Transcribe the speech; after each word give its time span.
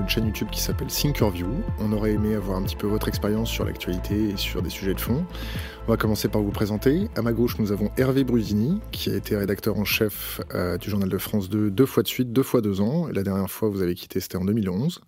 une 0.00 0.08
chaîne 0.08 0.26
YouTube 0.26 0.48
qui 0.50 0.60
s'appelle 0.60 0.88
Thinkerview. 0.88 1.48
On 1.78 1.92
aurait 1.92 2.12
aimé 2.12 2.34
avoir 2.34 2.56
un 2.58 2.62
petit 2.62 2.76
peu 2.76 2.86
votre 2.86 3.08
expérience 3.08 3.50
sur 3.50 3.64
l'actualité 3.64 4.30
et 4.30 4.36
sur 4.36 4.62
des 4.62 4.70
sujets 4.70 4.94
de 4.94 5.00
fond. 5.00 5.24
On 5.86 5.90
va 5.90 5.96
commencer 5.96 6.28
par 6.28 6.42
vous 6.42 6.50
présenter. 6.50 7.08
À 7.16 7.22
ma 7.22 7.32
gauche, 7.32 7.58
nous 7.58 7.70
avons 7.72 7.90
Hervé 7.96 8.24
Brusini, 8.24 8.80
qui 8.92 9.10
a 9.10 9.16
été 9.16 9.36
rédacteur 9.36 9.78
en 9.78 9.84
chef 9.84 10.40
euh, 10.54 10.78
du 10.78 10.90
Journal 10.90 11.08
de 11.08 11.18
France 11.18 11.50
2 11.50 11.70
deux 11.70 11.86
fois 11.86 12.02
de 12.02 12.08
suite, 12.08 12.32
deux 12.32 12.42
fois 12.42 12.60
deux 12.60 12.80
ans. 12.80 13.08
La 13.12 13.22
dernière 13.22 13.50
fois, 13.50 13.68
vous 13.68 13.82
avez 13.82 13.94
quitté, 13.94 14.20
c'était 14.20 14.36
en 14.36 14.44
2011. 14.44 15.00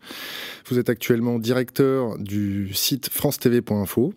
Vous 0.68 0.78
êtes 0.78 0.90
actuellement 0.90 1.38
directeur 1.38 2.18
du 2.18 2.72
site 2.74 3.08
france-tv.info 3.08 4.12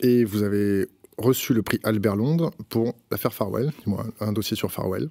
et 0.00 0.24
vous 0.24 0.42
avez 0.42 0.86
reçu 1.18 1.52
le 1.52 1.62
prix 1.62 1.80
Albert 1.82 2.16
Londres 2.16 2.52
pour 2.68 2.94
l'affaire 3.10 3.34
Farwell, 3.34 3.72
un 4.20 4.32
dossier 4.32 4.56
sur 4.56 4.70
Farwell. 4.70 5.10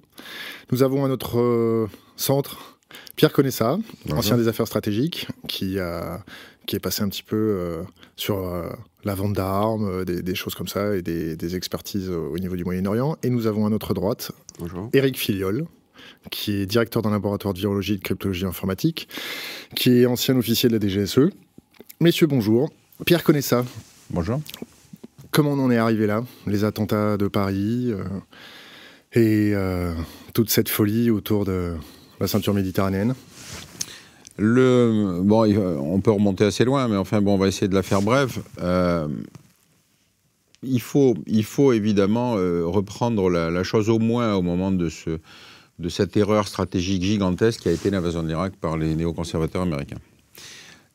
Nous 0.70 0.82
avons 0.82 1.04
à 1.04 1.08
notre 1.08 1.38
euh, 1.38 1.86
centre 2.16 2.71
Pierre 3.16 3.32
Conessa, 3.32 3.78
ancien 4.10 4.36
des 4.36 4.48
affaires 4.48 4.66
stratégiques, 4.66 5.28
qui, 5.48 5.78
a, 5.78 6.24
qui 6.66 6.76
est 6.76 6.80
passé 6.80 7.02
un 7.02 7.08
petit 7.08 7.22
peu 7.22 7.36
euh, 7.36 7.82
sur 8.16 8.38
euh, 8.38 8.68
la 9.04 9.14
vente 9.14 9.34
d'armes, 9.34 10.04
des, 10.04 10.34
choses 10.34 10.54
comme 10.54 10.68
ça, 10.68 10.96
et 10.96 11.02
des, 11.02 11.56
expertises 11.56 12.10
au 12.10 12.38
niveau 12.38 12.56
du 12.56 12.64
Moyen-Orient. 12.64 13.16
Et 13.22 13.30
nous 13.30 13.46
avons 13.46 13.66
à 13.66 13.70
notre 13.70 13.94
droite 13.94 14.32
Bonjour. 14.58 14.90
Eric 14.92 15.18
Filiol, 15.18 15.66
qui 16.30 16.52
est 16.52 16.66
directeur 16.66 17.02
d'un 17.02 17.10
laboratoire 17.10 17.54
de 17.54 17.58
virologie 17.58 17.94
et 17.94 17.96
de 17.96 18.02
cryptologie 18.02 18.46
informatique, 18.46 19.08
qui 19.74 19.90
est 20.00 20.06
ancien 20.06 20.36
officier 20.36 20.68
de 20.68 20.78
la 20.78 20.80
DGSE. 20.80 21.30
Messieurs, 22.00 22.26
bonjour. 22.26 22.70
Pierre 23.06 23.24
Conessa. 23.24 23.64
Bonjour. 24.10 24.40
Comment 25.30 25.52
on 25.52 25.58
en 25.60 25.70
est 25.70 25.78
arrivé 25.78 26.06
là 26.06 26.22
Les 26.46 26.64
attentats 26.64 27.16
de 27.16 27.26
Paris 27.26 27.90
euh, 27.90 28.04
et 29.14 29.52
euh, 29.54 29.94
toute 30.34 30.50
cette 30.50 30.68
folie 30.68 31.10
autour 31.10 31.44
de 31.44 31.74
la 32.22 32.28
ceinture 32.28 32.54
méditerranéenne 32.54 33.14
le, 34.38 35.20
bon, 35.22 35.44
on 35.44 36.00
peut 36.00 36.10
remonter 36.10 36.44
assez 36.44 36.64
loin, 36.64 36.88
mais 36.88 36.96
enfin, 36.96 37.20
bon, 37.20 37.34
on 37.34 37.38
va 37.38 37.48
essayer 37.48 37.68
de 37.68 37.74
la 37.74 37.82
faire 37.82 38.00
brève. 38.00 38.38
Euh, 38.62 39.06
il, 40.62 40.80
faut, 40.80 41.14
il 41.26 41.44
faut 41.44 41.74
évidemment 41.74 42.32
reprendre 42.32 43.28
la, 43.28 43.50
la, 43.50 43.62
chose 43.62 43.90
au 43.90 43.98
moins 43.98 44.34
au 44.34 44.40
moment 44.40 44.72
de, 44.72 44.88
ce, 44.88 45.18
de 45.78 45.88
cette 45.90 46.16
erreur 46.16 46.48
stratégique 46.48 47.02
gigantesque 47.02 47.60
qui 47.60 47.68
a 47.68 47.72
été 47.72 47.90
l'invasion 47.90 48.22
de 48.22 48.28
l'Irak 48.28 48.54
par 48.56 48.78
les 48.78 48.94
néoconservateurs 48.94 49.62
américains. 49.62 49.98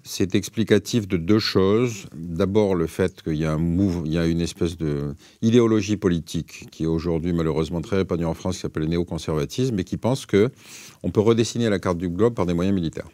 C'est 0.09 0.35
explicatif 0.35 1.05
de 1.05 1.17
deux 1.17 1.37
choses. 1.37 2.05
D'abord, 2.15 2.75
le 2.75 2.87
fait 2.87 3.21
qu'il 3.21 3.35
y 3.35 3.43
a 3.43 3.51
un 3.51 3.59
il 4.05 4.13
y 4.13 4.17
a 4.17 4.25
une 4.25 4.39
espèce 4.39 4.77
de 4.77 5.13
idéologie 5.41 5.97
politique 5.97 6.67
qui 6.71 6.83
est 6.83 6.87
aujourd'hui 6.87 7.33
malheureusement 7.33 7.81
très 7.81 7.97
répandue 7.97 8.23
en 8.23 8.33
France, 8.33 8.55
qui 8.55 8.61
s'appelle 8.61 8.83
le 8.83 8.89
néoconservatisme, 8.89 9.77
et 9.77 9.83
qui 9.83 9.97
pense 9.97 10.25
que 10.25 10.49
on 11.03 11.11
peut 11.11 11.19
redessiner 11.19 11.69
la 11.69 11.77
carte 11.79 11.97
du 11.97 12.07
globe 12.07 12.33
par 12.33 12.45
des 12.45 12.53
moyens 12.53 12.73
militaires. 12.73 13.09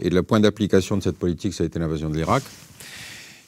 Et 0.00 0.10
le 0.10 0.24
point 0.24 0.40
d'application 0.40 0.96
de 0.96 1.02
cette 1.02 1.16
politique, 1.16 1.54
ça 1.54 1.62
a 1.62 1.66
été 1.66 1.78
l'invasion 1.78 2.10
de 2.10 2.16
l'Irak. 2.16 2.42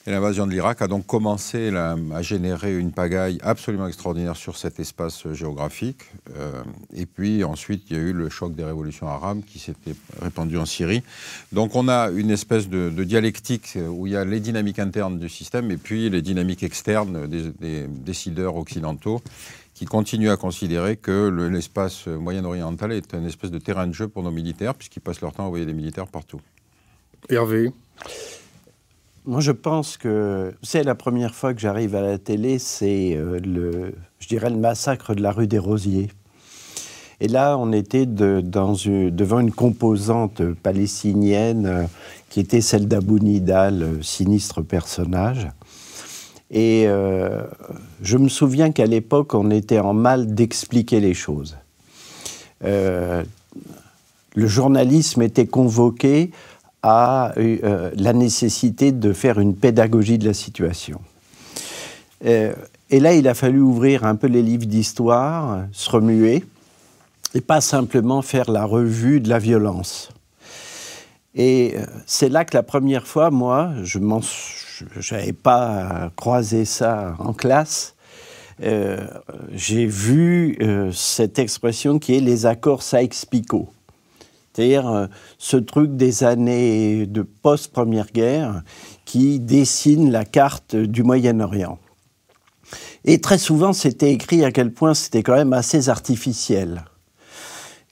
Et 0.08 0.12
l'invasion 0.12 0.46
de 0.46 0.52
l'Irak 0.52 0.82
a 0.82 0.86
donc 0.86 1.04
commencé 1.04 1.74
à 1.74 2.22
générer 2.22 2.78
une 2.78 2.92
pagaille 2.92 3.38
absolument 3.42 3.88
extraordinaire 3.88 4.36
sur 4.36 4.56
cet 4.56 4.78
espace 4.78 5.26
géographique. 5.32 6.02
Euh, 6.36 6.62
et 6.94 7.06
puis 7.06 7.42
ensuite, 7.42 7.90
il 7.90 7.96
y 7.96 7.98
a 7.98 8.02
eu 8.02 8.12
le 8.12 8.28
choc 8.28 8.54
des 8.54 8.62
révolutions 8.62 9.08
arabes 9.08 9.40
qui 9.44 9.58
s'était 9.58 9.96
répandu 10.22 10.58
en 10.58 10.64
Syrie. 10.64 11.02
Donc 11.50 11.74
on 11.74 11.88
a 11.88 12.10
une 12.10 12.30
espèce 12.30 12.68
de, 12.68 12.90
dialectique 13.02 13.76
où 13.88 14.06
il 14.06 14.12
y 14.12 14.16
a 14.16 14.24
les 14.24 14.38
dynamiques 14.38 14.78
internes 14.78 15.18
du 15.18 15.28
système 15.28 15.72
et 15.72 15.76
puis 15.76 16.08
les 16.08 16.22
dynamiques 16.22 16.62
externes 16.62 17.26
des, 17.26 17.88
décideurs 17.88 18.54
occidentaux 18.54 19.20
qui 19.74 19.86
continuent 19.86 20.30
à 20.30 20.36
considérer 20.36 20.96
que 20.96 21.28
l'espace 21.50 22.06
moyen-oriental 22.06 22.92
est 22.92 23.12
un 23.12 23.24
espèce 23.24 23.50
de 23.50 23.58
terrain 23.58 23.88
de 23.88 23.92
jeu 23.92 24.06
pour 24.06 24.22
nos 24.22 24.30
militaires, 24.30 24.74
puisqu'ils 24.74 25.00
passent 25.00 25.20
leur 25.20 25.32
temps 25.32 25.42
à 25.42 25.46
envoyer 25.46 25.66
des 25.66 25.74
militaires 25.74 26.06
partout. 26.06 26.40
Hervé 27.28 27.72
moi, 29.26 29.40
je 29.40 29.50
pense 29.50 29.96
que 29.96 30.54
c'est 30.62 30.84
la 30.84 30.94
première 30.94 31.34
fois 31.34 31.52
que 31.52 31.60
j'arrive 31.60 31.96
à 31.96 32.00
la 32.00 32.16
télé, 32.16 32.60
c'est 32.60 33.14
euh, 33.16 33.40
le, 33.40 33.94
je 34.20 34.28
dirais, 34.28 34.50
le 34.50 34.56
massacre 34.56 35.14
de 35.14 35.22
la 35.22 35.32
rue 35.32 35.48
des 35.48 35.58
Rosiers. 35.58 36.10
Et 37.20 37.26
là, 37.26 37.56
on 37.58 37.72
était 37.72 38.06
devant 38.06 39.40
une 39.40 39.50
composante 39.50 40.42
palestinienne 40.62 41.66
euh, 41.66 41.82
qui 42.30 42.38
était 42.38 42.60
celle 42.60 42.86
d'Abou 42.86 43.18
Nidal, 43.18 43.82
euh, 43.82 44.02
sinistre 44.02 44.62
personnage. 44.62 45.48
Et 46.52 46.86
je 48.02 48.16
me 48.18 48.28
souviens 48.28 48.70
qu'à 48.70 48.86
l'époque, 48.86 49.34
on 49.34 49.50
était 49.50 49.80
en 49.80 49.94
mal 49.94 50.32
d'expliquer 50.32 51.00
les 51.00 51.12
choses. 51.12 51.56
le 52.62 53.24
journalisme 54.36 55.22
était 55.22 55.48
convoqué 55.48 56.30
à 56.88 57.32
euh, 57.36 57.90
la 57.96 58.12
nécessité 58.12 58.92
de 58.92 59.12
faire 59.12 59.40
une 59.40 59.56
pédagogie 59.56 60.18
de 60.18 60.24
la 60.24 60.34
situation. 60.34 61.00
Euh, 62.24 62.54
et 62.90 63.00
là, 63.00 63.12
il 63.14 63.26
a 63.26 63.34
fallu 63.34 63.60
ouvrir 63.60 64.04
un 64.04 64.14
peu 64.14 64.28
les 64.28 64.40
livres 64.40 64.66
d'histoire, 64.66 65.64
se 65.72 65.90
remuer, 65.90 66.44
et 67.34 67.40
pas 67.40 67.60
simplement 67.60 68.22
faire 68.22 68.48
la 68.52 68.64
revue 68.64 69.20
de 69.20 69.28
la 69.28 69.40
violence. 69.40 70.10
Et 71.34 71.74
euh, 71.74 71.84
c'est 72.06 72.28
là 72.28 72.44
que 72.44 72.56
la 72.56 72.62
première 72.62 73.08
fois, 73.08 73.32
moi, 73.32 73.72
je 73.82 73.98
n'avais 73.98 75.32
pas 75.32 76.12
croisé 76.14 76.64
ça 76.64 77.16
en 77.18 77.32
classe, 77.32 77.94
j'ai 79.52 79.84
vu 79.84 80.56
cette 80.92 81.38
expression 81.38 81.98
qui 81.98 82.16
est 82.16 82.20
les 82.20 82.46
accords 82.46 82.82
Sykes-Picot. 82.82 83.68
C'est-à-dire 84.56 84.88
euh, 84.88 85.06
ce 85.36 85.58
truc 85.58 85.96
des 85.96 86.24
années 86.24 87.04
de 87.04 87.20
post-première 87.20 88.10
guerre 88.10 88.62
qui 89.04 89.38
dessine 89.38 90.10
la 90.10 90.24
carte 90.24 90.74
du 90.74 91.02
Moyen-Orient. 91.02 91.78
Et 93.04 93.20
très 93.20 93.36
souvent, 93.36 93.74
c'était 93.74 94.14
écrit 94.14 94.46
à 94.46 94.52
quel 94.52 94.72
point 94.72 94.94
c'était 94.94 95.22
quand 95.22 95.34
même 95.34 95.52
assez 95.52 95.90
artificiel. 95.90 96.86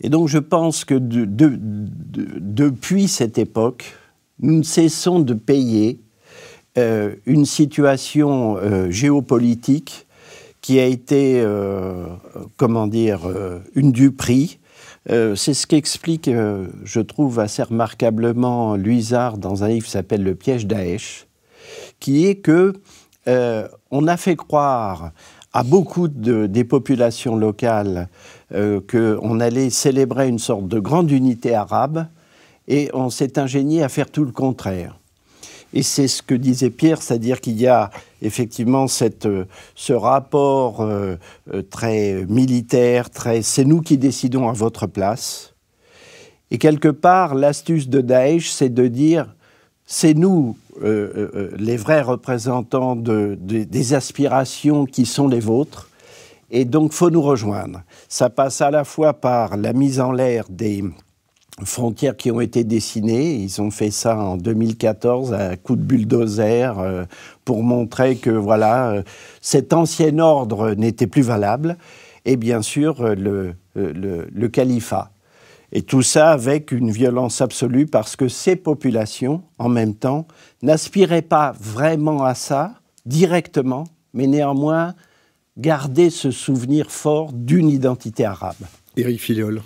Et 0.00 0.08
donc 0.08 0.28
je 0.28 0.38
pense 0.38 0.86
que 0.86 0.94
depuis 0.98 3.08
cette 3.08 3.36
époque, 3.36 3.94
nous 4.40 4.56
ne 4.56 4.62
cessons 4.62 5.20
de 5.20 5.34
payer 5.34 6.00
euh, 6.78 7.14
une 7.26 7.44
situation 7.44 8.56
euh, 8.56 8.90
géopolitique 8.90 10.06
qui 10.62 10.80
a 10.80 10.86
été, 10.86 11.46
comment 12.56 12.86
dire, 12.86 13.20
une 13.74 13.92
du 13.92 14.12
prix, 14.12 14.58
euh, 15.10 15.34
c'est 15.34 15.54
ce 15.54 15.66
qu'explique, 15.66 16.28
euh, 16.28 16.66
je 16.82 17.00
trouve 17.00 17.38
assez 17.38 17.62
remarquablement, 17.62 18.76
Luisard 18.76 19.36
dans 19.38 19.62
un 19.62 19.68
livre 19.68 19.84
qui 19.84 19.90
s'appelle 19.90 20.22
Le 20.22 20.34
piège 20.34 20.66
Daesh, 20.66 21.26
qui 22.00 22.26
est 22.26 22.36
que 22.36 22.72
euh, 23.28 23.68
on 23.90 24.06
a 24.06 24.16
fait 24.16 24.36
croire 24.36 25.12
à 25.52 25.62
beaucoup 25.62 26.08
des 26.08 26.64
populations 26.64 27.36
locales 27.36 28.08
qu'on 28.50 29.40
allait 29.40 29.70
célébrer 29.70 30.28
une 30.28 30.40
sorte 30.40 30.66
de 30.66 30.80
grande 30.80 31.12
unité 31.12 31.54
arabe, 31.54 32.08
et 32.66 32.90
on 32.92 33.08
s'est 33.08 33.38
ingénié 33.38 33.84
à 33.84 33.88
faire 33.88 34.10
tout 34.10 34.24
le 34.24 34.32
contraire. 34.32 34.98
Et 35.76 35.82
c'est 35.82 36.06
ce 36.06 36.22
que 36.22 36.36
disait 36.36 36.70
Pierre, 36.70 37.02
c'est-à-dire 37.02 37.40
qu'il 37.40 37.60
y 37.60 37.66
a 37.66 37.90
effectivement 38.22 38.86
cette, 38.86 39.26
euh, 39.26 39.44
ce 39.74 39.92
rapport 39.92 40.80
euh, 40.80 41.16
euh, 41.52 41.62
très 41.62 42.24
militaire, 42.28 43.10
très 43.10 43.42
c'est 43.42 43.64
nous 43.64 43.82
qui 43.82 43.98
décidons 43.98 44.48
à 44.48 44.52
votre 44.52 44.86
place. 44.86 45.52
Et 46.52 46.58
quelque 46.58 46.88
part, 46.88 47.34
l'astuce 47.34 47.88
de 47.88 48.00
Daesh, 48.00 48.52
c'est 48.52 48.72
de 48.72 48.86
dire 48.86 49.34
c'est 49.84 50.14
nous 50.14 50.56
les 50.80 51.76
vrais 51.76 52.02
représentants 52.02 52.96
de, 52.96 53.38
des 53.40 53.94
aspirations 53.94 54.86
qui 54.86 55.06
sont 55.06 55.28
les 55.28 55.38
vôtres. 55.38 55.88
Et 56.50 56.64
donc, 56.64 56.92
faut 56.92 57.10
nous 57.10 57.22
rejoindre. 57.22 57.82
Ça 58.08 58.28
passe 58.28 58.60
à 58.60 58.72
la 58.72 58.82
fois 58.84 59.12
par 59.12 59.56
la 59.56 59.72
mise 59.72 60.00
en 60.00 60.10
l'air 60.10 60.46
des, 60.48 60.82
frontières 61.62 62.16
qui 62.16 62.30
ont 62.30 62.40
été 62.40 62.64
dessinées. 62.64 63.34
Ils 63.34 63.62
ont 63.62 63.70
fait 63.70 63.90
ça 63.90 64.18
en 64.18 64.36
2014 64.36 65.32
à 65.32 65.56
coup 65.56 65.76
de 65.76 65.82
bulldozer 65.82 66.78
euh, 66.78 67.04
pour 67.44 67.62
montrer 67.62 68.16
que 68.16 68.30
voilà, 68.30 68.90
euh, 68.90 69.02
cet 69.40 69.72
ancien 69.72 70.18
ordre 70.18 70.72
n'était 70.74 71.06
plus 71.06 71.22
valable. 71.22 71.76
Et 72.24 72.36
bien 72.36 72.62
sûr, 72.62 73.00
euh, 73.02 73.14
le, 73.14 73.54
le, 73.74 74.26
le, 74.32 74.48
califat. 74.48 75.10
Et 75.72 75.82
tout 75.82 76.02
ça 76.02 76.30
avec 76.30 76.72
une 76.72 76.90
violence 76.90 77.40
absolue 77.40 77.86
parce 77.86 78.16
que 78.16 78.28
ces 78.28 78.56
populations, 78.56 79.42
en 79.58 79.68
même 79.68 79.94
temps, 79.94 80.26
n'aspiraient 80.62 81.22
pas 81.22 81.54
vraiment 81.60 82.24
à 82.24 82.34
ça 82.34 82.74
directement, 83.06 83.84
mais 84.12 84.26
néanmoins 84.26 84.94
gardaient 85.58 86.10
ce 86.10 86.30
souvenir 86.30 86.90
fort 86.90 87.32
d'une 87.32 87.68
identité 87.68 88.24
arabe. 88.24 88.56
Éric 88.96 89.20
Filiol 89.20 89.62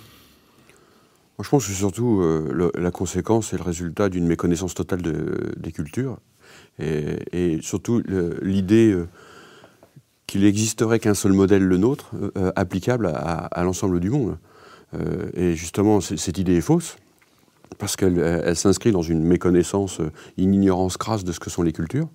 je 1.41 1.49
pense 1.49 1.67
que 1.67 1.73
surtout 1.73 2.21
euh, 2.21 2.71
la 2.77 2.91
conséquence 2.91 3.53
est 3.53 3.57
le 3.57 3.63
résultat 3.63 4.09
d'une 4.09 4.27
méconnaissance 4.27 4.73
totale 4.73 5.01
des 5.57 5.71
cultures 5.71 6.17
et, 6.79 7.59
surtout 7.61 8.01
l'idée 8.41 8.91
euh, 8.91 9.07
qu'il 10.27 10.41
n'existerait 10.41 10.99
qu'un 10.99 11.13
seul 11.13 11.33
modèle, 11.33 11.63
le 11.63 11.77
nôtre, 11.77 12.11
euh, 12.37 12.51
applicable 12.55 13.07
à, 13.07 13.63
l'ensemble 13.63 13.99
du 13.99 14.09
monde. 14.09 14.37
et 15.33 15.55
justement, 15.55 16.01
cette 16.01 16.37
idée 16.37 16.57
est 16.57 16.61
fausse 16.61 16.97
parce 17.77 17.95
qu'elle 17.95 18.55
s'inscrit 18.55 18.91
dans 18.91 19.01
une 19.01 19.23
méconnaissance, 19.23 20.01
une 20.37 20.53
ignorance 20.53 20.97
crasse 20.97 21.23
de 21.23 21.31
ce 21.31 21.39
que 21.39 21.49
sont 21.49 21.61
les 21.61 21.71
cultures, 21.71 22.07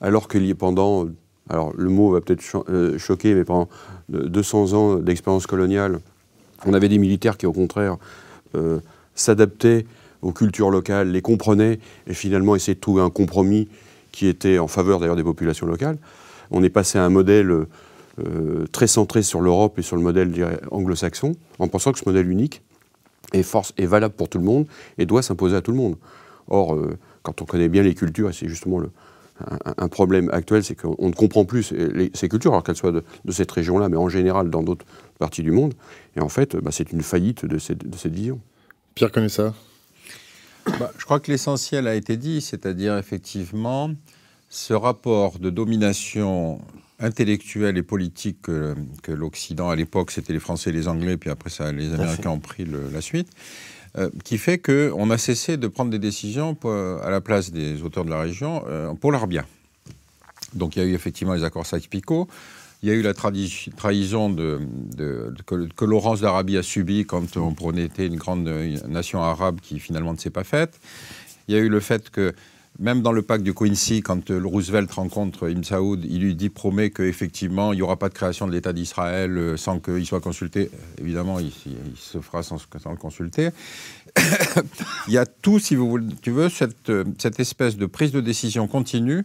alors 0.00 0.28
a 0.32 0.54
pendant, 0.54 1.08
alors 1.50 1.72
le 1.76 1.90
mot 1.90 2.10
va 2.10 2.20
peut-être 2.20 2.42
choquer, 2.98 3.34
mais 3.34 3.44
pendant 3.44 3.68
200 4.08 4.72
ans 4.72 4.96
d'expérience 4.96 5.46
coloniale, 5.46 6.00
on 6.66 6.72
avait 6.72 6.88
des 6.88 6.98
militaires 6.98 7.36
qui, 7.36 7.46
au 7.46 7.52
contraire, 7.52 7.98
s'adaptaient 9.14 9.86
aux 10.22 10.32
cultures 10.32 10.70
locales, 10.70 11.10
les 11.10 11.22
comprenaient 11.22 11.78
et 12.06 12.14
finalement 12.14 12.56
essayaient 12.56 12.74
de 12.74 12.80
trouver 12.80 13.02
un 13.02 13.10
compromis 13.10 13.68
qui 14.10 14.26
était 14.26 14.58
en 14.58 14.68
faveur 14.68 15.00
d'ailleurs 15.00 15.16
des 15.16 15.24
populations 15.24 15.66
locales. 15.66 15.98
On 16.50 16.62
est 16.62 16.70
passé 16.70 16.98
à 16.98 17.04
un 17.04 17.10
modèle 17.10 17.50
euh, 17.50 18.64
très 18.70 18.86
centré 18.86 19.22
sur 19.22 19.40
l'Europe 19.40 19.78
et 19.78 19.82
sur 19.82 19.96
le 19.96 20.02
modèle 20.02 20.32
anglo-saxon, 20.70 21.34
en 21.58 21.66
pensant 21.68 21.92
que 21.92 21.98
ce 21.98 22.04
modèle 22.06 22.30
unique 22.30 22.62
est, 23.32 23.42
force, 23.42 23.72
est 23.76 23.86
valable 23.86 24.14
pour 24.14 24.28
tout 24.28 24.38
le 24.38 24.44
monde 24.44 24.66
et 24.98 25.06
doit 25.06 25.22
s'imposer 25.22 25.56
à 25.56 25.60
tout 25.60 25.72
le 25.72 25.78
monde. 25.78 25.96
Or, 26.48 26.74
euh, 26.74 26.96
quand 27.22 27.42
on 27.42 27.44
connaît 27.44 27.68
bien 27.68 27.82
les 27.82 27.94
cultures, 27.94 28.30
et 28.30 28.32
c'est 28.32 28.48
justement 28.48 28.78
le, 28.78 28.90
un, 29.76 29.88
problème 29.88 30.30
actuel, 30.32 30.62
c'est 30.62 30.74
qu'on 30.74 31.08
ne 31.08 31.14
comprend 31.14 31.44
plus 31.44 31.74
ces, 32.14 32.28
cultures, 32.28 32.52
alors 32.52 32.62
qu'elles 32.62 32.76
soient 32.76 32.92
de, 32.92 33.02
cette 33.30 33.50
région-là, 33.50 33.88
mais 33.88 33.96
en 33.96 34.08
général 34.08 34.50
dans 34.50 34.62
d'autres 34.62 34.86
parties 35.18 35.42
du 35.42 35.50
monde. 35.50 35.74
Et 36.16 36.20
en 36.20 36.28
fait, 36.28 36.56
bah, 36.56 36.70
c'est 36.72 36.92
une 36.92 37.02
faillite 37.02 37.44
de 37.44 37.58
cette, 37.58 37.88
de 37.88 37.96
cette 37.96 38.14
vision. 38.14 38.40
Pierre 38.94 39.10
connaît 39.10 39.28
ça 39.28 39.54
bah, 40.78 40.90
je 40.98 41.04
crois 41.04 41.20
que 41.20 41.30
l'essentiel 41.30 41.86
a 41.86 41.94
été 41.94 42.16
dit, 42.16 42.40
c'est-à-dire 42.40 42.96
effectivement 42.96 43.90
ce 44.48 44.72
rapport 44.72 45.38
de 45.38 45.50
domination 45.50 46.60
intellectuelle 47.00 47.76
et 47.76 47.82
politique 47.82 48.42
que, 48.42 48.74
l'Occident, 49.08 49.68
à 49.68 49.76
l'époque, 49.76 50.10
c'était 50.10 50.32
les 50.32 50.38
Français 50.38 50.70
et 50.70 50.72
les 50.72 50.88
Anglais, 50.88 51.16
puis 51.16 51.30
après 51.30 51.50
ça, 51.50 51.72
les 51.72 51.92
Américains 51.92 52.30
ont 52.30 52.38
pris 52.38 52.64
la 52.92 53.00
suite, 53.00 53.28
euh, 53.96 54.10
qui 54.24 54.38
fait 54.38 54.58
qu'on 54.58 55.10
a 55.10 55.18
cessé 55.18 55.56
de 55.56 55.68
prendre 55.68 55.90
des 55.90 55.98
décisions 55.98 56.56
à 57.02 57.10
la 57.10 57.20
place 57.20 57.52
des 57.52 57.82
auteurs 57.82 58.04
de 58.04 58.10
la 58.10 58.20
région 58.20 58.64
euh, 58.66 58.92
pour 58.94 59.12
leur 59.12 59.26
bien. 59.26 59.44
Donc 60.54 60.76
il 60.76 60.82
y 60.82 60.82
a 60.82 60.88
eu 60.88 60.94
effectivement 60.94 61.34
les 61.34 61.44
accords 61.44 61.66
Sykes-Picot, 61.66 62.28
il 62.82 62.88
y 62.88 62.92
a 62.92 62.94
eu 62.94 63.02
la 63.02 63.14
trahison 63.14 64.28
de, 64.28 64.60
que, 65.46 65.84
Laurence 65.84 66.20
d'Arabie 66.20 66.58
a 66.58 66.62
subie 66.62 67.06
quand 67.06 67.36
on 67.36 67.54
promettait 67.54 68.06
une 68.06 68.16
grande 68.16 68.44
nation 68.86 69.22
arabe 69.22 69.60
qui 69.62 69.78
finalement 69.78 70.12
ne 70.12 70.18
s'est 70.18 70.28
pas 70.28 70.44
faite. 70.44 70.78
Il 71.48 71.54
y 71.54 71.58
a 71.58 71.60
eu 71.60 71.68
le 71.68 71.80
fait 71.80 72.10
que 72.10 72.34
même 72.78 73.02
dans 73.02 73.12
le 73.12 73.22
pacte 73.22 73.44
du 73.44 73.54
Quincy, 73.54 74.02
quand 74.02 74.30
le 74.30 74.46
Roosevelt 74.46 74.90
rencontre 74.90 75.48
Ibn 75.48 75.62
Saoud, 75.62 76.04
il 76.04 76.20
lui 76.20 76.34
dit, 76.34 76.48
promet 76.48 76.90
qu'effectivement, 76.90 77.72
il 77.72 77.76
n'y 77.76 77.82
aura 77.82 77.96
pas 77.96 78.08
de 78.08 78.14
création 78.14 78.46
de 78.48 78.52
l'État 78.52 78.72
d'Israël 78.72 79.38
euh, 79.38 79.56
sans 79.56 79.78
qu'il 79.78 80.04
soit 80.04 80.20
consulté. 80.20 80.70
Évidemment, 81.00 81.38
il, 81.38 81.52
se 81.96 82.20
fera 82.20 82.42
sans, 82.42 82.56
le 82.56 82.96
consulter. 82.96 83.50
il 85.08 85.14
y 85.14 85.18
a 85.18 85.26
tout, 85.26 85.58
si 85.58 85.76
vous 85.76 85.88
voulez, 85.88 86.06
tu 86.20 86.32
veux, 86.32 86.48
cette, 86.48 86.90
cette 87.18 87.38
espèce 87.38 87.76
de 87.76 87.86
prise 87.86 88.10
de 88.10 88.20
décision 88.20 88.66
continue 88.66 89.22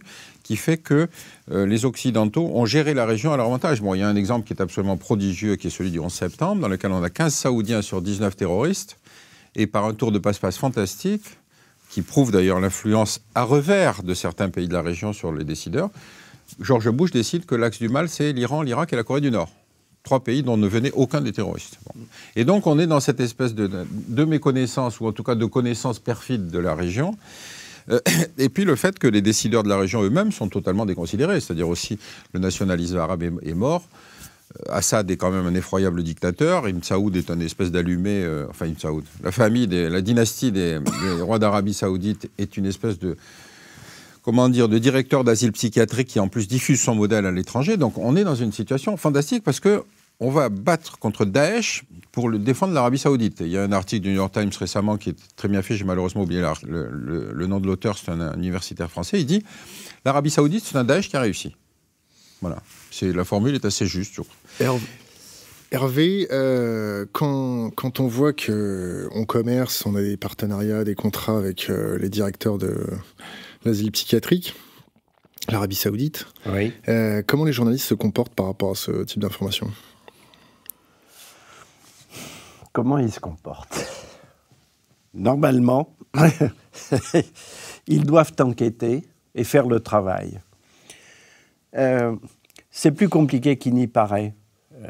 qui 0.50 0.56
fait 0.56 0.78
que 0.78 1.08
euh, 1.52 1.66
les 1.66 1.84
Occidentaux 1.84 2.50
ont 2.54 2.66
géré 2.66 2.94
la 2.94 3.06
région 3.06 3.32
à 3.32 3.36
leur 3.36 3.46
avantage. 3.46 3.80
Bon, 3.80 3.94
il 3.94 4.00
y 4.00 4.02
a 4.02 4.08
un 4.08 4.16
exemple 4.16 4.46
qui 4.46 4.52
est 4.52 4.60
absolument 4.60 4.96
prodigieux, 4.96 5.56
qui 5.56 5.68
est 5.68 5.70
celui 5.70 5.90
du 5.90 6.00
11 6.00 6.12
septembre, 6.12 6.60
dans 6.60 6.68
lequel 6.68 6.92
on 6.92 7.02
a 7.02 7.10
15 7.10 7.34
Saoudiens 7.34 7.82
sur 7.82 8.02
19 8.02 8.36
terroristes, 8.36 8.96
et 9.54 9.66
par 9.66 9.84
un 9.84 9.94
tour 9.94 10.12
de 10.12 10.18
passe-passe 10.18 10.58
fantastique, 10.58 11.22
qui 11.90 12.02
prouve 12.02 12.30
d'ailleurs 12.30 12.60
l'influence 12.60 13.20
à 13.34 13.42
revers 13.42 14.02
de 14.02 14.14
certains 14.14 14.48
pays 14.48 14.68
de 14.68 14.72
la 14.72 14.82
région 14.82 15.12
sur 15.12 15.32
les 15.32 15.44
décideurs, 15.44 15.90
George 16.60 16.90
Bush 16.90 17.10
décide 17.10 17.46
que 17.46 17.54
l'axe 17.54 17.78
du 17.78 17.88
mal, 17.88 18.08
c'est 18.08 18.32
l'Iran, 18.32 18.62
l'Irak 18.62 18.92
et 18.92 18.96
la 18.96 19.04
Corée 19.04 19.20
du 19.20 19.30
Nord. 19.30 19.50
Trois 20.02 20.20
pays 20.20 20.42
dont 20.42 20.56
ne 20.56 20.66
venait 20.66 20.92
aucun 20.92 21.20
des 21.20 21.32
terroristes. 21.32 21.78
Et 22.34 22.44
donc 22.44 22.66
on 22.66 22.78
est 22.78 22.86
dans 22.86 23.00
cette 23.00 23.20
espèce 23.20 23.54
de, 23.54 24.24
méconnaissance, 24.24 25.00
ou 25.00 25.06
en 25.06 25.12
tout 25.12 25.22
cas 25.22 25.34
de 25.34 25.44
connaissance 25.44 25.98
perfide 25.98 26.48
de 26.48 26.58
la 26.58 26.74
région, 26.74 27.16
euh, 27.90 28.00
et 28.38 28.48
puis 28.48 28.64
le 28.64 28.76
fait 28.76 28.98
que 28.98 29.06
les 29.06 29.20
décideurs 29.20 29.62
de 29.62 29.68
la 29.68 29.76
région 29.76 30.02
eux-mêmes 30.02 30.32
sont 30.32 30.48
totalement 30.48 30.86
déconsidérés, 30.86 31.40
c'est-à-dire 31.40 31.68
aussi 31.68 31.98
le 32.32 32.40
nationalisme 32.40 32.98
arabe 32.98 33.22
est, 33.42 33.54
mort. 33.54 33.82
Euh, 34.58 34.72
Assad 34.72 35.10
est 35.10 35.16
quand 35.16 35.30
même 35.30 35.46
un 35.46 35.54
effroyable 35.54 36.02
dictateur. 36.02 36.68
Ibn 36.68 36.82
Saoud 36.82 37.16
est 37.16 37.30
un 37.30 37.40
espèce 37.40 37.70
d'allumé. 37.70 38.22
Euh, 38.22 38.46
enfin, 38.50 38.66
Ibn 38.66 38.78
Saoud. 38.78 39.04
La 39.22 39.32
famille, 39.32 39.66
la 39.66 40.00
dynastie 40.00 40.52
des, 40.52 40.80
rois 41.20 41.38
d'Arabie 41.38 41.74
Saoudite 41.74 42.30
est 42.38 42.56
une 42.56 42.66
espèce 42.66 42.98
de. 42.98 43.16
Comment 44.22 44.50
dire, 44.50 44.68
de 44.68 44.76
directeur 44.76 45.24
d'asile 45.24 45.52
psychiatrique 45.52 46.08
qui 46.08 46.20
en 46.20 46.28
plus 46.28 46.46
diffuse 46.46 46.80
son 46.80 46.94
modèle 46.94 47.24
à 47.24 47.32
l'étranger. 47.32 47.78
Donc 47.78 47.96
on 47.96 48.16
est 48.16 48.24
dans 48.24 48.34
une 48.34 48.52
situation 48.52 48.96
fantastique 48.98 49.42
parce 49.42 49.60
que 49.60 49.82
on 50.20 50.30
va 50.30 50.50
battre 50.50 50.98
contre 50.98 51.24
Daesh 51.24 51.84
pour 52.12 52.28
le 52.28 52.38
défendre 52.38 52.74
l'Arabie 52.74 52.98
Saoudite. 52.98 53.40
Il 53.40 53.48
y 53.48 53.56
a 53.56 53.62
un 53.62 53.72
article 53.72 54.02
du 54.02 54.10
New 54.10 54.16
York 54.16 54.32
Times 54.32 54.50
récemment 54.58 54.98
qui 54.98 55.10
est 55.10 55.16
très 55.36 55.48
bien 55.48 55.62
fait, 55.62 55.76
j'ai 55.76 55.84
malheureusement 55.84 56.22
oublié 56.22 56.44
le, 56.66 57.46
nom 57.46 57.58
de 57.58 57.66
l'auteur, 57.66 57.96
c'est 57.96 58.10
un, 58.10 58.34
universitaire 58.34 58.90
français, 58.90 59.20
il 59.20 59.26
dit 59.26 59.42
l'Arabie 60.04 60.30
Saoudite, 60.30 60.64
c'est 60.64 60.76
un 60.76 60.84
Daesh 60.84 61.08
qui 61.08 61.16
a 61.16 61.20
réussi. 61.20 61.56
Voilà, 62.40 62.62
la 63.02 63.24
formule 63.24 63.54
est 63.54 63.64
assez 63.64 63.86
juste. 63.86 64.20
Hervé, 65.72 66.26
euh, 66.32 67.06
quand, 67.12 67.70
quand, 67.70 68.00
on 68.00 68.08
voit 68.08 68.32
qu'on 68.32 69.24
commerce, 69.24 69.86
on 69.86 69.94
a 69.94 70.02
des 70.02 70.16
partenariats, 70.16 70.82
des 70.82 70.96
contrats 70.96 71.38
avec 71.38 71.70
euh, 71.70 71.96
les 71.98 72.08
directeurs 72.08 72.58
de 72.58 72.88
l'asile 73.64 73.92
psychiatrique, 73.92 74.54
l'Arabie 75.48 75.76
Saoudite, 75.76 76.26
euh, 76.88 77.22
comment 77.24 77.44
les 77.44 77.52
journalistes 77.52 77.86
se 77.86 77.94
comportent 77.94 78.34
par 78.34 78.46
rapport 78.46 78.72
à 78.72 78.74
ce 78.74 79.04
type 79.04 79.20
d'informations 79.20 79.70
comment 82.72 82.98
ils 82.98 83.12
se 83.12 83.20
comportent? 83.20 83.86
Normalement, 85.14 85.96
ils 87.86 88.04
doivent 88.04 88.32
enquêter 88.40 89.04
et 89.34 89.44
faire 89.44 89.66
le 89.66 89.80
travail. 89.80 90.40
Euh, 91.76 92.16
c'est 92.70 92.92
plus 92.92 93.08
compliqué 93.08 93.56
qu'il 93.56 93.74
n'y 93.74 93.86
paraît. 93.86 94.34
Euh, 94.82 94.88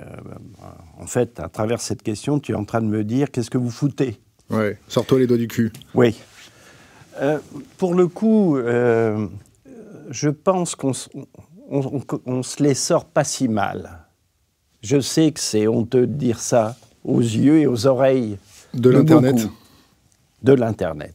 en 0.98 1.06
fait, 1.06 1.40
à 1.40 1.48
travers 1.48 1.80
cette 1.80 2.02
question, 2.02 2.38
tu 2.38 2.52
es 2.52 2.54
en 2.54 2.64
train 2.64 2.80
de 2.80 2.86
me 2.86 3.04
dire 3.04 3.30
qu'est-ce 3.30 3.50
que 3.50 3.58
vous 3.58 3.70
foutez? 3.70 4.20
Ouais, 4.50 4.78
sors-toi 4.88 5.20
les 5.20 5.26
doigts 5.26 5.38
du 5.38 5.48
cul. 5.48 5.72
Oui. 5.94 6.20
Euh, 7.20 7.38
pour 7.76 7.94
le 7.94 8.06
coup, 8.08 8.56
je 10.10 10.28
pense 10.28 10.74
qu'on 10.74 10.92
on, 11.70 12.42
se 12.42 12.62
les 12.62 12.74
sort 12.74 13.04
pas 13.04 13.24
si 13.24 13.48
mal. 13.48 14.06
Je 14.82 15.00
sais 15.00 15.30
que 15.30 15.40
c'est 15.40 15.68
honteux 15.68 16.06
de 16.06 16.14
dire 16.14 16.40
ça, 16.40 16.76
aux 17.04 17.20
yeux 17.20 17.58
et 17.58 17.66
aux 17.66 17.86
oreilles 17.86 18.38
de 18.74 18.90
l'Internet. 18.90 19.48
De 20.42 20.52
l'Internet. 20.52 21.14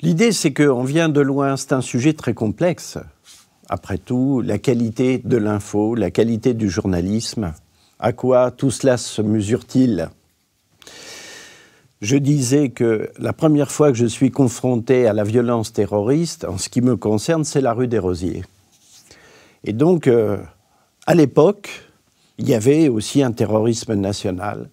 L'idée, 0.00 0.32
c'est 0.32 0.52
qu'on 0.52 0.84
vient 0.84 1.08
de 1.08 1.20
loin, 1.20 1.56
c'est 1.56 1.72
un 1.72 1.80
sujet 1.80 2.12
très 2.12 2.34
complexe. 2.34 2.98
Après 3.68 3.98
tout, 3.98 4.40
la 4.40 4.58
qualité 4.58 5.18
de 5.18 5.36
l'info, 5.36 5.94
la 5.94 6.10
qualité 6.10 6.54
du 6.54 6.70
journalisme, 6.70 7.52
à 7.98 8.12
quoi 8.12 8.50
tout 8.50 8.70
cela 8.70 8.96
se 8.96 9.22
mesure-t-il? 9.22 10.10
Je 12.00 12.16
disais 12.16 12.68
que 12.68 13.10
la 13.18 13.32
première 13.32 13.72
fois 13.72 13.90
que 13.90 13.98
je 13.98 14.06
suis 14.06 14.30
confronté 14.30 15.08
à 15.08 15.12
la 15.12 15.24
violence 15.24 15.72
terroriste, 15.72 16.44
en 16.44 16.56
ce 16.56 16.68
qui 16.68 16.80
me 16.80 16.96
concerne, 16.96 17.44
c'est 17.44 17.60
la 17.60 17.72
rue 17.72 17.88
des 17.88 17.98
Rosiers. 17.98 18.44
Et 19.64 19.72
donc, 19.72 20.06
euh, 20.06 20.38
à 21.06 21.14
l'époque, 21.14 21.68
il 22.38 22.48
y 22.48 22.54
avait 22.54 22.88
aussi 22.88 23.22
un 23.22 23.32
terrorisme 23.32 23.94
national 23.94 24.70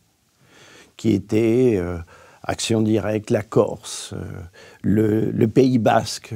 qui 0.98 1.12
était 1.12 1.76
euh, 1.78 1.98
Action 2.44 2.82
directe, 2.82 3.32
la 3.32 3.42
Corse, 3.42 4.14
euh, 4.14 5.32
le, 5.32 5.48
Pays 5.48 5.80
basque, 5.80 6.36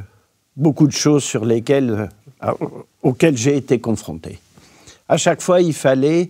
beaucoup 0.58 0.88
de 0.88 0.92
choses 0.92 1.24
sur 1.24 1.46
lesquelles, 1.46 2.10
euh, 2.43 2.53
auxquelles 3.03 3.38
j'ai 3.38 3.58
été 3.58 3.79
confronté. 3.79 4.39
À 5.08 5.17
chaque 5.17 5.41
fois, 5.41 5.62
il 5.62 5.74
fallait 5.74 6.29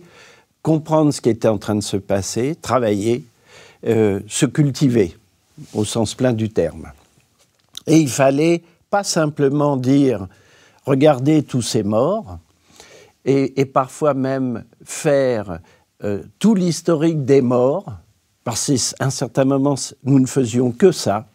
comprendre 0.62 1.12
ce 1.12 1.20
qui 1.20 1.28
était 1.28 1.48
en 1.48 1.58
train 1.58 1.74
de 1.74 1.82
se 1.82 1.96
passer, 1.96 2.54
travailler, 2.60 3.24
se 3.82 4.44
cultiver, 4.44 5.16
au 5.72 5.86
sens 5.86 6.14
plein 6.14 6.34
du 6.34 6.50
terme. 6.50 6.92
Et 7.86 7.96
il 7.96 8.10
fallait 8.10 8.62
pas 8.90 9.04
simplement 9.04 9.76
dire 9.76 10.26
regardez 10.86 11.42
tous 11.42 11.62
ces 11.62 11.82
morts, 11.82 12.38
et, 13.24 13.64
parfois 13.66 14.14
même 14.14 14.64
faire 14.84 15.60
euh, 16.02 16.22
tout 16.38 16.54
l'historique 16.54 17.24
des 17.24 17.42
morts, 17.42 17.92
parce 18.44 18.66
qu'à 18.66 19.04
un 19.04 19.10
certain 19.10 19.44
moment, 19.44 19.74
nous 20.04 20.18
ne 20.18 20.26
faisions 20.26 20.72
que 20.72 20.90
ça, 20.90 21.26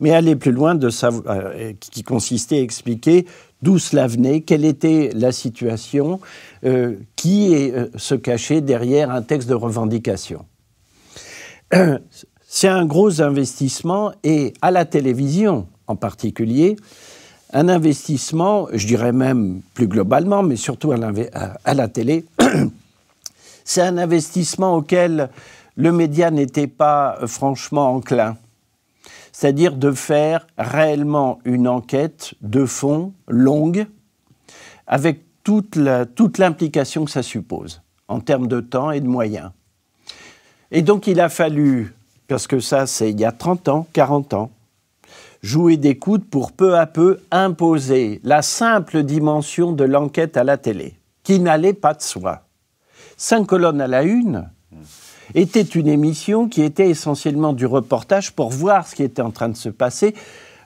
mais 0.00 0.12
aller 0.12 0.36
plus 0.36 0.52
loin, 0.52 0.74
de 0.74 0.90
savoir, 0.90 1.24
euh, 1.26 1.72
qui 1.80 2.02
consistait 2.02 2.58
à 2.58 2.62
expliquer 2.62 3.26
d'où 3.64 3.78
cela 3.78 4.06
venait, 4.06 4.42
quelle 4.42 4.64
était 4.64 5.10
la 5.14 5.32
situation, 5.32 6.20
euh, 6.64 6.96
qui 7.16 7.54
est, 7.54 7.74
se 7.98 8.14
cachait 8.14 8.60
derrière 8.60 9.10
un 9.10 9.22
texte 9.22 9.48
de 9.48 9.54
revendication. 9.54 10.44
C'est 12.46 12.68
un 12.68 12.84
gros 12.84 13.20
investissement 13.20 14.12
et 14.22 14.52
à 14.62 14.70
la 14.70 14.84
télévision 14.84 15.66
en 15.86 15.96
particulier, 15.96 16.76
un 17.52 17.68
investissement, 17.68 18.68
je 18.72 18.86
dirais 18.86 19.12
même 19.12 19.60
plus 19.74 19.88
globalement, 19.88 20.42
mais 20.42 20.56
surtout 20.56 20.92
à, 20.92 21.74
la 21.74 21.88
télé, 21.88 22.24
C'est 23.66 23.80
un 23.80 23.96
investissement 23.96 24.76
auquel 24.76 25.30
le 25.76 25.90
média 25.90 26.30
n'était 26.30 26.66
pas 26.66 27.16
euh, 27.22 27.26
franchement 27.26 27.94
enclin. 27.94 28.36
C'est-à-dire 29.34 29.74
de 29.74 29.90
faire 29.90 30.46
réellement 30.56 31.40
une 31.44 31.66
enquête 31.66 32.34
de 32.40 32.64
fond 32.66 33.12
longue, 33.26 33.88
avec 34.86 35.22
toute 35.42 35.76
l'implication 36.38 37.04
que 37.04 37.10
ça 37.10 37.24
suppose, 37.24 37.82
en 38.06 38.20
termes 38.20 38.46
de 38.46 38.60
temps 38.60 38.92
et 38.92 39.00
de 39.00 39.08
moyens. 39.08 39.50
Et 40.70 40.82
donc 40.82 41.08
il 41.08 41.20
a 41.20 41.28
fallu, 41.28 41.96
parce 42.28 42.46
que 42.46 42.60
ça 42.60 42.86
c'est 42.86 43.10
il 43.10 43.18
y 43.18 43.24
a 43.24 43.32
30 43.32 43.68
ans, 43.68 43.88
40 43.92 44.34
ans, 44.34 44.52
jouer 45.42 45.78
des 45.78 45.98
coudes 45.98 46.24
pour 46.24 46.52
peu 46.52 46.78
à 46.78 46.86
peu 46.86 47.18
imposer 47.32 48.20
la 48.22 48.40
simple 48.40 49.02
dimension 49.02 49.72
de 49.72 49.82
l'enquête 49.82 50.36
à 50.36 50.44
la 50.44 50.58
télé, 50.58 50.94
qui 51.24 51.40
n'allait 51.40 51.72
pas 51.72 51.94
de 51.94 52.02
soi. 52.02 52.44
Cinq 53.16 53.46
colonnes 53.46 53.80
à 53.80 53.88
la 53.88 54.04
une 54.04 54.48
était 55.34 55.62
une 55.62 55.88
émission 55.88 56.48
qui 56.48 56.62
était 56.62 56.88
essentiellement 56.88 57.52
du 57.52 57.66
reportage 57.66 58.32
pour 58.32 58.50
voir 58.50 58.86
ce 58.86 58.94
qui 58.94 59.02
était 59.02 59.22
en 59.22 59.30
train 59.30 59.48
de 59.48 59.56
se 59.56 59.68
passer, 59.68 60.14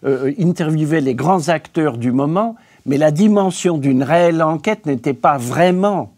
euh, 0.05 0.33
interviewer 0.39 1.01
les 1.01 1.15
grands 1.15 1.49
acteurs 1.49 1.99
du 1.99 2.13
moment, 2.13 2.57
mais 2.87 2.99
la 2.99 3.11
dimension 3.11 3.79
d'une 3.79 4.03
réelle 4.03 4.43
enquête 4.43 4.87
n'était 4.87 5.15
pas 5.15 5.39
vraiment 5.39 6.15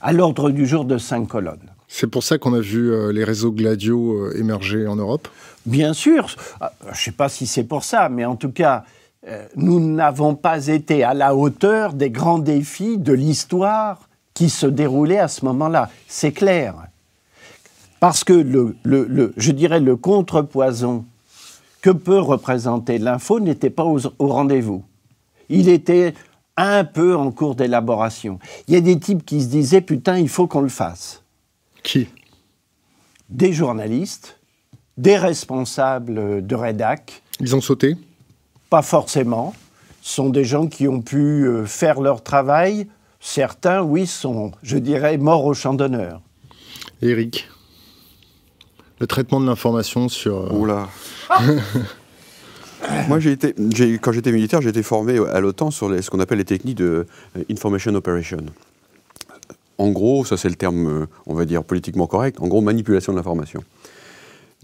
à 0.00 0.12
l'ordre 0.12 0.50
du 0.50 0.66
jour 0.66 0.84
de 0.84 0.98
cinq 0.98 1.28
colonnes. 1.28 1.70
C'est 1.94 2.06
pour 2.06 2.22
ça 2.22 2.38
qu'on 2.38 2.54
a 2.54 2.60
vu 2.60 2.90
euh, 2.90 3.12
les 3.12 3.22
réseaux 3.22 3.52
Gladio 3.52 4.14
euh, 4.14 4.38
émerger 4.38 4.86
en 4.86 4.96
Europe? 4.96 5.28
Bien 5.66 5.92
sûr. 5.92 6.34
Ah, 6.60 6.72
je 6.84 6.88
ne 6.88 6.94
sais 6.94 7.12
pas 7.12 7.28
si 7.28 7.46
c'est 7.46 7.64
pour 7.64 7.84
ça, 7.84 8.08
mais 8.08 8.24
en 8.24 8.34
tout 8.34 8.50
cas, 8.50 8.84
euh, 9.28 9.46
nous 9.56 9.78
n'avons 9.78 10.34
pas 10.34 10.66
été 10.68 11.04
à 11.04 11.12
la 11.12 11.36
hauteur 11.36 11.92
des 11.92 12.10
grands 12.10 12.38
défis 12.38 12.96
de 12.96 13.12
l'histoire 13.12 14.08
qui 14.32 14.48
se 14.48 14.66
déroulaient 14.66 15.18
à 15.18 15.28
ce 15.28 15.44
moment-là. 15.44 15.90
C'est 16.08 16.32
clair. 16.32 16.74
Parce 18.02 18.24
que, 18.24 18.32
le, 18.32 19.32
je 19.36 19.52
dirais, 19.52 19.78
le 19.78 19.94
contrepoison 19.94 21.04
que 21.82 21.90
peut 21.90 22.18
représenter 22.18 22.98
l'info 22.98 23.38
n'était 23.38 23.70
pas 23.70 23.84
au 23.84 24.26
rendez-vous. 24.26 24.82
Il 25.48 25.68
était 25.68 26.12
un 26.56 26.82
peu 26.82 27.14
en 27.14 27.30
cours 27.30 27.54
d'élaboration. 27.54 28.40
Il 28.66 28.74
y 28.74 28.76
a 28.76 28.80
des 28.80 28.98
types 28.98 29.24
qui 29.24 29.40
se 29.40 29.46
disaient, 29.46 29.82
putain, 29.82 30.18
il 30.18 30.28
faut 30.28 30.48
qu'on 30.48 30.62
le 30.62 30.68
fasse. 30.68 31.22
Qui? 31.84 32.08
Des 33.28 33.52
journalistes, 33.52 34.36
des 34.98 35.16
responsables 35.16 36.44
de 36.44 36.54
rédac. 36.56 37.22
Ils 37.38 37.54
ont 37.54 37.60
sauté? 37.60 37.96
Pas 38.68 38.82
forcément. 38.82 39.54
Ce 40.00 40.14
sont 40.14 40.30
des 40.30 40.44
gens 40.44 40.66
qui 40.66 40.88
ont 40.88 41.02
pu 41.02 41.46
euh, 41.46 41.66
faire 41.66 42.00
leur 42.00 42.24
travail. 42.24 42.88
Certains, 43.20 43.80
oui, 43.80 44.08
sont, 44.08 44.50
je 44.64 44.78
dirais, 44.78 45.18
morts 45.18 45.44
au 45.44 45.54
champ 45.54 45.72
d'honneur. 45.72 46.20
Eric, 47.00 47.48
le 49.02 49.06
traitement 49.06 49.40
de 49.40 49.46
l'information 49.46 50.08
sur... 50.08 50.38
Euh, 50.38 50.56
Oula 50.56 50.88
Moi, 53.08 53.20
j'ai 53.20 53.32
été, 53.32 53.54
quand 54.00 54.10
j'étais 54.12 54.32
militaire, 54.32 54.60
j'ai 54.62 54.70
été 54.70 54.82
formé 54.82 55.18
à 55.18 55.38
l'OTAN 55.40 55.70
sur 55.70 55.88
ce 56.02 56.10
qu'on 56.10 56.18
appelle 56.20 56.38
les 56.38 56.44
techniques 56.44 56.78
de 56.78 57.06
euh, 57.36 57.44
information 57.50 57.94
operation. 57.94 58.38
En 59.78 59.90
gros, 59.90 60.24
ça 60.24 60.36
c'est 60.36 60.48
le 60.48 60.54
terme, 60.54 61.06
on 61.26 61.34
va 61.34 61.44
dire, 61.44 61.64
politiquement 61.64 62.06
correct, 62.06 62.38
en 62.40 62.48
gros, 62.48 62.60
manipulation 62.60 63.12
de 63.12 63.18
l'information. 63.18 63.62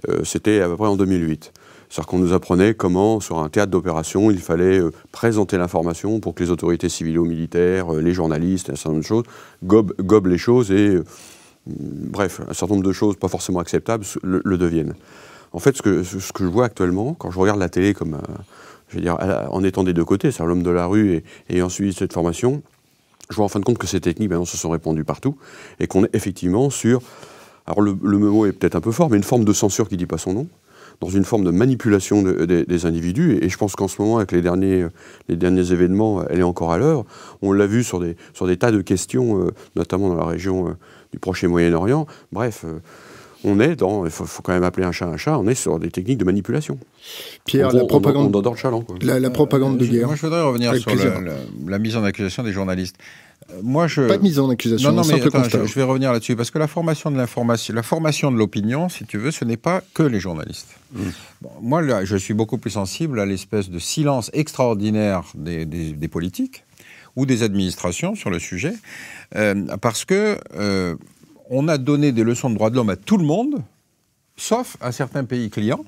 Euh, 0.09 0.21
c'était 0.25 0.61
à 0.61 0.69
peu 0.69 0.77
près 0.77 0.87
en 0.87 0.97
2008. 0.97 1.53
C'est-à-dire 1.89 2.07
qu'on 2.07 2.19
nous 2.19 2.33
apprenait 2.33 2.75
comment, 2.75 3.19
sur 3.21 3.39
un 3.39 3.49
théâtre 3.49 3.71
d'opération, 3.71 4.31
il 4.31 4.41
fallait 4.41 4.79
euh, 4.79 4.93
présenter 5.11 5.57
l'information 5.57 6.21
pour 6.21 6.35
que 6.35 6.43
les 6.43 6.51
autorités 6.51 6.89
civiles 6.89 7.19
ou 7.19 7.25
militaires, 7.25 7.95
euh, 7.95 8.01
les 8.01 8.13
journalistes, 8.13 8.71
un 8.71 8.77
certain 8.77 8.91
nombre 8.91 9.03
de 9.03 9.07
choses, 9.07 9.25
gobent, 9.65 10.27
les 10.27 10.39
choses 10.39 10.71
et, 10.71 10.99
bref, 11.69 12.41
un 12.49 12.55
certain 12.55 12.75
nombre 12.75 12.87
de 12.87 12.93
choses 12.93 13.17
pas 13.17 13.29
forcément 13.29 13.61
acceptables 13.61 14.05
le, 14.23 14.59
deviennent. 14.59 14.95
En 15.53 15.59
fait, 15.59 15.77
ce 15.77 15.83
que, 15.83 16.03
je 16.03 16.45
vois 16.45 16.67
actuellement, 16.67 17.15
quand 17.15 17.31
je 17.31 17.39
regarde 17.39 17.59
la 17.59 17.69
télé 17.69 17.95
comme, 17.95 18.19
je 18.89 18.97
veux 18.97 19.03
dire, 19.03 19.17
en 19.51 19.63
étant 19.65 19.85
des 19.85 19.93
deux 19.93 20.05
côtés, 20.05 20.31
c'est-à-dire 20.31 20.47
l'homme 20.47 20.63
de 20.63 20.71
la 20.71 20.87
rue 20.87 21.13
et, 21.15 21.25
et 21.49 21.63
ensuite 21.63 21.99
cette 21.99 22.13
formation, 22.13 22.63
je 23.31 23.37
vois 23.37 23.45
en 23.45 23.49
fin 23.49 23.61
de 23.61 23.65
compte 23.65 23.79
que 23.79 23.87
ces 23.87 24.01
techniques 24.01 24.31
maintenant 24.31 24.45
se 24.45 24.57
sont 24.57 24.71
répandues 24.71 25.05
partout 25.05 25.37
et 25.81 25.87
qu'on 25.87 26.05
est 26.05 26.15
effectivement 26.15 26.71
sur 26.71 27.03
alors 27.69 27.83
le, 27.83 28.19
mot 28.19 28.47
est 28.47 28.53
peut-être 28.53 28.77
un 28.77 28.81
peu 28.81 28.93
fort, 28.93 29.11
mais 29.11 29.19
une 29.19 29.23
forme 29.23 29.45
de 29.45 29.53
censure 29.53 29.89
qui 29.89 29.95
ne 29.95 29.99
dit 29.99 30.07
pas 30.07 30.17
son 30.17 30.33
nom, 30.33 30.47
dans 31.03 31.11
une 31.11 31.25
forme 31.25 31.45
de 31.45 31.51
manipulation 31.51 32.23
des 32.23 32.87
individus. 32.87 33.39
Et, 33.43 33.51
je 33.51 33.59
pense 33.59 33.77
qu'en 33.77 33.89
ce 33.89 34.01
moment, 34.01 34.17
avec 34.17 34.33
les 34.33 34.41
derniers, 34.41 34.87
les 35.29 35.37
derniers 35.37 35.71
événements, 35.71 36.25
elle 36.31 36.41
est 36.41 36.45
encore 36.45 36.73
à 36.73 36.79
l'heure. 36.79 37.05
On 37.43 37.53
l'a 37.53 37.67
vu 37.67 37.85
sur 37.85 38.01
des, 38.01 38.17
sur 38.33 38.47
des 38.47 38.57
tas 38.57 38.73
de 38.73 38.81
questions, 38.81 39.43
euh, 39.43 39.51
notamment 39.77 40.09
dans 40.09 40.17
la 40.17 40.25
région 40.25 40.69
euh, 40.69 40.73
du 41.13 41.19
Proche 41.19 41.45
et 41.45 41.49
Moyen-Orient. 41.49 42.07
Bref. 42.33 42.65
Euh, 42.65 42.81
on 43.45 43.61
est 43.61 43.77
dans, 43.77 44.05
il 44.05 44.11
faut, 44.11 44.27
quand 44.43 44.53
même 44.53 44.65
appeler 44.65 44.87
un 44.87 44.93
chat 44.93 45.07
un 45.07 45.17
chat, 45.17 45.39
on 45.39 45.47
est 45.47 45.55
sur 45.55 45.79
des 45.79 45.91
techniques 45.91 46.19
de 46.19 46.25
manipulation. 46.25 46.79
Pierre, 47.45 47.71
la 47.71 47.85
propagande, 47.85 48.35
on, 48.35 48.55
chaland, 48.55 48.85
La, 49.01 49.31
propagande 49.31 49.79
de 49.79 49.87
guerre. 49.87 50.07
Moi, 50.07 50.17
je 50.17 50.23
voudrais 50.23 50.43
revenir 50.43 50.75
sur 50.75 50.91
la, 51.67 51.79
mise 51.79 51.97
en 51.97 52.05
accusation 52.05 52.43
des 52.43 52.53
journalistes. 52.53 52.97
Moi, 53.63 53.87
je... 53.87 54.03
Pas 54.03 54.19
de 54.19 54.23
mise 54.23 54.41
en 54.41 54.51
accusation, 54.51 54.91
non, 54.91 55.03
non, 55.03 55.09
mais 55.09 55.21
je, 55.21 55.75
vais 55.75 55.83
revenir 55.83 56.13
là-dessus 56.13 56.37
parce 56.37 56.51
que 56.51 56.59
la 56.59 56.67
formation 56.67 57.11
de 57.11 57.17
l'information, 57.17 57.73
la 57.75 57.85
formation 57.85 58.33
de 58.33 58.37
l'opinion, 58.37 58.89
si 58.89 59.05
tu 59.05 59.17
veux, 59.17 59.31
ce 59.31 59.45
n'est 59.45 59.57
pas 59.57 59.83
que 59.95 60.03
les 60.03 60.21
journalistes. 60.21 60.75
Mm. 60.93 61.01
moi, 61.63 61.81
là, 61.81 62.05
je 62.05 62.17
suis 62.17 62.35
beaucoup 62.35 62.59
plus 62.59 62.71
sensible 62.71 63.21
à 63.21 63.27
l'espèce 63.27 63.71
de 63.71 63.79
silence 63.79 64.31
extraordinaire 64.35 65.23
des, 65.35 66.09
politiques 66.11 66.65
ou 67.19 67.27
des 67.27 67.43
administrations 67.43 68.15
sur 68.15 68.31
le 68.31 68.39
sujet, 68.39 68.75
euh, 69.35 69.77
parce 69.79 70.05
que 70.05 70.39
euh, 70.55 70.95
on 71.51 71.67
a 71.67 71.77
donné 71.77 72.13
des 72.13 72.23
leçons 72.23 72.49
de 72.49 72.55
droits 72.55 72.71
de 72.71 72.77
l'homme 72.77 72.91
à 72.91 72.97
tout 72.97 73.17
le 73.17 73.25
monde, 73.25 73.57
sauf 74.37 74.77
à 74.81 74.93
certains 74.93 75.25
pays 75.25 75.51
clients. 75.51 75.85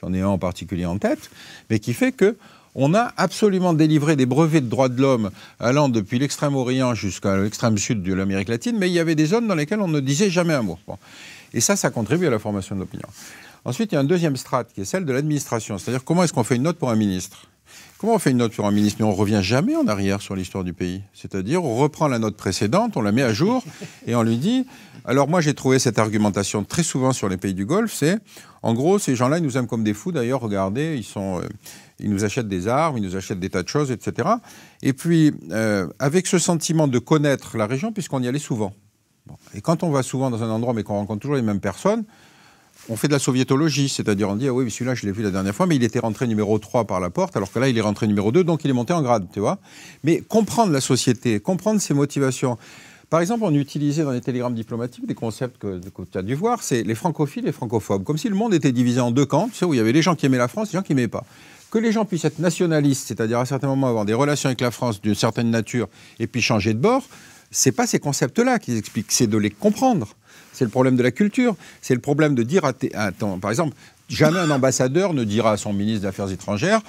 J'en 0.00 0.14
ai 0.14 0.22
un 0.22 0.28
en 0.28 0.38
particulier 0.38 0.86
en 0.86 0.96
tête, 0.96 1.30
mais 1.68 1.80
qui 1.80 1.92
fait 1.92 2.12
que 2.12 2.36
on 2.74 2.94
a 2.94 3.12
absolument 3.18 3.74
délivré 3.74 4.16
des 4.16 4.24
brevets 4.24 4.62
de 4.62 4.70
droits 4.70 4.88
de 4.88 5.00
l'homme 5.00 5.30
allant 5.60 5.90
depuis 5.90 6.18
l'extrême-orient 6.18 6.94
jusqu'à 6.94 7.36
l'extrême 7.36 7.76
sud 7.76 8.02
de 8.02 8.14
l'Amérique 8.14 8.48
latine, 8.48 8.78
mais 8.78 8.88
il 8.88 8.94
y 8.94 8.98
avait 8.98 9.14
des 9.14 9.26
zones 9.26 9.46
dans 9.46 9.54
lesquelles 9.54 9.82
on 9.82 9.88
ne 9.88 10.00
disait 10.00 10.30
jamais 10.30 10.54
un 10.54 10.62
mot. 10.62 10.78
Et 11.52 11.60
ça, 11.60 11.76
ça 11.76 11.90
contribue 11.90 12.26
à 12.26 12.30
la 12.30 12.38
formation 12.38 12.74
de 12.74 12.80
l'opinion. 12.80 13.06
Ensuite, 13.66 13.92
il 13.92 13.96
y 13.96 13.98
a 13.98 14.00
un 14.00 14.04
deuxième 14.04 14.36
strate 14.36 14.72
qui 14.72 14.80
est 14.80 14.86
celle 14.86 15.04
de 15.04 15.12
l'administration, 15.12 15.76
c'est-à-dire 15.76 16.04
comment 16.04 16.24
est-ce 16.24 16.32
qu'on 16.32 16.42
fait 16.42 16.56
une 16.56 16.62
note 16.62 16.78
pour 16.78 16.90
un 16.90 16.96
ministre? 16.96 17.48
Comment 18.04 18.16
on 18.16 18.18
fait 18.18 18.32
une 18.32 18.36
note 18.36 18.52
sur 18.52 18.66
un 18.66 18.70
ministre? 18.70 18.98
Mais 19.00 19.06
on 19.06 19.14
revient 19.14 19.40
jamais 19.42 19.74
en 19.76 19.88
arrière 19.88 20.20
sur 20.20 20.36
l'histoire 20.36 20.62
du 20.62 20.74
pays. 20.74 21.00
C'est-à-dire, 21.14 21.64
on 21.64 21.74
reprend 21.74 22.06
la 22.06 22.18
note 22.18 22.36
précédente, 22.36 22.98
on 22.98 23.00
la 23.00 23.12
met 23.12 23.22
à 23.22 23.32
jour 23.32 23.64
et 24.06 24.14
on 24.14 24.22
lui 24.22 24.36
dit. 24.36 24.66
Alors 25.06 25.26
moi, 25.26 25.40
j'ai 25.40 25.54
trouvé 25.54 25.78
cette 25.78 25.98
argumentation 25.98 26.64
très 26.64 26.82
souvent 26.82 27.14
sur 27.14 27.30
les 27.30 27.38
pays 27.38 27.54
du 27.54 27.64
Golfe. 27.64 27.94
C'est, 27.94 28.18
en 28.62 28.74
gros, 28.74 28.98
ces 28.98 29.16
gens-là, 29.16 29.38
ils 29.38 29.42
nous 29.42 29.56
aiment 29.56 29.66
comme 29.66 29.84
des 29.84 29.94
fous. 29.94 30.12
D'ailleurs, 30.12 30.42
regardez, 30.42 30.96
ils 30.98 31.02
sont, 31.02 31.40
euh, 31.40 31.48
ils 31.98 32.10
nous 32.10 32.26
achètent 32.26 32.46
des 32.46 32.68
armes, 32.68 32.98
ils 32.98 33.04
nous 33.04 33.16
achètent 33.16 33.40
des 33.40 33.48
tas 33.48 33.62
de 33.62 33.68
choses, 33.68 33.90
etc. 33.90 34.28
Et 34.82 34.92
puis, 34.92 35.32
euh, 35.50 35.88
avec 35.98 36.26
ce 36.26 36.38
sentiment 36.38 36.88
de 36.88 36.98
connaître 36.98 37.56
la 37.56 37.66
région, 37.66 37.90
puisqu'on 37.90 38.22
y 38.22 38.28
allait 38.28 38.38
souvent. 38.38 38.74
Et 39.54 39.62
quand 39.62 39.82
on 39.82 39.88
va 39.88 40.02
souvent 40.02 40.28
dans 40.28 40.42
un 40.42 40.50
endroit, 40.50 40.74
mais 40.74 40.82
qu'on 40.82 40.96
rencontre 40.96 41.20
toujours 41.20 41.36
les 41.36 41.42
mêmes 41.42 41.60
personnes, 41.60 42.04
on 42.88 42.96
fait 42.96 43.08
de 43.08 43.12
la 43.12 43.18
soviétologie, 43.18 43.88
c'est-à-dire 43.88 44.28
on 44.28 44.36
dit, 44.36 44.48
ah 44.48 44.52
oui, 44.52 44.70
celui-là, 44.70 44.94
je 44.94 45.06
l'ai 45.06 45.12
vu 45.12 45.22
la 45.22 45.30
dernière 45.30 45.54
fois, 45.54 45.66
mais 45.66 45.76
il 45.76 45.84
était 45.84 45.98
rentré 45.98 46.26
numéro 46.26 46.58
3 46.58 46.84
par 46.84 47.00
la 47.00 47.10
porte, 47.10 47.36
alors 47.36 47.50
que 47.50 47.58
là, 47.58 47.68
il 47.68 47.78
est 47.78 47.80
rentré 47.80 48.06
numéro 48.06 48.32
2, 48.32 48.44
donc 48.44 48.64
il 48.64 48.70
est 48.70 48.74
monté 48.74 48.92
en 48.92 49.02
grade, 49.02 49.26
tu 49.32 49.40
vois. 49.40 49.58
Mais 50.02 50.20
comprendre 50.20 50.72
la 50.72 50.80
société, 50.80 51.40
comprendre 51.40 51.80
ses 51.80 51.94
motivations. 51.94 52.58
Par 53.10 53.20
exemple, 53.20 53.44
on 53.44 53.54
utilisait 53.54 54.02
dans 54.02 54.10
les 54.10 54.20
télégrammes 54.20 54.54
diplomatiques 54.54 55.06
des 55.06 55.14
concepts 55.14 55.58
que, 55.58 55.80
tu 56.10 56.18
as 56.18 56.22
dû 56.22 56.34
voir, 56.34 56.62
c'est 56.62 56.82
les 56.82 56.94
francophiles 56.94 57.44
et 57.44 57.46
les 57.46 57.52
francophobes, 57.52 58.04
comme 58.04 58.18
si 58.18 58.28
le 58.28 58.34
monde 58.34 58.54
était 58.54 58.72
divisé 58.72 59.00
en 59.00 59.10
deux 59.10 59.26
camps, 59.26 59.48
tu 59.48 59.58
sais, 59.58 59.64
où 59.64 59.74
il 59.74 59.76
y 59.76 59.80
avait 59.80 59.92
les 59.92 60.02
gens 60.02 60.14
qui 60.14 60.26
aimaient 60.26 60.38
la 60.38 60.48
France 60.48 60.68
et 60.68 60.72
les 60.72 60.78
gens 60.78 60.82
qui 60.82 60.94
n'aimaient 60.94 61.08
pas. 61.08 61.24
Que 61.70 61.78
les 61.78 61.92
gens 61.92 62.04
puissent 62.04 62.24
être 62.24 62.38
nationalistes, 62.38 63.08
c'est-à-dire 63.08 63.38
à 63.38 63.46
certains 63.46 63.68
moments 63.68 63.88
avoir 63.88 64.04
des 64.04 64.14
relations 64.14 64.48
avec 64.48 64.60
la 64.60 64.70
France 64.70 65.00
d'une 65.00 65.14
certaine 65.14 65.50
nature 65.50 65.88
et 66.18 66.26
puis 66.26 66.40
changer 66.40 66.72
de 66.74 66.78
bord, 66.78 67.02
c'est 67.50 67.72
pas 67.72 67.86
ces 67.86 67.98
concepts-là 67.98 68.58
qui 68.58 68.76
expliquent, 68.76 69.12
c'est 69.12 69.26
de 69.26 69.38
les 69.38 69.50
comprendre. 69.50 70.08
C'est 70.54 70.64
le 70.64 70.70
problème 70.70 70.96
de 70.96 71.02
la 71.02 71.10
culture. 71.10 71.56
C'est 71.82 71.94
le 71.94 72.00
problème 72.00 72.34
de 72.34 72.42
dire 72.42 72.64
à, 72.64 72.72
par 73.40 73.50
exemple, 73.50 73.76
jamais 74.08 74.38
un 74.38 74.50
ambassadeur 74.50 75.12
ne 75.12 75.24
dira 75.24 75.52
à 75.52 75.56
son 75.56 75.72
ministre 75.72 76.02
des 76.02 76.06
Affaires 76.06 76.30
étrangères 76.30 76.80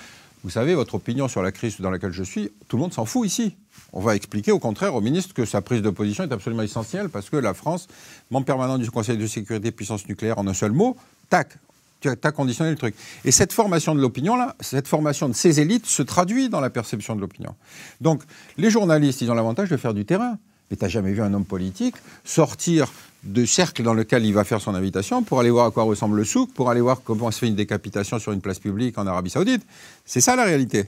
Vous 0.44 0.52
savez, 0.52 0.76
votre 0.76 0.96
opinion 0.96 1.28
sur 1.28 1.42
la 1.42 1.52
crise 1.52 1.82
dans 1.82 1.90
laquelle 1.90 2.14
je 2.14 2.24
suis, 2.24 2.52
tout 2.68 2.78
le 2.78 2.84
monde 2.84 2.94
s'en 2.94 3.06
fout 3.06 3.28
ici. 3.28 3.56
On 3.92 4.00
va 4.00 4.16
expliquer 4.16 4.52
au 4.52 4.60
contraire 4.60 4.94
au 4.94 5.02
ministre 5.02 5.34
que 5.34 5.46
sa 5.46 5.62
prise 5.62 5.82
de 5.82 5.90
position 5.90 6.24
est 6.24 6.32
absolument 6.32 6.62
essentielle 6.62 7.10
parce 7.10 7.30
que 7.30 7.38
la 7.38 7.54
France, 7.54 7.88
membre 8.30 8.46
permanent 8.46 8.78
du 8.78 8.90
Conseil 8.92 9.18
de 9.18 9.28
sécurité 9.28 9.72
puissance 9.72 10.08
nucléaire 10.08 10.38
en 10.38 10.48
un 10.48 10.54
seul 10.54 10.72
mot, 10.72 10.96
tac, 11.30 11.58
tu 12.02 12.10
as, 12.10 12.32
conditionné 12.32 12.70
le 12.70 12.78
truc. 12.78 12.94
Et 13.24 13.32
cette 13.32 13.52
formation 13.52 13.96
de 13.96 14.02
l'opinion-là, 14.02 14.56
cette 14.60 14.88
formation 14.88 15.28
de 15.28 15.34
ces 15.34 15.60
élites 15.60 15.88
se 15.88 16.04
traduit 16.04 16.50
dans 16.50 16.60
la 16.60 16.70
perception 16.70 17.16
de 17.16 17.22
l'opinion. 17.22 17.56
Donc, 18.00 18.22
les 18.58 18.70
journalistes, 18.70 19.22
ils 19.22 19.32
ont 19.32 19.34
l'avantage 19.34 19.70
de 19.70 19.78
faire 19.78 19.96
du 19.96 20.06
terrain. 20.06 20.38
Mais 20.70 20.78
tu 20.78 20.90
jamais 20.90 21.14
vu 21.14 21.22
un 21.22 21.34
homme 21.34 21.46
politique 21.46 21.96
sortir 22.24 22.92
de 23.26 23.46
cercle 23.46 23.82
dans 23.84 23.94
lequel 23.94 24.24
il 24.26 24.34
va 24.34 24.44
faire 24.44 24.62
son 24.62 24.76
invitation 24.76 25.24
pour 25.24 25.40
aller 25.40 25.50
voir 25.50 25.66
à 25.66 25.72
quoi 25.72 25.84
ressemble 25.84 26.18
le 26.18 26.24
souk, 26.24 26.52
pour 26.54 26.70
aller 26.70 26.82
voir 26.82 27.02
comment 27.04 27.32
se 27.32 27.40
fait 27.40 27.48
une 27.48 27.56
décapitation 27.56 28.20
sur 28.20 28.32
une 28.32 28.42
place 28.42 28.60
publique 28.60 28.98
en 28.98 29.08
Arabie 29.08 29.32
Saoudite. 29.32 29.64
C'est 30.06 30.22
ça 30.22 30.36
la 30.36 30.44
réalité. 30.44 30.86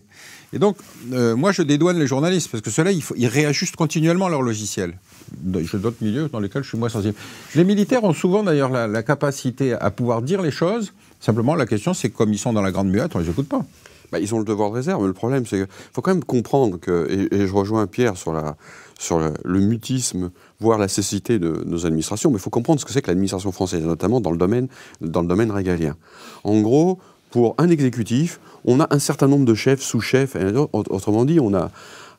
Et 0.53 0.60
donc, 0.60 0.77
euh, 1.12 1.36
moi, 1.36 1.51
je 1.51 1.63
dédouane 1.63 1.98
les 1.98 2.08
journalistes 2.08 2.50
parce 2.51 2.62
que 2.62 2.70
ceux-là, 2.70 2.91
ils, 2.91 3.27
réajustent 3.27 3.75
continuellement 3.75 4.29
leur 4.29 4.41
logiciel. 4.41 4.98
J'ai 5.46 5.77
d'autres 5.77 6.01
milieux 6.01 6.29
dans 6.29 6.39
lesquels 6.39 6.63
je 6.63 6.70
suis 6.70 6.77
moins 6.77 6.89
sensible. 6.89 7.15
Les 7.56 7.63
militaires 7.63 8.03
ont 8.03 8.13
souvent 8.13 8.44
d'ailleurs 8.44 8.70
la, 8.70 8.88
la, 8.88 9.03
capacité 9.03 9.74
à 9.74 9.89
pouvoir 9.91 10.22
dire 10.22 10.41
les 10.41 10.51
choses. 10.51 10.94
Simplement, 11.20 11.56
la 11.56 11.65
question, 11.65 11.94
c'est 11.94 12.10
comme 12.10 12.32
ils 12.32 12.38
sont 12.38 12.53
dans 12.53 12.62
la 12.62 12.72
grande 12.72 12.89
muette, 12.89 13.15
on 13.15 13.20
les 13.20 13.29
écoute 13.29 13.50
pas. 13.50 13.65
Bah, 14.12 14.20
ils 14.20 14.34
ont 14.34 14.39
le 14.39 14.46
devoir 14.46 14.70
de 14.70 14.75
réserve. 14.75 15.01
Mais 15.01 15.08
le 15.08 15.13
problème, 15.13 15.46
c'est 15.46 15.58
qu'il 15.58 15.67
faut 15.91 16.01
quand 16.01 16.13
même 16.13 16.24
comprendre 16.24 16.79
que, 16.79 17.08
et, 17.10 17.36
et 17.36 17.48
je 17.48 17.53
rejoins 17.53 17.88
Pierre 17.88 18.15
sur 18.15 18.32
la, 18.32 18.56
sur 19.00 19.20
le, 19.20 19.34
le, 19.44 19.60
mutisme, 19.60 20.32
voire 20.60 20.77
la 20.77 20.88
cécité 20.88 21.39
de 21.39 21.63
nos 21.66 21.86
administrations, 21.86 22.30
mais 22.30 22.38
il 22.38 22.42
faut 22.42 22.50
comprendre 22.50 22.80
ce 22.80 22.86
que 22.86 22.92
c'est 22.92 23.01
que 23.01 23.08
l'administration 23.08 23.51
française, 23.51 23.84
notamment 23.84 24.22
dans 24.22 24.32
le, 24.32 24.38
domaine, 24.38 24.68
dans 25.01 25.22
le 25.22 25.27
domaine 25.27 25.51
régalien. 25.51 25.96
En 26.44 26.62
gros, 26.62 27.00
pour 27.32 27.56
un 27.58 27.70
exécutif, 27.70 28.39
on 28.66 28.80
a 28.80 28.88
un 28.89 29.00
certain 29.00 29.27
nombre 29.27 29.46
de 29.46 29.54
chefs, 29.54 29.82
sous-chefs, 29.82 30.36
autrement 30.74 31.25
dit, 31.25 31.39
on 31.39 31.54
a 31.54 31.72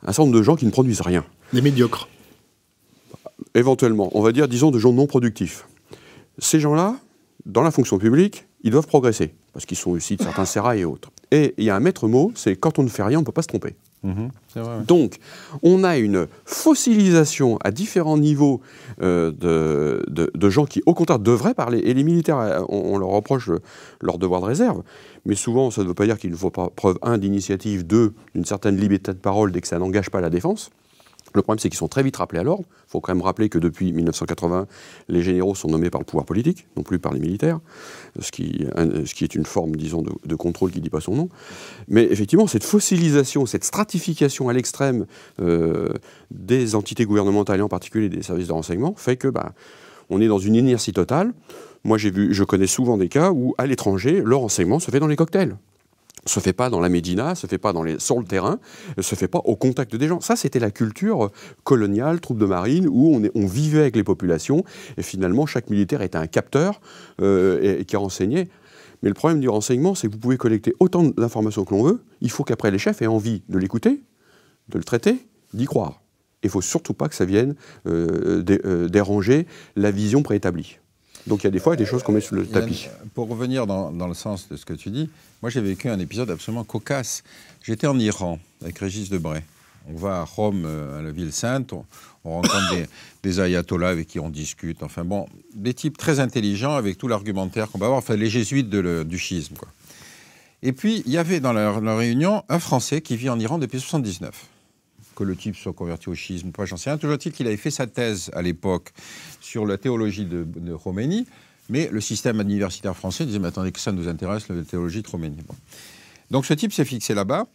un 0.02 0.06
certain 0.06 0.24
nombre 0.24 0.36
de 0.36 0.42
gens 0.42 0.56
qui 0.56 0.66
ne 0.66 0.70
produisent 0.70 1.00
rien. 1.00 1.24
Des 1.52 1.62
médiocres. 1.62 2.08
Éventuellement, 3.54 4.10
on 4.14 4.22
va 4.22 4.32
dire, 4.32 4.48
disons, 4.48 4.70
de 4.70 4.78
gens 4.78 4.92
non 4.92 5.06
productifs. 5.06 5.66
Ces 6.38 6.60
gens-là, 6.60 6.96
dans 7.46 7.62
la 7.62 7.70
fonction 7.70 7.98
publique, 7.98 8.46
ils 8.62 8.70
doivent 8.70 8.86
progresser, 8.86 9.34
parce 9.52 9.66
qu'ils 9.66 9.76
sont 9.76 9.96
issus 9.96 10.16
de 10.16 10.22
certains 10.22 10.44
sérails 10.44 10.80
et 10.80 10.84
autres. 10.84 11.10
Et 11.30 11.54
il 11.58 11.64
y 11.64 11.70
a 11.70 11.76
un 11.76 11.80
maître 11.80 12.08
mot, 12.08 12.32
c'est 12.34 12.56
quand 12.56 12.78
on 12.78 12.82
ne 12.82 12.88
fait 12.88 13.02
rien, 13.02 13.18
on 13.18 13.22
ne 13.22 13.26
peut 13.26 13.32
pas 13.32 13.42
se 13.42 13.48
tromper. 13.48 13.76
Ouais. 14.04 14.84
Donc, 14.86 15.18
on 15.62 15.84
a 15.84 15.98
une 15.98 16.26
fossilisation 16.44 17.58
à 17.64 17.70
différents 17.70 18.18
niveaux 18.18 18.60
euh, 19.02 19.32
de, 19.32 20.30
de, 20.34 20.50
gens 20.50 20.66
qui, 20.66 20.82
au 20.86 20.94
contraire, 20.94 21.18
devraient 21.18 21.54
parler. 21.54 21.78
Et 21.78 21.94
les 21.94 22.04
militaires, 22.04 22.64
on, 22.68 22.94
on 22.94 22.98
leur 22.98 23.10
reproche 23.10 23.48
le, 23.48 23.60
leur 24.00 24.18
devoir 24.18 24.40
de 24.40 24.46
réserve. 24.46 24.82
Mais 25.26 25.34
souvent, 25.34 25.70
ça 25.70 25.82
ne 25.82 25.88
veut 25.88 25.94
pas 25.94 26.06
dire 26.06 26.18
qu'il 26.18 26.30
ne 26.30 26.36
faut 26.36 26.50
pas 26.50 26.70
preuve, 26.74 26.98
un, 27.02 27.18
d'initiative, 27.18 27.86
deux, 27.86 28.14
d'une 28.34 28.44
certaine 28.44 28.76
liberté 28.76 29.12
de 29.12 29.18
parole 29.18 29.52
dès 29.52 29.60
que 29.60 29.68
ça 29.68 29.78
n'engage 29.78 30.10
pas 30.10 30.20
la 30.20 30.30
défense. 30.30 30.70
Le 31.34 31.42
problème, 31.42 31.58
c'est 31.58 31.68
qu'ils 31.68 31.78
sont 31.78 31.88
très 31.88 32.02
vite 32.02 32.16
rappelés 32.16 32.40
à 32.40 32.42
l'ordre. 32.42 32.64
Il 32.68 32.90
faut 32.90 33.00
quand 33.00 33.14
même 33.14 33.22
rappeler 33.22 33.48
que 33.48 33.58
depuis 33.58 33.92
1980, 33.92 34.66
les 35.08 35.22
généraux 35.22 35.54
sont 35.54 35.68
nommés 35.68 35.90
par 35.90 36.00
le 36.00 36.04
pouvoir 36.04 36.24
politique, 36.24 36.66
non 36.76 36.82
plus 36.82 36.98
par 36.98 37.12
les 37.12 37.20
militaires, 37.20 37.60
ce 38.20 38.30
qui, 38.30 38.66
est 39.20 39.34
une 39.34 39.46
forme, 39.46 39.76
disons, 39.76 40.02
de, 40.02 40.12
de 40.24 40.34
contrôle 40.34 40.70
qui 40.70 40.78
ne 40.78 40.84
dit 40.84 40.90
pas 40.90 41.00
son 41.00 41.14
nom. 41.14 41.28
Mais 41.88 42.04
effectivement, 42.04 42.46
cette 42.46 42.64
fossilisation, 42.64 43.46
cette 43.46 43.64
stratification 43.64 44.48
à 44.48 44.52
l'extrême 44.52 45.06
euh, 45.40 45.88
des 46.30 46.74
entités 46.74 47.04
gouvernementales 47.04 47.60
et 47.60 47.62
en 47.62 47.68
particulier 47.68 48.08
des 48.08 48.22
services 48.22 48.48
de 48.48 48.52
renseignement 48.52 48.94
fait 48.96 49.16
que 49.16 49.28
bah, 49.28 49.52
on 50.10 50.20
est 50.20 50.28
dans 50.28 50.38
une 50.38 50.54
inertie 50.54 50.92
totale. 50.92 51.32
Moi, 51.84 51.98
j'ai 51.98 52.10
vu, 52.10 52.34
je 52.34 52.44
connais 52.44 52.66
souvent 52.66 52.96
des 52.96 53.08
cas 53.08 53.30
où, 53.30 53.54
à 53.58 53.66
l'étranger, 53.66 54.22
le 54.24 54.36
renseignement 54.36 54.78
se 54.78 54.90
fait 54.90 55.00
dans 55.00 55.06
les 55.06 55.16
cocktails 55.16 55.56
se 56.26 56.40
fait 56.40 56.52
pas 56.52 56.70
dans 56.70 56.80
la 56.80 56.88
médina, 56.88 57.34
se 57.34 57.46
fait 57.46 57.58
pas 57.58 57.72
dans 57.72 57.82
les, 57.82 57.98
sur 57.98 58.18
le 58.18 58.24
terrain, 58.24 58.58
se 58.98 59.14
fait 59.14 59.28
pas 59.28 59.40
au 59.44 59.56
contact 59.56 59.96
des 59.96 60.08
gens. 60.08 60.20
Ça, 60.20 60.36
c'était 60.36 60.58
la 60.58 60.70
culture 60.70 61.30
coloniale, 61.64 62.20
troupe 62.20 62.38
de 62.38 62.46
marine, 62.46 62.86
où 62.88 63.14
on, 63.14 63.22
est, 63.22 63.30
on, 63.34 63.46
vivait 63.46 63.80
avec 63.80 63.96
les 63.96 64.04
populations, 64.04 64.64
et 64.96 65.02
finalement, 65.02 65.46
chaque 65.46 65.70
militaire 65.70 66.02
était 66.02 66.18
un 66.18 66.26
capteur 66.26 66.80
euh, 67.20 67.80
et, 67.80 67.84
qui 67.84 67.96
renseignait. 67.96 68.48
Mais 69.02 69.08
le 69.08 69.14
problème 69.14 69.40
du 69.40 69.48
renseignement, 69.48 69.94
c'est 69.94 70.08
que 70.08 70.12
vous 70.12 70.18
pouvez 70.18 70.36
collecter 70.36 70.74
autant 70.80 71.04
d'informations 71.04 71.64
que 71.64 71.74
l'on 71.74 71.84
veut, 71.84 72.02
il 72.20 72.30
faut 72.30 72.44
qu'après 72.44 72.70
les 72.70 72.78
chefs 72.78 73.00
aient 73.00 73.06
envie 73.06 73.42
de 73.48 73.58
l'écouter, 73.58 74.02
de 74.68 74.78
le 74.78 74.84
traiter, 74.84 75.16
d'y 75.54 75.66
croire. 75.66 76.02
Il 76.42 76.50
faut 76.50 76.60
surtout 76.60 76.94
pas 76.94 77.08
que 77.08 77.14
ça 77.14 77.24
vienne 77.24 77.54
euh, 77.86 78.42
euh, 78.64 78.88
déranger 78.88 79.46
la 79.76 79.90
vision 79.90 80.22
préétablie. 80.22 80.78
Donc 81.28 81.42
il 81.42 81.44
y 81.44 81.48
a 81.48 81.50
des 81.50 81.58
fois 81.58 81.76
des 81.76 81.86
choses 81.86 82.02
qu'on 82.02 82.12
met 82.12 82.20
sous 82.20 82.34
le 82.34 82.46
tapis. 82.46 82.88
Pour 83.14 83.28
revenir 83.28 83.66
dans, 83.66 83.92
dans, 83.92 84.08
le 84.08 84.14
sens 84.14 84.48
de 84.48 84.56
ce 84.56 84.64
que 84.64 84.72
tu 84.72 84.90
dis, 84.90 85.10
moi 85.42 85.50
j'ai 85.50 85.60
vécu 85.60 85.88
un 85.88 85.98
épisode 85.98 86.30
absolument 86.30 86.64
cocasse. 86.64 87.22
J'étais 87.62 87.86
en 87.86 87.98
Iran 87.98 88.38
avec 88.62 88.78
Régis 88.78 89.10
Debray. 89.10 89.42
On 89.90 89.96
va 89.96 90.20
à 90.20 90.24
Rome, 90.24 90.66
à 90.98 91.02
la 91.02 91.10
ville 91.10 91.32
sainte, 91.32 91.72
on, 91.72 91.84
on 92.24 92.34
rencontre 92.36 92.74
des, 92.74 92.86
des, 93.22 93.40
ayatollahs 93.40 93.88
avec 93.88 94.08
qui 94.08 94.20
on 94.20 94.28
discute. 94.28 94.82
Enfin 94.82 95.04
bon, 95.04 95.26
des 95.54 95.74
types 95.74 95.96
très 95.96 96.20
intelligents 96.20 96.74
avec 96.74 96.98
tout 96.98 97.08
l'argumentaire 97.08 97.70
qu'on 97.70 97.78
va 97.78 97.86
avoir. 97.86 97.98
Enfin 97.98 98.16
les 98.16 98.30
jésuites 98.30 98.68
de 98.68 98.78
le, 98.78 99.04
du 99.04 99.18
schisme. 99.18 99.54
Quoi. 99.54 99.68
Et 100.62 100.72
puis 100.72 101.02
il 101.06 101.12
y 101.12 101.18
avait 101.18 101.40
dans 101.40 101.52
leur, 101.52 101.80
leur 101.80 101.98
réunion 101.98 102.42
un 102.48 102.58
Français 102.58 103.00
qui 103.00 103.16
vit 103.16 103.28
en 103.28 103.38
Iran 103.38 103.58
depuis 103.58 103.80
79 103.80 104.48
que 105.18 105.24
le 105.24 105.34
type 105.34 105.56
soit 105.56 105.72
converti 105.72 106.08
au 106.08 106.14
schisme, 106.14 106.52
pas 106.52 106.64
j'en 106.64 106.76
sais 106.76 106.90
rien. 106.90 106.96
Toujours 106.96 107.14
est-il 107.14 107.32
qu'il 107.32 107.48
avait 107.48 107.56
fait 107.56 107.72
sa 107.72 107.88
thèse 107.88 108.30
à 108.34 108.40
l'époque 108.40 108.92
sur 109.40 109.66
la 109.66 109.76
théologie 109.76 110.24
de, 110.24 110.44
de 110.44 110.76
mais 111.70 111.88
le 111.90 112.00
système 112.00 112.40
universitaire 112.40 112.96
français 112.96 113.26
disait 113.26 113.40
mais 113.40 113.48
attendez 113.48 113.72
que 113.72 113.80
ça 113.80 113.90
nous 113.90 114.06
intéresse 114.06 114.48
la 114.48 114.62
théologie 114.62 115.02
de 115.02 115.08
Khomeini. 115.08 115.38
Donc 116.30 116.46
ce 116.46 116.54
type 116.54 116.72
s'est 116.72 116.84
fixé 116.84 117.14
là-bas, 117.14 117.46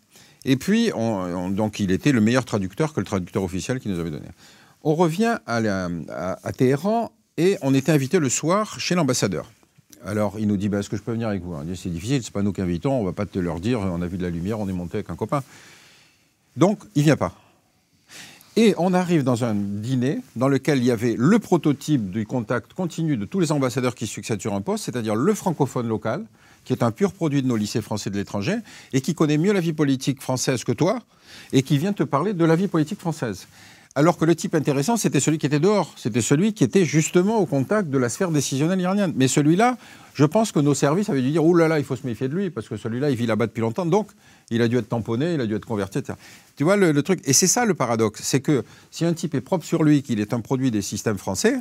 et 0.44 0.58
puis 0.58 0.92
on, 0.94 1.00
on, 1.00 1.50
donc 1.50 1.80
il 1.80 1.90
était 1.92 2.12
le 2.12 2.20
meilleur 2.20 2.44
traducteur 2.44 2.94
que 2.94 3.00
le 3.00 3.06
traducteur 3.06 3.44
officiel 3.44 3.80
qu'il 3.80 3.92
nous 3.92 4.00
avait 4.00 4.12
donné. 4.12 4.28
On 4.84 4.96
revient 4.96 5.38
à 5.48 6.52
Téhéran 6.52 7.14
et 7.38 7.58
on 7.62 7.74
était 7.74 7.94
invité 7.94 8.20
le 8.20 8.30
soir 8.30 8.78
chez 8.80 8.94
l'ambassadeur. 8.94 9.50
Alors 10.06 10.36
il 10.38 10.48
nous 10.48 10.58
dit 10.58 10.68
bah, 10.68 10.80
est-ce 10.80 10.90
que 10.90 10.98
je 10.98 11.02
peux 11.02 11.14
venir 11.14 11.30
avec 11.30 11.42
vous? 11.42 11.56
C'est 11.76 11.90
difficile, 11.90 12.22
c'est 12.24 12.34
pas 12.34 12.42
nous 12.42 12.52
qui 12.52 12.62
invitons, 12.62 12.92
on 12.92 13.06
va 13.06 13.14
pas 13.14 13.26
te 13.26 13.40
leur 13.40 13.62
dire 13.62 13.80
on 13.80 14.02
a 14.02 14.08
vu 14.08 14.18
de 14.18 14.24
la 14.24 14.30
lumière, 14.30 14.60
on 14.60 14.68
est 14.68 14.74
monté 14.74 14.98
avec 14.98 15.10
un 15.10 15.16
copain. 15.16 15.42
Donc 16.58 16.80
il 16.94 17.04
vient 17.04 17.16
pas. 17.16 17.34
Et 18.56 18.76
on 18.78 18.94
arrive 18.94 19.24
dans 19.24 19.44
un 19.44 19.56
dîner 19.56 20.20
dans 20.36 20.48
lequel 20.48 20.78
il 20.78 20.84
y 20.84 20.92
avait 20.92 21.16
le 21.18 21.40
prototype 21.40 22.12
du 22.12 22.28
contact 22.28 22.74
continu 22.74 23.18
de 23.18 23.26
tous 23.26 23.40
les 23.40 23.52
ambassadeurs 23.52 23.96
qui 23.96 24.06
succèdent 24.06 24.42
sur 24.42 24.54
un 24.54 24.62
poste, 24.62 24.86
c'est-à-dire 24.86 25.16
le 25.16 25.34
francophone 25.34 25.88
local, 25.88 26.24
qui 26.64 26.72
est 26.72 26.84
un 26.84 26.92
pur 26.92 27.14
produit 27.14 27.42
de 27.42 27.48
nos 27.48 27.56
lycées 27.56 27.82
français 27.82 28.12
de 28.12 28.16
l'étranger, 28.16 28.58
et 28.94 29.02
qui 29.02 29.16
connaît 29.16 29.40
mieux 29.40 29.54
la 29.54 29.60
vie 29.60 29.74
politique 29.74 30.22
française 30.22 30.64
que 30.64 30.72
toi, 30.72 31.00
et 31.52 31.64
qui 31.64 31.80
vient 31.80 31.94
te 31.94 32.04
parler 32.04 32.34
de 32.34 32.46
la 32.46 32.56
vie 32.56 32.68
politique 32.68 33.00
française. 33.00 33.48
Alors 33.96 34.18
que 34.18 34.26
le 34.26 34.36
type 34.36 34.54
intéressant, 34.54 34.98
c'était 34.98 35.20
celui 35.20 35.40
qui 35.40 35.48
était 35.48 35.60
dehors, 35.60 35.92
c'était 35.98 36.22
celui 36.22 36.54
qui 36.54 36.64
était 36.64 36.86
justement 36.86 37.38
au 37.38 37.48
contact 37.48 37.90
de 37.90 37.98
la 37.98 38.10
sphère 38.10 38.30
décisionnelle 38.30 38.82
iranienne. 38.82 39.14
Mais 39.16 39.28
celui-là, 39.28 39.78
je 40.14 40.26
pense 40.26 40.52
que 40.52 40.60
nos 40.60 40.74
services 40.76 41.10
avaient 41.10 41.22
dû 41.22 41.32
dire, 41.32 41.44
oh 41.44 41.56
là 41.56 41.68
là, 41.68 41.80
il 41.80 41.86
faut 41.86 41.96
se 41.96 42.06
méfier 42.06 42.28
de 42.28 42.36
lui, 42.36 42.52
parce 42.52 42.70
que 42.70 42.78
celui-là, 42.78 43.10
il 43.10 43.16
vit 43.16 43.26
là-bas 43.26 43.48
depuis 43.48 43.62
longtemps, 43.62 43.86
donc 43.88 44.12
il 44.50 44.62
a 44.62 44.68
dû 44.68 44.78
être 44.78 44.90
tamponné, 44.90 45.34
il 45.34 45.42
a 45.42 45.46
dû 45.46 45.56
être 45.56 45.66
converti, 45.66 46.00
etc. 46.00 46.18
Tu 46.56 46.64
vois 46.64 46.76
le, 46.76 47.02
truc 47.02 47.22
Et 47.26 47.34
c'est 47.34 47.48
ça 47.48 47.66
le 47.66 47.74
paradoxe, 47.74 48.22
c'est 48.24 48.42
que 48.42 48.64
si 48.92 49.06
un 49.06 49.14
type 49.14 49.36
est 49.36 49.42
propre 49.42 49.66
sur 49.66 49.84
lui, 49.84 50.04
qu'il 50.04 50.20
est 50.20 50.34
un 50.34 50.40
produit 50.40 50.72
des 50.72 50.82
systèmes 50.82 51.18
français, 51.18 51.56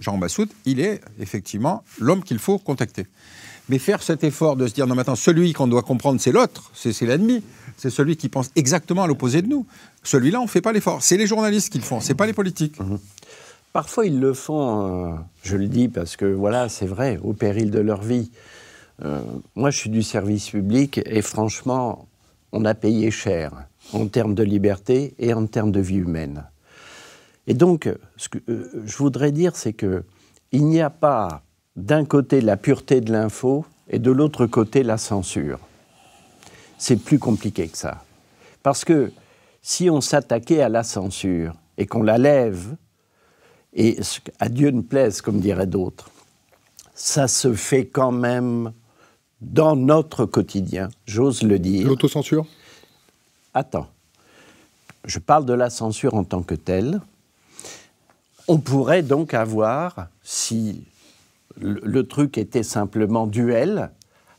Jean 0.00 0.18
Bassoud, 0.18 0.48
il 0.66 0.80
est 0.80 1.00
effectivement 1.20 1.84
l'homme 1.98 2.22
qu'il 2.22 2.38
faut 2.38 2.58
contacter. 2.58 3.06
Mais 3.70 3.78
faire 3.78 4.02
cet 4.02 4.24
effort 4.24 4.56
de 4.56 4.66
se 4.66 4.74
dire, 4.74 4.86
non, 4.86 4.94
maintenant, 4.94 5.14
celui 5.14 5.54
qu'on 5.54 5.66
doit 5.66 5.82
comprendre, 5.82 6.20
c'est 6.20 6.32
l'autre, 6.32 6.70
c'est 6.74 7.00
l'ennemi, 7.02 7.42
c'est 7.78 7.88
celui 7.88 8.16
qui 8.16 8.28
pense 8.28 8.50
exactement 8.56 9.04
à 9.04 9.06
l'opposé 9.06 9.40
de 9.40 9.48
nous. 9.48 9.66
Celui-là, 10.02 10.40
on 10.40 10.44
ne 10.44 10.48
fait 10.48 10.60
pas 10.60 10.72
l'effort. 10.72 11.02
C'est 11.02 11.16
les 11.16 11.26
journalistes 11.26 11.72
qui 11.72 11.78
le 11.78 11.84
font, 11.84 12.00
c'est 12.00 12.14
pas 12.14 12.26
les 12.26 12.34
politiques. 12.34 12.78
Mmh. 12.78 12.96
Parfois, 13.72 14.06
ils 14.06 14.20
le 14.20 14.34
font, 14.34 15.14
euh, 15.14 15.16
je 15.42 15.56
le 15.56 15.66
dis 15.66 15.88
parce 15.88 16.16
que, 16.16 16.26
voilà, 16.26 16.68
c'est 16.68 16.86
vrai, 16.86 17.18
au 17.24 17.32
péril 17.32 17.70
de 17.70 17.80
leur 17.80 18.02
vie. 18.02 18.30
Euh, 19.02 19.20
moi, 19.56 19.70
je 19.70 19.78
suis 19.78 19.90
du 19.90 20.02
service 20.02 20.50
public 20.50 21.00
et 21.04 21.22
franchement, 21.22 22.06
on 22.54 22.64
a 22.64 22.74
payé 22.74 23.10
cher 23.10 23.66
en 23.92 24.06
termes 24.06 24.34
de 24.34 24.44
liberté 24.44 25.14
et 25.18 25.34
en 25.34 25.46
termes 25.46 25.72
de 25.72 25.80
vie 25.80 25.96
humaine. 25.96 26.44
Et 27.48 27.54
donc, 27.54 27.92
ce 28.16 28.28
que 28.28 28.38
euh, 28.48 28.70
je 28.86 28.96
voudrais 28.96 29.32
dire, 29.32 29.56
c'est 29.56 29.72
que 29.72 30.04
il 30.52 30.64
n'y 30.66 30.80
a 30.80 30.88
pas 30.88 31.42
d'un 31.74 32.04
côté 32.04 32.40
la 32.40 32.56
pureté 32.56 33.00
de 33.00 33.12
l'info 33.12 33.66
et 33.90 33.98
de 33.98 34.12
l'autre 34.12 34.46
côté 34.46 34.84
la 34.84 34.98
censure. 34.98 35.58
C'est 36.78 36.96
plus 36.96 37.18
compliqué 37.18 37.66
que 37.66 37.76
ça. 37.76 38.04
Parce 38.62 38.84
que 38.84 39.12
si 39.60 39.90
on 39.90 40.00
s'attaquait 40.00 40.62
à 40.62 40.68
la 40.68 40.84
censure 40.84 41.54
et 41.76 41.86
qu'on 41.86 42.04
la 42.04 42.18
lève, 42.18 42.76
et 43.72 43.98
à 44.38 44.48
Dieu 44.48 44.70
ne 44.70 44.82
plaise, 44.82 45.20
comme 45.20 45.40
diraient 45.40 45.66
d'autres, 45.66 46.08
ça 46.94 47.26
se 47.26 47.52
fait 47.52 47.86
quand 47.86 48.12
même 48.12 48.72
dans 49.52 49.76
notre 49.76 50.26
quotidien, 50.26 50.88
j'ose 51.06 51.42
le 51.42 51.58
dire. 51.58 51.86
L'autocensure? 51.86 52.46
Attends. 53.52 53.88
Je 55.04 55.18
parle 55.18 55.44
de 55.44 55.52
la 55.52 55.70
censure 55.70 56.14
en 56.14 56.24
tant 56.24 56.42
que 56.42 56.54
telle. 56.54 57.00
On 58.48 58.58
pourrait 58.58 59.02
donc 59.02 59.34
avoir, 59.34 60.08
si 60.22 60.84
le, 61.60 61.80
le 61.82 62.06
truc 62.06 62.38
était 62.38 62.62
simplement 62.62 63.26
duel, 63.26 63.90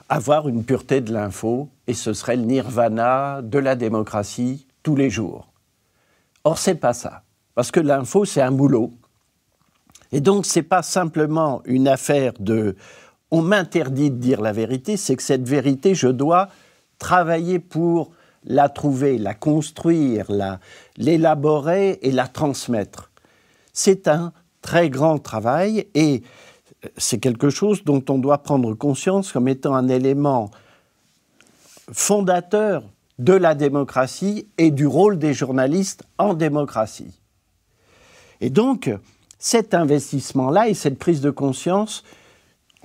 avoir 0.09 0.47
une 0.47 0.63
pureté 0.63 1.01
de 1.01 1.13
l'info, 1.13 1.69
et 1.87 1.93
ce 1.93 2.13
serait 2.13 2.35
le 2.35 2.43
nirvana 2.43 3.41
de 3.41 3.59
la 3.59 3.75
démocratie 3.75 4.65
tous 4.83 4.95
les 4.95 5.09
jours. 5.09 5.47
Or, 6.43 6.57
c'est 6.57 6.75
pas 6.75 6.93
ça. 6.93 7.23
Parce 7.55 7.71
que 7.71 7.79
l'info, 7.79 8.25
c'est 8.25 8.41
un 8.41 8.51
boulot. 8.51 8.93
Et 10.11 10.21
donc, 10.21 10.45
c'est 10.45 10.61
pas 10.63 10.83
simplement 10.83 11.61
une 11.65 11.87
affaire 11.87 12.33
de 12.39 12.75
on 13.31 13.41
m'interdit 13.41 14.11
de 14.11 14.17
dire 14.17 14.41
la 14.41 14.51
vérité, 14.51 14.97
c'est 14.97 15.15
que 15.15 15.23
cette 15.23 15.47
vérité, 15.47 15.95
je 15.95 16.07
dois 16.07 16.49
travailler 16.99 17.59
pour 17.59 18.11
la 18.43 18.69
trouver, 18.69 19.17
la 19.17 19.33
construire, 19.33 20.27
l'élaborer 20.97 21.99
et 22.01 22.11
la 22.11 22.27
transmettre. 22.27 23.11
C'est 23.73 24.07
un 24.07 24.31
très 24.61 24.89
grand 24.89 25.17
travail 25.17 25.87
et 25.95 26.23
c'est 26.97 27.19
quelque 27.19 27.49
chose 27.49 27.83
dont 27.83 28.03
on 28.09 28.19
doit 28.19 28.39
prendre 28.39 28.73
conscience 28.73 29.31
comme 29.31 29.47
étant 29.47 29.75
un 29.75 29.87
élément 29.87 30.51
fondateur 31.91 32.83
de 33.17 33.33
la 33.33 33.55
démocratie 33.55 34.47
et 34.57 34.71
du 34.71 34.85
rôle 34.85 35.17
des 35.17 35.33
journalistes 35.33 36.03
en 36.17 36.33
démocratie. 36.33 37.19
Et 38.41 38.49
donc, 38.49 38.91
cet 39.39 39.73
investissement-là 39.73 40.69
et 40.69 40.73
cette 40.73 40.99
prise 40.99 41.21
de 41.21 41.29
conscience, 41.29 42.03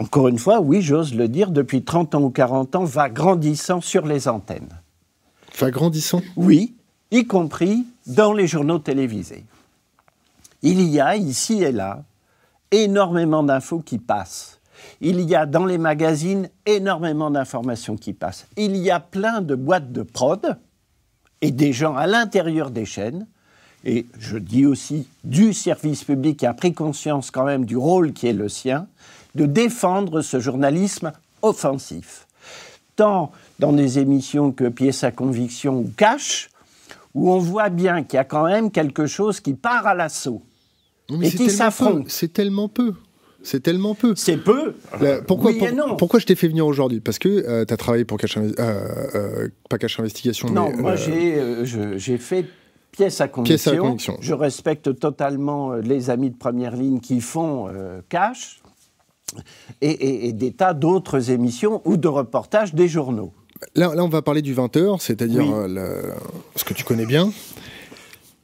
encore 0.00 0.28
une 0.28 0.38
fois, 0.38 0.60
oui, 0.60 0.80
j'ose 0.80 1.14
le 1.14 1.28
dire, 1.28 1.50
depuis 1.50 1.84
30 1.84 2.14
ans 2.14 2.22
ou 2.22 2.30
40 2.30 2.74
ans, 2.74 2.84
va 2.84 3.10
grandissant 3.10 3.82
sur 3.82 4.06
les 4.06 4.28
antennes. 4.28 4.80
Va 5.58 5.70
grandissant? 5.70 6.22
Oui, 6.36 6.74
y 7.10 7.26
compris 7.26 7.86
dans 8.06 8.32
les 8.32 8.46
journaux 8.46 8.78
télévisés. 8.78 9.44
Il 10.62 10.80
y 10.82 11.00
a 11.00 11.16
ici 11.16 11.62
et 11.62 11.72
là 11.72 12.02
énormément 12.70 13.42
d'infos 13.42 13.80
qui 13.80 13.98
passent. 13.98 14.60
Il 15.02 15.20
y 15.20 15.34
a 15.34 15.44
dans 15.44 15.66
les 15.66 15.76
magazines 15.76 16.48
énormément 16.64 17.30
d'informations 17.30 17.96
qui 17.96 18.12
passent. 18.12 18.46
Il 18.56 18.76
y 18.76 18.90
a 18.90 19.00
plein 19.00 19.42
de 19.42 19.54
boîtes 19.54 19.92
de 19.92 20.02
prod 20.02 20.56
et 21.42 21.50
des 21.50 21.72
gens 21.72 21.94
à 21.96 22.06
l'intérieur 22.06 22.70
des 22.70 22.86
chaînes. 22.86 23.26
Et 23.84 24.06
je 24.18 24.38
dis 24.38 24.66
aussi 24.66 25.08
du 25.24 25.52
service 25.52 26.04
public 26.04 26.38
qui 26.38 26.46
a 26.46 26.54
pris 26.54 26.72
conscience 26.72 27.30
quand 27.30 27.44
même 27.44 27.64
du 27.64 27.76
rôle 27.76 28.12
qui 28.12 28.26
est 28.26 28.34
le 28.34 28.48
sien, 28.48 28.86
de 29.34 29.46
défendre 29.46 30.22
ce 30.22 30.40
journalisme 30.40 31.12
offensif. 31.42 32.26
Tant 32.96 33.32
dans 33.58 33.72
des 33.72 33.98
émissions 33.98 34.52
que 34.52 34.68
Pièce 34.68 35.04
à 35.04 35.10
conviction 35.10 35.78
ou 35.78 35.92
Cash, 35.96 36.50
où 37.14 37.30
on 37.30 37.38
voit 37.38 37.70
bien 37.70 38.02
qu'il 38.02 38.16
y 38.16 38.20
a 38.20 38.24
quand 38.24 38.44
même 38.44 38.70
quelque 38.70 39.06
chose 39.06 39.40
qui 39.40 39.54
part 39.54 39.86
à 39.86 39.94
l'assaut 39.94 40.42
et 41.22 41.30
qui 41.30 41.50
s'affronte. 41.50 42.08
C'est 42.08 42.32
tellement 42.32 42.68
peu. 42.68 42.94
C'est 43.42 43.60
tellement 43.60 43.94
peu. 43.94 44.14
C'est 44.16 44.36
peu. 44.36 44.74
pourquoi, 45.26 45.52
pourquoi 45.96 46.20
je 46.20 46.26
t'ai 46.26 46.34
fait 46.34 46.48
venir 46.48 46.66
aujourd'hui? 46.66 47.00
Parce 47.00 47.18
que 47.18 47.28
euh, 47.28 47.64
tu 47.64 47.72
as 47.72 47.76
travaillé 47.76 48.04
pour 48.04 48.18
Cache, 48.18 48.36
euh, 48.36 48.52
euh, 48.58 49.48
pas 49.68 49.78
Cache 49.78 49.98
Investigation. 49.98 50.50
Non, 50.50 50.70
moi 50.76 50.94
j'ai 50.96 52.18
fait 52.18 52.46
pièce 52.92 53.20
à, 53.20 53.28
conviction. 53.28 53.54
pièce 53.54 53.66
à 53.68 53.76
conviction. 53.76 54.16
Je 54.20 54.34
respecte 54.34 54.98
totalement 54.98 55.74
les 55.74 56.10
amis 56.10 56.30
de 56.30 56.36
première 56.36 56.76
ligne 56.76 57.00
qui 57.00 57.20
font 57.20 57.68
Cache 58.08 58.59
et, 59.80 60.32
des 60.32 60.52
tas 60.52 60.74
d'autres 60.74 61.30
émissions 61.30 61.82
ou 61.84 61.96
de 61.96 62.08
reportages 62.08 62.74
des 62.74 62.88
journaux. 62.88 63.32
Là, 63.74 63.94
là, 63.94 64.04
on 64.04 64.08
va 64.08 64.22
parler 64.22 64.42
du 64.42 64.54
20h, 64.54 65.00
c'est-à-dire 65.00 65.44
ce 66.56 66.64
que 66.64 66.74
tu 66.74 66.84
connais 66.84 67.06
bien. 67.06 67.30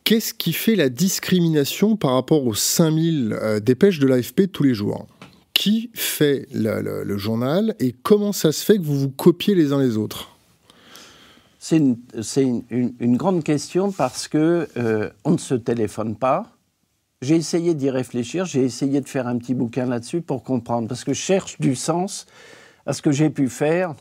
Qu'est-ce 0.07 0.35
qui 0.35 0.53
fait 0.53 0.77
la 0.77 0.88
discrimination 0.88 1.96
par 1.96 2.12
rapport 2.12 2.46
aux 2.46 2.55
5000 2.55 3.33
euh, 3.33 3.59
dépêches 3.59 3.99
de 3.99 4.07
l'AFP 4.07 4.53
tous 4.53 4.62
les 4.62 4.72
jours? 4.72 5.09
Qui 5.53 5.90
fait 5.94 6.46
le, 6.55 7.18
journal 7.18 7.75
et 7.81 7.92
comment 8.05 8.31
ça 8.31 8.53
se 8.53 8.64
fait 8.64 8.77
que 8.77 8.85
vous 8.85 9.01
vous 9.01 9.09
copiez 9.09 9.57
les 9.57 9.72
uns 9.72 9.81
les 9.81 9.96
autres? 9.96 10.31
C'est 11.59 11.79
une, 11.79 13.16
grande 13.16 13.42
question 13.42 13.90
parce 13.90 14.29
que 14.29 14.68
euh, 14.77 15.11
on 15.25 15.33
ne 15.33 15.38
se 15.38 15.57
téléphone 15.57 16.14
pas. 16.14 16.56
J'ai 17.22 17.37
essayé 17.37 17.72
d'y 17.74 17.88
réfléchir, 17.88 18.44
j'ai 18.44 18.62
essayé 18.62 19.00
de 19.00 19.09
faire 19.09 19.26
un 19.26 19.38
petit 19.38 19.55
bouquin 19.55 19.87
là-dessus 19.87 20.20
pour 20.20 20.42
comprendre, 20.42 20.87
parce 20.87 21.02
que 21.02 21.14
je 21.14 21.20
cherche 21.20 21.59
du 21.59 21.74
sens 21.74 22.26
à 22.85 22.92
ce 22.92 23.00
que 23.00 23.11
j'ai 23.11 23.31
pu 23.31 23.48
faire 23.48 23.94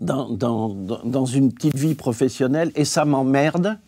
dans, 0.00 0.28
dans, 0.28 1.24
une 1.24 1.52
petite 1.52 1.76
vie 1.76 1.94
professionnelle 1.94 2.72
et 2.74 2.84
ça 2.84 3.04
m'emmerde 3.04 3.78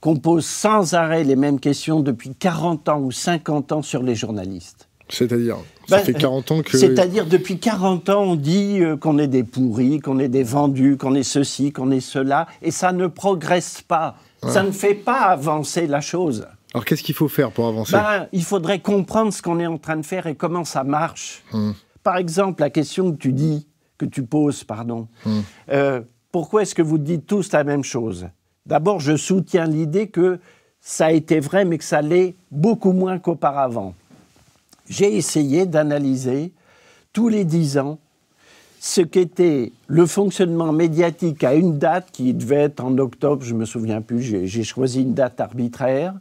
qu'on 0.00 0.16
pose 0.16 0.46
sans 0.46 0.94
arrêt 0.94 1.24
les 1.24 1.34
mêmes 1.34 1.58
questions 1.58 2.00
depuis 2.00 2.34
40 2.34 2.88
ans 2.88 3.00
ou 3.00 3.10
50 3.10 3.72
ans 3.72 3.82
sur 3.82 4.02
les 4.02 4.14
journalistes. 4.14 4.88
C'est-à-dire 5.08 5.56
Ça 5.88 5.98
ben, 5.98 6.04
fait 6.04 6.14
40 6.14 6.50
ans 6.52 6.62
que... 6.62 6.78
C'est-à-dire 6.78 7.26
depuis 7.26 7.58
40 7.58 8.08
ans, 8.10 8.22
on 8.22 8.36
dit 8.36 8.80
euh, 8.80 8.96
qu'on 8.96 9.18
est 9.18 9.26
des 9.26 9.44
pourris, 9.44 10.00
qu'on 10.00 10.18
est 10.18 10.28
des 10.28 10.44
vendus, 10.44 10.96
qu'on 10.96 11.14
est 11.14 11.24
ceci, 11.24 11.72
qu'on 11.72 11.90
est 11.90 12.00
cela, 12.00 12.46
et 12.62 12.70
ça 12.70 12.92
ne 12.92 13.08
progresse 13.08 13.82
pas. 13.82 14.16
Ça 14.46 14.62
ne 14.62 14.72
fait 14.72 14.94
pas 14.94 15.20
avancer 15.20 15.86
la 15.86 16.00
chose. 16.00 16.46
Alors 16.74 16.84
qu'est-ce 16.84 17.04
qu'il 17.04 17.14
faut 17.14 17.28
faire 17.28 17.52
pour 17.52 17.68
avancer 17.68 17.92
ben, 17.92 18.26
Il 18.32 18.42
faudrait 18.42 18.80
comprendre 18.80 19.32
ce 19.32 19.40
qu'on 19.40 19.60
est 19.60 19.66
en 19.66 19.78
train 19.78 19.96
de 19.96 20.04
faire 20.04 20.26
et 20.26 20.34
comment 20.34 20.64
ça 20.64 20.82
marche. 20.82 21.44
Hum. 21.52 21.74
Par 22.02 22.16
exemple, 22.16 22.60
la 22.60 22.70
question 22.70 23.12
que 23.12 23.16
tu 23.16 23.32
dis, 23.32 23.66
que 23.96 24.04
tu 24.04 24.24
poses, 24.24 24.64
pardon. 24.64 25.06
Hum. 25.24 25.44
Euh, 25.70 26.00
pourquoi 26.32 26.62
est-ce 26.62 26.74
que 26.74 26.82
vous 26.82 26.98
dites 26.98 27.26
tous 27.26 27.52
la 27.52 27.62
même 27.62 27.84
chose? 27.84 28.26
D'abord, 28.66 28.98
je 28.98 29.16
soutiens 29.16 29.66
l'idée 29.66 30.08
que 30.08 30.40
ça 30.80 31.06
a 31.06 31.12
été 31.12 31.38
vrai, 31.38 31.64
mais 31.64 31.78
que 31.78 31.84
ça 31.84 32.02
l'est 32.02 32.34
beaucoup 32.50 32.92
moins 32.92 33.20
qu'auparavant. 33.20 33.94
J'ai 34.88 35.16
essayé 35.16 35.66
d'analyser 35.66 36.52
tous 37.12 37.28
les 37.28 37.44
dix 37.44 37.78
ans 37.78 37.98
ce 38.80 39.00
qu'était 39.00 39.72
le 39.86 40.04
fonctionnement 40.04 40.72
médiatique 40.72 41.42
à 41.42 41.54
une 41.54 41.78
date 41.78 42.08
qui 42.12 42.34
devait 42.34 42.56
être 42.56 42.84
en 42.84 42.98
octobre, 42.98 43.42
je 43.42 43.54
ne 43.54 43.60
me 43.60 43.64
souviens 43.64 44.02
plus, 44.02 44.22
j'ai 44.22 44.62
choisi 44.62 45.00
une 45.00 45.14
date 45.14 45.40
arbitraire, 45.40 46.12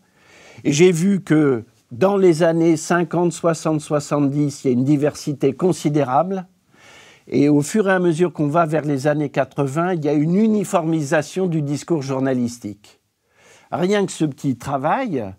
et 0.63 0.72
j'ai 0.72 0.92
vu 0.92 1.22
que 1.22 1.63
dans 1.92 2.18
les 2.18 2.44
années 2.44 2.76
50, 2.76 3.32
60, 3.32 3.80
70, 3.80 4.63
il 4.63 4.68
y 4.68 4.70
a 4.72 4.74
une 4.74 4.84
diversité 4.84 5.54
considérable, 5.54 6.48
et 7.28 7.50
au 7.50 7.62
fur 7.62 7.88
et 7.88 7.94
à 7.94 8.00
mesure 8.00 8.34
qu'on 8.34 8.48
va 8.48 8.66
vers 8.66 8.84
les 8.84 9.08
années 9.08 9.30
80, 9.30 9.94
il 9.94 10.06
y 10.06 10.10
a 10.10 10.13
une 10.13 10.36
uniformisation 10.36 11.48
du 11.48 11.62
discours 11.62 12.02
journalistique. 12.02 13.00
Rien 13.72 14.06
que 14.06 14.12
ce 14.12 14.26
petit 14.26 14.58
travail, 14.58 15.34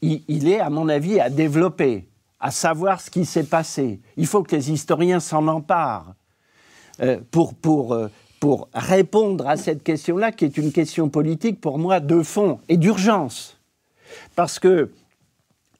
il, 0.00 0.48
est, 0.48 0.60
à 0.60 0.70
mon 0.70 0.88
avis, 0.88 1.18
à 1.18 1.30
développer, 1.30 2.08
à 2.40 2.50
savoir 2.50 3.00
ce 3.00 3.10
qui 3.10 3.24
s'est 3.24 3.44
passé. 3.44 4.00
Il 4.16 4.26
faut 4.26 4.42
que 4.42 4.54
les 4.54 4.70
historiens 4.70 5.20
s'en 5.20 5.48
emparent 5.48 6.14
euh, 7.00 7.20
pour, 7.30 7.54
pour, 7.54 7.92
euh, 7.92 8.08
pour 8.38 8.68
répondre 8.72 9.48
à 9.48 9.56
cette 9.56 9.82
question-là, 9.82 10.30
qui 10.30 10.44
est 10.44 10.56
une 10.56 10.72
question 10.72 11.08
politique 11.08 11.60
pour 11.60 11.78
moi 11.78 12.00
de 12.00 12.22
fond 12.22 12.60
et 12.68 12.76
d'urgence. 12.76 13.57
Parce 14.34 14.58
que 14.58 14.90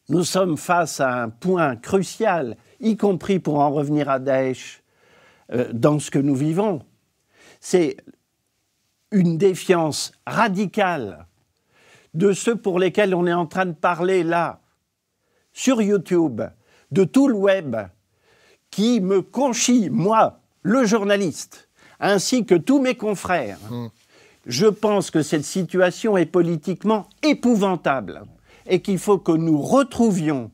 nous 0.08 0.24
sommes 0.24 0.56
face 0.56 1.00
à 1.00 1.22
un 1.22 1.28
point 1.28 1.76
crucial, 1.76 2.56
y 2.80 2.96
compris 2.96 3.38
pour 3.38 3.58
en 3.60 3.70
revenir 3.70 4.08
à 4.08 4.18
Daesh, 4.18 4.82
euh, 5.52 5.70
dans 5.72 5.98
ce 5.98 6.10
que 6.10 6.18
nous 6.18 6.34
vivons. 6.34 6.82
C'est 7.60 7.96
une 9.10 9.38
défiance 9.38 10.12
radicale 10.26 11.26
de 12.14 12.32
ceux 12.32 12.56
pour 12.56 12.78
lesquels 12.78 13.14
on 13.14 13.26
est 13.26 13.32
en 13.32 13.46
train 13.46 13.66
de 13.66 13.72
parler 13.72 14.22
là, 14.24 14.60
sur 15.52 15.82
YouTube, 15.82 16.42
de 16.90 17.04
tout 17.04 17.28
le 17.28 17.34
web, 17.34 17.76
qui 18.70 19.00
me 19.00 19.22
conchit, 19.22 19.90
moi, 19.90 20.40
le 20.62 20.84
journaliste, 20.84 21.68
ainsi 22.00 22.44
que 22.44 22.54
tous 22.54 22.80
mes 22.80 22.94
confrères. 22.94 23.58
Mmh. 23.70 23.86
Je 24.48 24.66
pense 24.66 25.10
que 25.10 25.22
cette 25.22 25.44
situation 25.44 26.16
est 26.16 26.24
politiquement 26.24 27.06
épouvantable 27.22 28.22
et 28.66 28.80
qu'il 28.80 28.98
faut 28.98 29.18
que 29.18 29.32
nous 29.32 29.60
retrouvions 29.60 30.50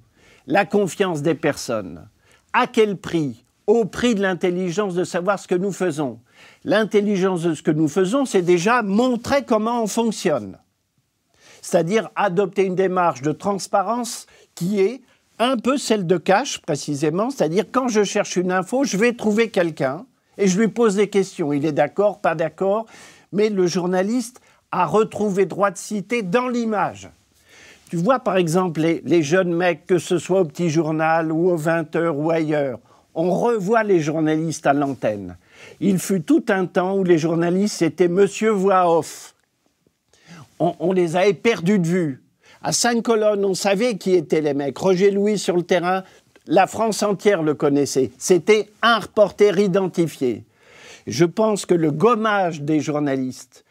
la 0.49 0.65
confiance 0.65 1.23
des 1.23 1.37
personnes. 1.37 2.09
À 2.53 2.67
quel 2.67 2.97
prix? 2.97 3.45
Au 3.69 3.85
prix 3.85 4.17
de 4.17 4.21
l'intelligence 4.21 4.95
de 4.95 5.05
savoir 5.05 5.39
ce 5.39 5.47
que 5.47 5.55
nous 5.55 5.73
faisons. 5.73 6.19
L'intelligence 6.65 7.43
de 7.43 7.55
ce 7.55 7.63
que 7.63 7.71
nous 7.71 7.89
faisons, 7.89 8.25
c'est 8.27 8.43
déjà 8.43 8.83
montrer 8.83 9.45
comment 9.45 9.85
on 9.85 9.87
fonctionne. 9.87 10.59
C'est-à-dire 11.63 12.11
adopter 12.17 12.65
une 12.65 12.75
démarche 12.75 13.23
de 13.23 13.33
transparence 13.33 14.27
qui 14.57 14.81
est 14.81 15.03
un 15.39 15.57
peu 15.57 15.79
celle 15.79 16.07
de 16.07 16.19
cash, 16.19 16.59
précisément. 16.59 17.31
C'est-à-dire 17.31 17.65
quand 17.71 17.89
je 17.89 18.03
cherche 18.03 18.37
une 18.37 18.53
info, 18.53 18.85
je 18.85 18.97
vais 18.97 19.13
trouver 19.13 19.51
quelqu'un 19.51 20.05
et 20.37 20.49
je 20.49 20.59
lui 20.59 20.69
pose 20.69 20.97
des 20.97 21.09
questions. 21.09 21.53
Il 21.53 21.65
est 21.65 21.73
d'accord, 21.73 22.21
pas 22.21 22.35
d'accord, 22.35 22.87
mais 23.35 23.51
le 23.51 23.67
journaliste 23.67 24.41
a 24.71 24.87
retrouvé 24.87 25.45
droit 25.45 25.71
de 25.71 25.77
cité 25.77 26.23
dans 26.23 26.49
l'image. 26.49 27.11
Tu 27.91 27.97
vois 27.97 28.19
par 28.19 28.37
exemple 28.37 28.81
les, 28.81 29.23
jeunes 29.23 29.53
mecs, 29.53 29.87
que 29.87 29.99
ce 29.99 30.19
soit 30.19 30.41
au 30.41 30.45
petit 30.45 30.71
journal 30.71 31.31
ou 31.31 31.51
au 31.51 31.59
20h 31.59 32.09
ou 32.09 32.31
ailleurs, 32.31 32.79
on 33.15 33.33
revoit 33.33 33.85
les 33.85 34.01
journalistes 34.01 34.67
à 34.67 34.73
l'antenne. 34.73 35.37
Il 35.81 35.99
fut 35.99 36.23
tout 36.23 36.45
un 36.49 36.67
temps 36.67 36.97
où 36.97 37.05
les 37.05 37.19
journalistes 37.19 37.83
étaient 37.83 38.09
monsieur 38.09 38.51
voix 38.51 38.91
off. 38.99 39.35
On, 40.59 40.93
les 40.93 41.17
avait 41.17 41.35
perdus 41.35 41.79
de 41.79 41.87
vue. 41.87 42.23
À 42.63 42.73
cinq 42.73 43.03
colonnes, 43.03 43.45
on 43.45 43.55
savait 43.55 43.97
qui 43.97 44.15
étaient 44.15 44.41
les 44.41 44.55
mecs. 44.55 44.79
Roger 44.79 45.11
Louis 45.11 45.39
sur 45.39 45.57
le 45.57 45.63
terrain, 45.63 46.05
la 46.47 46.67
France 46.67 47.03
entière 47.03 47.43
le 47.43 47.55
connaissait. 47.55 48.11
C'était 48.19 48.71
un 48.83 48.99
reporter 48.99 49.59
identifié. 49.59 50.45
Je 51.07 51.25
pense 51.25 51.67
que 51.67 51.75
le 51.75 51.91
gommage 51.91 52.63
des 52.63 52.81
journalistes 52.81 53.65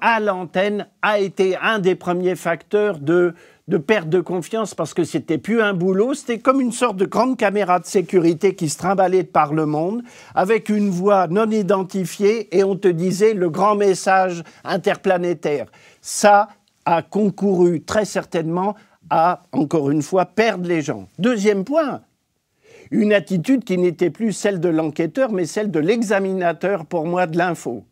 à 0.00 0.20
l'antenne 0.20 0.86
a 1.02 1.18
été 1.18 1.56
un 1.56 1.78
des 1.78 1.94
premiers 1.94 2.36
facteurs 2.36 2.98
de 2.98 3.34
de 3.68 3.78
perte 3.78 4.08
de 4.08 4.20
confiance 4.20 4.74
parce 4.74 4.94
que 4.94 5.02
c'était 5.02 5.38
plus 5.38 5.60
un 5.60 5.74
boulot, 5.74 6.14
c'était 6.14 6.38
comme 6.38 6.60
une 6.60 6.72
sorte 6.72 6.96
de 6.96 7.04
grande 7.04 7.36
caméra 7.36 7.80
de 7.80 7.84
sécurité 7.84 8.54
qui 8.54 8.68
se 8.68 8.78
trimballait 8.78 9.24
par 9.24 9.52
le 9.52 9.66
monde 9.66 10.02
avec 10.34 10.68
une 10.68 10.88
voix 10.88 11.26
non 11.26 11.50
identifiée 11.50 12.56
et 12.56 12.62
on 12.62 12.76
te 12.76 12.88
disait 12.88 13.34
le 13.34 13.50
grand 13.50 13.74
message 13.74 14.44
interplanétaire. 14.62 15.66
Ça 16.00 16.48
a 16.84 17.02
concouru 17.02 17.82
très 17.82 18.04
certainement 18.04 18.76
à, 19.10 19.42
encore 19.52 19.90
une 19.90 20.02
fois, 20.02 20.26
perdre 20.26 20.68
les 20.68 20.82
gens. 20.82 21.08
Deuxième 21.18 21.64
point, 21.64 22.02
une 22.90 23.12
attitude 23.12 23.64
qui 23.64 23.78
n'était 23.78 24.10
plus 24.10 24.32
celle 24.32 24.60
de 24.60 24.68
l'enquêteur, 24.68 25.32
mais 25.32 25.46
celle 25.46 25.70
de 25.70 25.80
l'examinateur, 25.80 26.86
pour 26.86 27.06
moi, 27.06 27.26
de 27.26 27.38
l'info. 27.38 27.84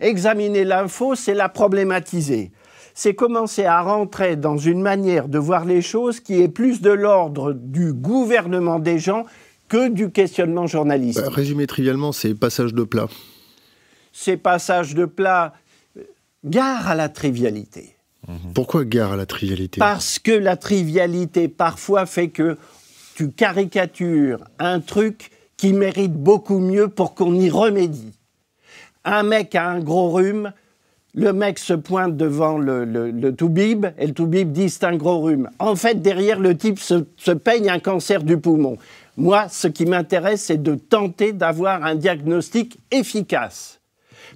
Examiner 0.00 0.64
l'info, 0.64 1.14
c'est 1.14 1.34
la 1.34 1.48
problématiser. 1.48 2.50
C'est 2.94 3.14
commencer 3.14 3.64
à 3.64 3.80
rentrer 3.82 4.36
dans 4.36 4.56
une 4.56 4.80
manière 4.80 5.28
de 5.28 5.38
voir 5.38 5.64
les 5.64 5.82
choses 5.82 6.20
qui 6.20 6.40
est 6.40 6.48
plus 6.48 6.80
de 6.80 6.90
l'ordre 6.90 7.52
du 7.52 7.92
gouvernement 7.92 8.78
des 8.78 8.98
gens 8.98 9.24
que 9.68 9.88
du 9.88 10.10
questionnement 10.10 10.66
journalistique. 10.66 11.24
Bah, 11.24 11.30
résumé 11.30 11.66
trivialement, 11.66 12.12
c'est 12.12 12.34
passage 12.34 12.74
de 12.74 12.84
plat. 12.84 13.08
Ces 14.12 14.36
passages 14.36 14.94
de 14.94 15.06
plat, 15.06 15.54
gare 16.44 16.88
à 16.88 16.94
la 16.94 17.08
trivialité. 17.08 17.96
Pourquoi 18.54 18.84
gare 18.84 19.12
à 19.12 19.16
la 19.16 19.26
trivialité? 19.26 19.78
Parce 19.78 20.18
que 20.18 20.32
la 20.32 20.56
trivialité 20.56 21.48
parfois 21.48 22.06
fait 22.06 22.28
que 22.28 22.56
tu 23.14 23.30
caricatures 23.30 24.44
un 24.58 24.80
truc 24.80 25.30
qui 25.56 25.72
mérite 25.72 26.12
beaucoup 26.14 26.58
mieux 26.58 26.88
pour 26.88 27.14
qu'on 27.14 27.34
y 27.34 27.48
remédie. 27.48 28.12
Un 29.04 29.22
mec 29.22 29.54
a 29.54 29.68
un 29.68 29.80
gros 29.80 30.10
rhume, 30.10 30.52
le 31.14 31.32
mec 31.32 31.60
se 31.60 31.74
pointe 31.74 32.16
devant 32.16 32.58
le, 32.58 32.84
le, 32.84 33.34
toubib 33.34 33.86
et 33.98 34.08
le 34.08 34.12
toubib 34.12 34.50
dit 34.50 34.68
c'est 34.68 34.84
un 34.84 34.96
gros 34.96 35.20
rhume. 35.20 35.48
En 35.60 35.76
fait, 35.76 36.02
derrière, 36.02 36.40
le 36.40 36.56
type 36.56 36.80
se, 36.80 37.04
se 37.16 37.30
peigne 37.30 37.70
un 37.70 37.78
cancer 37.78 38.24
du 38.24 38.38
poumon. 38.38 38.78
Moi, 39.16 39.48
ce 39.48 39.68
qui 39.68 39.86
m'intéresse, 39.86 40.44
c'est 40.44 40.60
de 40.60 40.74
tenter 40.74 41.32
d'avoir 41.32 41.84
un 41.84 41.94
diagnostic 41.94 42.80
efficace. 42.90 43.80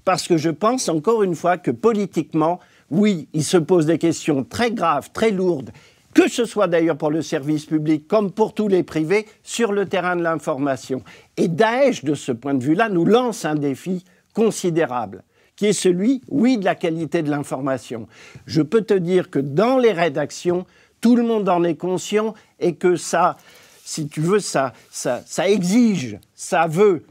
Parce 0.05 0.29
que 0.29 0.37
je 0.37 0.51
pense 0.51 0.88
encore 0.88 1.25
une 1.25 1.35
fois 1.35 1.59
que 1.59 1.73
politiquement, 1.73 2.61
oui, 2.91 3.29
il 3.33 3.43
se 3.43 3.57
pose 3.57 3.87
des 3.87 3.99
questions 3.99 4.45
très 4.45 4.71
graves, 4.71 5.11
très 5.12 5.33
lourdes, 5.33 5.71
que 6.14 6.29
ce 6.29 6.44
soit 6.44 6.66
d'ailleurs 6.66 6.97
pour 6.97 7.11
le 7.11 7.23
service 7.23 7.66
public 7.66 8.09
comme 8.09 8.33
pour 8.33 8.55
tous 8.55 8.68
les 8.68 8.83
privés, 8.83 9.27
sur 9.42 9.73
le 9.73 9.87
terrain 9.87 10.16
de 10.16 10.23
l'information. 10.23 11.03
Et 11.37 11.49
Daesh, 11.49 12.05
de 12.05 12.14
ce 12.14 12.33
point 12.33 12.55
de 12.55 12.64
vue-là, 12.64 12.88
nous 12.88 13.05
lance 13.05 13.44
un 13.44 13.55
défi 13.55 14.05
considérable, 14.35 15.23
qui 15.57 15.66
est 15.66 15.73
celui, 15.73 16.23
oui, 16.29 16.59
de 16.59 16.64
la 16.64 16.75
qualité 16.75 17.23
de 17.23 17.31
l'information. 17.31 18.09
Je 18.47 18.62
peux 18.62 18.83
te 18.83 18.94
dire 18.94 19.31
que 19.31 19.38
dans 19.38 19.79
les 19.79 19.92
rédactions, 19.92 20.66
tout 21.01 21.16
le 21.16 21.23
monde 21.23 21.49
en 21.49 21.64
est 21.64 21.77
conscient 21.77 22.35
et 22.59 22.75
que 22.75 22.97
ça, 22.97 23.37
si 23.85 24.09
tu 24.09 24.21
veux, 24.21 24.40
ça, 24.40 24.73
ça, 24.90 25.23
ça 25.27 25.49
exige, 25.49 26.18
ça 26.35 26.66
veut. 26.66 27.05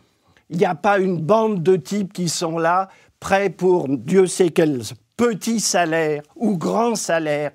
Il 0.50 0.58
n'y 0.58 0.66
a 0.66 0.76
pas 0.76 1.00
une 1.00 1.20
bande 1.22 1.64
de 1.64 1.76
types 1.76 2.14
qui 2.14 2.30
sont 2.30 2.58
là, 2.58 2.90
prêts 3.20 3.50
pour 3.50 3.88
Dieu 3.90 4.28
sait 4.28 4.50
quels 4.50 4.82
petits 5.18 5.60
salaires 5.60 6.24
ou 6.36 6.58
grands 6.58 6.96
salaires 6.96 7.52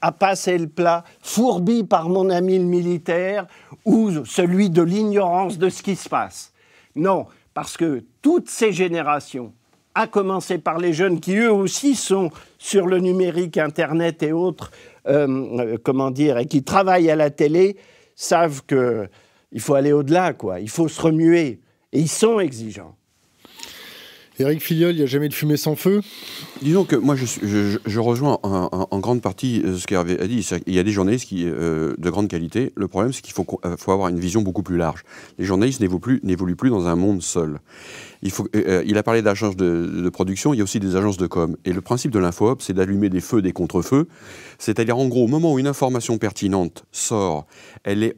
à, 0.00 0.12
passer 0.12 0.58
le 0.58 0.68
plat, 0.68 1.04
fourbi 1.22 1.84
par 1.84 2.08
mon 2.08 2.28
ami 2.30 2.58
le 2.58 2.64
militaire 2.64 3.46
ou 3.84 4.24
celui 4.24 4.70
de 4.70 4.82
l'ignorance 4.82 5.58
de 5.58 5.68
ce 5.68 5.82
qui 5.82 5.96
se 5.96 6.08
passe. 6.08 6.52
Non, 6.94 7.26
parce 7.54 7.76
que 7.76 8.04
toutes 8.20 8.48
ces 8.48 8.72
générations, 8.72 9.52
à 9.94 10.06
commencer 10.06 10.58
par 10.58 10.78
les 10.78 10.92
jeunes 10.92 11.20
qui 11.20 11.36
eux 11.36 11.52
aussi 11.52 11.94
sont 11.94 12.30
sur 12.58 12.86
le 12.86 12.98
numérique, 12.98 13.58
Internet 13.58 14.22
et 14.22 14.32
autres, 14.32 14.70
euh, 15.06 15.26
euh, 15.58 15.76
comment 15.82 16.10
dire, 16.10 16.38
et 16.38 16.46
qui 16.46 16.62
travaillent 16.62 17.10
à 17.10 17.16
la 17.16 17.30
télé, 17.30 17.76
savent 18.16 18.62
qu'il 18.66 19.60
faut 19.60 19.74
aller 19.74 19.92
au-delà, 19.92 20.32
quoi. 20.32 20.60
Il 20.60 20.70
faut 20.70 20.88
se 20.88 21.00
remuer. 21.00 21.60
Et 21.92 22.00
ils 22.00 22.08
sont 22.08 22.40
exigeants. 22.40 22.96
Éric 24.38 24.62
Filiol, 24.62 24.92
il 24.92 24.96
n'y 24.96 25.02
a 25.02 25.06
jamais 25.06 25.28
de 25.28 25.34
fumée 25.34 25.56
sans 25.56 25.76
feu 25.76 26.00
Disons 26.60 26.84
que 26.84 26.96
moi, 26.96 27.14
je, 27.14 27.98
rejoins 28.00 28.38
en, 28.42 28.98
grande 28.98 29.22
partie 29.22 29.62
euh, 29.64 29.76
ce 29.76 29.86
qu'Hervé 29.86 30.18
a 30.18 30.26
dit. 30.26 30.48
Il 30.66 30.74
y 30.74 30.78
a 30.78 30.82
des 30.82 30.90
journalistes 30.90 31.28
qui, 31.28 31.44
euh, 31.46 31.94
de 31.98 32.10
grande 32.10 32.28
qualité. 32.28 32.72
Le 32.74 32.88
problème, 32.88 33.12
c'est 33.12 33.22
qu'il 33.22 33.32
faut, 33.32 33.46
euh, 33.64 33.76
faut, 33.78 33.92
avoir 33.92 34.08
une 34.08 34.18
vision 34.18 34.42
beaucoup 34.42 34.64
plus 34.64 34.76
large. 34.76 35.04
Les 35.38 35.44
journalistes 35.44 35.80
n'évoluent 35.80 36.56
plus 36.56 36.70
dans 36.70 36.86
un 36.86 36.96
monde 36.96 37.22
seul. 37.22 37.60
Il, 38.24 38.30
faut, 38.30 38.48
il 38.54 38.96
a 38.96 39.02
parlé 39.02 39.20
d'agences 39.20 39.54
de, 39.54 40.08
production, 40.08 40.54
il 40.54 40.56
y 40.56 40.60
a 40.60 40.64
aussi 40.64 40.80
des 40.80 40.96
agences 40.96 41.18
de 41.18 41.26
com. 41.26 41.56
Et 41.66 41.72
le 41.72 41.80
principe 41.82 42.10
de 42.10 42.18
l'info 42.18 42.56
c'est 42.58 42.72
d'allumer 42.72 43.10
des 43.10 43.20
feux, 43.20 43.42
des 43.42 43.52
contre-feux. 43.52 44.08
C'est-à-dire, 44.58 44.98
en 44.98 45.06
gros, 45.08 45.24
au 45.24 45.28
moment 45.28 45.52
où 45.52 45.58
une 45.58 45.66
information 45.66 46.16
pertinente 46.16 46.84
sort, 46.90 47.46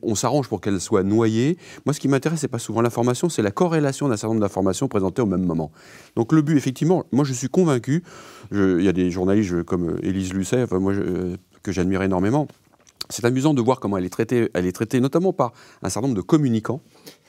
on 0.03 0.15
s'arrange 0.15 0.49
pour 0.49 0.61
qu'elle 0.61 0.81
soit 0.81 1.03
noyée. 1.03 1.59
Moi, 1.85 1.93
ce 1.93 2.01
qui 2.01 2.09
m'intéresse, 2.09 2.41
c'est 2.41 2.49
pas 2.49 2.61
souvent 2.61 2.83
l'information, 2.83 3.29
c'est 3.29 3.43
la 3.43 3.51
corrélation 3.51 4.09
d'un 4.09 4.17
certain 4.17 4.35
nombre 4.35 4.41
d'informations 4.41 4.89
présentées 4.89 5.23
au 5.23 5.27
même 5.27 5.45
moment. 5.45 5.73
Donc, 6.15 6.33
le 6.33 6.41
but, 6.41 6.57
effectivement, 6.57 7.05
moi, 7.11 7.25
je 7.25 7.33
suis 7.33 7.49
convaincu. 7.49 8.05
il 8.53 8.83
y 8.83 8.89
a 8.89 8.93
des 8.93 9.11
journalistes 9.11 9.65
comme 9.65 9.91
euh, 9.91 10.07
Élise 10.07 10.33
Lucet, 10.33 10.67
euh, 10.73 11.37
que 11.63 11.73
j'admire 11.73 12.03
énormément. 12.03 12.47
C'est 13.09 13.25
amusant 13.25 13.55
de 13.55 13.63
voir 13.63 13.81
comment 13.81 13.97
elle 13.99 14.05
est 14.05 14.11
traitée. 14.11 14.51
Elle 14.55 14.67
est 14.67 14.73
traitée 14.73 15.01
notamment 15.01 15.33
par 15.33 15.53
un 15.83 15.89
certain 15.89 16.09
nombre 16.09 16.17
de 16.17 16.25
communicants 16.25 16.81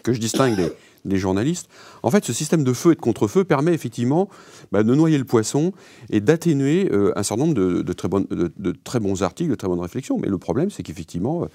que 0.03 0.13
je 0.13 0.19
distingue 0.19 0.55
des, 0.55 0.71
des 1.05 1.17
journalistes. 1.17 1.69
En 2.03 2.11
fait, 2.11 2.25
ce 2.25 2.33
système 2.33 2.63
de 2.63 2.73
feu 2.73 2.91
et 2.91 2.95
de 2.95 3.01
contre-feu 3.01 3.43
permet 3.43 3.73
effectivement 3.73 4.29
bah, 4.71 4.83
de 4.83 4.95
noyer 4.95 5.17
le 5.17 5.23
poisson 5.23 5.71
et 6.09 6.21
d'atténuer 6.21 6.89
euh, 6.91 7.11
un 7.15 7.23
certain 7.23 7.45
nombre 7.45 7.53
de, 7.53 8.71
très 8.83 8.99
bons 8.99 9.23
articles, 9.23 9.49
de 9.49 9.55
très 9.55 9.67
bonnes 9.67 9.79
réflexions. 9.79 10.17
Mais 10.17 10.27
le 10.27 10.37
problème, 10.37 10.69
c'est 10.69 10.83
qu'effectivement, 10.83 11.43
euh, 11.43 11.47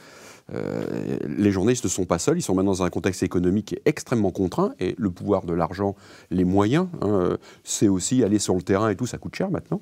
euh, 0.55 1.17
les 1.27 1.51
journalistes 1.51 1.85
ne 1.85 1.89
sont 1.89 2.05
pas 2.05 2.19
seuls, 2.19 2.39
ils 2.39 2.43
sont 2.43 2.55
maintenant 2.55 2.73
dans 2.73 2.83
un 2.83 2.91
contexte 2.91 3.23
économique 3.23 3.67
qui 3.67 3.75
est 3.77 3.83
extrêmement 3.85 4.31
contraint 4.31 4.75
et 4.81 4.95
le 4.99 5.11
pouvoir 5.11 5.45
de 5.45 5.53
l'argent, 5.53 5.95
les 6.31 6.45
moyens, 6.45 6.89
hein, 7.01 7.37
c'est 7.63 7.89
aussi 7.89 8.25
aller 8.25 8.39
sur 8.39 8.55
le 8.55 8.63
terrain 8.63 8.91
et 8.91 8.97
tout, 8.97 9.07
ça 9.07 9.19
coûte 9.19 9.37
cher 9.37 9.51
maintenant. 9.51 9.81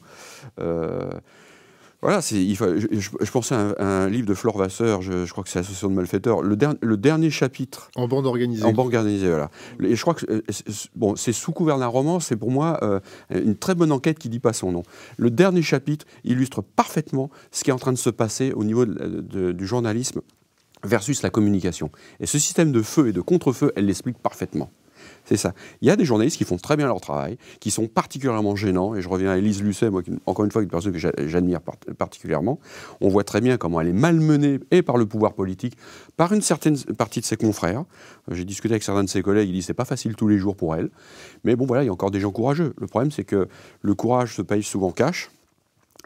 Voilà, 2.03 2.21
il 2.31 2.57
je, 2.57 3.31
pensais 3.31 3.55
à 3.55 3.75
un, 3.79 4.09
livre 4.09 4.27
de 4.27 4.33
Flore 4.33 4.57
Vasseur, 4.57 5.03
je, 5.03 5.31
crois 5.31 5.45
que 5.45 5.51
c'est 5.51 5.59
Association 5.59 5.89
de 5.89 5.95
malfaiteurs, 5.95 6.41
le, 6.41 6.57
le, 6.81 6.97
dernier 6.97 7.29
chapitre. 7.29 7.91
En 7.95 8.09
bande 8.09 8.27
organisée. 8.27 8.65
En 8.65 8.73
bande 8.73 8.87
organisée, 8.87 9.29
voilà. 9.29 9.51
Et 9.83 9.95
je 9.95 10.01
crois 10.01 10.15
que 10.15 10.25
euh, 10.31 10.43
bon, 10.97 11.15
c'est 11.17 11.35
sous 11.35 11.53
couvert 11.53 11.79
d'un 11.79 11.87
roman, 11.87 12.19
c'est 12.19 12.37
pour 12.37 12.51
moi 12.51 12.79
euh, 12.83 13.01
une 13.31 13.57
très 13.57 13.75
bonne 13.75 13.93
enquête 13.93 14.19
qui 14.19 14.31
dit 14.31 14.41
pas 14.41 14.55
son 14.55 14.73
nom. 14.73 14.83
Le 15.19 15.31
dernier 15.31 15.61
chapitre 15.61 16.07
illustre 16.25 16.63
parfaitement 16.63 17.31
ce 17.51 17.65
qui 17.65 17.71
est 17.71 17.75
en 17.75 17.79
train 17.79 17.93
de 17.93 17.99
se 17.99 18.11
passer 18.11 18.53
au 18.53 18.65
niveau 18.65 18.87
du 18.87 19.67
journalisme 19.67 20.23
versus 20.85 21.21
la 21.23 21.29
communication. 21.29 21.91
Et 22.21 22.27
ce 22.27 22.39
système 22.39 22.73
de 22.73 22.81
feu 22.81 23.09
et 23.09 23.13
de 23.13 23.21
contre-feu, 23.21 23.73
elle 23.77 23.87
l'explique 23.87 24.19
parfaitement. 24.19 24.71
C'est 25.25 25.37
ça. 25.37 25.55
Il 25.81 25.89
y 25.89 25.91
a 25.91 25.97
des 25.97 26.05
journalistes 26.05 26.37
qui 26.37 26.45
font 26.45 26.57
très 26.57 26.77
bien 26.77 26.87
leur 26.87 27.01
travail, 27.01 27.39
qui 27.61 27.71
sont 27.71 27.87
particulièrement 27.87 28.57
gênants, 28.57 28.95
et 28.95 29.03
je 29.03 29.09
reviens 29.09 29.31
à 29.31 29.37
Élise 29.37 29.63
Lucet, 29.63 29.89
encore 30.27 30.45
une 30.45 30.51
fois, 30.51 30.63
une 30.63 30.69
personne 30.69 30.93
que 30.93 30.99
j'admire 30.99 31.61
particulièrement. 31.99 32.59
On 33.01 33.09
voit 33.09 33.25
très 33.25 33.41
bien 33.41 33.57
comment 33.57 33.81
elle 33.81 33.89
est 33.89 33.93
malmenée, 33.93 34.59
et 34.71 34.83
par 34.83 34.97
le 34.97 35.07
pouvoir 35.07 35.35
politique, 35.35 35.77
par 36.17 36.33
une 36.33 36.43
certaine 36.43 36.77
partie 36.99 37.21
de 37.21 37.25
ses 37.25 37.37
confrères. 37.37 37.85
J'ai 38.31 38.45
discuté 38.45 38.75
avec 38.75 38.83
certains 38.83 39.05
de 39.05 39.09
ses 39.09 39.23
collègues, 39.23 39.49
ils 39.49 39.53
disent 39.53 39.67
c'est 39.67 39.75
pas 39.75 39.85
facile 39.85 40.17
tous 40.17 40.29
les 40.29 40.39
jours 40.39 40.57
pour 40.57 40.75
elle. 40.75 40.91
Mais 41.45 41.57
bon, 41.57 41.67
voilà, 41.67 41.83
il 41.83 41.87
y 41.87 41.91
a 41.91 41.93
encore 41.93 42.11
des 42.11 42.21
gens 42.21 42.33
courageux. 42.33 42.75
Le 42.79 42.87
problème, 42.87 43.11
c'est 43.11 43.25
que 43.25 43.49
le 43.83 43.95
courage 43.95 44.35
se 44.35 44.43
paye 44.43 44.63
souvent 44.63 44.91
cash. 44.91 45.31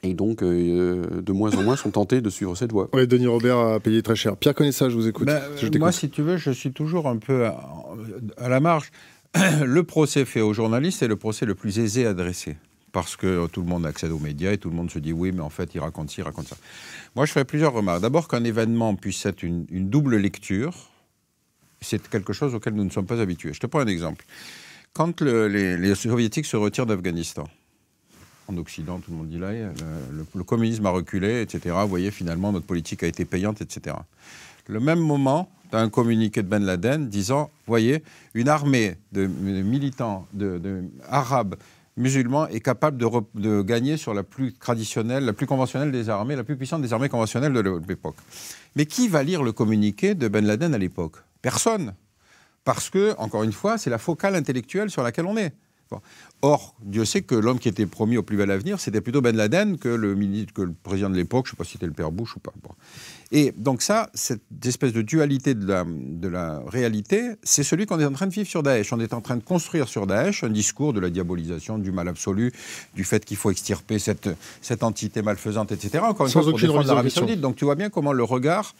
Et 0.04 0.12
donc, 0.12 0.42
euh, 0.42 1.22
de 1.22 1.32
moins 1.32 1.56
en 1.56 1.62
moins 1.62 1.76
sont 1.76 1.90
tentés 1.90 2.20
de 2.20 2.28
suivre 2.28 2.54
cette 2.54 2.72
voie. 2.72 2.90
Oui, 2.92 3.06
Denis 3.06 3.26
Robert 3.26 3.58
a 3.58 3.80
payé 3.80 4.02
très 4.02 4.14
cher. 4.14 4.36
Pierre 4.36 4.54
ça, 4.70 4.90
je 4.90 4.94
vous 4.94 5.08
écoute. 5.08 5.26
Ben, 5.26 5.40
moi, 5.78 5.92
si 5.92 6.10
tu 6.10 6.20
veux, 6.20 6.36
je 6.36 6.50
suis 6.50 6.72
toujours 6.72 7.08
un 7.08 7.16
peu 7.16 7.46
à, 7.46 8.48
la 8.48 8.60
marge. 8.60 8.90
le 9.64 9.82
procès 9.82 10.26
fait 10.26 10.42
aux 10.42 10.52
journalistes 10.52 11.02
est 11.02 11.08
le 11.08 11.16
procès 11.16 11.46
le 11.46 11.54
plus 11.54 11.78
aisé 11.78 12.06
à 12.06 12.12
dresser. 12.12 12.56
Parce 12.92 13.16
que 13.16 13.46
tout 13.46 13.62
le 13.62 13.66
monde 13.66 13.86
accède 13.86 14.12
aux 14.12 14.18
médias 14.18 14.52
et 14.52 14.58
tout 14.58 14.68
le 14.68 14.76
monde 14.76 14.90
se 14.90 14.98
dit 14.98 15.12
oui, 15.12 15.32
mais 15.32 15.40
en 15.40 15.48
fait, 15.48 15.74
il 15.74 15.80
raconte 15.80 16.10
ci, 16.10 16.20
il 16.20 16.24
raconte 16.24 16.48
ça. 16.48 16.56
Moi, 17.16 17.24
je 17.24 17.32
ferai 17.32 17.46
plusieurs 17.46 17.72
remarques. 17.72 18.02
D'abord, 18.02 18.28
qu'un 18.28 18.44
événement 18.44 18.94
puisse 18.96 19.24
être 19.24 19.42
une, 19.42 19.64
double 19.70 20.16
lecture, 20.16 20.90
c'est 21.80 22.06
quelque 22.08 22.34
chose 22.34 22.54
auquel 22.54 22.74
nous 22.74 22.84
ne 22.84 22.90
sommes 22.90 23.06
pas 23.06 23.20
habitués. 23.20 23.54
Je 23.54 23.60
te 23.60 23.66
prends 23.66 23.80
un 23.80 23.86
exemple. 23.86 24.26
Quand 24.92 25.22
les, 25.22 25.78
les 25.78 25.94
soviétiques 25.94 26.46
se 26.46 26.56
retirent 26.56 26.86
d'Afghanistan, 26.86 27.48
en 28.48 28.56
Occident, 28.56 28.98
tout 28.98 29.10
le 29.10 29.16
monde 29.16 29.28
dit 29.28 29.38
là, 29.38 29.52
le, 29.52 30.44
communisme 30.44 30.86
a 30.86 30.90
reculé, 30.90 31.42
etc. 31.42 31.74
Vous 31.82 31.88
voyez, 31.88 32.10
finalement, 32.10 32.52
notre 32.52 32.66
politique 32.66 33.02
a 33.02 33.06
été 33.06 33.24
payante, 33.24 33.60
etc. 33.60 33.96
Le 34.66 34.80
même 34.80 35.00
moment, 35.00 35.48
tu 35.70 35.76
un 35.76 35.88
communiqué 35.88 36.42
de 36.42 36.48
Ben 36.48 36.64
Laden 36.64 37.08
disant, 37.08 37.50
voyez, 37.66 38.02
une 38.34 38.48
armée 38.48 38.96
de, 39.12 39.26
militants 39.26 40.26
de, 40.32 40.84
arabes 41.08 41.56
musulmans 41.96 42.48
est 42.48 42.60
capable 42.60 42.98
de, 42.98 43.62
gagner 43.62 43.96
sur 43.96 44.14
la 44.14 44.22
plus 44.22 44.52
traditionnelle, 44.52 45.24
la 45.24 45.32
plus 45.32 45.46
conventionnelle 45.46 45.92
des 45.92 46.08
armées, 46.08 46.36
la 46.36 46.44
plus 46.44 46.56
puissante 46.56 46.82
des 46.82 46.92
armées 46.92 47.08
conventionnelles 47.08 47.52
de 47.52 47.80
l'époque. 47.88 48.16
Mais 48.76 48.86
qui 48.86 49.08
va 49.08 49.22
lire 49.22 49.42
le 49.42 49.52
communiqué 49.52 50.14
de 50.14 50.28
Ben 50.28 50.44
Laden 50.44 50.74
à 50.74 50.78
l'époque? 50.78 51.16
Personne. 51.42 51.94
Parce 52.64 52.90
que, 52.90 53.14
encore 53.18 53.42
une 53.42 53.52
fois, 53.52 53.78
c'est 53.78 53.90
la 53.90 53.98
focale 53.98 54.34
intellectuelle 54.34 54.90
sur 54.90 55.02
laquelle 55.02 55.26
on 55.26 55.36
est. 55.36 55.52
Or, 56.42 56.74
Dieu 56.82 57.04
sait 57.04 57.22
que 57.22 57.34
l'homme 57.34 57.58
qui 57.58 57.68
était 57.68 57.86
promis 57.86 58.16
au 58.16 58.22
plus 58.22 58.36
bel 58.36 58.50
avenir, 58.50 58.78
c'était 58.78 59.00
plutôt 59.00 59.22
Ben 59.22 59.34
Laden 59.34 59.78
que 59.78 59.88
le, 59.88 60.14
ministre, 60.14 60.52
que 60.52 60.62
le 60.62 60.74
président 60.82 61.08
de 61.08 61.16
l'époque, 61.16 61.46
je 61.46 61.52
ne 61.52 61.54
sais 61.54 61.56
pas 61.56 61.64
si 61.64 61.72
c'était 61.72 61.86
le 61.86 61.92
père 61.92 62.12
Bush 62.12 62.36
ou 62.36 62.40
pas. 62.40 62.52
Et 63.32 63.52
donc 63.56 63.80
ça, 63.80 64.10
cette 64.14 64.42
espèce 64.64 64.92
de 64.92 65.02
dualité 65.02 65.54
de 65.54 65.66
la, 65.66 65.84
de 65.86 66.28
la 66.28 66.60
réalité, 66.66 67.32
c'est 67.42 67.62
celui 67.62 67.86
qu'on 67.86 67.98
est 67.98 68.04
en 68.04 68.12
train 68.12 68.26
de 68.26 68.32
vivre 68.32 68.46
sur 68.46 68.62
Daesh. 68.62 68.92
On 68.92 69.00
est 69.00 69.14
en 69.14 69.20
train 69.20 69.36
de 69.36 69.42
construire 69.42 69.88
sur 69.88 70.06
Daesh 70.06 70.44
un 70.44 70.50
discours 70.50 70.92
de 70.92 71.00
la 71.00 71.10
diabolisation, 71.10 71.78
du 71.78 71.92
mal 71.92 72.08
absolu, 72.08 72.52
du 72.94 73.04
fait 73.04 73.24
qu'il 73.24 73.36
faut 73.36 73.50
extirper 73.50 73.98
cette, 73.98 74.28
cette 74.60 74.82
entité 74.82 75.22
malfaisante, 75.22 75.72
etc. 75.72 76.04
Encore 76.06 76.26
une 76.26 76.32
Sans 76.32 76.42
fois, 76.42 76.50
pour 76.50 76.54
aucune 76.56 76.68
défendre 76.68 76.88
l'Arabie. 76.88 77.10
Saoudite. 77.10 77.40
Donc 77.40 77.56
tu 77.56 77.64
vois 77.64 77.74
bien 77.74 77.88
comment 77.88 78.12
le 78.12 78.24
regard 78.24 78.74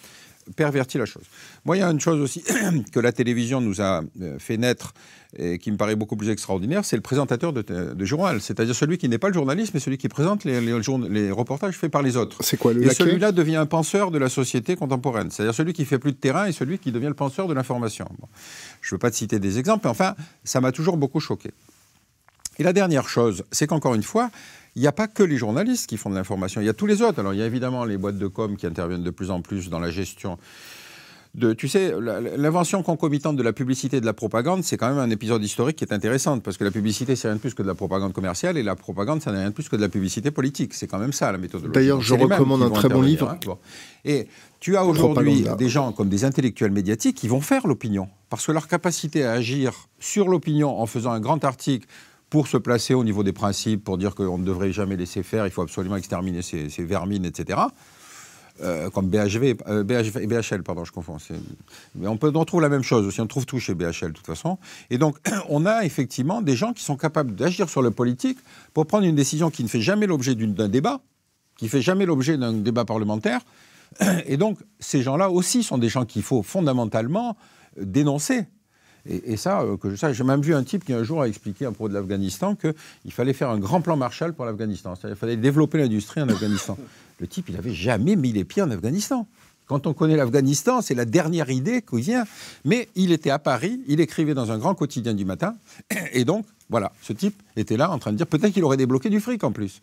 pervertit 0.57 0.99
la 0.99 1.07
chose. 1.07 1.25
Moi, 1.65 1.77
il 1.77 1.81
y 1.81 1.83
a 1.83 1.91
une 1.91 2.01
chose 2.01 2.21
aussi 2.21 2.43
que 2.93 3.01
la 3.01 3.13
télévision 3.13 3.61
nous 3.61 3.81
a 3.81 4.03
euh, 4.21 4.39
fait 4.39 4.57
naître 4.57 4.95
et 5.37 5.59
qui 5.59 5.73
me 5.73 5.77
paraît 5.77 5.97
beaucoup 5.97 6.15
plus 6.17 6.29
extraordinaire, 6.31 6.85
c'est 6.85 6.95
le 6.95 7.03
présentateur 7.03 7.53
de, 7.53 7.63
de 7.63 8.05
journal, 8.05 8.41
c'est-à-dire 8.41 8.75
celui 8.75 8.99
qui 8.99 9.09
n'est 9.09 9.19
pas 9.19 9.27
le 9.29 9.35
journaliste, 9.35 9.75
mais 9.75 9.81
celui 9.81 9.99
qui 9.99 10.09
présente 10.09 10.45
les, 10.45 10.61
les, 10.61 10.81
journa- 10.81 11.09
les 11.09 11.33
reportages 11.33 11.77
faits 11.77 11.91
par 11.91 12.03
les 12.03 12.17
autres. 12.17 12.37
C'est 12.41 12.57
quoi 12.57 12.73
le 12.73 12.85
Et 12.85 12.91
celui-là 12.95 13.33
devient 13.33 13.57
un 13.57 13.67
penseur 13.67 14.13
de 14.13 14.19
la 14.19 14.29
société 14.29 14.77
contemporaine, 14.77 15.33
c'est-à-dire 15.33 15.55
celui 15.55 15.73
qui 15.73 15.85
fait 15.87 15.99
plus 15.99 16.13
de 16.13 16.17
terrain 16.19 16.47
et 16.47 16.53
celui 16.53 16.79
qui 16.79 16.93
devient 16.93 17.09
le 17.09 17.15
penseur 17.15 17.49
de 17.49 17.55
l'information. 17.55 18.07
Bon. 18.21 18.29
Je 18.81 18.89
ne 18.89 18.91
veux 18.95 18.99
pas 19.01 19.11
te 19.11 19.17
citer 19.17 19.41
des 19.41 19.59
exemples, 19.59 19.81
mais 19.85 19.91
enfin, 19.91 20.15
ça 20.45 20.61
m'a 20.61 20.71
toujours 20.71 20.97
beaucoup 20.97 21.19
choqué. 21.19 21.51
Et 22.61 22.63
la 22.63 22.73
dernière 22.73 23.09
chose, 23.09 23.43
c'est 23.51 23.67
qu'encore 23.67 23.95
une 23.95 24.05
fois, 24.05 24.31
il 24.77 24.83
n'y 24.83 24.89
a 24.89 24.93
pas 24.93 25.07
que 25.09 25.23
les 25.23 25.37
journalistes 25.37 25.89
qui 25.89 25.97
font 25.97 26.11
de 26.11 26.15
l'information, 26.15 26.61
il 26.61 26.67
y 26.67 26.71
a 26.71 26.75
tous 26.75 26.87
les 26.87 27.03
autres. 27.03 27.21
Alors 27.21 27.35
il 27.35 27.39
y 27.39 27.43
a 27.43 27.47
évidemment 27.47 27.85
les 27.85 27.97
boîtes 27.97 28.19
de 28.19 28.27
com 28.27 28.57
qui 28.57 28.67
interviennent 28.67 29.05
de 29.05 29.11
plus 29.11 29.31
en 29.31 29.41
plus 29.41 29.71
dans 29.71 29.79
la 29.79 29.91
gestion 29.91 30.39
de, 31.35 31.53
tu 31.53 31.67
sais, 31.67 31.93
l'invention 32.37 32.85
concomitante 32.85 33.35
de 33.37 33.43
la 33.43 33.53
publicité 33.53 33.97
et 33.97 34.01
de 34.01 34.07
la 34.07 34.13
propagande, 34.13 34.63
c'est 34.63 34.77
quand 34.77 34.89
même 34.89 34.99
un 34.99 35.11
épisode 35.11 35.43
historique 35.43 35.77
qui 35.77 35.85
est 35.85 35.93
intéressant, 35.93 36.39
parce 36.39 36.57
que 36.57 36.63
la 36.63 36.71
publicité, 36.71 37.17
c'est 37.17 37.27
rien 37.27 37.35
de 37.35 37.41
plus 37.41 37.55
que 37.55 37.63
de 37.63 37.67
la 37.67 37.75
propagande 37.75 38.13
commerciale, 38.13 38.57
et 38.57 38.63
la 38.63 38.77
propagande, 38.77 39.21
ça 39.21 39.33
n'est 39.33 39.39
rien 39.39 39.49
de 39.49 39.53
plus 39.55 39.69
que 39.69 39.75
de 39.75 39.81
la 39.81 39.89
publicité 39.89 40.31
politique. 40.31 40.75
C'est 40.75 40.87
quand 40.87 41.01
même 41.01 41.13
ça, 41.13 41.33
la 41.33 41.39
méthodologie. 41.39 41.75
D'ailleurs, 41.75 42.01
je 42.01 42.15
recommande 42.15 42.63
un 42.63 42.71
très 42.71 42.89
bon 42.89 43.03
livre. 43.03 43.31
hein. 43.31 43.39
Bon. 43.45 43.59
Et 44.05 44.29
tu 44.61 44.77
as 44.77 44.85
aujourd'hui 44.85 45.45
des 45.59 45.69
gens 45.69 45.91
comme 45.91 46.09
des 46.09 46.25
intellectuels 46.25 46.71
médiatiques 46.71 47.17
qui 47.17 47.27
vont 47.27 47.41
faire 47.41 47.67
l'opinion, 47.67 48.09
parce 48.31 48.47
que 48.47 48.53
leur 48.53 48.69
capacité 48.69 49.25
à 49.25 49.33
agir 49.33 49.89
sur 49.99 50.29
l'opinion 50.29 50.81
en 50.81 50.87
faisant 50.87 51.11
un 51.11 51.21
grand 51.21 51.45
article 51.45 51.89
pour 52.31 52.49
se 52.49 52.57
placer 52.57 52.95
au 52.95 53.05
niveau 53.05 53.23
des 53.23 53.33
principes, 53.33 53.85
pour 53.85 53.99
dire 53.99 54.15
qu'on 54.15 54.39
ne 54.39 54.45
devrait 54.45 54.73
jamais 54.73 54.97
laisser 54.97 55.23
faire, 55.23 55.47
il 55.47 55.51
faut 55.51 55.63
absolument 55.63 55.97
exterminer 55.97 56.43
ces, 56.43 56.69
vermines, 56.85 57.25
etc. 57.25 57.61
Euh, 58.63 58.89
comme 58.91 59.09
BHV, 59.09 59.57
euh, 59.67 59.83
BHV, 59.83 60.27
BHL, 60.27 60.63
pardon, 60.63 60.85
je 60.85 60.93
confonds. 60.93 61.17
Mais 61.97 62.07
on, 62.07 62.17
peut, 62.17 62.31
on 62.35 62.45
trouve 62.45 62.61
la 62.61 62.69
même 62.69 62.85
chose 62.85 63.07
aussi, 63.07 63.21
on 63.21 63.27
trouve 63.27 63.47
tout 63.47 63.59
chez 63.59 63.75
BHL 63.75 64.09
de 64.09 64.13
toute 64.13 64.27
façon. 64.27 64.59
Et 64.91 64.99
donc, 64.99 65.17
on 65.49 65.67
a 65.67 65.85
effectivement 65.85 66.41
des 66.41 66.55
gens 66.55 66.73
qui 66.73 66.85
sont 66.85 66.97
capables 66.97 67.35
d'agir 67.35 67.69
sur 67.69 67.83
le 67.83 67.91
politique 67.91 68.39
pour 68.73 68.87
prendre 68.87 69.05
une 69.07 69.17
décision 69.17 69.51
qui 69.51 69.65
ne 69.65 69.69
fait 69.69 69.81
jamais 69.81 70.07
l'objet 70.07 70.35
d'un 70.35 70.69
débat, 70.69 71.01
qui 71.59 71.69
fait 71.69 71.83
jamais 71.83 72.07
l'objet 72.07 72.37
d'un 72.37 72.53
débat 72.53 72.85
parlementaire. 72.85 73.41
Et 74.27 74.37
donc, 74.37 74.59
ces 74.79 75.03
gens-là 75.03 75.31
aussi 75.31 75.63
sont 75.63 75.79
des 75.79 75.89
gens 75.89 76.05
qu'il 76.05 76.23
faut 76.23 76.43
fondamentalement 76.43 77.37
dénoncer. 77.77 78.47
Et, 79.09 79.33
et 79.33 79.37
ça, 79.37 79.61
euh, 79.63 79.77
que 79.77 79.91
je 79.91 79.97
sache, 79.97 80.17
j'ai 80.17 80.25
même 80.25 80.41
vu 80.41 80.55
un 80.55 80.63
type 80.63 80.85
qui 80.85 80.93
un 80.93 81.03
jour 81.03 81.23
a 81.23 81.29
expliqué 81.29 81.67
à 81.67 81.71
propos 81.71 81.89
de 81.89 81.95
l'Afghanistan 81.95 82.55
qu'il 82.55 83.13
fallait 83.13 83.33
faire 83.33 83.51
un 83.51 83.59
grand 83.59 83.81
plan 83.81 83.97
Marshall 83.97 84.33
pour 84.33 84.45
l'Afghanistan. 84.45 84.95
C'est-à-dire 84.95 85.17
qu'il 85.17 85.21
fallait 85.21 85.37
développer 85.37 85.79
l'industrie 85.79 86.23
en 86.23 86.29
Afghanistan. 86.29 86.77
Le 87.21 87.27
type, 87.27 87.49
il 87.49 87.55
n'avait 87.55 87.75
jamais 87.75 88.17
mis 88.17 88.33
les 88.33 88.45
pieds 88.45 88.63
en 88.63 88.71
Afghanistan. 88.71 89.27
Quand 89.67 89.87
on 89.87 89.95
connaît 89.95 90.17
l'Afghanistan, 90.17 90.83
c'est 90.83 90.95
la 90.95 91.05
dernière 91.05 91.49
idée 91.51 91.81
qui 91.83 92.01
vient. 92.01 92.25
Mais 92.65 92.89
il 92.97 93.13
était 93.13 93.31
à 93.31 93.39
Paris, 93.39 93.81
il 93.87 94.01
écrivait 94.01 94.35
dans 94.35 94.51
un 94.51 94.59
grand 94.59 94.75
quotidien 94.75 95.15
du 95.15 95.25
matin. 95.25 95.55
Et 96.13 96.25
donc, 96.25 96.45
voilà, 96.71 96.93
ce 97.03 97.13
type 97.13 97.41
était 97.57 97.77
là 97.77 97.91
en 97.91 97.99
train 97.99 98.13
de 98.13 98.17
dire 98.17 98.27
peut-être 98.27 98.53
qu'il 98.53 98.65
aurait 98.65 98.77
débloqué 98.77 99.11
du 99.11 99.21
fric 99.21 99.45
en 99.45 99.53
plus. 99.53 99.81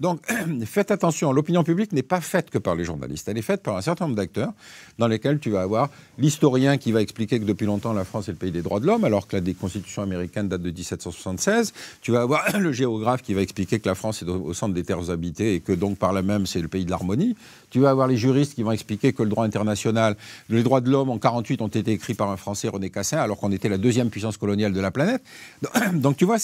Donc, 0.00 0.20
faites 0.64 0.90
attention, 0.90 1.32
l'opinion 1.32 1.64
publique 1.64 1.92
n'est 1.92 2.02
pas 2.02 2.20
faite 2.20 2.50
que 2.50 2.58
par 2.58 2.74
les 2.74 2.84
journalistes, 2.84 3.28
elle 3.28 3.38
est 3.38 3.42
faite 3.42 3.62
par 3.62 3.76
un 3.76 3.80
certain 3.80 4.04
nombre 4.04 4.16
d'acteurs 4.16 4.52
dans 4.98 5.08
lesquels 5.08 5.38
tu 5.38 5.50
vas 5.50 5.62
avoir 5.62 5.90
l'historien 6.18 6.76
qui 6.78 6.92
va 6.92 7.02
expliquer 7.02 7.40
que 7.40 7.44
depuis 7.44 7.66
longtemps 7.66 7.92
la 7.92 8.04
France 8.04 8.28
est 8.28 8.32
le 8.32 8.38
pays 8.38 8.52
des 8.52 8.62
droits 8.62 8.80
de 8.80 8.86
l'homme, 8.86 9.04
alors 9.04 9.26
que 9.26 9.36
la 9.36 9.52
constitution 9.54 10.02
américaine 10.02 10.48
date 10.48 10.62
de 10.62 10.70
1776. 10.70 11.72
Tu 12.02 12.12
vas 12.12 12.20
avoir 12.20 12.44
le 12.58 12.72
géographe 12.72 13.22
qui 13.22 13.34
va 13.34 13.42
expliquer 13.42 13.80
que 13.80 13.88
la 13.88 13.94
France 13.94 14.22
est 14.22 14.28
au, 14.28 14.40
au 14.44 14.54
centre 14.54 14.74
des 14.74 14.84
terres 14.84 15.10
habitées 15.10 15.54
et 15.54 15.60
que 15.60 15.72
donc 15.72 15.98
par 15.98 16.12
là 16.12 16.22
même 16.22 16.46
c'est 16.46 16.60
le 16.60 16.68
pays 16.68 16.84
de 16.84 16.90
l'harmonie. 16.90 17.36
Tu 17.70 17.80
vas 17.80 17.90
avoir 17.90 18.06
les 18.06 18.16
juristes 18.16 18.54
qui 18.54 18.62
vont 18.62 18.72
expliquer 18.72 19.12
que 19.12 19.22
le 19.22 19.28
droit 19.28 19.44
international, 19.44 20.16
les 20.48 20.62
droits 20.62 20.80
de 20.80 20.90
l'homme 20.90 21.10
en 21.10 21.18
48 21.18 21.60
ont 21.60 21.68
été 21.68 21.90
écrits 21.92 22.14
par 22.14 22.30
un 22.30 22.36
Français, 22.36 22.68
René 22.68 22.90
Cassin, 22.90 23.18
alors 23.18 23.38
qu'on 23.38 23.52
était 23.52 23.68
la 23.68 23.78
deuxième 23.78 24.10
puissance 24.10 24.36
coloniale 24.36 24.72
de 24.72 24.80
la 24.80 24.90
planète. 24.90 25.22
Donc 25.92 26.16
tu 26.18 26.26
vois, 26.26 26.36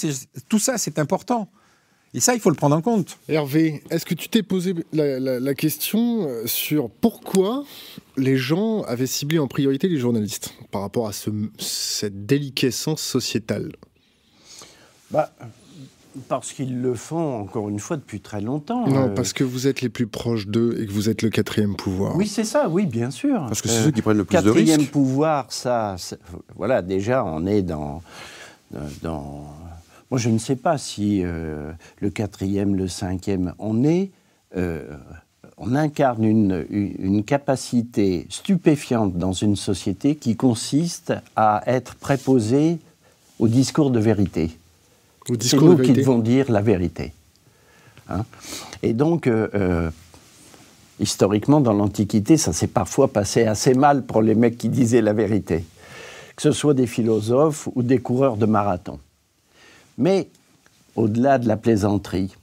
tout 0.49 0.59
ça 0.59 0.79
c'est 0.79 0.99
important. 0.99 1.49
Et 2.17 2.21
ça, 2.21 2.33
il 2.33 2.41
faut 2.41 2.49
le 2.51 2.55
prendre 2.55 2.77
en 2.77 2.81
compte. 2.81 3.19
Hervé, 3.29 3.83
est-ce 3.91 4.07
que 4.07 4.15
tu 4.15 4.29
t'es 4.29 4.45
posé 4.45 4.73
la, 4.93 5.19
la- 5.19 5.41
la 5.41 5.55
question 5.55 6.29
euh, 6.29 6.47
sur 6.47 6.89
pourquoi 6.89 7.65
les 8.17 8.37
gens 8.37 8.83
avaient 8.83 9.09
ciblé 9.09 9.41
en 9.41 9.49
priorité 9.49 9.89
les 9.89 9.99
journalistes 9.99 10.55
par 10.71 10.83
rapport 10.83 11.09
à 11.09 11.13
ce- 11.13 11.31
cette 11.59 12.25
déliquescence 12.25 13.03
sociétale? 13.03 13.73
Bah, 15.11 15.33
parce 16.29 16.53
qu'ils 16.53 16.81
le 16.81 16.95
font, 16.95 17.41
encore 17.41 17.69
une 17.69 17.81
fois, 17.81 17.97
depuis 17.97 18.21
très 18.21 18.41
longtemps. 18.41 18.87
Non, 18.87 19.07
Euh, 19.07 19.09
parce 19.09 19.33
que 19.33 19.43
vous 19.43 19.67
êtes 19.67 19.81
les 19.81 19.89
plus 19.89 20.07
proches 20.07 20.47
d'eux 20.47 20.79
et 20.81 20.87
que 20.87 20.93
vous 20.93 21.09
êtes 21.09 21.23
le 21.23 21.31
quatrième 21.31 21.75
pouvoir. 21.75 22.15
Oui, 22.15 22.29
c'est 22.29 22.45
ça, 22.45 22.69
oui, 22.69 22.87
bien 22.87 23.11
sûr. 23.11 23.41
Parce 23.49 23.61
que 23.61 23.69
c'est 23.69 23.79
Euh, 23.79 23.85
ceux 23.87 23.91
qui 23.91 24.03
prennent 24.03 24.19
le 24.19 24.25
plus 24.25 24.37
de 24.37 24.43
Quatrième 24.43 24.79
risques. 24.79 24.93
pouvoir, 24.93 25.51
ça, 25.53 25.97
voilà, 26.55 26.81
déjà, 26.81 27.25
on 27.25 27.45
est 27.45 27.63
dans, 27.63 28.03
dans. 29.03 29.53
Moi, 30.14 30.20
je 30.20 30.31
ne 30.31 30.38
sais 30.38 30.55
pas 30.55 30.79
si 30.79 31.22
euh, 31.24 31.72
le 31.98 32.09
quatrième, 32.09 32.77
le 32.77 32.87
cinquième, 32.87 33.53
on 33.59 33.83
est. 33.83 34.12
euh, 34.57 34.96
on 35.57 35.74
incarne 35.74 36.22
une, 36.22 37.24
capacité 37.24 38.29
stupéfiante 38.31 39.18
dans 39.18 39.33
une 39.33 39.57
société 39.57 40.14
qui 40.14 40.37
consiste 40.37 41.12
à 41.35 41.64
être 41.66 41.96
préposé 41.96 42.79
au 43.40 43.48
discours 43.48 43.90
de 43.90 43.98
vérité. 43.98 44.57
Au 45.29 45.35
C'est 45.40 45.57
nous 45.57 45.79
qui 45.79 45.94
devons 45.94 46.20
dire 46.20 46.48
la 46.48 46.61
vérité. 46.61 47.12
Hein 48.09 48.24
Et 48.85 48.92
donc, 48.92 49.27
euh, 49.27 49.90
historiquement, 51.00 51.61
dans 51.61 51.72
l'Antiquité, 51.72 52.37
ça 52.37 52.53
s'est 52.53 52.68
parfois 52.68 53.09
passé 53.09 53.46
assez 53.46 53.74
mal 53.74 54.05
pour 54.05 54.22
les 54.22 54.37
mecs 54.37 54.59
qui 54.59 54.68
disaient 54.68 55.03
la 55.03 55.12
vérité, 55.12 55.64
que 56.37 56.42
ce 56.42 56.53
soit 56.53 56.74
des 56.74 56.87
philosophes 56.87 57.68
ou 57.74 57.83
des 57.83 57.98
coureurs 57.98 58.37
de 58.37 58.46
marathon. 58.46 59.00
Mais, 59.99 60.29
au-delà 60.97 61.39
de 61.39 61.49
la 61.49 61.57
plaisanterie, 61.57 62.35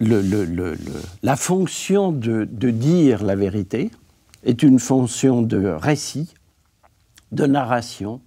la 0.00 1.36
fonction 1.36 2.12
de, 2.12 2.46
de 2.50 2.70
dire 2.70 3.24
la 3.24 3.34
vérité 3.34 3.90
est 4.44 4.62
une 4.62 4.78
fonction 4.78 5.42
de 5.42 5.66
récit, 5.66 6.34
de 7.32 7.46
narration, 7.46 8.20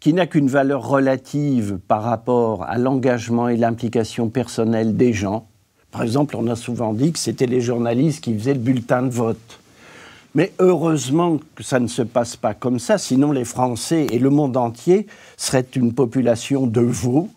qui 0.00 0.12
n'a 0.12 0.26
qu'une 0.26 0.48
valeur 0.48 0.86
relative 0.86 1.78
par 1.88 2.02
rapport 2.02 2.62
à 2.64 2.78
l'engagement 2.78 3.48
et 3.48 3.56
l'implication 3.56 4.28
personnelle 4.28 4.96
des 4.96 5.12
gens. 5.12 5.48
Par 5.90 6.02
exemple, 6.02 6.36
on 6.36 6.46
a 6.46 6.54
souvent 6.54 6.92
dit 6.92 7.12
que 7.12 7.18
c'était 7.18 7.46
les 7.46 7.60
journalistes 7.60 8.22
qui 8.22 8.36
faisaient 8.38 8.54
le 8.54 8.60
bulletin 8.60 9.02
de 9.02 9.10
vote. 9.10 9.60
Mais 10.38 10.52
heureusement 10.60 11.40
que 11.56 11.64
ça 11.64 11.80
ne 11.80 11.88
se 11.88 12.00
passe 12.02 12.36
pas 12.36 12.54
comme 12.54 12.78
ça, 12.78 12.96
sinon 12.96 13.32
les 13.32 13.44
Français 13.44 14.06
et 14.12 14.20
le 14.20 14.30
monde 14.30 14.56
entier 14.56 15.08
seraient 15.36 15.66
une 15.74 15.92
population 15.92 16.68
de 16.68 16.80
veaux, 16.80 17.28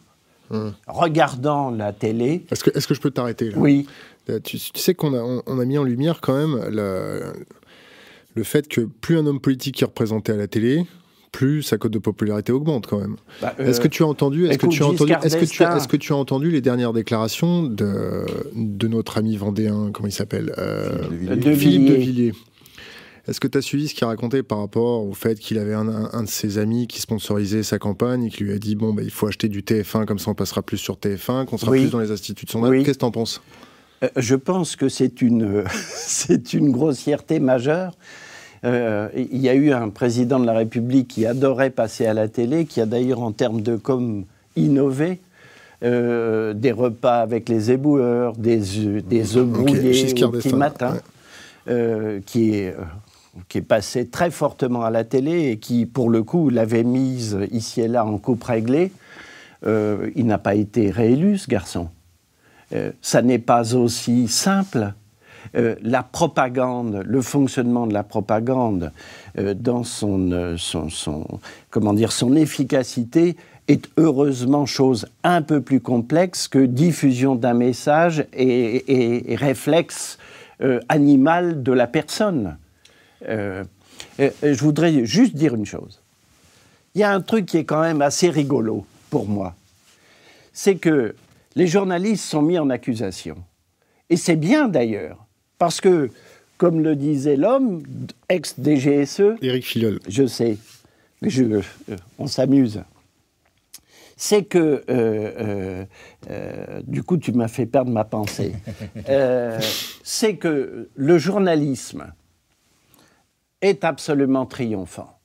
regardant 0.88 1.72
la 1.72 1.94
télé. 1.94 2.46
Est-ce 2.52 2.64
que, 2.88 2.94
je 2.94 3.00
peux 3.00 3.10
t'arrêter 3.10 3.50
là? 3.50 3.58
Oui, 3.58 3.88
Euh, 4.30 4.40
Tu, 4.44 4.60
tu 4.60 4.80
sais 4.80 4.94
qu'on 4.94 5.16
a, 5.16 5.20
on, 5.20 5.42
on 5.48 5.60
a 5.60 5.66
mis 5.66 5.80
en 5.80 5.84
lumière 5.84 6.22
quand 6.22 6.36
même 6.36 6.64
le, 6.70 7.34
le 8.36 8.44
fait 8.44 8.68
que 8.68 8.82
plus 8.82 9.18
un 9.18 9.26
homme 9.26 9.40
politique 9.40 9.82
est 9.82 9.86
représenté 9.86 10.32
à 10.32 10.38
la 10.38 10.46
télé, 10.48 10.86
plus 11.32 11.64
sa 11.64 11.80
cote 11.80 11.94
de 11.94 11.98
popularité 11.98 12.52
augmente 12.52 12.86
quand 12.86 13.00
même. 13.00 13.16
Bah, 13.42 13.56
Est-ce 13.58 13.80
euh, 13.80 13.84
que 13.84 13.88
tu 13.88 14.04
as 14.04 14.08
entendu 14.08 14.46
Est-ce 14.46 14.60
que 14.60 14.68
tu 14.68 14.84
as 14.84 14.88
entendu 14.88 15.14
Est-ce 15.24 15.38
que 15.38 15.46
tu 15.46 15.64
as, 15.64 15.70
d'Estaing. 15.70 15.78
est-ce 15.78 15.88
que 15.88 15.98
tu 15.98 16.14
as 16.14 16.18
entendu 16.18 16.52
les 16.52 16.62
dernières 16.62 16.94
déclarations 16.94 17.64
de, 17.64 18.26
de 18.56 18.88
notre 18.88 19.18
ami 19.18 19.38
vendéen 19.38 19.90
Comment 19.92 20.08
il 20.08 20.12
s'appelle 20.12 20.54
Euh, 20.60 21.02
Philippe 21.10 21.40
de 21.40 21.50
Villiers. 21.50 21.50
De 21.50 21.56
Philippe 21.56 21.88
de 21.88 21.94
Villiers. 21.96 22.34
Est-ce 23.28 23.40
que 23.40 23.48
tu 23.48 23.58
as 23.58 23.62
suivi 23.62 23.88
ce 23.88 23.94
qu'il 23.94 24.06
racontait 24.06 24.42
par 24.44 24.60
rapport 24.60 25.06
au 25.06 25.14
fait 25.14 25.38
qu'il 25.40 25.60
avait 25.60 25.74
un, 25.76 25.88
un- 25.88 26.10
un 26.14 26.24
de 26.24 26.28
ses 26.30 26.58
amis 26.58 26.88
qui 26.88 27.00
sponsorisait 27.02 27.64
sa 27.64 27.78
campagne 27.80 28.26
et 28.26 28.30
qui 28.30 28.44
lui 28.44 28.54
a 28.54 28.58
dit 28.58 28.76
bon 28.76 28.94
bah, 28.94 29.04
il 29.04 29.12
faut 29.12 29.28
acheter 29.28 29.48
du 29.48 29.62
TF1 29.62 30.06
comme 30.06 30.18
ça 30.20 30.32
on 30.32 30.34
passera 30.36 30.62
plus 30.62 30.78
sur 30.78 30.96
TF1, 30.96 31.46
qu'on 31.46 31.58
sera 31.58 31.72
Oui. 31.72 31.82
plus 31.82 31.92
dans 31.92 32.00
les 32.00 32.12
instituts 32.12 32.46
de 32.46 32.52
sondage. 32.52 32.72
Oui. 32.72 32.84
Qu'est-ce 32.84 32.98
que 32.98 33.02
t'en 33.02 33.12
penses? 33.12 33.42
Euh, 34.04 34.10
Je 34.18 34.36
pense 34.36 34.76
que 34.76 34.90
c'est 34.90 35.22
une, 35.22 35.64
c'est 35.96 36.54
une 36.54 36.72
grossièreté 36.72 37.40
majeure. 37.40 37.96
Euh, 38.64 39.10
il 39.16 39.38
y 39.42 39.50
a 39.50 39.56
eu 39.56 39.72
un 39.72 39.90
président 39.90 40.40
de 40.40 40.46
la 40.46 40.54
République 40.54 41.08
qui 41.08 41.26
adorait 41.26 41.70
passer 41.72 42.06
à 42.06 42.14
la 42.14 42.28
télé, 42.28 42.66
qui 42.66 42.80
a 42.82 42.86
d'ailleurs 42.86 43.22
en 43.22 43.32
termes 43.32 43.62
de 43.62 43.76
com 43.76 44.24
innové. 44.56 45.20
euh, 45.84 46.54
des 46.54 46.72
repas 46.72 47.22
avec 47.22 47.50
les 47.50 47.72
éboueurs, 47.72 48.36
des 48.38 48.78
œufs, 48.86 49.04
des 49.04 49.36
œufs 49.38 49.48
Ok, 49.48 49.52
brouillés 49.66 50.24
au 50.24 50.30
petit 50.30 50.54
matin, 50.54 50.94
ouais. 50.94 51.00
euh, 51.70 52.20
qui 52.24 52.54
est, 52.54 52.76
euh, 52.76 52.82
qui 53.48 53.60
est 53.60 53.64
passé 53.64 54.08
très 54.08 54.32
fortement 54.32 54.84
à 54.84 54.90
la 54.90 55.04
télé 55.04 55.52
et 55.52 55.58
qui, 55.58 55.86
pour 55.86 56.10
le 56.10 56.24
coup, 56.24 56.50
l'avait 56.50 56.84
mise 56.84 57.38
ici 57.52 57.82
et 57.82 57.88
là 57.88 58.06
en 58.06 58.18
coupe 58.18 58.44
réglée, 58.44 58.92
euh, 59.66 60.10
il 60.16 60.26
n'a 60.26 60.38
pas 60.38 60.56
été 60.56 60.90
réélu, 60.90 61.38
ce 61.38 61.48
garçon. 61.48 61.90
Euh, 62.74 62.92
ça 63.02 63.22
n'est 63.22 63.40
pas 63.40 63.76
aussi 63.76 64.28
simple. 64.28 64.94
Euh, 65.56 65.76
la 65.82 66.04
propagande, 66.04 67.04
le 67.06 67.22
fonctionnement 67.22 67.88
de 67.88 67.94
la 67.94 68.04
propagande 68.04 68.92
dans 69.56 69.84
son, 69.84 70.56
son, 70.58 71.26
comment 71.70 71.94
dire, 71.94 72.12
son 72.12 72.36
efficacité 72.36 73.36
est 73.68 73.90
heureusement 73.98 74.66
chose 74.66 75.08
un 75.24 75.42
peu 75.42 75.62
plus 75.62 75.80
complexe 75.80 76.48
que 76.48 76.60
diffusion 76.60 77.36
d'un 77.36 77.54
message 77.54 78.26
et, 78.34 79.36
réflexe 79.40 80.18
animal 80.90 81.64
de 81.64 81.72
la 81.72 81.88
personne. 81.88 82.58
Je 83.28 84.60
voudrais 84.60 85.06
juste 85.06 85.36
dire 85.36 85.56
une 85.56 85.66
chose. 85.66 86.02
Il 86.96 87.02
y 87.02 87.04
a 87.04 87.12
un 87.12 87.22
truc 87.22 87.46
qui 87.46 87.58
est 87.58 87.66
quand 87.66 87.82
même 87.82 88.02
assez 88.02 88.30
rigolo 88.30 88.86
pour 89.10 89.28
moi, 89.28 89.56
c'est 90.54 90.76
que 90.76 91.16
les 91.56 91.68
journalistes 91.68 92.26
sont 92.26 92.42
mis 92.42 92.60
en 92.60 92.70
accusation. 92.70 93.38
Et 94.10 94.18
c'est 94.18 94.36
bien 94.36 94.68
d'ailleurs, 94.68 95.26
parce 95.58 95.80
que, 95.80 96.10
comme 96.58 96.82
le 96.82 96.96
disait 96.96 97.38
l'homme, 97.38 97.84
ex-DGSE... 98.30 99.38
Éric 99.42 99.66
Filleul. 99.66 100.00
Je 100.08 100.28
sais, 100.28 100.58
mais 101.22 101.30
je, 101.30 101.44
euh, 101.44 101.62
on 102.18 102.28
s'amuse. 102.28 102.84
C'est 104.18 104.44
que, 104.44 104.84
euh, 104.90 105.86
euh, 106.30 106.82
du 106.86 107.04
coup, 107.04 107.18
tu 107.18 107.32
m'as 107.32 107.48
fait 107.48 107.66
perdre 107.66 107.92
ma 107.92 108.04
pensée. 108.04 108.54
c'est 110.04 110.36
que 110.36 110.90
le 110.94 111.18
journalisme 111.18 112.12
est 113.62 113.84
absolument 113.84 114.46
triomphant 114.46 115.18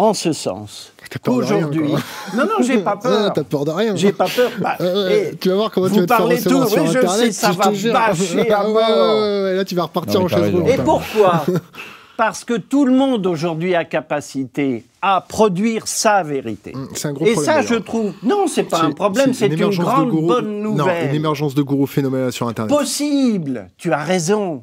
en 0.00 0.14
ce 0.14 0.32
sens 0.32 0.92
qu'aujourd'hui. 1.22 1.92
Non, 2.34 2.44
non, 2.44 2.62
j'ai 2.62 2.78
pas 2.78 2.96
peur. 3.02 3.32
T'as 3.34 3.44
peur 3.44 3.64
de 3.66 3.70
rien. 3.70 3.96
J'ai 3.96 4.12
pas 4.12 4.26
peur. 4.28 4.50
Bah, 4.60 4.76
tu 5.40 5.48
vas 5.50 5.54
voir 5.56 5.70
comment 5.70 5.88
tu 5.88 6.00
vas 6.00 6.06
te 6.06 6.14
faire 6.14 6.26
recevoir 6.26 6.68
sur 6.68 6.82
oui, 6.82 6.88
je 6.92 7.06
sais, 7.06 7.32
ça 7.32 7.50
va 7.52 7.70
bâcher 7.70 8.50
à 8.50 8.62
mort. 8.66 9.20
là, 9.54 9.64
tu 9.64 9.74
vas 9.74 9.82
repartir 9.82 10.22
en 10.22 10.28
chaise 10.28 10.54
Et 10.68 10.76
pourquoi 10.78 11.44
Parce 12.16 12.44
que 12.44 12.54
tout 12.54 12.86
le 12.86 12.92
monde 12.92 13.26
aujourd'hui 13.26 13.74
a 13.74 13.84
capacité 13.84 14.84
à 15.02 15.24
produire 15.26 15.86
sa 15.86 16.22
vérité. 16.22 16.72
Hum, 16.74 16.88
c'est 16.94 17.08
un 17.08 17.12
gros 17.12 17.26
Et 17.26 17.32
problème. 17.32 17.58
Et 17.58 17.62
ça, 17.62 17.74
je 17.74 17.74
trouve. 17.74 18.12
Non, 18.22 18.46
c'est 18.46 18.64
pas 18.64 18.82
un 18.82 18.92
problème, 18.92 19.34
c'est 19.34 19.46
une, 19.48 19.60
une 19.60 19.78
grande 19.78 20.10
bonne 20.10 20.62
nouvelle. 20.62 21.04
Non, 21.04 21.10
une 21.10 21.14
émergence 21.14 21.54
de 21.54 21.62
gourous 21.62 21.86
phénoménale 21.86 22.32
sur 22.32 22.48
Internet. 22.48 22.74
Possible, 22.74 23.68
tu 23.76 23.92
as 23.92 24.02
raison. 24.02 24.62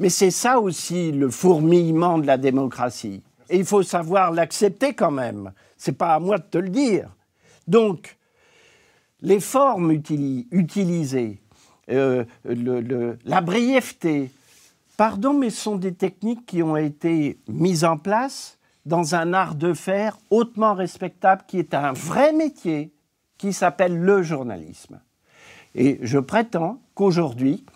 Mais 0.00 0.08
c'est 0.08 0.30
ça 0.30 0.58
aussi 0.58 1.12
le 1.12 1.28
fourmillement 1.28 2.18
de 2.18 2.26
la 2.26 2.38
démocratie. 2.38 3.22
Et 3.50 3.58
il 3.58 3.66
faut 3.66 3.82
savoir 3.82 4.32
l'accepter 4.32 4.94
quand 4.94 5.10
même. 5.10 5.52
C'est 5.76 5.92
pas 5.92 6.14
à 6.14 6.18
moi 6.18 6.38
de 6.38 6.44
te 6.44 6.56
le 6.56 6.70
dire. 6.70 7.10
Donc, 7.68 8.16
les 9.20 9.40
formes 9.40 9.90
utilisées, 9.90 11.38
euh, 11.90 12.24
la 12.44 13.40
brièveté, 13.42 14.30
pardon, 14.96 15.34
mais 15.34 15.50
ce 15.50 15.60
sont 15.60 15.76
des 15.76 15.92
techniques 15.92 16.46
qui 16.46 16.62
ont 16.62 16.78
été 16.78 17.38
mises 17.46 17.84
en 17.84 17.98
place 17.98 18.58
dans 18.86 19.14
un 19.14 19.34
art 19.34 19.54
de 19.54 19.74
faire 19.74 20.16
hautement 20.30 20.72
respectable 20.72 21.42
qui 21.46 21.58
est 21.58 21.74
un 21.74 21.92
vrai 21.92 22.32
métier 22.32 22.94
qui 23.36 23.52
s'appelle 23.52 23.98
le 23.98 24.22
journalisme. 24.22 24.98
Et 25.74 25.98
je 26.00 26.18
prétends 26.18 26.80
qu'aujourd'hui, 26.94 27.66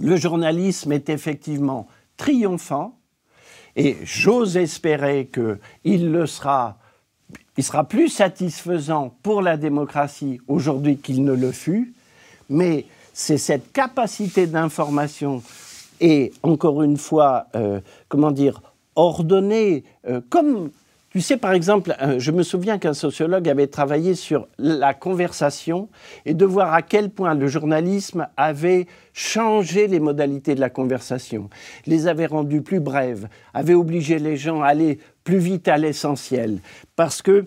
le 0.00 0.16
journalisme 0.16 0.92
est 0.92 1.08
effectivement 1.08 1.86
triomphant 2.16 2.98
et 3.76 3.96
j'ose 4.04 4.56
espérer 4.56 5.30
qu'il 5.32 6.26
sera, 6.26 6.78
il 7.56 7.64
sera 7.64 7.84
plus 7.84 8.08
satisfaisant 8.08 9.16
pour 9.22 9.42
la 9.42 9.56
démocratie 9.56 10.40
aujourd'hui 10.48 10.96
qu'il 10.96 11.24
ne 11.24 11.32
le 11.32 11.52
fut, 11.52 11.94
mais 12.48 12.86
c'est 13.12 13.38
cette 13.38 13.72
capacité 13.72 14.46
d'information 14.46 15.42
et, 16.00 16.32
encore 16.42 16.82
une 16.82 16.96
fois, 16.96 17.46
euh, 17.54 17.80
comment 18.08 18.32
dire, 18.32 18.60
ordonnée, 18.96 19.84
euh, 20.08 20.20
comme 20.28 20.70
tu 21.14 21.20
sais, 21.20 21.36
par 21.36 21.52
exemple, 21.52 21.94
euh, 22.02 22.18
je 22.18 22.32
me 22.32 22.42
souviens 22.42 22.76
qu'un 22.76 22.92
sociologue 22.92 23.48
avait 23.48 23.68
travaillé 23.68 24.16
sur 24.16 24.48
la 24.58 24.94
conversation 24.94 25.88
et 26.26 26.34
de 26.34 26.44
voir 26.44 26.74
à 26.74 26.82
quel 26.82 27.08
point 27.08 27.36
le 27.36 27.46
journalisme 27.46 28.26
avait 28.36 28.88
changé 29.12 29.86
les 29.86 30.00
modalités 30.00 30.56
de 30.56 30.60
la 30.60 30.70
conversation, 30.70 31.50
les 31.86 32.08
avait 32.08 32.26
rendues 32.26 32.62
plus 32.62 32.80
brèves, 32.80 33.28
avait 33.52 33.74
obligé 33.74 34.18
les 34.18 34.36
gens 34.36 34.62
à 34.62 34.66
aller 34.66 34.98
plus 35.22 35.38
vite 35.38 35.68
à 35.68 35.76
l'essentiel. 35.76 36.58
Parce 36.96 37.22
que 37.22 37.46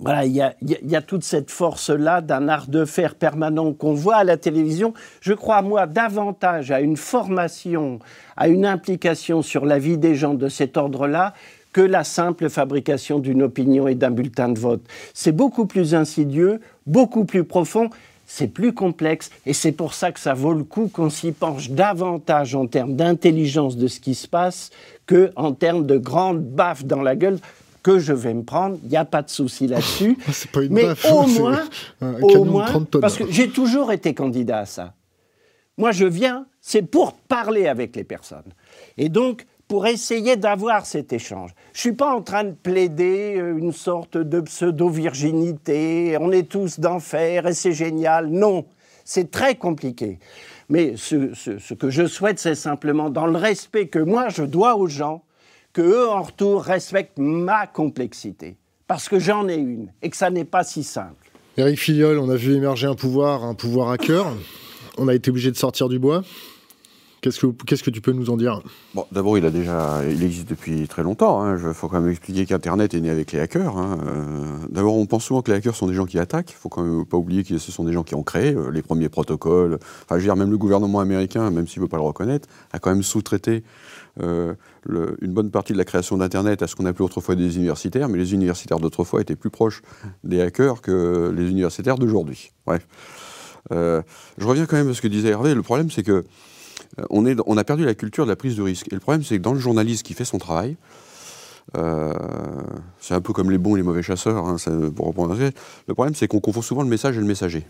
voilà, 0.00 0.24
il 0.24 0.32
y, 0.32 0.96
a, 0.96 1.02
toute 1.02 1.24
cette 1.24 1.50
force-là 1.50 2.20
d'un 2.20 2.48
art 2.48 2.68
de 2.68 2.84
faire 2.84 3.16
permanent 3.16 3.72
qu'on 3.72 3.94
voit 3.94 4.18
à 4.18 4.24
la 4.24 4.36
télévision. 4.36 4.94
Je 5.20 5.34
crois, 5.34 5.60
moi, 5.60 5.88
davantage 5.88 6.70
à 6.70 6.80
une 6.80 6.96
formation, 6.96 7.98
à 8.36 8.46
une 8.46 8.64
implication 8.64 9.42
sur 9.42 9.66
la 9.66 9.80
vie 9.80 9.98
des 9.98 10.14
gens 10.14 10.34
de 10.34 10.48
cet 10.48 10.76
ordre-là 10.76 11.34
que 11.72 11.80
la 11.80 12.04
simple 12.04 12.48
fabrication 12.48 13.18
d'une 13.18 13.42
opinion 13.42 13.88
et 13.88 13.94
d'un 13.94 14.10
bulletin 14.10 14.48
de 14.48 14.58
vote. 14.58 14.82
C'est 15.14 15.32
beaucoup 15.32 15.66
plus 15.66 15.94
insidieux, 15.94 16.60
beaucoup 16.86 17.24
plus 17.24 17.44
profond, 17.44 17.90
c'est 18.26 18.48
plus 18.48 18.74
complexe 18.74 19.30
et 19.46 19.54
c'est 19.54 19.72
pour 19.72 19.94
ça 19.94 20.12
que 20.12 20.20
ça 20.20 20.34
vaut 20.34 20.52
le 20.52 20.64
coup 20.64 20.88
qu'on 20.88 21.10
s'y 21.10 21.32
penche 21.32 21.70
davantage 21.70 22.54
en 22.54 22.66
termes 22.66 22.94
d'intelligence 22.94 23.76
de 23.76 23.86
ce 23.86 24.00
qui 24.00 24.14
se 24.14 24.28
passe 24.28 24.70
que 25.06 25.30
en 25.34 25.52
termes 25.52 25.86
de 25.86 25.96
grandes 25.96 26.44
baffes 26.44 26.84
dans 26.84 27.00
la 27.02 27.16
gueule 27.16 27.38
que 27.82 27.98
je 27.98 28.12
vais 28.12 28.34
me 28.34 28.42
prendre, 28.42 28.76
il 28.82 28.90
n'y 28.90 28.96
a 28.96 29.06
pas 29.06 29.22
de 29.22 29.30
souci 29.30 29.66
là-dessus. 29.66 30.18
pas 30.52 30.62
une 30.62 30.72
Mais 30.74 30.82
baffe, 30.82 31.10
au 31.10 31.26
moins, 31.26 31.62
au 32.20 32.44
moins 32.44 32.84
parce 33.00 33.16
que 33.16 33.30
j'ai 33.30 33.48
toujours 33.48 33.92
été 33.92 34.12
candidat 34.14 34.58
à 34.58 34.66
ça. 34.66 34.94
Moi, 35.78 35.92
je 35.92 36.04
viens, 36.04 36.46
c'est 36.60 36.82
pour 36.82 37.14
parler 37.14 37.66
avec 37.66 37.96
les 37.96 38.04
personnes. 38.04 38.52
Et 38.98 39.08
donc, 39.08 39.46
pour 39.68 39.86
essayer 39.86 40.36
d'avoir 40.36 40.86
cet 40.86 41.12
échange. 41.12 41.50
Je 41.72 41.78
ne 41.78 41.80
suis 41.80 41.92
pas 41.92 42.14
en 42.14 42.22
train 42.22 42.44
de 42.44 42.54
plaider 42.54 43.36
euh, 43.36 43.58
une 43.58 43.72
sorte 43.72 44.16
de 44.16 44.40
pseudo-virginité, 44.40 46.16
on 46.20 46.32
est 46.32 46.48
tous 46.48 46.80
d'enfer 46.80 47.46
et 47.46 47.52
c'est 47.52 47.72
génial. 47.72 48.28
Non, 48.28 48.64
c'est 49.04 49.30
très 49.30 49.54
compliqué. 49.54 50.18
Mais 50.70 50.94
ce, 50.96 51.74
que 51.74 51.90
je 51.90 52.06
souhaite, 52.06 52.38
c'est 52.38 52.54
simplement, 52.54 53.10
dans 53.10 53.26
le 53.26 53.38
respect 53.38 53.88
que 53.88 53.98
moi 53.98 54.28
je 54.30 54.42
dois 54.42 54.76
aux 54.76 54.86
gens, 54.86 55.22
que 55.72 55.82
eux 55.82 56.08
en 56.08 56.22
retour 56.22 56.62
respectent 56.62 57.18
ma 57.18 57.66
complexité. 57.66 58.56
Parce 58.86 59.08
que 59.08 59.18
j'en 59.18 59.48
ai 59.48 59.56
une 59.56 59.92
et 60.02 60.08
que 60.08 60.16
ça 60.16 60.30
n'est 60.30 60.44
pas 60.44 60.64
si 60.64 60.82
simple. 60.82 61.30
Eric 61.58 61.78
Filiol, 61.78 62.18
on 62.18 62.30
a 62.30 62.36
vu 62.36 62.54
émerger 62.54 62.86
un 62.86 62.94
pouvoir, 62.94 63.44
un 63.44 63.54
pouvoir 63.54 63.90
à 63.90 63.98
cœur. 63.98 64.32
On 64.96 65.08
a 65.08 65.14
été 65.14 65.30
obligé 65.30 65.50
de 65.50 65.56
sortir 65.56 65.88
du 65.88 65.98
bois. 65.98 66.22
Qu'est-ce 67.20 67.82
que, 67.82 67.90
tu 67.90 68.00
peux 68.00 68.12
nous 68.12 68.30
en 68.30 68.36
dire? 68.36 68.62
D'abord, 69.10 69.38
il 69.38 69.44
existe 70.22 70.48
depuis 70.48 70.86
très 70.86 71.02
longtemps. 71.02 71.44
Il 71.56 71.64
hein. 71.64 71.72
faut 71.74 71.88
quand 71.88 72.00
même 72.00 72.10
expliquer 72.10 72.46
qu'Internet 72.46 72.94
est 72.94 73.00
né 73.00 73.10
avec 73.10 73.32
les 73.32 73.40
hackers. 73.40 73.76
Hein. 73.76 73.98
Euh, 74.06 74.66
d'abord, 74.70 74.94
on 74.94 75.06
pense 75.06 75.24
souvent 75.24 75.42
que 75.42 75.50
les 75.50 75.56
hackers 75.56 75.74
sont 75.74 75.88
des 75.88 75.94
gens 75.94 76.06
qui 76.06 76.18
attaquent. 76.18 76.52
Il 76.52 76.56
faut 76.56 76.68
quand 76.68 76.84
même 76.84 77.04
pas 77.04 77.16
oublier 77.16 77.42
que 77.42 77.58
ce 77.58 77.72
sont 77.72 77.82
des 77.82 77.92
gens 77.92 78.04
qui 78.04 78.14
ont 78.14 78.22
créé 78.22 78.54
euh, 78.54 78.70
les 78.70 78.82
premiers 78.82 79.08
protocoles. 79.08 79.78
Enfin, 80.04 80.14
je 80.14 80.16
veux 80.16 80.22
dire, 80.22 80.36
même 80.36 80.50
le 80.50 80.58
gouvernement 80.58 81.00
américain, 81.00 81.50
même 81.50 81.66
s'il 81.66 81.80
ne 81.80 81.86
veut 81.86 81.88
pas 81.88 81.96
le 81.96 82.04
reconnaître, 82.04 82.48
a 82.72 82.78
quand 82.78 82.90
même 82.90 83.02
sous-traité 83.02 83.64
euh, 84.22 84.54
une 84.86 85.32
bonne 85.32 85.50
partie 85.50 85.72
de 85.72 85.78
la 85.78 85.84
création 85.84 86.18
d'Internet 86.18 86.62
à 86.62 86.68
ce 86.68 86.76
qu'on 86.76 86.86
appelait 86.86 87.04
autrefois 87.04 87.34
des 87.34 87.56
universitaires. 87.56 88.08
Mais 88.08 88.18
les 88.18 88.32
universitaires 88.32 88.78
d'autrefois 88.78 89.20
étaient 89.22 89.36
plus 89.36 89.50
proches 89.50 89.82
des 90.22 90.40
hackers 90.40 90.82
que 90.82 91.34
les 91.36 91.50
universitaires 91.50 91.98
d'aujourd'hui. 91.98 92.52
Bref. 92.64 92.86
je 93.70 94.46
reviens 94.46 94.66
quand 94.66 94.76
même 94.76 94.90
à 94.90 94.94
ce 94.94 95.02
que 95.02 95.08
disait 95.08 95.30
Hervé. 95.30 95.54
Le 95.54 95.62
problème, 95.62 95.90
c'est 95.90 96.04
que 96.04 96.24
euh, 96.98 97.04
on, 97.10 97.56
a 97.56 97.64
perdu 97.64 97.84
la 97.84 97.94
culture 97.94 98.24
de 98.24 98.30
la 98.30 98.36
prise 98.36 98.56
de 98.56 98.62
risque. 98.62 98.86
Et 98.90 98.94
le 98.94 99.00
problème, 99.00 99.22
c'est 99.22 99.38
que 99.38 99.42
dans 99.42 99.52
le 99.52 99.60
journaliste 99.60 100.04
qui 100.04 100.14
fait 100.14 100.24
son 100.24 100.38
travail, 100.38 100.76
euh, 101.76 102.12
c'est 103.00 103.14
un 103.14 103.20
peu 103.20 103.32
comme 103.32 103.50
les 103.50 103.58
bons 103.58 103.76
et 103.76 103.78
les 103.78 103.84
mauvais 103.84 104.02
chasseurs, 104.02 104.46
hein, 104.46 104.56
pour 104.94 105.14
Le 105.16 105.94
problème, 105.94 106.14
c'est 106.14 106.28
qu'on 106.28 106.40
confond 106.40 106.62
souvent 106.62 106.82
le 106.82 106.88
message 106.88 107.16
et 107.16 107.20
le 107.20 107.26
messager. 107.26 107.66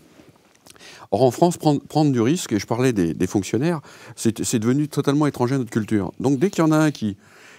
Or, 1.11 1.23
en 1.23 1.31
France, 1.31 1.57
prendre, 1.57 2.11
du 2.11 2.21
risque, 2.21 2.53
et 2.53 2.59
je 2.59 2.67
parlais 2.67 2.93
des, 2.93 3.27
fonctionnaires, 3.27 3.81
c'est 4.15 4.59
devenu 4.59 4.87
totalement 4.87 5.25
étranger 5.25 5.55
à 5.55 5.57
notre 5.57 5.71
culture. 5.71 6.11
Donc, 6.19 6.37
dès 6.39 6.49
qu'il 6.49 6.63
y 6.63 6.67
en 6.67 6.71
a 6.71 6.77
un 6.77 6.91
qui 6.91 7.17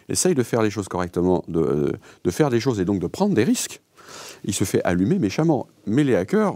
essaye 0.08 0.34
de 0.34 0.42
faire 0.42 0.62
les 0.62 0.70
choses 0.70 0.88
correctement, 0.88 1.44
de, 1.48 1.98
faire 2.30 2.50
des 2.50 2.60
choses 2.60 2.80
et 2.80 2.84
donc 2.84 3.00
de 3.00 3.08
prendre 3.08 3.34
des 3.34 3.44
risques, 3.44 3.80
il 4.44 4.54
se 4.54 4.64
fait 4.64 4.82
allumer 4.84 5.18
méchamment. 5.18 5.66
Mais 5.86 6.04
les 6.04 6.14
hackers, 6.14 6.54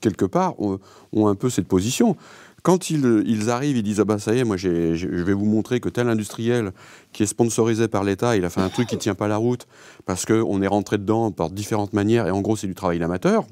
quelque 0.00 0.24
part, 0.24 0.54
ont 0.60 1.28
un 1.28 1.34
peu 1.36 1.50
cette 1.50 1.68
position. 1.68 2.16
Quand 2.62 2.90
ils, 2.90 3.50
arrivent, 3.50 3.76
ils 3.76 3.82
disent 3.82 4.00
Ah 4.00 4.04
bah 4.04 4.18
ça 4.18 4.34
y 4.34 4.40
est, 4.40 4.44
moi 4.44 4.56
je 4.56 4.68
vais 4.68 5.32
vous 5.32 5.44
montrer 5.44 5.80
que 5.80 5.88
tel 5.88 6.08
industriel 6.08 6.72
qui 7.12 7.22
est 7.22 7.26
sponsorisé 7.26 7.88
par 7.88 8.04
l'État, 8.04 8.36
il 8.36 8.44
a 8.44 8.50
fait 8.50 8.60
un 8.60 8.68
truc 8.68 8.88
qui 8.88 8.96
ne 8.96 9.00
tient 9.00 9.14
pas 9.14 9.28
la 9.28 9.36
route 9.36 9.66
parce 10.06 10.26
qu'on 10.26 10.60
est 10.62 10.66
rentré 10.66 10.98
dedans 10.98 11.30
par 11.30 11.50
différentes 11.50 11.92
manières 11.92 12.26
et 12.26 12.30
en 12.30 12.40
gros 12.40 12.56
c'est 12.56 12.66
du 12.66 12.74
travail 12.74 12.98
d'amateur. 12.98 13.44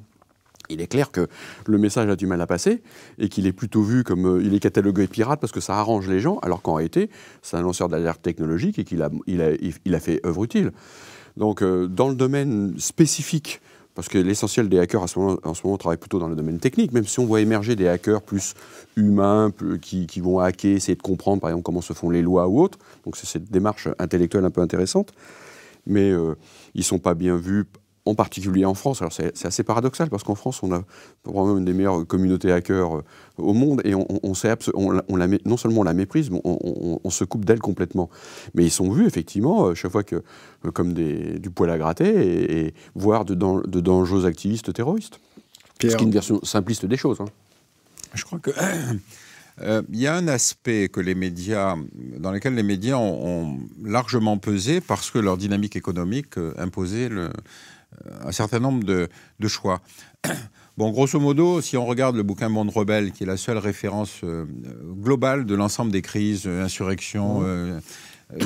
il 0.69 0.81
est 0.81 0.89
clair 0.89 1.13
que 1.13 1.29
le 1.67 1.79
message 1.79 2.11
a 2.11 2.17
du 2.17 2.27
mal 2.27 2.41
à 2.41 2.47
passer 2.47 2.83
et 3.19 3.29
qu'il 3.29 3.47
est 3.47 3.53
plutôt 3.53 3.83
vu 3.83 4.03
comme 4.03 4.27
euh, 4.27 4.43
il 4.43 4.53
est 4.55 4.61
catalogué 4.61 5.07
pirate 5.07 5.41
parce 5.41 5.53
que 5.53 5.61
ça 5.61 5.77
arrange 5.79 6.09
les 6.09 6.19
gens, 6.19 6.39
alors 6.43 6.61
qu'en 6.61 6.75
réalité, 6.75 7.09
c'est 7.43 7.57
un 7.57 7.63
lanceur 7.63 7.89
d'alerte 7.89 8.21
technologique 8.21 8.79
et 8.81 8.85
qu'il 8.85 9.03
a, 9.03 9.11
il 9.29 9.41
a, 9.41 9.51
il 9.85 9.95
a 9.95 10.01
fait 10.01 10.21
œuvre 10.27 10.43
utile. 10.43 10.73
Donc, 11.37 11.63
euh, 11.63 11.87
dans 11.87 12.09
le 12.09 12.15
domaine 12.15 12.75
spécifique, 12.79 13.61
parce 13.97 14.09
que 14.09 14.19
l'essentiel 14.19 14.69
des 14.69 14.79
hackers 14.79 15.03
en 15.03 15.07
ce 15.07 15.19
moment 15.19 15.79
travaille 15.79 15.97
plutôt 15.97 16.19
dans 16.19 16.29
le 16.29 16.37
domaine 16.37 16.59
technique, 16.59 16.93
même 16.93 17.07
si 17.07 17.19
on 17.19 17.25
voit 17.25 17.41
émerger 17.41 17.77
des 17.77 17.89
hackers 17.89 18.21
plus 18.21 18.53
humains, 18.95 19.51
qui, 19.81 20.07
qui, 20.07 20.21
vont 20.21 20.39
hacker, 20.39 20.77
essayer 20.77 20.95
de 20.95 21.03
comprendre 21.03 21.41
par 21.41 21.49
exemple 21.49 21.65
comment 21.65 21.81
se 21.81 21.95
font 21.95 22.11
les 22.11 22.21
lois 22.21 22.47
ou 22.47 22.61
autres. 22.61 22.79
Donc 23.07 23.17
c'est 23.17 23.27
cette 23.27 23.51
démarche 23.51 23.89
intellectuelle 23.99 24.45
un 24.45 24.51
peu 24.51 24.61
intéressante. 24.61 25.15
Mais 25.87 26.11
euh, 26.11 26.35
ils 26.75 26.81
ne 26.81 26.85
sont 26.85 26.99
pas 26.99 27.15
bien 27.15 27.37
vus 27.37 27.65
en 28.07 28.15
particulier 28.15 28.65
en 28.65 28.75
France. 28.75 29.03
Alors 29.03 29.13
c'est 29.13 29.45
assez 29.45 29.65
paradoxal 29.65 30.09
parce 30.09 30.23
qu'en 30.23 30.37
France, 30.37 30.63
on 30.63 30.73
a 30.73 30.83
probablement 31.25 31.59
une 31.59 31.65
des 31.65 31.73
meilleures 31.73 32.07
communautés 32.07 32.53
hackers 32.53 32.97
euh, 32.97 33.03
au 33.37 33.53
monde 33.53 33.83
et 33.85 33.95
on, 33.95 34.07
on, 34.23 34.33
on, 34.75 35.17
la, 35.17 35.29
non 35.45 35.57
seulement 35.57 35.81
on 35.81 35.85
la 35.85 35.93
méprise, 35.93 36.31
mais 36.31 36.41
on, 36.45 37.11
se 37.11 37.25
coupe 37.25 37.45
d'elle 37.45 37.61
complètement. 37.61 38.09
Mais 38.55 38.65
ils 38.65 38.71
sont 38.71 38.91
vus 38.91 39.07
effectivement 39.07 39.67
euh, 39.67 39.75
chaque 39.75 39.91
fois 39.91 40.05
que, 40.05 40.17
euh, 40.17 40.71
comme 40.71 40.93
des, 40.93 41.39
du 41.39 41.51
poil 41.51 41.71
à 41.71 41.79
gratter 41.79 42.67
et, 42.67 42.75
voire 42.95 43.25
de, 43.25 43.35
de, 43.35 43.81
dangereux 43.81 44.27
activistes 44.27 44.73
terroristes. 44.73 45.21
Ce 45.81 45.89
qui 45.89 45.95
est 45.95 46.01
une 46.01 46.11
version 46.11 46.41
simpliste 46.43 46.87
des 46.87 46.97
choses. 46.97 47.21
Hein. 47.21 47.27
Je 48.15 48.25
crois 48.25 48.39
que 48.39 48.51
il 49.63 49.99
y 49.99 50.07
a 50.07 50.15
un 50.15 50.29
aspect 50.29 50.89
que 50.89 51.01
les 51.01 51.15
médias, 51.15 51.77
dans 52.19 52.31
lequel 52.31 52.55
les 52.55 52.63
médias 52.63 52.97
ont, 52.97 53.59
largement 53.83 54.39
pesé 54.39 54.81
parce 54.81 55.11
que 55.11 55.19
leur 55.19 55.37
dynamique 55.37 55.77
économique 55.77 56.35
imposait 56.59 57.09
le, 57.09 57.31
un 58.25 58.33
certain 58.33 58.59
nombre 58.59 58.85
de, 58.85 59.09
choix. 59.49 59.81
Bon, 60.77 60.91
grosso 60.91 61.19
modo, 61.19 61.63
si 61.63 61.79
on 61.79 61.87
regarde 61.87 62.17
le 62.17 62.23
bouquin 62.23 62.51
Monde 62.51 62.69
Rebelle, 62.69 63.11
qui 63.11 63.23
est 63.23 63.27
la 63.27 63.39
seule 63.39 63.57
référence 63.57 64.21
euh, 64.25 64.45
globale 65.01 65.47
de 65.47 65.55
l'ensemble 65.55 65.91
des 65.91 66.03
crises, 66.03 66.43
euh, 66.45 66.63
insurrections, 66.63 67.41
mmh. 67.41 67.45
euh, 67.47 67.81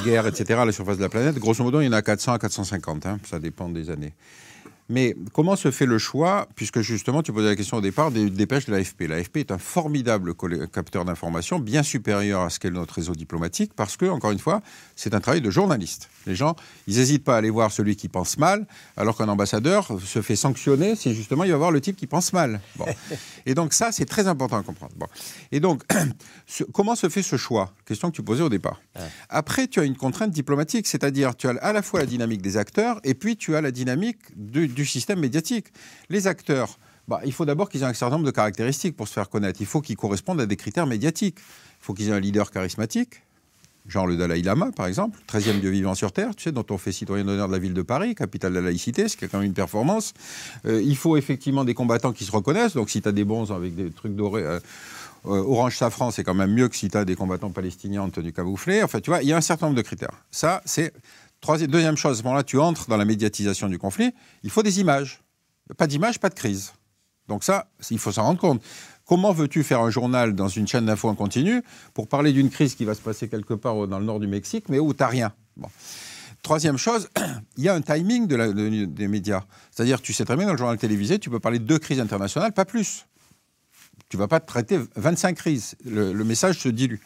guerres, 0.04 0.28
etc., 0.28 0.60
à 0.60 0.64
la 0.64 0.70
surface 0.70 0.98
de 0.98 1.02
la 1.02 1.08
planète, 1.08 1.36
grosso 1.40 1.64
modo, 1.64 1.80
il 1.80 1.86
y 1.86 1.88
en 1.88 1.92
a 1.92 2.02
400 2.02 2.34
à 2.34 2.38
450, 2.38 3.06
hein, 3.06 3.18
ça 3.28 3.40
dépend 3.40 3.68
des 3.68 3.90
années. 3.90 4.14
Mais 4.90 5.14
comment 5.32 5.54
se 5.54 5.70
fait 5.70 5.86
le 5.86 5.98
choix, 5.98 6.48
puisque 6.56 6.80
justement 6.80 7.22
tu 7.22 7.32
posais 7.32 7.46
la 7.46 7.54
question 7.54 7.76
au 7.76 7.80
départ, 7.80 8.10
des 8.10 8.28
dépêches 8.28 8.66
de 8.66 8.72
l'AFP 8.72 9.02
L'AFP 9.02 9.36
est 9.36 9.52
un 9.52 9.58
formidable 9.58 10.34
capteur 10.66 11.04
d'informations, 11.04 11.60
bien 11.60 11.84
supérieur 11.84 12.40
à 12.42 12.50
ce 12.50 12.58
qu'est 12.58 12.70
notre 12.70 12.94
réseau 12.94 13.14
diplomatique, 13.14 13.72
parce 13.76 13.96
que, 13.96 14.06
encore 14.06 14.32
une 14.32 14.40
fois, 14.40 14.62
c'est 14.96 15.14
un 15.14 15.20
travail 15.20 15.42
de 15.42 15.50
journaliste. 15.50 16.10
Les 16.26 16.34
gens, 16.34 16.56
ils 16.88 16.96
n'hésitent 16.96 17.22
pas 17.22 17.36
à 17.36 17.38
aller 17.38 17.50
voir 17.50 17.70
celui 17.70 17.94
qui 17.94 18.08
pense 18.08 18.36
mal, 18.36 18.66
alors 18.96 19.16
qu'un 19.16 19.28
ambassadeur 19.28 19.88
se 20.04 20.22
fait 20.22 20.34
sanctionner 20.34 20.96
si 20.96 21.14
justement 21.14 21.44
il 21.44 21.52
va 21.52 21.56
voir 21.56 21.70
le 21.70 21.80
type 21.80 21.94
qui 21.94 22.08
pense 22.08 22.32
mal. 22.32 22.60
Et 23.46 23.54
donc 23.54 23.72
ça, 23.72 23.92
c'est 23.92 24.06
très 24.06 24.26
important 24.26 24.58
à 24.58 24.62
comprendre. 24.64 24.92
Bon. 24.96 25.06
Et 25.52 25.60
donc, 25.60 25.84
comment 26.72 26.96
se 26.96 27.08
fait 27.08 27.22
ce 27.22 27.36
choix? 27.36 27.72
Question 27.86 28.10
que 28.10 28.16
tu 28.16 28.24
posais 28.24 28.42
au 28.42 28.48
départ. 28.48 28.80
Après, 29.28 29.68
tu 29.68 29.78
as 29.78 29.84
une 29.84 29.96
contrainte 29.96 30.32
diplomatique, 30.32 30.88
c'est-à-dire 30.88 31.36
tu 31.36 31.46
as 31.46 31.52
à 31.62 31.72
la 31.72 31.82
fois 31.82 32.00
la 32.00 32.06
dynamique 32.06 32.42
des 32.42 32.56
acteurs 32.56 33.00
et 33.04 33.14
puis 33.14 33.36
tu 33.36 33.54
as 33.54 33.60
la 33.60 33.70
dynamique 33.70 34.18
du, 34.36 34.68
du 34.68 34.79
système 34.86 35.20
médiatique. 35.20 35.66
Les 36.08 36.26
acteurs, 36.26 36.78
bah, 37.08 37.20
il 37.24 37.32
faut 37.32 37.44
d'abord 37.44 37.68
qu'ils 37.68 37.82
aient 37.82 37.86
un 37.86 37.94
certain 37.94 38.16
nombre 38.16 38.26
de 38.26 38.30
caractéristiques 38.30 38.96
pour 38.96 39.08
se 39.08 39.12
faire 39.12 39.28
connaître. 39.28 39.60
Il 39.60 39.66
faut 39.66 39.80
qu'ils 39.80 39.96
correspondent 39.96 40.40
à 40.40 40.46
des 40.46 40.56
critères 40.56 40.86
médiatiques. 40.86 41.38
Il 41.38 41.84
faut 41.84 41.94
qu'ils 41.94 42.08
aient 42.08 42.12
un 42.12 42.20
leader 42.20 42.50
charismatique, 42.50 43.22
genre 43.88 44.06
le 44.06 44.16
Dalai 44.16 44.42
Lama, 44.42 44.70
par 44.74 44.86
exemple, 44.86 45.18
13e 45.28 45.60
dieu 45.60 45.70
vivant 45.70 45.94
sur 45.94 46.12
Terre, 46.12 46.34
tu 46.36 46.44
sais, 46.44 46.52
dont 46.52 46.66
on 46.70 46.78
fait 46.78 46.92
citoyen 46.92 47.24
d'honneur 47.24 47.48
de 47.48 47.52
la 47.52 47.58
ville 47.58 47.74
de 47.74 47.82
Paris, 47.82 48.14
capitale 48.14 48.52
de 48.52 48.58
la 48.58 48.66
laïcité, 48.66 49.08
ce 49.08 49.16
qui 49.16 49.24
est 49.24 49.28
quand 49.28 49.38
même 49.38 49.46
une 49.46 49.54
performance. 49.54 50.12
Euh, 50.66 50.82
il 50.82 50.96
faut 50.96 51.16
effectivement 51.16 51.64
des 51.64 51.74
combattants 51.74 52.12
qui 52.12 52.24
se 52.24 52.32
reconnaissent, 52.32 52.74
donc 52.74 52.90
si 52.90 53.02
tu 53.02 53.08
as 53.08 53.12
des 53.12 53.24
bons 53.24 53.50
avec 53.50 53.74
des 53.74 53.90
trucs 53.90 54.14
dorés. 54.14 54.42
Euh, 54.42 54.60
euh, 55.26 55.42
orange 55.42 55.76
safran, 55.76 56.10
c'est 56.10 56.24
quand 56.24 56.32
même 56.32 56.52
mieux 56.52 56.68
que 56.68 56.76
si 56.76 56.88
tu 56.88 56.96
as 56.96 57.04
des 57.04 57.14
combattants 57.14 57.50
palestiniens 57.50 58.02
en 58.02 58.08
tenue 58.08 58.32
camouflée. 58.32 58.82
Enfin, 58.82 59.00
tu 59.00 59.10
vois, 59.10 59.22
il 59.22 59.28
y 59.28 59.34
a 59.34 59.36
un 59.36 59.42
certain 59.42 59.66
nombre 59.66 59.76
de 59.76 59.82
critères. 59.82 60.14
Ça, 60.30 60.62
c'est 60.64 60.94
Deuxième 61.42 61.96
chose, 61.96 62.18
à 62.18 62.20
ce 62.20 62.22
moment-là, 62.24 62.44
tu 62.44 62.58
entres 62.58 62.88
dans 62.88 62.96
la 62.96 63.04
médiatisation 63.04 63.68
du 63.68 63.78
conflit, 63.78 64.12
il 64.42 64.50
faut 64.50 64.62
des 64.62 64.80
images. 64.80 65.20
Pas 65.76 65.86
d'image, 65.86 66.20
pas 66.20 66.28
de 66.28 66.34
crise. 66.34 66.72
Donc 67.28 67.44
ça, 67.44 67.68
il 67.90 67.98
faut 67.98 68.12
s'en 68.12 68.24
rendre 68.24 68.40
compte. 68.40 68.62
Comment 69.06 69.32
veux-tu 69.32 69.64
faire 69.64 69.80
un 69.80 69.90
journal 69.90 70.34
dans 70.34 70.48
une 70.48 70.68
chaîne 70.68 70.86
d'infos 70.86 71.08
en 71.08 71.14
continu 71.14 71.62
pour 71.94 72.08
parler 72.08 72.32
d'une 72.32 72.50
crise 72.50 72.74
qui 72.74 72.84
va 72.84 72.94
se 72.94 73.00
passer 73.00 73.28
quelque 73.28 73.54
part 73.54 73.86
dans 73.88 73.98
le 73.98 74.04
nord 74.04 74.20
du 74.20 74.26
Mexique, 74.26 74.68
mais 74.68 74.78
où 74.78 74.92
tu 74.92 75.02
n'as 75.02 75.08
rien 75.08 75.32
Troisième 76.42 76.76
chose, 76.76 77.08
il 77.56 77.64
y 77.64 77.68
a 77.68 77.74
un 77.74 77.80
timing 77.80 78.26
de 78.26 78.84
des 78.84 79.08
médias. 79.08 79.44
C'est-à-dire, 79.70 80.00
tu 80.00 80.12
sais 80.12 80.24
très 80.24 80.36
bien, 80.36 80.46
dans 80.46 80.52
le 80.52 80.58
journal 80.58 80.78
télévisé, 80.78 81.18
tu 81.18 81.30
peux 81.30 81.40
parler 81.40 81.58
de 81.58 81.64
deux 81.64 81.78
crises 81.78 82.00
internationales, 82.00 82.52
pas 82.52 82.64
plus. 82.64 83.06
Tu 84.08 84.16
ne 84.16 84.20
vas 84.20 84.28
pas 84.28 84.40
traiter 84.40 84.78
25 84.96 85.36
crises. 85.36 85.76
Le, 85.84 86.12
le 86.12 86.24
message 86.24 86.58
se 86.58 86.68
dilue. 86.68 87.00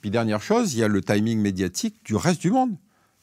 Puis 0.00 0.10
dernière 0.10 0.42
chose, 0.42 0.74
il 0.74 0.80
y 0.80 0.84
a 0.84 0.88
le 0.88 1.02
timing 1.02 1.40
médiatique 1.40 1.96
du 2.04 2.14
reste 2.14 2.40
du 2.40 2.50
monde. 2.50 2.76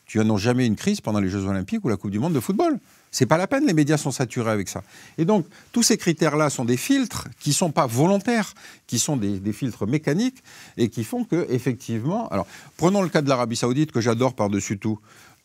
Tu 0.05 0.17
n'annonces 0.17 0.41
jamais 0.41 0.65
une 0.65 0.75
crise 0.75 1.01
pendant 1.01 1.19
les 1.19 1.29
Jeux 1.29 1.45
Olympiques 1.45 1.83
ou 1.83 1.89
la 1.89 1.97
Coupe 1.97 2.11
du 2.11 2.19
Monde 2.19 2.33
de 2.33 2.39
football. 2.39 2.79
C'est 3.11 3.25
pas 3.25 3.37
la 3.37 3.47
peine, 3.47 3.65
les 3.65 3.73
médias 3.73 3.97
sont 3.97 4.11
saturés 4.11 4.51
avec 4.51 4.67
ça. 4.67 4.83
Et 5.17 5.23
donc, 5.23 5.45
tous 5.71 5.83
ces 5.83 5.97
critères-là 5.97 6.49
sont 6.49 6.65
des 6.65 6.75
filtres 6.75 7.29
qui 7.39 7.51
ne 7.51 7.55
sont 7.55 7.71
pas 7.71 7.87
volontaires, 7.87 8.53
qui 8.87 8.99
sont 8.99 9.15
des, 9.15 9.39
des, 9.39 9.53
filtres 9.53 9.87
mécaniques 9.87 10.43
et 10.75 10.89
qui 10.89 11.05
font 11.05 11.23
que, 11.23 11.47
effectivement. 11.49 12.27
Alors, 12.27 12.45
prenons 12.75 13.01
le 13.01 13.07
cas 13.07 13.21
de 13.21 13.29
l'Arabie 13.29 13.55
Saoudite, 13.55 13.93
que 13.93 14.01
j'adore 14.01 14.33
par-dessus 14.33 14.77
tout. 14.77 14.99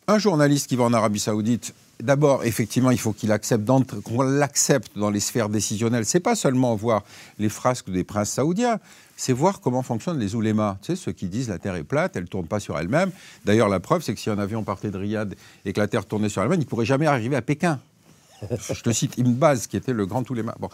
Un 0.07 0.19
journaliste 0.19 0.67
qui 0.67 0.75
va 0.75 0.83
en 0.85 0.93
Arabie 0.93 1.19
Saoudite, 1.19 1.73
d'abord, 2.01 2.43
effectivement, 2.43 2.91
il 2.91 2.99
faut 2.99 3.13
qu'il 3.13 3.31
accepte 3.31 3.69
qu'on 4.03 4.21
l'accepte 4.21 4.97
dans 4.97 5.09
les 5.09 5.19
sphères 5.19 5.49
décisionnelles. 5.49 6.05
C'est 6.05 6.19
pas 6.19 6.35
seulement 6.35 6.75
voir 6.75 7.03
les 7.39 7.49
frasques 7.49 7.89
des 7.89 8.03
princes 8.03 8.31
saoudiens, 8.31 8.79
c'est 9.15 9.33
voir 9.33 9.61
comment 9.61 9.83
fonctionnent 9.83 10.19
les 10.19 10.35
oulémas. 10.35 10.77
Tu 10.81 10.87
sais, 10.87 10.95
ceux 10.95 11.11
qui 11.11 11.27
disent 11.27 11.49
la 11.49 11.59
Terre 11.59 11.75
est 11.75 11.83
plate, 11.83 12.15
elle 12.15 12.23
ne 12.23 12.27
tourne 12.27 12.47
pas 12.47 12.59
sur 12.59 12.77
elle-même. 12.77 13.11
D'ailleurs, 13.45 13.69
la 13.69 13.79
preuve, 13.79 14.01
c'est 14.01 14.13
que 14.13 14.19
si 14.19 14.29
un 14.29 14.39
avion 14.39 14.63
partait 14.63 14.89
de 14.89 14.97
Riyad 14.97 15.35
et 15.65 15.73
que 15.73 15.79
la 15.79 15.87
Terre 15.87 16.05
tournait 16.05 16.29
sur 16.29 16.41
elle-même, 16.41 16.59
il 16.59 16.65
ne 16.65 16.69
pourrait 16.69 16.85
jamais 16.85 17.05
arriver 17.05 17.35
à 17.35 17.41
Pékin. 17.41 17.79
Je 18.73 18.81
te 18.81 18.91
cite 18.91 19.17
Ibn 19.17 19.33
Baz, 19.33 19.67
qui 19.67 19.77
était 19.77 19.93
le 19.93 20.05
grand 20.05 20.27
ouléma. 20.29 20.55
Bon, 20.59 20.69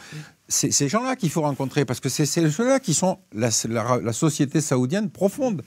c'est 0.47 0.71
ces 0.71 0.87
gens-là 0.87 1.15
qu'il 1.15 1.29
faut 1.29 1.41
rencontrer, 1.41 1.85
parce 1.85 1.99
que 1.99 2.09
c'est 2.09 2.25
ceux-là 2.25 2.79
qui 2.79 2.93
sont 2.93 3.19
la, 3.33 3.49
la, 3.69 4.13
société 4.13 4.61
saoudienne 4.61 5.09
profonde. 5.09 5.63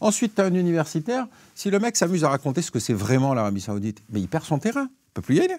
Ensuite, 0.00 0.34
tu 0.34 0.40
as 0.40 0.46
un 0.46 0.54
universitaire. 0.54 1.26
Si 1.54 1.70
le 1.70 1.78
mec 1.78 1.96
s'amuse 1.96 2.24
à 2.24 2.30
raconter 2.30 2.62
ce 2.62 2.70
que 2.70 2.78
c'est 2.78 2.94
vraiment 2.94 3.34
l'Arabie 3.34 3.60
saoudite, 3.60 4.02
mais 4.10 4.20
il 4.20 4.28
perd 4.28 4.44
son 4.44 4.58
terrain. 4.58 4.88
Il 4.90 5.12
peut 5.14 5.22
plus 5.22 5.36
y 5.36 5.40
aller. 5.40 5.56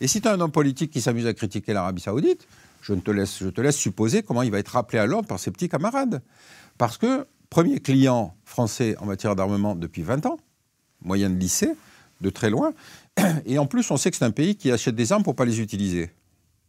Et 0.00 0.08
si 0.08 0.20
tu 0.20 0.28
as 0.28 0.32
un 0.32 0.40
homme 0.40 0.52
politique 0.52 0.90
qui 0.90 1.00
s'amuse 1.00 1.26
à 1.26 1.34
critiquer 1.34 1.72
l'Arabie 1.72 2.00
saoudite, 2.00 2.46
je, 2.82 2.94
te 2.94 3.10
laisse, 3.10 3.38
je 3.40 3.48
te 3.48 3.60
laisse 3.60 3.76
supposer 3.76 4.22
comment 4.22 4.42
il 4.42 4.50
va 4.50 4.58
être 4.58 4.68
rappelé 4.68 4.98
à 4.98 5.06
l'ordre 5.06 5.28
par 5.28 5.38
ses 5.38 5.50
petits 5.50 5.68
camarades. 5.68 6.22
Parce 6.78 6.98
que, 6.98 7.26
premier 7.50 7.80
client 7.80 8.36
français 8.44 8.96
en 8.98 9.06
matière 9.06 9.36
d'armement 9.36 9.74
depuis 9.74 10.02
20 10.02 10.26
ans, 10.26 10.38
moyen 11.02 11.30
de 11.30 11.36
lycée, 11.36 11.74
de 12.20 12.30
très 12.30 12.50
loin, 12.50 12.72
et 13.46 13.58
en 13.58 13.66
plus, 13.66 13.90
on 13.90 13.96
sait 13.96 14.10
que 14.10 14.16
c'est 14.16 14.24
un 14.24 14.30
pays 14.30 14.56
qui 14.56 14.70
achète 14.70 14.94
des 14.94 15.12
armes 15.12 15.22
pour 15.22 15.34
ne 15.34 15.36
pas 15.36 15.44
les 15.44 15.60
utiliser. 15.60 16.10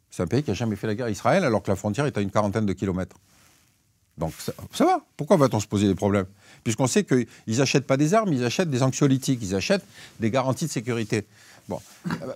C'est 0.09 0.23
un 0.23 0.27
pays 0.27 0.43
qui 0.43 0.49
n'a 0.49 0.55
jamais 0.55 0.75
fait 0.75 0.87
la 0.87 0.95
guerre 0.95 1.05
à 1.07 1.11
Israël 1.11 1.43
alors 1.43 1.61
que 1.61 1.69
la 1.69 1.75
frontière 1.75 2.05
est 2.05 2.17
à 2.17 2.21
une 2.21 2.31
quarantaine 2.31 2.65
de 2.65 2.73
kilomètres. 2.73 3.17
Donc 4.17 4.33
ça, 4.39 4.85
va. 4.85 5.01
Pourquoi 5.15 5.37
va-t-on 5.37 5.59
se 5.59 5.67
poser 5.67 5.87
des 5.87 5.95
problèmes? 5.95 6.25
Puisqu'on 6.63 6.87
sait 6.87 7.03
qu'ils 7.03 7.27
n'achètent 7.47 7.85
pas 7.85 7.97
des 7.97 8.13
armes, 8.13 8.33
ils 8.33 8.43
achètent 8.43 8.69
des 8.69 8.83
anxiolytiques, 8.83 9.39
ils 9.41 9.55
achètent 9.55 9.85
des 10.19 10.31
garanties 10.31 10.65
de 10.65 10.71
sécurité. 10.71 11.25
Bon. 11.69 11.79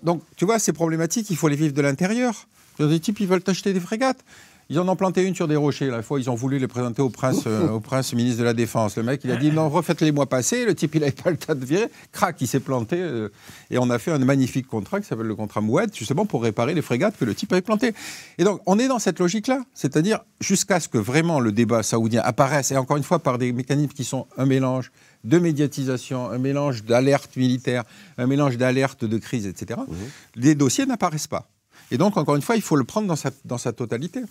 Donc, 0.04 0.22
tu 0.36 0.46
vois, 0.46 0.60
ces 0.60 0.74
problématiques, 0.74 1.30
il 1.30 1.38
faut 1.38 1.48
les 1.48 1.56
vivre 1.56 1.74
de 1.74 1.82
l'intérieur. 1.82 2.48
Des 2.80 3.00
types, 3.00 3.20
ils 3.20 3.28
veulent 3.28 3.44
acheter 3.48 3.74
des 3.74 3.80
frégates. 3.80 4.24
Ils 4.72 4.80
en 4.80 4.88
ont 4.88 4.96
planté 4.96 5.24
une 5.24 5.36
sur 5.36 5.50
des 5.50 5.58
rochers. 5.58 5.88
La 5.88 6.02
fois, 6.02 6.18
ils 6.18 6.30
ont 6.30 6.36
voulu 6.36 6.58
les 6.58 6.68
présenter 6.70 7.02
au 7.02 7.10
prince, 7.10 7.44
euh, 7.46 7.68
au 7.68 7.80
prince 7.82 8.14
ministre 8.14 8.40
de 8.40 8.46
la 8.46 8.54
Défense. 8.54 8.96
Le 8.96 9.04
mec, 9.04 9.20
il 9.26 9.32
a 9.32 9.36
dit 9.36 9.52
non, 9.52 9.68
refaites-les 9.68 10.14
mois 10.14 10.28
passés. 10.28 10.64
Le 10.64 10.74
type, 10.74 10.96
il 10.96 11.02
n'avait 11.02 11.12
pas 11.12 11.30
le 11.30 11.36
temps 11.36 11.56
de 11.56 11.66
virer. 11.66 11.90
Crac, 12.14 12.38
il 12.40 12.48
s'est 12.48 12.62
planté. 12.62 12.96
Euh, 12.98 13.28
et 13.70 13.78
on 13.78 13.90
a 13.90 14.00
fait 14.00 14.12
un 14.12 14.20
magnifique 14.20 14.68
contrat 14.68 15.02
qui 15.02 15.08
s'appelle 15.08 15.26
le 15.26 15.36
contrat 15.36 15.60
Moued, 15.60 15.94
justement 15.94 16.26
pour 16.26 16.42
réparer 16.42 16.74
les 16.74 16.82
frégates 16.82 17.18
que 17.18 17.26
le 17.26 17.36
type 17.36 17.52
avait 17.52 17.62
plantées. 17.62 17.94
Et 18.38 18.46
donc, 18.46 18.62
on 18.66 18.80
est 18.80 18.88
dans 18.88 19.00
cette 19.00 19.20
logique-là. 19.20 19.60
C'est-à-dire, 19.74 20.22
jusqu'à 20.40 20.80
ce 20.80 20.88
que 20.88 20.98
vraiment 20.98 21.42
le 21.42 21.52
débat 21.52 21.84
saoudien 21.84 22.22
apparaisse, 22.24 22.72
et 22.72 22.78
encore 22.78 22.96
une 22.96 23.04
fois, 23.04 23.20
par 23.20 23.40
des 23.40 23.52
mécanismes 23.52 23.92
qui 23.92 24.06
sont 24.06 24.26
un 24.38 24.46
mélange 24.46 24.94
de 25.26 25.38
médiatisation, 25.38 26.30
un 26.30 26.38
mélange 26.38 26.86
d'alerte 26.86 27.36
militaire, 27.36 27.84
un 28.18 28.26
mélange 28.26 28.56
d'alerte 28.56 29.04
de 29.04 29.18
crise, 29.18 29.48
etc., 29.48 29.82
mmh. 29.86 29.94
les 30.38 30.56
dossiers 30.56 30.86
n'apparaissent 30.86 31.28
pas. 31.28 31.50
Et 31.92 31.98
donc, 31.98 32.16
encore 32.16 32.38
une 32.38 32.42
fois, 32.42 32.56
il 32.56 32.62
faut 32.62 32.78
le 32.78 32.86
prendre 32.86 33.08
dans 33.08 33.18
sa, 33.18 33.32
dans 33.44 33.58
sa 33.58 33.74
totalité. 33.74 34.22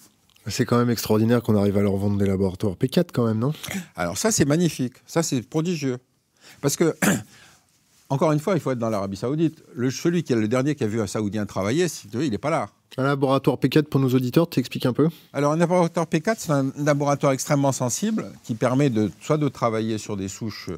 C'est 0.46 0.64
quand 0.64 0.78
même 0.78 0.90
extraordinaire 0.90 1.42
qu'on 1.42 1.56
arrive 1.56 1.76
à 1.76 1.82
leur 1.82 1.96
vendre 1.96 2.16
des 2.16 2.26
laboratoires 2.26 2.74
P4 2.74 3.08
quand 3.12 3.26
même, 3.26 3.38
non? 3.38 3.52
Alors 3.94 4.16
ça, 4.16 4.30
c'est 4.30 4.46
magnifique. 4.46 4.94
Ça, 5.06 5.22
c'est 5.22 5.42
prodigieux. 5.42 5.98
Parce 6.62 6.76
que, 6.76 6.96
encore 8.08 8.32
une 8.32 8.40
fois, 8.40 8.54
il 8.54 8.60
faut 8.60 8.70
être 8.70 8.78
dans 8.78 8.88
l'Arabie 8.88 9.16
Saoudite. 9.16 9.62
Le, 9.74 9.90
celui 9.90 10.22
qui 10.22 10.32
est 10.32 10.36
le 10.36 10.48
dernier 10.48 10.74
qui 10.74 10.84
a 10.84 10.86
vu 10.86 11.00
un 11.00 11.06
Saoudien 11.06 11.44
travailler, 11.44 11.86
il 12.14 12.30
n'est 12.30 12.38
pas 12.38 12.50
là. 12.50 12.70
Un 12.96 13.04
laboratoire 13.04 13.56
P4 13.56 13.84
pour 13.84 14.00
nos 14.00 14.08
auditeurs, 14.08 14.48
tu 14.48 14.60
expliques 14.60 14.86
un 14.86 14.92
peu? 14.92 15.08
Alors, 15.32 15.52
un 15.52 15.56
laboratoire 15.56 16.06
P4, 16.06 16.34
c'est 16.38 16.52
un 16.52 16.72
laboratoire 16.78 17.32
extrêmement 17.32 17.72
sensible 17.72 18.32
qui 18.42 18.54
permet 18.54 18.90
de, 18.90 19.10
soit 19.20 19.38
de 19.38 19.48
travailler 19.48 19.98
sur 19.98 20.16
des 20.16 20.28
souches 20.28 20.70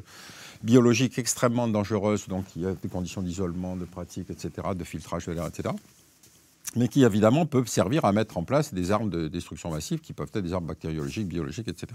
biologiques 0.61 1.17
extrêmement 1.17 1.67
dangereuses, 1.67 2.27
donc 2.27 2.45
il 2.55 2.61
y 2.61 2.65
a 2.65 2.73
des 2.73 2.87
conditions 2.87 3.21
d'isolement, 3.21 3.75
de 3.75 3.85
pratique, 3.85 4.29
etc., 4.29 4.51
de 4.75 4.83
filtrage 4.83 5.25
de 5.25 5.33
l'air, 5.33 5.47
etc 5.47 5.73
mais 6.75 6.87
qui 6.87 7.03
évidemment 7.03 7.45
peuvent 7.45 7.67
servir 7.67 8.05
à 8.05 8.11
mettre 8.11 8.37
en 8.37 8.43
place 8.43 8.73
des 8.73 8.91
armes 8.91 9.09
de 9.09 9.27
destruction 9.27 9.71
massive 9.71 9.99
qui 9.99 10.13
peuvent 10.13 10.29
être 10.33 10.43
des 10.43 10.53
armes 10.53 10.65
bactériologiques, 10.65 11.27
biologiques, 11.27 11.67
etc. 11.67 11.87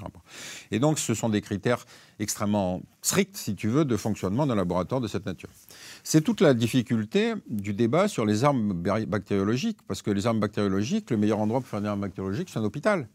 Et 0.70 0.78
donc 0.78 0.98
ce 0.98 1.14
sont 1.14 1.28
des 1.28 1.40
critères 1.40 1.84
extrêmement 2.18 2.82
stricts, 3.02 3.36
si 3.36 3.54
tu 3.54 3.68
veux, 3.68 3.84
de 3.84 3.96
fonctionnement 3.96 4.46
d'un 4.46 4.54
laboratoire 4.54 5.00
de 5.00 5.08
cette 5.08 5.26
nature. 5.26 5.48
C'est 6.04 6.20
toute 6.20 6.40
la 6.40 6.54
difficulté 6.54 7.34
du 7.48 7.72
débat 7.72 8.08
sur 8.08 8.24
les 8.24 8.44
armes 8.44 8.72
bactériologiques, 8.72 9.78
parce 9.86 10.02
que 10.02 10.10
les 10.10 10.26
armes 10.26 10.40
bactériologiques, 10.40 11.10
le 11.10 11.16
meilleur 11.16 11.40
endroit 11.40 11.60
pour 11.60 11.68
faire 11.68 11.80
des 11.80 11.88
armes 11.88 12.00
bactériologiques, 12.00 12.48
c'est 12.50 12.58
un 12.58 12.64
hôpital. 12.64 13.08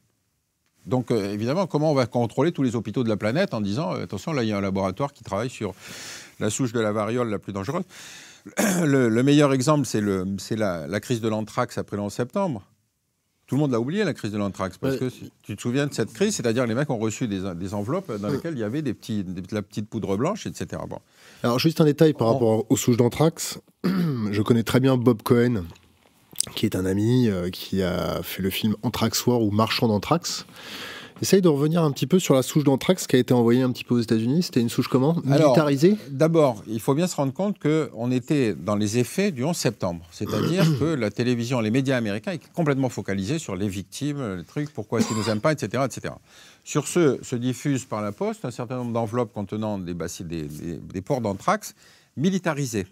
Donc 0.85 1.11
euh, 1.11 1.31
évidemment, 1.31 1.65
comment 1.65 1.91
on 1.91 1.95
va 1.95 2.05
contrôler 2.07 2.51
tous 2.51 2.63
les 2.63 2.75
hôpitaux 2.75 3.03
de 3.03 3.09
la 3.09 3.15
planète 3.15 3.53
en 3.53 3.61
disant, 3.61 3.93
euh, 3.93 4.03
attention, 4.03 4.33
là 4.33 4.43
il 4.43 4.49
y 4.49 4.51
a 4.51 4.57
un 4.57 4.61
laboratoire 4.61 5.13
qui 5.13 5.23
travaille 5.23 5.49
sur 5.49 5.73
la 6.39 6.49
souche 6.49 6.73
de 6.73 6.79
la 6.79 6.91
variole 6.91 7.29
la 7.29 7.39
plus 7.39 7.53
dangereuse? 7.53 7.83
le, 8.85 9.21
meilleur 9.21 9.53
exemple, 9.53 9.85
c'est 9.85 10.01
la, 10.55 10.87
la, 10.87 10.99
crise 10.99 11.21
de 11.21 11.29
l'anthrax 11.29 11.77
après 11.77 11.97
le 11.97 12.03
11 12.03 12.13
septembre. 12.13 12.63
Tout 13.45 13.55
le 13.55 13.61
monde 13.61 13.71
l'a 13.71 13.79
oublié, 13.79 14.03
la 14.03 14.13
crise 14.13 14.31
de 14.31 14.37
l'anthrax, 14.37 14.77
parce 14.77 14.97
que 14.97 15.09
tu 15.41 15.55
te 15.55 15.61
souviens 15.61 15.85
de 15.87 15.93
cette 15.93 16.13
crise, 16.13 16.35
c'est-à-dire 16.35 16.65
les 16.65 16.75
mecs 16.75 16.89
ont 16.89 16.97
reçu 16.97 17.27
des, 17.27 17.73
enveloppes 17.73 18.11
dans 18.19 18.29
lesquelles 18.29 18.53
il 18.53 18.59
y 18.59 18.63
avait 18.63 18.81
des 18.81 18.93
petits, 18.93 19.23
de 19.23 19.43
la 19.53 19.61
petite 19.61 19.89
poudre 19.89 20.15
blanche, 20.15 20.47
etc. 20.47 20.81
Bon. 20.89 20.99
Alors 21.43 21.59
juste 21.59 21.81
un 21.81 21.85
détail 21.85 22.13
par 22.13 22.31
rapport 22.33 22.65
aux 22.69 22.77
souches 22.77 22.97
d'anthrax. 22.97 23.59
Je 23.83 24.41
connais 24.41 24.63
très 24.63 24.79
bien 24.79 24.95
Bob 24.95 25.21
Cohen, 25.23 25.65
qui 26.55 26.65
est 26.65 26.75
un 26.75 26.85
ami 26.85 27.29
euh, 27.29 27.49
qui 27.49 27.83
a 27.83 28.23
fait 28.23 28.41
le 28.41 28.49
film 28.49 28.75
Anthrax 28.81 29.25
War 29.27 29.41
ou 29.41 29.51
Marchand 29.51 29.87
d'anthrax. 29.89 30.45
Essaye 31.21 31.41
de 31.41 31.47
revenir 31.47 31.83
un 31.83 31.91
petit 31.91 32.07
peu 32.07 32.19
sur 32.19 32.33
la 32.33 32.41
souche 32.41 32.63
d'anthrax 32.63 33.07
qui 33.07 33.15
a 33.15 33.19
été 33.19 33.33
envoyée 33.33 33.61
un 33.61 33.71
petit 33.71 33.83
peu 33.83 33.95
aux 33.95 33.99
États-Unis. 33.99 34.43
C'était 34.43 34.59
une 34.59 34.69
souche 34.69 34.87
comment 34.87 35.15
Militarisée 35.23 35.95
D'abord, 36.09 36.63
il 36.67 36.79
faut 36.79 36.93
bien 36.93 37.07
se 37.07 37.15
rendre 37.15 37.33
compte 37.33 37.57
qu'on 37.59 38.11
était 38.11 38.53
dans 38.53 38.75
les 38.75 38.97
effets 38.97 39.31
du 39.31 39.43
11 39.43 39.55
septembre. 39.55 40.05
C'est-à-dire 40.11 40.65
que 40.79 40.85
la 40.85 41.11
télévision, 41.11 41.61
les 41.61 41.71
médias 41.71 41.97
américains 41.97 42.31
étaient 42.31 42.49
complètement 42.53 42.89
focalisés 42.89 43.39
sur 43.39 43.55
les 43.55 43.69
victimes, 43.69 44.37
les 44.37 44.43
trucs, 44.43 44.73
pourquoi 44.73 44.99
est-ce 44.99 45.07
qu'ils 45.07 45.17
nous 45.17 45.29
aiment 45.29 45.41
pas, 45.41 45.53
etc., 45.53 45.83
etc. 45.85 46.13
Sur 46.63 46.87
ce, 46.87 47.19
se 47.21 47.35
diffuse 47.35 47.85
par 47.85 48.01
la 48.01 48.11
poste 48.11 48.45
un 48.45 48.51
certain 48.51 48.77
nombre 48.77 48.93
d'enveloppes 48.93 49.33
contenant 49.33 49.77
des, 49.77 49.93
des, 49.93 50.47
des 50.47 51.01
ports 51.01 51.21
d'anthrax 51.21 51.75
militarisés. 52.17 52.87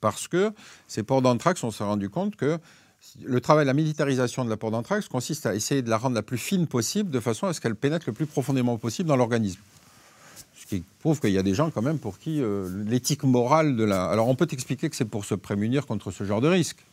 Parce 0.00 0.28
que 0.28 0.52
ces 0.86 1.02
ports 1.02 1.22
d'anthrax, 1.22 1.62
on 1.64 1.70
s'est 1.70 1.84
rendu 1.84 2.08
compte 2.08 2.36
que 2.36 2.58
le 3.22 3.40
travail, 3.40 3.66
la 3.66 3.74
militarisation 3.74 4.44
de 4.44 4.50
la 4.50 4.56
porte 4.56 4.72
d'anthrax 4.72 5.08
consiste 5.08 5.46
à 5.46 5.54
essayer 5.54 5.82
de 5.82 5.90
la 5.90 5.98
rendre 5.98 6.14
la 6.14 6.22
plus 6.22 6.38
fine 6.38 6.66
possible 6.66 7.10
de 7.10 7.20
façon 7.20 7.46
à 7.46 7.52
ce 7.52 7.60
qu'elle 7.60 7.74
pénètre 7.74 8.04
le 8.06 8.12
plus 8.12 8.26
profondément 8.26 8.76
possible 8.78 9.08
dans 9.08 9.16
l'organisme. 9.16 9.60
Ce 10.54 10.66
qui 10.66 10.82
prouve 11.00 11.20
qu'il 11.20 11.30
y 11.30 11.38
a 11.38 11.42
des 11.42 11.54
gens 11.54 11.70
quand 11.70 11.82
même 11.82 11.98
pour 11.98 12.18
qui 12.18 12.42
euh, 12.42 12.68
l'éthique 12.84 13.22
morale 13.22 13.76
de 13.76 13.84
la... 13.84 14.06
Alors 14.06 14.28
on 14.28 14.34
peut 14.34 14.48
expliquer 14.50 14.90
que 14.90 14.96
c'est 14.96 15.04
pour 15.04 15.24
se 15.24 15.34
prémunir 15.34 15.86
contre 15.86 16.10
ce 16.10 16.24
genre 16.24 16.40
de 16.40 16.48
risque. 16.48 16.84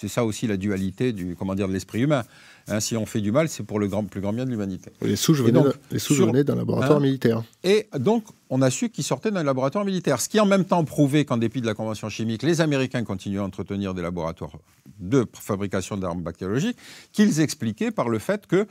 C'est 0.00 0.06
ça 0.06 0.24
aussi 0.24 0.46
la 0.46 0.56
dualité 0.56 1.12
du, 1.12 1.34
comment 1.36 1.56
dire, 1.56 1.66
de 1.66 1.72
l'esprit 1.72 2.02
humain. 2.02 2.22
Hein, 2.68 2.78
si 2.78 2.96
on 2.96 3.04
fait 3.04 3.20
du 3.20 3.32
mal, 3.32 3.48
c'est 3.48 3.64
pour 3.64 3.80
le 3.80 3.88
grand, 3.88 4.04
plus 4.04 4.20
grand 4.20 4.32
bien 4.32 4.44
de 4.44 4.50
l'humanité. 4.50 4.92
Les 5.02 5.16
souches 5.16 5.40
venaient, 5.40 6.44
d'un 6.44 6.54
laboratoire 6.54 6.98
hein, 6.98 7.00
militaire. 7.00 7.42
Et 7.64 7.88
donc, 7.98 8.24
on 8.48 8.62
a 8.62 8.70
su 8.70 8.90
qu'ils 8.90 9.02
sortaient 9.02 9.32
d'un 9.32 9.42
laboratoire 9.42 9.84
militaire. 9.84 10.20
Ce 10.20 10.28
qui 10.28 10.38
en 10.38 10.46
même 10.46 10.64
temps 10.64 10.84
prouvait 10.84 11.24
qu'en 11.24 11.36
dépit 11.36 11.60
de 11.60 11.66
la 11.66 11.74
Convention 11.74 12.08
chimique, 12.10 12.44
les 12.44 12.60
Américains 12.60 13.02
continuaient 13.02 13.40
à 13.40 13.44
entretenir 13.44 13.92
des 13.92 14.02
laboratoires 14.02 14.52
de 15.00 15.26
fabrication 15.32 15.96
d'armes 15.96 16.22
bactériologiques, 16.22 16.78
qu'ils 17.12 17.40
expliquaient 17.40 17.90
par 17.90 18.08
le 18.08 18.20
fait 18.20 18.46
que 18.46 18.68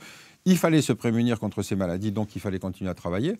il 0.48 0.56
fallait 0.56 0.80
se 0.80 0.94
prémunir 0.94 1.38
contre 1.38 1.62
ces 1.62 1.76
maladies, 1.76 2.10
donc 2.10 2.34
il 2.34 2.40
fallait 2.40 2.58
continuer 2.58 2.90
à 2.90 2.94
travailler. 2.94 3.36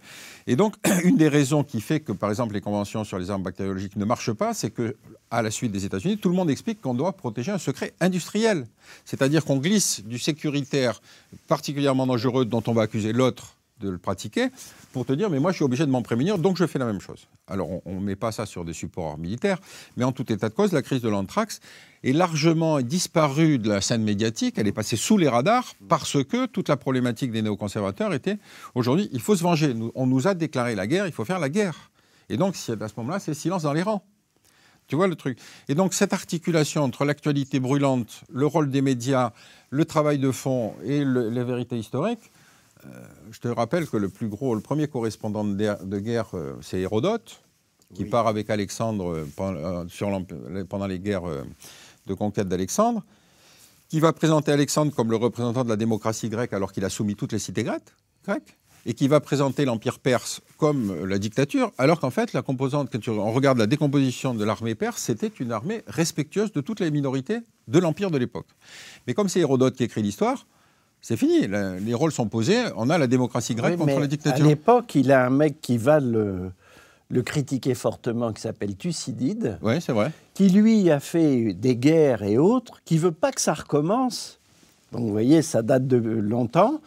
Et 0.46 0.56
donc, 0.56 0.74
une 1.04 1.16
des 1.16 1.28
raisons 1.28 1.64
qui 1.64 1.80
fait 1.80 2.00
que, 2.00 2.12
par 2.12 2.28
exemple, 2.28 2.54
les 2.54 2.61
conventions 2.61 3.02
sur 3.02 3.18
les 3.18 3.30
armes 3.30 3.42
bactériologiques 3.42 3.96
ne 3.96 4.04
marchent 4.04 4.32
pas, 4.32 4.52
c'est 4.52 4.70
que, 4.70 4.94
à 5.30 5.40
la 5.40 5.50
suite 5.50 5.72
des 5.72 5.86
États-Unis, 5.86 6.18
tout 6.18 6.28
le 6.28 6.34
monde 6.34 6.50
explique 6.50 6.82
qu'on 6.82 6.94
doit 6.94 7.12
protéger 7.12 7.50
un 7.50 7.59
secret 7.59 7.94
industriel. 8.00 8.66
C'est-à-dire 9.06 9.44
qu'on 9.44 9.56
glisse 9.56 10.04
du 10.04 10.18
sécuritaire 10.18 11.00
particulièrement 11.46 12.06
dangereux 12.06 12.44
dont 12.44 12.62
on 12.66 12.72
va 12.74 12.82
accuser 12.82 13.12
l'autre 13.12 13.56
de 13.80 13.88
le 13.88 13.98
pratiquer 13.98 14.48
pour 14.93 15.05
te 15.05 15.12
dire 15.12 15.30
mais 15.30 15.39
moi 15.39 15.53
je 15.53 15.57
suis 15.57 15.64
obligé 15.64 15.84
de 15.86 15.91
m'en 15.91 16.03
prémunir 16.03 16.39
donc 16.39 16.57
je 16.57 16.66
fais 16.66 16.78
la 16.78 16.86
même 16.86 17.01
chose. 17.01 17.28
Alors 17.47 17.68
on 17.84 17.95
ne 17.95 18.01
met 18.01 18.16
pas 18.16 18.32
ça 18.32 18.47
sur 18.47 18.64
des 18.64 18.72
supports 18.72 19.18
militaires, 19.18 19.59
mais 19.97 20.05
en 20.05 20.12
tout 20.12 20.30
état 20.32 20.49
de 20.49 20.55
cause, 20.55 20.72
la 20.72 20.82
crise 20.82 21.03
de 21.03 21.09
l'anthrax 21.09 21.61
est 22.05 22.12
largement 22.12 22.80
disparue 22.80 23.59
de 23.59 23.68
la 23.68 23.80
scène 23.80 24.03
médiatique, 24.03 24.55
elle 24.59 24.68
est 24.68 24.72
passée 24.72 24.97
sous 24.97 25.18
les 25.18 25.28
radars 25.28 25.74
parce 25.89 26.22
que 26.24 26.47
toute 26.47 26.68
la 26.68 26.76
problématique 26.76 27.32
des 27.32 27.43
néoconservateurs 27.43 28.14
était 28.14 28.39
aujourd'hui 28.74 29.09
il 29.12 29.20
faut 29.20 29.36
se 29.36 29.43
venger, 29.43 29.74
on 29.95 30.07
nous 30.07 30.26
a 30.26 30.34
déclaré 30.34 30.74
la 30.74 30.86
guerre, 30.86 31.07
il 31.07 31.12
faut 31.12 31.24
faire 31.24 31.39
la 31.39 31.49
guerre. 31.49 31.91
Et 32.28 32.36
donc 32.36 32.55
à 32.55 32.89
ce 32.89 32.95
moment-là 32.97 33.18
c'est 33.18 33.34
silence 33.34 33.62
dans 33.62 33.72
les 33.72 33.82
rangs. 33.82 34.05
Tu 34.89 34.97
vois 34.97 35.07
le 35.07 35.16
truc 35.16 35.39
Et 35.68 35.74
donc 35.74 35.93
cette 35.93 36.14
articulation 36.14 36.82
entre 36.82 37.05
l'actualité 37.05 37.61
brûlante, 37.61 38.22
le 38.32 38.47
rôle 38.47 38.70
des 38.70 38.80
médias, 38.80 39.32
le 39.68 39.84
travail 39.84 40.18
de 40.18 40.30
fond 40.30 40.74
et 40.82 41.05
les 41.05 41.45
vérités 41.45 41.76
historiques, 41.76 42.30
je 43.31 43.39
te 43.41 43.49
rappelle 43.49 43.87
que 43.89 43.97
le 43.97 44.09
plus 44.09 44.29
gros, 44.29 44.55
le 44.55 44.61
premier 44.61 44.89
correspondant 44.89 45.45
de 45.45 45.99
guerre, 45.99 46.31
euh, 46.35 46.55
c'est 46.61 46.81
Hérodote, 46.81 47.43
qui 47.95 48.05
part 48.05 48.26
avec 48.26 48.51
Alexandre 48.51 49.24
euh, 49.39 50.64
pendant 50.68 50.87
les 50.87 50.99
guerres 50.99 51.45
de 52.07 52.14
conquête 52.14 52.49
d'Alexandre, 52.49 53.05
qui 53.89 54.01
va 54.01 54.12
présenter 54.12 54.53
Alexandre 54.53 54.93
comme 54.95 55.11
le 55.11 55.16
représentant 55.16 55.64
de 55.64 55.68
la 55.68 55.76
démocratie 55.76 56.29
grecque 56.29 56.53
alors 56.53 56.72
qu'il 56.72 56.85
a 56.85 56.91
soumis 56.91 57.14
toutes 57.14 57.33
les 57.33 57.39
cités 57.39 57.64
grecques, 57.64 57.95
et 58.87 58.95
qui 58.95 59.09
va 59.09 59.20
présenter 59.20 59.64
l'Empire 59.64 59.99
perse 59.99 60.41
comme 60.57 61.05
la 61.05 61.18
dictature, 61.18 61.72
alors 61.79 62.01
qu'en 62.01 62.11
fait, 62.11 62.33
la 62.33 62.43
composante, 62.43 62.91
quand 62.91 63.09
on 63.09 63.33
regarde 63.33 63.59
la 63.59 63.66
décomposition 63.66 64.35
de 64.35 64.45
l'armée 64.45 64.74
perse, 64.74 65.03
c'était 65.03 65.29
une 65.41 65.53
armée 65.53 65.83
respectueuse 65.87 66.53
de 66.53 66.61
toutes 66.61 66.81
les 66.81 66.91
minorités 66.91 67.41
de 67.66 67.79
l'Empire 67.79 68.11
de 68.11 68.18
l'époque. 68.18 68.49
Mais 69.07 69.14
comme 69.14 69.29
c'est 69.29 69.41
Hérodote 69.41 69.76
qui 69.76 69.85
écrit 69.85 70.03
l'histoire, 70.03 70.47
c'est 71.01 71.16
fini. 71.16 71.46
les 71.46 71.94
rôles 71.94 72.12
sont 72.12 72.26
posés. 72.26 72.59
On 72.76 72.90
a 72.90 72.99
la 72.99 73.07
démocratie 73.07 73.55
grecque 73.55 73.78
contre 73.78 74.01
la 74.01 74.07
dictature. 74.07 74.44
À 74.44 74.49
l'époque, 74.49 74.94
il 74.94 75.12
a 75.12 75.24
un 75.24 75.30
mec 75.30 75.61
qui 75.61 75.78
va 75.78 76.01
le, 76.01 76.51
le 77.11 77.22
critiquer 77.22 77.74
fortement, 77.74 78.32
qui 78.32 78.42
s'appelle 78.42 78.76
Thucydide. 78.76 79.59
Oui, 79.62 79.80
c'est 79.80 79.92
vrai. 79.92 80.12
Qui, 80.34 80.49
lui, 80.51 80.90
a 80.90 81.01
fait 81.01 81.55
des 81.55 81.76
guerres 81.76 82.22
et 82.22 82.38
autres, 82.38 82.80
qui 82.84 82.99
veut 82.99 83.12
pas 83.12 83.32
que 83.32 83.40
ça 83.40 83.55
recommence. 83.55 84.38
Donc, 84.92 85.03
vous 85.03 85.12
voyez, 85.12 85.42
ça 85.42 85.62
date 85.62 85.86
de 85.86 85.96
longtemps. 85.96 86.80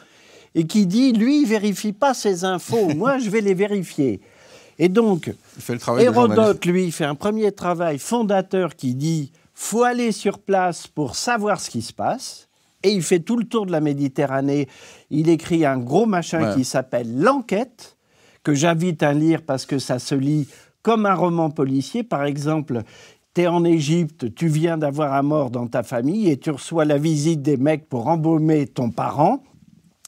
Et 0.54 0.66
qui 0.68 0.86
dit, 0.86 1.14
lui, 1.14 1.42
il 1.42 1.48
vérifie 1.48 1.94
pas 1.94 2.14
ses 2.14 2.44
infos. 2.44 2.90
Moi, 2.96 3.20
je 3.20 3.30
vais 3.30 3.42
les 3.42 3.54
vérifier. 3.54 4.22
Et 4.78 4.90
donc, 4.90 5.34
Hérodote, 6.00 6.66
lui, 6.66 6.92
fait 6.92 7.06
un 7.06 7.16
premier 7.16 7.52
travail 7.52 8.00
fondateur 8.00 8.76
qui 8.76 8.96
dit 8.96 9.32
faut 9.54 9.84
aller 9.84 10.12
sur 10.12 10.40
place 10.40 10.88
pour 10.88 11.16
savoir 11.16 11.60
ce 11.62 11.70
qui 11.70 11.84
se 11.84 11.94
passe 11.94 12.48
et 12.84 12.92
il 12.92 13.02
fait 13.02 13.20
tout 13.20 13.38
le 13.38 13.46
tour 13.46 13.66
de 13.66 13.72
la 13.72 13.82
Méditerranée. 13.82 14.68
Il 15.10 15.30
écrit 15.30 15.66
un 15.66 15.78
gros 15.78 16.06
machin 16.06 16.54
qui 16.54 16.66
s'appelle 16.66 17.20
L'enquête, 17.20 17.98
que 18.44 18.54
j'invite 18.54 19.04
à 19.04 19.14
lire 19.14 19.44
parce 19.44 19.66
que 19.66 19.80
ça 19.80 20.00
se 20.00 20.16
lit 20.16 20.48
comme 20.82 21.06
un 21.06 21.14
roman 21.14 21.50
policier. 21.50 22.04
Par 22.04 22.24
exemple, 22.24 22.82
tu 23.34 23.42
es 23.42 23.48
en 23.48 23.64
Égypte, 23.64 24.34
tu 24.34 24.48
viens 24.48 24.78
d'avoir 24.78 25.14
un 25.14 25.22
mort 25.22 25.52
dans 25.52 25.68
ta 25.68 25.84
famille 25.84 26.30
et 26.30 26.38
tu 26.38 26.50
reçois 26.50 26.86
la 26.86 26.98
visite 26.98 27.42
des 27.42 27.58
mecs 27.58 27.88
pour 27.88 28.08
embaumer 28.08 28.68
ton 28.68 28.90
parent. 28.90 29.44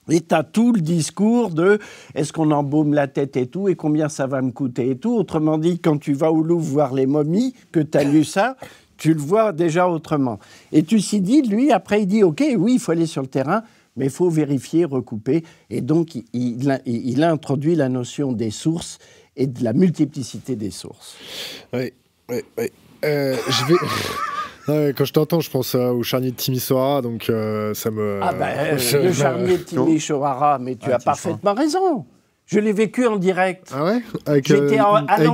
Et 0.09 0.19
tu 0.19 0.35
as 0.35 0.43
tout 0.43 0.73
le 0.73 0.81
discours 0.81 1.49
de 1.51 1.79
est-ce 2.13 2.33
qu'on 2.33 2.51
embaume 2.51 2.93
la 2.93 3.07
tête 3.07 3.37
et 3.37 3.47
tout, 3.47 3.69
et 3.69 3.75
combien 3.75 4.09
ça 4.09 4.27
va 4.27 4.41
me 4.41 4.51
coûter 4.51 4.89
et 4.89 4.97
tout. 4.97 5.15
Autrement 5.15 5.57
dit, 5.57 5.79
quand 5.79 5.97
tu 5.97 6.11
vas 6.11 6.29
au 6.29 6.43
Louvre 6.43 6.65
voir 6.65 6.93
les 6.93 7.05
momies, 7.05 7.53
que 7.71 7.79
tu 7.79 7.97
as 7.97 8.03
lu 8.03 8.25
ça, 8.25 8.57
tu 9.03 9.13
le 9.13 9.19
vois 9.19 9.51
déjà 9.51 9.89
autrement. 9.89 10.39
Et 10.71 10.81
Thucydide, 10.81 11.51
lui, 11.51 11.73
après, 11.73 12.03
il 12.03 12.07
dit, 12.07 12.23
OK, 12.23 12.41
oui, 12.57 12.75
il 12.75 12.79
faut 12.79 12.93
aller 12.93 13.05
sur 13.05 13.21
le 13.21 13.27
terrain, 13.27 13.61
mais 13.97 14.05
il 14.05 14.11
faut 14.11 14.29
vérifier, 14.29 14.85
recouper. 14.85 15.43
Et 15.69 15.81
donc, 15.81 16.15
il, 16.31 16.71
a, 16.71 17.29
introduit 17.29 17.75
la 17.75 17.89
notion 17.89 18.31
des 18.31 18.49
sources 18.49 18.99
et 19.35 19.45
de 19.45 19.61
la 19.61 19.73
multiplicité 19.73 20.55
des 20.55 20.71
sources. 20.71 21.17
Oui, 21.73 21.91
oui, 22.29 22.37
oui. 22.57 22.71
Euh, 23.03 23.35
je 23.49 23.65
vais... 23.65 24.93
quand 24.93 25.03
je 25.03 25.11
t'entends, 25.11 25.41
je 25.41 25.51
pense 25.51 25.75
au 25.75 26.01
charnier 26.01 26.31
de 26.31 26.37
Timisoara, 26.37 27.01
donc 27.01 27.29
euh, 27.29 27.73
ça 27.73 27.91
me. 27.91 28.21
Ah 28.21 28.31
ben, 28.31 28.77
le 29.03 29.11
charnier 29.11 29.57
de 29.57 29.63
Timisoara, 29.65 30.59
mais 30.59 30.75
tu 30.77 30.89
ah, 30.89 30.95
as 30.95 30.99
parfaitement 30.99 31.55
raison. 31.55 32.05
Je 32.45 32.59
l'ai 32.59 32.73
vécu 32.73 33.07
en 33.07 33.17
direct. 33.17 33.71
Ah 33.73 33.85
ouais 33.85 34.01
Avec, 34.25 34.51
euh, 34.51 34.67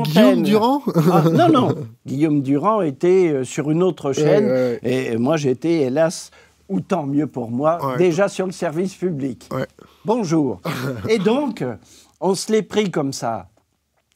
Guillaume 0.03 0.43
Durand 0.43 0.81
ah, 1.11 1.23
Non, 1.31 1.49
non. 1.53 1.75
Guillaume 2.05 2.41
Durand 2.41 2.81
était 2.81 3.29
euh, 3.29 3.43
sur 3.43 3.71
une 3.71 3.83
autre 3.83 4.13
chaîne. 4.13 4.79
Et 4.83 5.17
moi, 5.17 5.37
j'étais, 5.37 5.81
hélas, 5.81 6.31
ou 6.67 6.81
tant 6.81 7.05
mieux 7.05 7.27
pour 7.27 7.49
moi, 7.49 7.95
déjà 7.97 8.27
sur 8.27 8.45
le 8.45 8.51
service 8.51 8.95
public. 8.95 9.49
Bonjour. 10.05 10.61
et 11.09 11.17
donc, 11.17 11.63
on 12.21 12.35
se 12.35 12.51
l'est 12.51 12.61
pris 12.61 12.91
comme 12.91 13.13
ça. 13.13 13.49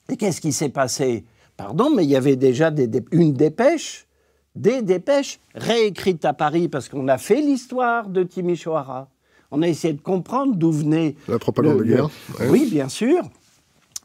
Et 0.10 0.18
qu'est-ce 0.18 0.42
qui 0.42 0.54
s'est 0.54 0.70
passé? 0.70 1.26
Pardon, 1.58 1.90
mais 1.96 2.04
il 2.04 2.10
y 2.10 2.16
avait 2.16 2.36
déjà 2.36 2.72
une 3.12 3.34
dépêche, 3.34 4.08
des 4.56 4.82
dépêches 4.82 5.40
réécrites 5.56 6.26
à 6.26 6.34
Paris 6.34 6.68
parce 6.68 6.90
qu'on 6.90 7.08
a 7.08 7.18
fait 7.18 7.42
l'histoire 7.42 8.10
de 8.10 8.24
Timisoara 8.24 9.10
on 9.54 9.62
a 9.62 9.68
essayé 9.68 9.94
de 9.94 10.02
comprendre 10.02 10.56
d'où 10.56 10.72
venait... 10.72 11.16
La 11.28 11.40
propagande 11.40 11.80
de 11.80 11.84
guerre. 11.84 12.10
Oui, 12.50 12.68
bien 12.70 12.90
sûr. 12.90 13.24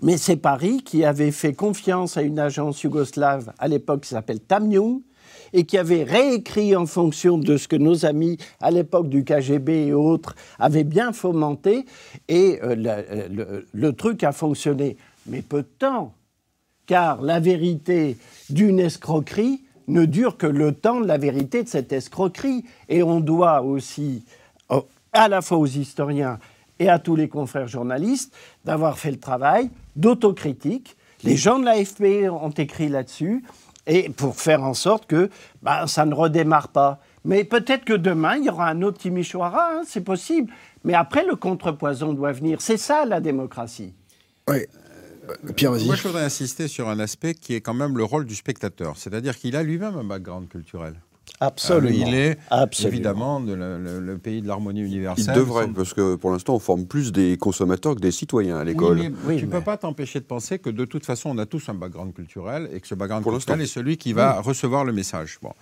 Mais 0.03 0.17
c'est 0.17 0.37
Paris 0.37 0.83
qui 0.85 1.05
avait 1.05 1.33
fait 1.33 1.55
confiance 1.55 2.17
à 2.17 2.23
une 2.23 2.39
agence 2.39 2.83
yougoslave 2.83 3.53
à 3.59 3.67
l'époque 3.67 4.03
qui 4.03 4.11
s'appelle 4.11 4.41
Tamnium, 4.41 5.01
et 5.53 5.65
qui 5.65 5.79
avait 5.79 6.05
réécrit 6.05 6.77
en 6.77 6.85
fonction 6.85 7.39
de 7.39 7.57
ce 7.57 7.69
que 7.69 7.77
nos 7.77 8.05
amis 8.05 8.37
à 8.61 8.71
l'époque 8.71 9.09
du 9.09 9.25
KGB 9.25 9.87
et 9.87 9.93
autres 9.95 10.35
avaient 10.59 10.85
bien 10.85 11.13
fomenté, 11.13 11.87
et 12.29 12.61
euh, 12.63 12.77
le, 13.31 13.67
le 13.73 13.93
truc 13.95 14.23
a 14.25 14.33
fonctionné. 14.33 14.97
Mais 15.27 15.43
peu 15.43 15.63
de 15.63 15.69
temps, 15.79 16.13
car 16.87 17.23
la 17.23 17.41
vérité 17.41 18.19
d'une 18.51 18.79
escroquerie 18.79 19.63
ne 19.89 20.05
dure 20.05 20.37
que 20.37 20.47
le 20.47 20.73
temps 20.73 21.01
de 21.01 21.07
la 21.07 21.19
vérité 21.19 21.63
de 21.63 21.69
cette 21.69 21.93
escroquerie. 21.93 22.65
Et 22.89 23.03
on 23.03 23.21
doit 23.21 23.63
aussi, 23.63 24.25
à 25.13 25.29
la 25.29 25.43
fois 25.43 25.59
aux 25.59 25.67
historiens 25.67 26.39
et 26.79 26.89
à 26.89 26.99
tous 26.99 27.17
les 27.17 27.29
confrères 27.29 27.69
journalistes, 27.69 28.35
d'avoir 28.65 28.99
fait 28.99 29.11
le 29.11 29.19
travail 29.19 29.71
d'autocritique. 29.97 30.97
Les 31.25 31.37
gens 31.37 31.59
de 31.59 31.65
l'AFP 31.65 32.31
ont 32.31 32.51
écrit 32.51 32.89
là-dessus, 32.89 33.43
et 33.89 34.11
pour 34.11 34.37
faire 34.37 34.63
en 34.63 34.75
sorte 34.75 35.07
que 35.07 35.31
bah, 35.63 35.87
ça 35.87 36.05
ne 36.05 36.15
redémarre 36.15 36.69
pas. 36.69 37.01
Mais 37.25 37.43
peut-être 37.43 37.85
que 37.85 37.95
demain, 37.95 38.37
il 38.37 38.45
y 38.45 38.51
aura 38.51 38.69
un 38.69 38.83
autre 38.83 38.99
Timișoara, 38.99 39.71
hein, 39.73 39.83
c'est 39.87 40.03
possible. 40.03 40.53
Mais 40.85 40.95
après, 40.95 41.27
le 41.27 41.35
contrepoison 41.35 42.13
doit 42.13 42.33
venir. 42.33 42.61
C'est 42.61 42.77
ça, 42.77 43.05
la 43.05 43.21
démocratie. 43.21 43.95
Oui. 44.49 44.59
Pierre, 45.57 45.73
vas-y. 45.73 45.87
Moi, 45.87 45.97
je 45.97 46.03
voudrais 46.03 46.25
insister 46.25 46.69
sur 46.69 46.89
un 46.89 46.99
aspect 47.01 47.35
qui 47.35 47.55
est 47.55 47.61
quand 47.61 47.75
même 47.75 47.99
le 47.99 48.05
rôle 48.05 48.25
du 48.25 48.35
spectateur. 48.35 48.97
C'est-à-dire 48.97 49.37
qu'il 49.37 49.57
a 49.57 49.63
lui-même 49.63 49.97
un 49.97 50.05
background 50.05 50.49
culturel. 50.49 50.95
Absolument. 51.41 52.07
il 52.09 52.15
est 52.15 52.39
Absolument. 52.51 52.93
évidemment 52.95 53.41
de 53.41 53.53
le, 53.55 54.01
le 54.01 54.19
pays 54.19 54.43
de 54.43 54.49
l'harmonie 54.49 54.81
universelle. 54.83 55.27
Il 55.29 55.39
devrait, 55.39 55.69
parce 55.69 55.95
que 55.95 56.15
pour 56.17 56.31
l'instant, 56.31 56.55
on 56.55 56.59
forme 56.59 56.87
plus 56.87 57.13
des 57.13 57.37
consommateurs 57.37 57.95
que 57.95 58.01
des 58.01 58.11
citoyens 58.11 58.57
à 58.59 58.65
l'école. 58.65 58.99
Oui, 58.99 59.09
mais 59.11 59.17
Oui, 59.27 59.37
tu 59.39 59.47
ne 59.47 59.51
mais- 59.51 59.59
peux 59.59 59.65
pas 59.65 59.77
t'empêcher 59.77 60.21
de 60.21 60.25
penser 60.25 60.59
que 60.59 60.71
de 60.71 60.85
toute 60.85 61.05
façon, 61.07 61.31
on 61.31 61.39
a 61.39 61.47
tous 61.47 61.69
un 61.69 61.75
background 61.75 62.13
culturel 62.15 62.69
et 62.73 62.81
que 62.81 62.87
ce 62.87 62.95
background 62.95 63.23
Pour 63.23 63.33
culturel 63.33 63.61
est 63.61 63.67
celui 63.67 63.97
qui 63.97 64.13
va 64.13 64.41
recevoir 64.41 64.85
le 64.85 64.93
message. 64.93 65.39
Bon. 65.43 65.53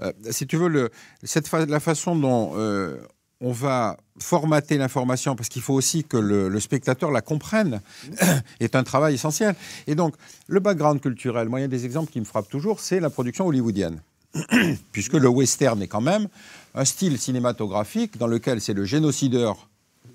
Euh, 0.00 0.12
si 0.30 0.46
tu 0.46 0.56
veux, 0.56 0.68
le, 0.68 0.90
cette 1.22 1.46
fa- 1.48 1.66
la 1.66 1.80
façon 1.80 2.16
dont 2.16 2.52
euh, 2.56 2.96
on 3.40 3.52
va 3.52 3.96
formater 4.18 4.76
l'information, 4.76 5.34
parce 5.36 5.48
qu'il 5.48 5.62
faut 5.62 5.72
aussi 5.74 6.04
que 6.04 6.16
le, 6.18 6.48
le 6.48 6.60
spectateur 6.60 7.10
la 7.10 7.22
comprenne, 7.22 7.80
est 8.60 8.74
un 8.76 8.82
travail 8.82 9.14
essentiel. 9.14 9.54
Et 9.86 9.94
donc, 9.94 10.14
le 10.48 10.60
background 10.60 11.00
culturel, 11.00 11.48
moi, 11.48 11.60
il 11.60 11.62
y 11.62 11.64
a 11.64 11.68
des 11.68 11.84
exemples 11.86 12.10
qui 12.12 12.20
me 12.20 12.26
frappent 12.26 12.50
toujours, 12.50 12.80
c'est 12.80 13.00
la 13.00 13.08
production 13.10 13.46
hollywoodienne. 13.46 14.02
Puisque 14.92 15.14
le 15.14 15.28
western 15.28 15.82
est 15.82 15.88
quand 15.88 16.00
même 16.00 16.28
un 16.74 16.84
style 16.84 17.18
cinématographique 17.18 18.16
dans 18.18 18.26
lequel 18.26 18.60
c'est 18.60 18.74
le 18.74 18.84
génocideur, 18.84 19.68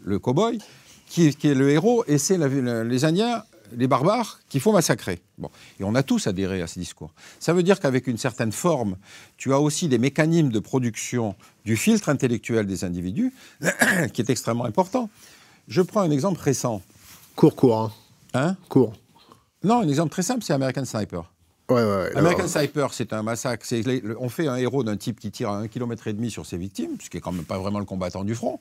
le 0.03 0.19
cow-boy, 0.19 0.59
qui, 1.07 1.35
qui 1.35 1.47
est 1.47 1.55
le 1.55 1.69
héros, 1.69 2.03
et 2.07 2.17
c'est 2.17 2.37
les 2.37 3.05
Indiens, 3.05 3.43
les 3.75 3.87
barbares, 3.87 4.39
qu'il 4.49 4.61
faut 4.61 4.71
massacrer. 4.71 5.19
Bon. 5.37 5.49
Et 5.79 5.83
on 5.83 5.95
a 5.95 6.03
tous 6.03 6.27
adhéré 6.27 6.61
à 6.61 6.67
ces 6.67 6.79
discours. 6.79 7.11
Ça 7.39 7.53
veut 7.53 7.63
dire 7.63 7.79
qu'avec 7.79 8.07
une 8.07 8.17
certaine 8.17 8.51
forme, 8.51 8.97
tu 9.37 9.53
as 9.53 9.59
aussi 9.59 9.87
des 9.87 9.97
mécanismes 9.97 10.49
de 10.49 10.59
production 10.59 11.35
du 11.65 11.75
filtre 11.75 12.09
intellectuel 12.09 12.65
des 12.67 12.83
individus, 12.83 13.33
qui 14.13 14.21
est 14.21 14.29
extrêmement 14.29 14.65
important. 14.65 15.09
Je 15.67 15.81
prends 15.81 16.01
un 16.01 16.11
exemple 16.11 16.39
récent. 16.41 16.81
Court, 17.35 17.55
court, 17.55 17.79
hein. 17.79 17.91
Hein? 18.33 18.57
Court. 18.69 18.93
non, 19.63 19.81
un 19.81 19.87
exemple 19.87 20.11
très 20.11 20.23
simple, 20.23 20.43
c'est 20.43 20.53
American 20.53 20.85
Sniper. 20.85 21.31
Ouais, 21.67 21.81
ouais, 21.81 21.83
ouais. 21.83 22.15
American 22.15 22.47
Sniper, 22.47 22.93
c'est 22.93 23.11
un 23.11 23.23
massacre. 23.23 23.65
Le- 23.71 24.15
on 24.21 24.29
fait 24.29 24.47
un 24.47 24.55
héros 24.55 24.83
d'un 24.83 24.97
type 24.97 25.19
qui 25.19 25.31
tire 25.31 25.49
à 25.49 25.57
un 25.57 25.67
kilomètre 25.67 26.05
et 26.07 26.13
demi 26.13 26.29
sur 26.29 26.45
ses 26.45 26.57
victimes, 26.57 26.91
ce 27.03 27.09
qui 27.09 27.17
est 27.17 27.21
quand 27.21 27.31
même 27.31 27.43
pas 27.43 27.57
vraiment 27.57 27.79
le 27.79 27.85
combattant 27.85 28.23
du 28.23 28.35
front. 28.35 28.59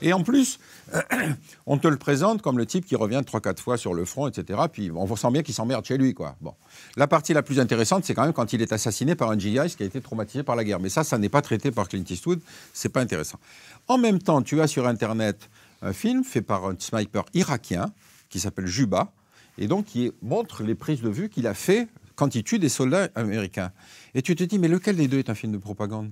Et 0.00 0.12
en 0.12 0.22
plus, 0.22 0.60
on 1.66 1.76
te 1.78 1.88
le 1.88 1.96
présente 1.96 2.40
comme 2.40 2.56
le 2.56 2.66
type 2.66 2.86
qui 2.86 2.94
revient 2.94 3.20
trois, 3.26 3.40
quatre 3.40 3.60
fois 3.60 3.76
sur 3.76 3.94
le 3.94 4.04
front, 4.04 4.28
etc. 4.28 4.60
Puis 4.72 4.92
on 4.94 5.16
sent 5.16 5.30
bien 5.32 5.42
qu'il 5.42 5.54
s'emmerde 5.54 5.84
chez 5.84 5.98
lui, 5.98 6.14
quoi. 6.14 6.36
Bon, 6.40 6.54
la 6.96 7.08
partie 7.08 7.34
la 7.34 7.42
plus 7.42 7.58
intéressante, 7.58 8.04
c'est 8.04 8.14
quand 8.14 8.22
même 8.24 8.32
quand 8.32 8.52
il 8.52 8.62
est 8.62 8.72
assassiné 8.72 9.16
par 9.16 9.30
un 9.32 9.38
GI 9.38 9.58
qui 9.76 9.82
a 9.82 9.86
été 9.86 10.00
traumatisé 10.00 10.44
par 10.44 10.54
la 10.54 10.62
guerre. 10.62 10.78
Mais 10.78 10.90
ça, 10.90 11.02
ça 11.02 11.18
n'est 11.18 11.28
pas 11.28 11.42
traité 11.42 11.72
par 11.72 11.88
Clint 11.88 12.04
Eastwood. 12.08 12.40
C'est 12.72 12.90
pas 12.90 13.00
intéressant. 13.00 13.40
En 13.88 13.98
même 13.98 14.20
temps, 14.20 14.40
tu 14.42 14.60
as 14.60 14.68
sur 14.68 14.86
Internet 14.86 15.50
un 15.82 15.92
film 15.92 16.22
fait 16.22 16.42
par 16.42 16.64
un 16.66 16.76
sniper 16.78 17.24
irakien 17.34 17.92
qui 18.30 18.38
s'appelle 18.38 18.66
Juba 18.66 19.10
et 19.58 19.66
donc 19.66 19.86
qui 19.86 20.12
montre 20.22 20.62
les 20.62 20.74
prises 20.76 21.02
de 21.02 21.08
vue 21.08 21.28
qu'il 21.28 21.46
a 21.48 21.54
fait 21.54 21.88
quand 22.16 22.34
il 22.34 22.44
tue 22.44 22.58
des 22.58 22.68
soldats 22.68 23.08
américains. 23.14 23.72
Et 24.14 24.22
tu 24.22 24.36
te 24.36 24.44
dis, 24.44 24.58
mais 24.58 24.68
lequel 24.68 24.96
des 24.96 25.08
deux 25.08 25.18
est 25.18 25.30
un 25.30 25.34
film 25.34 25.52
de 25.52 25.58
propagande? 25.58 26.10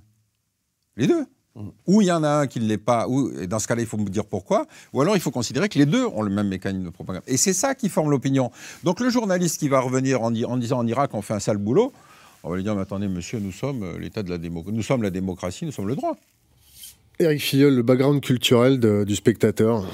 Les 0.97 1.07
deux. 1.07 1.25
Ou 1.87 2.01
il 2.01 2.07
y 2.07 2.13
en 2.13 2.25
a 2.25 2.31
un 2.31 2.47
qui 2.47 2.61
ne 2.61 2.67
l'est 2.67 2.79
pas, 2.79 3.07
ou, 3.09 3.31
et 3.39 3.47
dans 3.47 3.59
ce 3.59 3.69
cas-là, 3.69 3.83
il 3.83 3.87
faut 3.87 3.99
me 3.99 4.09
dire 4.09 4.25
pourquoi, 4.25 4.67
ou 4.95 5.03
alors 5.03 5.17
il 5.17 5.21
faut 5.21 5.31
considérer 5.31 5.69
que 5.69 5.79
les 5.79 5.85
deux 5.85 6.07
ont 6.07 6.23
le 6.23 6.31
même 6.31 6.49
mécanisme 6.49 6.85
de 6.87 6.89
propagande. 6.89 7.23
Et 7.27 7.37
c'est 7.37 7.53
ça 7.53 7.75
qui 7.75 7.91
forme 7.91 8.11
l'opinion. 8.11 8.51
Donc 8.85 9.01
le 9.01 9.11
journaliste 9.11 9.61
qui 9.61 9.69
va 9.69 9.81
revenir 9.81 10.23
en, 10.23 10.31
di- 10.31 10.47
en 10.47 10.57
disant 10.57 10.79
en 10.79 10.87
Irak 10.87 11.11
on 11.13 11.21
fait 11.21 11.35
un 11.35 11.41
sale 11.41 11.59
boulot, 11.59 11.93
on 12.43 12.49
va 12.49 12.57
lui 12.57 12.63
dire, 12.63 12.75
mais 12.75 12.81
attendez, 12.81 13.07
monsieur, 13.07 13.39
nous 13.39 13.53
sommes 13.53 13.83
euh, 13.83 13.99
l'État 13.99 14.23
de 14.23 14.31
la 14.31 14.39
démocratie, 14.39 14.75
nous 14.75 14.83
sommes 14.83 15.03
la 15.03 15.11
démocratie, 15.11 15.67
nous 15.67 15.73
sommes 15.73 15.89
le 15.89 15.95
droit. 15.95 16.17
Eric 17.19 17.43
Filleul, 17.43 17.77
le 17.77 17.83
background 17.83 18.23
culturel 18.23 18.81
de- 18.81 19.05
du 19.05 19.15
spectateur. 19.15 19.85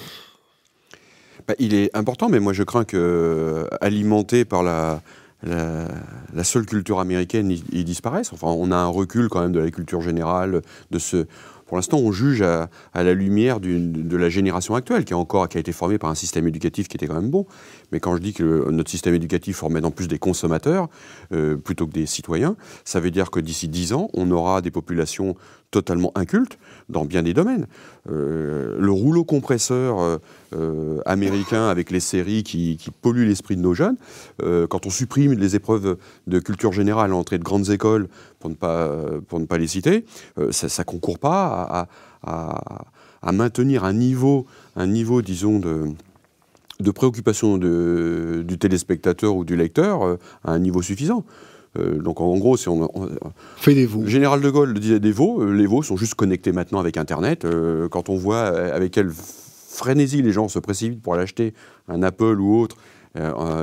Bah, 1.48 1.54
il 1.58 1.74
est 1.74 1.90
important, 1.96 2.28
mais 2.28 2.38
moi 2.38 2.52
je 2.52 2.62
crains 2.62 2.84
que, 2.84 2.96
euh, 2.96 3.66
alimenté 3.80 4.44
par 4.44 4.62
la, 4.62 5.02
la, 5.42 6.44
seule 6.44 6.66
culture 6.66 7.00
américaine, 7.00 7.50
il, 7.50 7.62
il 7.72 7.84
disparaisse. 7.84 8.32
Enfin, 8.32 8.48
on 8.48 8.70
a 8.72 8.76
un 8.76 8.88
recul 8.88 9.28
quand 9.28 9.40
même 9.40 9.52
de 9.52 9.60
la 9.60 9.70
culture 9.70 10.00
générale, 10.00 10.62
de 10.90 10.98
ce. 10.98 11.26
Pour 11.68 11.76
l'instant, 11.76 11.98
on 11.98 12.12
juge 12.12 12.40
à, 12.40 12.70
la 12.94 13.12
lumière 13.12 13.60
de 13.60 14.16
la 14.16 14.30
génération 14.30 14.74
actuelle, 14.74 15.04
qui, 15.04 15.12
encore, 15.12 15.48
qui 15.48 15.58
a 15.58 15.60
été 15.60 15.72
formée 15.72 15.98
par 15.98 16.08
un 16.08 16.14
système 16.14 16.48
éducatif 16.48 16.88
qui 16.88 16.96
était 16.96 17.06
quand 17.06 17.20
même 17.20 17.30
bon. 17.30 17.46
Mais 17.92 18.00
quand 18.00 18.16
je 18.16 18.22
dis 18.22 18.32
que 18.32 18.70
notre 18.70 18.90
système 18.90 19.14
éducatif 19.14 19.56
formait 19.56 19.84
en 19.84 19.90
plus 19.90 20.08
des 20.08 20.18
consommateurs 20.18 20.88
euh, 21.32 21.56
plutôt 21.56 21.86
que 21.86 21.92
des 21.92 22.06
citoyens, 22.06 22.56
ça 22.86 23.00
veut 23.00 23.10
dire 23.10 23.30
que 23.30 23.38
d'ici 23.38 23.68
10 23.68 23.92
ans, 23.92 24.08
on 24.14 24.30
aura 24.30 24.62
des 24.62 24.70
populations 24.70 25.36
totalement 25.70 26.12
incultes 26.14 26.58
dans 26.88 27.04
bien 27.04 27.22
des 27.22 27.34
domaines. 27.34 27.66
Euh, 28.10 28.76
le 28.78 28.90
rouleau 28.90 29.24
compresseur 29.24 30.00
euh, 30.00 30.16
euh, 30.54 31.00
américain 31.04 31.68
avec 31.68 31.90
les 31.90 32.00
séries 32.00 32.42
qui, 32.42 32.76
qui 32.78 32.90
polluent 32.90 33.26
l'esprit 33.26 33.56
de 33.56 33.62
nos 33.62 33.74
jeunes, 33.74 33.96
quand 34.40 34.86
on 34.86 34.90
supprime 34.90 35.32
les 35.32 35.56
épreuves 35.56 35.98
de 36.26 36.38
culture 36.38 36.72
générale 36.72 37.06
à 37.06 37.08
l'entrée 37.08 37.38
de 37.38 37.44
grandes 37.44 37.70
écoles, 37.70 38.08
pour 38.38 38.50
ne 38.50 38.54
pas, 38.54 38.88
pour 39.28 39.40
ne 39.40 39.46
pas 39.46 39.58
les 39.58 39.66
citer, 39.66 40.04
ça 40.50 40.66
ne 40.66 40.84
concourt 40.84 41.18
pas 41.18 41.88
à, 42.22 43.32
maintenir 43.32 43.84
un 43.84 43.92
niveau, 43.92 44.46
un 44.76 44.86
niveau 44.86 45.22
disons, 45.22 45.58
de, 45.58 46.90
préoccupation 46.90 47.58
du 47.58 48.58
téléspectateur 48.58 49.36
ou 49.36 49.44
du 49.44 49.56
lecteur 49.56 50.18
à 50.44 50.52
un 50.52 50.58
niveau 50.58 50.82
suffisant. 50.82 51.24
Euh, 51.78 51.98
donc 52.02 52.20
en 52.20 52.36
gros, 52.38 52.56
si 52.56 52.68
on, 52.68 52.88
on- 52.98 53.08
Fais 53.56 53.74
des 53.74 53.86
le 53.86 54.06
général 54.06 54.40
de 54.40 54.50
Gaulle 54.50 54.74
disait 54.78 55.00
des 55.00 55.12
veaux. 55.12 55.42
euh, 55.42 55.52
les 55.52 55.66
veaux 55.66 55.82
sont 55.82 55.96
juste 55.96 56.14
connectés 56.14 56.52
maintenant 56.52 56.80
avec 56.80 56.96
Internet. 56.96 57.44
Euh, 57.44 57.88
quand 57.88 58.08
on 58.08 58.16
voit 58.16 58.46
avec 58.46 58.92
quelle 58.92 59.10
frénésie 59.10 60.22
les 60.22 60.32
gens 60.32 60.48
se 60.48 60.58
précipitent 60.58 61.02
pour 61.02 61.14
aller 61.14 61.22
acheter 61.22 61.54
un 61.88 62.02
Apple 62.02 62.38
ou 62.40 62.58
autre 62.60 62.76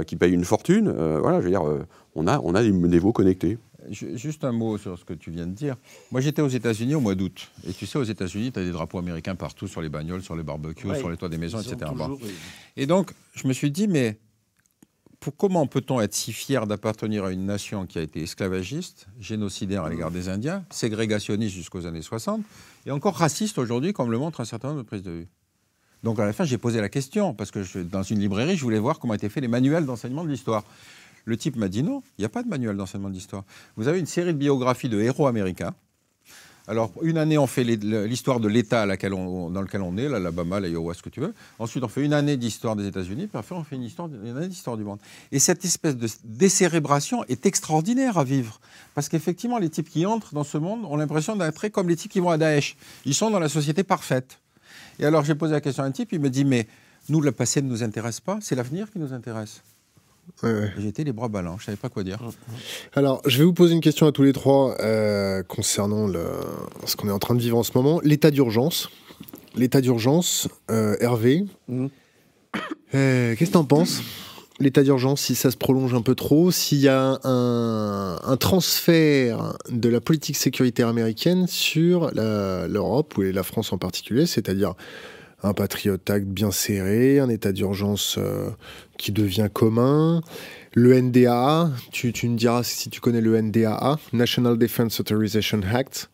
qui 0.05 0.15
paye 0.17 0.33
une 0.33 0.43
fortune, 0.43 0.87
euh, 0.93 1.19
voilà, 1.21 1.39
je 1.39 1.45
veux 1.45 1.49
dire, 1.51 1.65
euh, 1.65 1.85
on 2.15 2.27
a, 2.27 2.39
on 2.43 2.55
a 2.55 2.61
des, 2.63 2.71
des 2.71 2.99
veaux 2.99 3.13
connectés. 3.13 3.57
Ju- 3.89 4.17
Juste 4.17 4.43
un 4.43 4.51
mot 4.51 4.77
sur 4.77 4.97
ce 4.99 5.05
que 5.05 5.13
tu 5.13 5.31
viens 5.31 5.45
de 5.45 5.53
dire. 5.53 5.75
Moi, 6.11 6.19
j'étais 6.19 6.41
aux 6.41 6.47
États-Unis 6.49 6.95
au 6.95 6.99
mois 6.99 7.15
d'août. 7.15 7.49
Et 7.65 7.71
tu 7.71 7.85
sais, 7.85 7.97
aux 7.97 8.03
États-Unis, 8.03 8.51
tu 8.51 8.59
as 8.59 8.63
des 8.63 8.71
drapeaux 8.71 8.97
américains 8.97 9.35
partout 9.35 9.67
sur 9.67 9.81
les 9.81 9.87
bagnoles, 9.89 10.21
sur 10.23 10.35
les 10.35 10.43
barbecues, 10.43 10.87
Ouais. 10.87 10.97
sur 10.97 11.09
les 11.09 11.15
toits 11.15 11.29
des 11.29 11.37
maisons, 11.37 11.59
etc. 11.59 11.77
Toujours. 11.89 12.19
Et 12.75 12.85
donc, 12.85 13.11
je 13.33 13.47
me 13.47 13.53
suis 13.53 13.71
dit, 13.71 13.87
mais 13.87 14.17
comment 15.31 15.67
peut-on 15.67 16.01
être 16.01 16.13
si 16.13 16.33
fier 16.33 16.67
d'appartenir 16.67 17.25
à 17.25 17.31
une 17.31 17.45
nation 17.45 17.85
qui 17.85 17.97
a 17.97 18.01
été 18.01 18.23
esclavagiste, 18.23 19.07
génocidaire 19.19 19.83
à 19.83 19.89
l'égard 19.89 20.11
des 20.11 20.29
Indiens, 20.29 20.65
ségrégationniste 20.69 21.55
jusqu'aux 21.55 21.85
années 21.85 22.01
60, 22.01 22.41
et 22.85 22.91
encore 22.91 23.15
raciste 23.15 23.57
aujourd'hui, 23.57 23.93
comme 23.93 24.11
le 24.11 24.17
montre 24.17 24.41
un 24.41 24.45
certain 24.45 24.69
nombre 24.69 24.81
de 24.81 24.87
prises 24.87 25.03
de 25.03 25.11
vue 25.11 25.27
Donc, 26.03 26.19
à 26.19 26.25
la 26.25 26.33
fin, 26.33 26.43
j'ai 26.43 26.57
posé 26.57 26.81
la 26.81 26.89
question, 26.89 27.33
parce 27.33 27.51
que 27.51 27.81
dans 27.83 28.03
une 28.03 28.19
librairie, 28.19 28.57
je 28.57 28.63
voulais 28.63 28.79
voir 28.79 28.99
comment 28.99 29.13
étaient 29.13 29.29
faits 29.29 29.41
les 29.41 29.47
manuels 29.47 29.85
d'enseignement 29.85 30.23
de 30.23 30.29
l'histoire. 30.29 30.63
Le 31.25 31.37
type 31.37 31.55
m'a 31.55 31.67
dit 31.67 31.83
non, 31.83 32.03
il 32.17 32.21
n'y 32.21 32.25
a 32.25 32.29
pas 32.29 32.43
de 32.43 32.47
manuel 32.47 32.77
d'enseignement 32.77 33.09
de 33.09 33.15
l'histoire. 33.15 33.43
Vous 33.75 33.87
avez 33.87 33.99
une 33.99 34.05
série 34.05 34.33
de 34.33 34.37
biographies 34.37 34.89
de 34.89 34.99
héros 34.99 35.27
américains. 35.27 35.73
Alors, 36.67 36.91
une 37.03 37.19
année, 37.19 37.37
on 37.37 37.45
fait 37.45 37.63
l'histoire 37.63 38.39
de 38.39 38.47
l'État 38.47 38.87
dans 38.87 38.91
lequel 39.61 39.81
on 39.81 39.97
est, 39.97 40.09
l'Alabama, 40.09 40.59
l'Iowa, 40.59 40.95
ce 40.95 41.03
que 41.03 41.09
tu 41.09 41.19
veux. 41.19 41.33
Ensuite, 41.59 41.83
on 41.83 41.87
fait 41.87 42.03
une 42.03 42.13
année 42.13 42.37
d'histoire 42.37 42.75
des 42.75 42.87
États-Unis, 42.87 43.27
puis 43.27 43.37
après, 43.37 43.53
on 43.53 43.63
fait 43.63 43.75
une, 43.75 43.83
histoire, 43.83 44.07
une 44.07 44.35
année 44.35 44.47
d'histoire 44.47 44.75
du 44.75 44.83
monde. 44.83 44.97
Et 45.31 45.37
cette 45.37 45.63
espèce 45.63 45.95
de 45.95 46.07
décérébration 46.23 47.23
est 47.25 47.45
extraordinaire 47.45 48.17
à 48.17 48.23
vivre. 48.23 48.59
Parce 48.95 49.09
qu'effectivement, 49.09 49.59
les 49.59 49.69
types 49.69 49.89
qui 49.89 50.07
entrent 50.07 50.33
dans 50.33 50.43
ce 50.43 50.57
monde 50.57 50.85
ont 50.85 50.97
l'impression 50.97 51.35
d'être 51.35 51.67
comme 51.67 51.87
les 51.87 51.95
types 51.95 52.11
qui 52.11 52.19
vont 52.19 52.31
à 52.31 52.37
Daesh. 52.37 52.75
Ils 53.05 53.13
sont 53.13 53.29
dans 53.29 53.39
la 53.39 53.49
société 53.49 53.83
parfaite. 53.83 54.39
Et 54.97 55.05
alors, 55.05 55.23
j'ai 55.23 55.35
posé 55.35 55.53
la 55.53 55.61
question 55.61 55.83
à 55.83 55.85
un 55.85 55.91
type, 55.91 56.13
il 56.13 56.19
me 56.19 56.31
dit 56.31 56.45
Mais 56.45 56.67
nous, 57.09 57.21
le 57.21 57.31
passé 57.31 57.61
ne 57.61 57.69
nous 57.69 57.83
intéresse 57.83 58.19
pas, 58.19 58.39
c'est 58.41 58.55
l'avenir 58.55 58.89
qui 58.89 58.97
nous 58.97 59.13
intéresse. 59.13 59.61
Ouais, 60.43 60.51
ouais. 60.51 60.71
Et 60.77 60.81
J'étais 60.81 61.03
les 61.03 61.13
bras 61.13 61.27
ballants, 61.27 61.57
je 61.57 61.63
ne 61.63 61.65
savais 61.67 61.77
pas 61.77 61.89
quoi 61.89 62.03
dire. 62.03 62.19
Alors, 62.93 63.21
je 63.25 63.37
vais 63.37 63.43
vous 63.43 63.53
poser 63.53 63.73
une 63.73 63.81
question 63.81 64.07
à 64.07 64.11
tous 64.11 64.23
les 64.23 64.33
trois 64.33 64.75
euh, 64.81 65.43
concernant 65.43 66.07
le, 66.07 66.25
ce 66.85 66.95
qu'on 66.95 67.07
est 67.07 67.11
en 67.11 67.19
train 67.19 67.35
de 67.35 67.39
vivre 67.41 67.57
en 67.57 67.63
ce 67.63 67.71
moment. 67.75 67.99
L'état 68.03 68.31
d'urgence. 68.31 68.89
L'état 69.55 69.81
d'urgence, 69.81 70.47
euh, 70.69 70.97
Hervé. 70.99 71.45
Mhm. 71.67 71.89
Euh, 72.93 73.35
Qu'est-ce 73.35 73.51
que 73.51 73.53
t'en 73.53 73.65
penses? 73.65 74.01
L'état 74.59 74.83
d'urgence, 74.83 75.21
si 75.21 75.35
ça 75.35 75.51
se 75.51 75.57
prolonge 75.57 75.93
un 75.93 76.01
peu 76.01 76.15
trop, 76.15 76.49
s'il 76.49 76.77
y 76.77 76.87
a 76.87 77.19
un, 77.25 78.37
transfert 78.37 79.57
de 79.69 79.89
la 79.89 79.99
politique 79.99 80.37
sécuritaire 80.37 80.87
américaine 80.87 81.45
sur 81.47 82.11
l'Europe, 82.13 83.17
ou 83.17 83.21
la 83.21 83.43
France 83.43 83.73
en 83.73 83.77
particulier, 83.77 84.25
c'est-à-dire 84.25 84.75
un 85.45 85.53
Patriot 85.53 85.97
Act 86.09 86.25
bien 86.25 86.49
serré, 86.49 87.19
un 87.19 87.29
état 87.29 87.51
d'urgence 87.51 88.17
euh, 88.17 88.49
qui 88.97 89.11
devient 89.11 89.47
commun, 89.53 90.21
le 90.73 90.99
NDAA, 90.99 91.69
tu, 91.91 92.11
tu, 92.11 92.27
me 92.27 92.35
diras 92.35 92.63
si 92.63 92.89
tu 92.89 92.99
connais 92.99 93.21
le 93.21 93.39
NDAA, 93.39 93.99
National 94.11 94.57
Defense 94.57 94.99
Authorization 94.99 95.61
Act, 95.71 96.09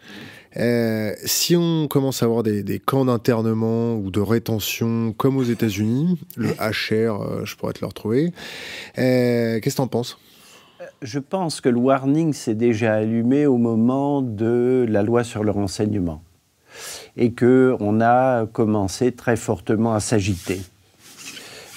euh, 0.58 1.14
si 1.24 1.56
on 1.56 1.88
commence 1.88 2.22
à 2.24 2.26
avoir 2.26 2.44
des, 2.44 2.80
camps 2.80 3.06
d'internement 3.06 3.96
ou 3.96 4.12
de 4.12 4.20
rétention 4.20 5.14
comme 5.14 5.38
aux 5.38 5.44
États-Unis, 5.44 6.20
le 6.36 6.50
HR, 6.50 7.22
euh, 7.22 7.46
je 7.46 7.56
pourrais 7.56 7.72
te 7.72 7.80
le 7.80 7.88
retrouver, 7.88 8.34
qu'est-ce 8.96 9.62
que 9.62 9.76
tu 9.76 9.82
en 9.82 9.88
penses 9.88 10.18
Je 11.02 11.20
pense 11.20 11.62
que 11.62 11.70
le 11.70 11.80
warning 11.80 12.34
s'est 12.34 12.56
déjà 12.56 12.96
allumé 12.96 13.46
au 13.46 13.58
moment 13.58 14.22
de 14.22 14.86
la 14.90 15.04
loi 15.04 15.24
sur 15.24 15.46
le 15.46 15.52
renseignement 15.52 16.22
et 17.18 17.32
qu'on 17.32 18.01
a 18.01 18.45
commencé 18.45 19.12
très 19.12 19.36
fortement 19.36 19.93
à 19.93 19.99
s'agiter. 19.99 20.62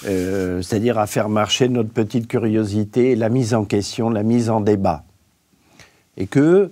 c'est-à-dire 0.01 0.99
à 0.99 1.07
faire 1.07 1.29
marcher 1.29 1.67
notre 1.67 1.89
petite 1.89 2.27
curiosité, 2.27 3.15
la 3.15 3.29
mise 3.29 3.53
en 3.53 3.65
question, 3.65 4.09
la 4.09 4.23
mise 4.23 4.49
en 4.49 4.61
débat. 4.61 5.03
Et 6.17 6.27
que 6.27 6.71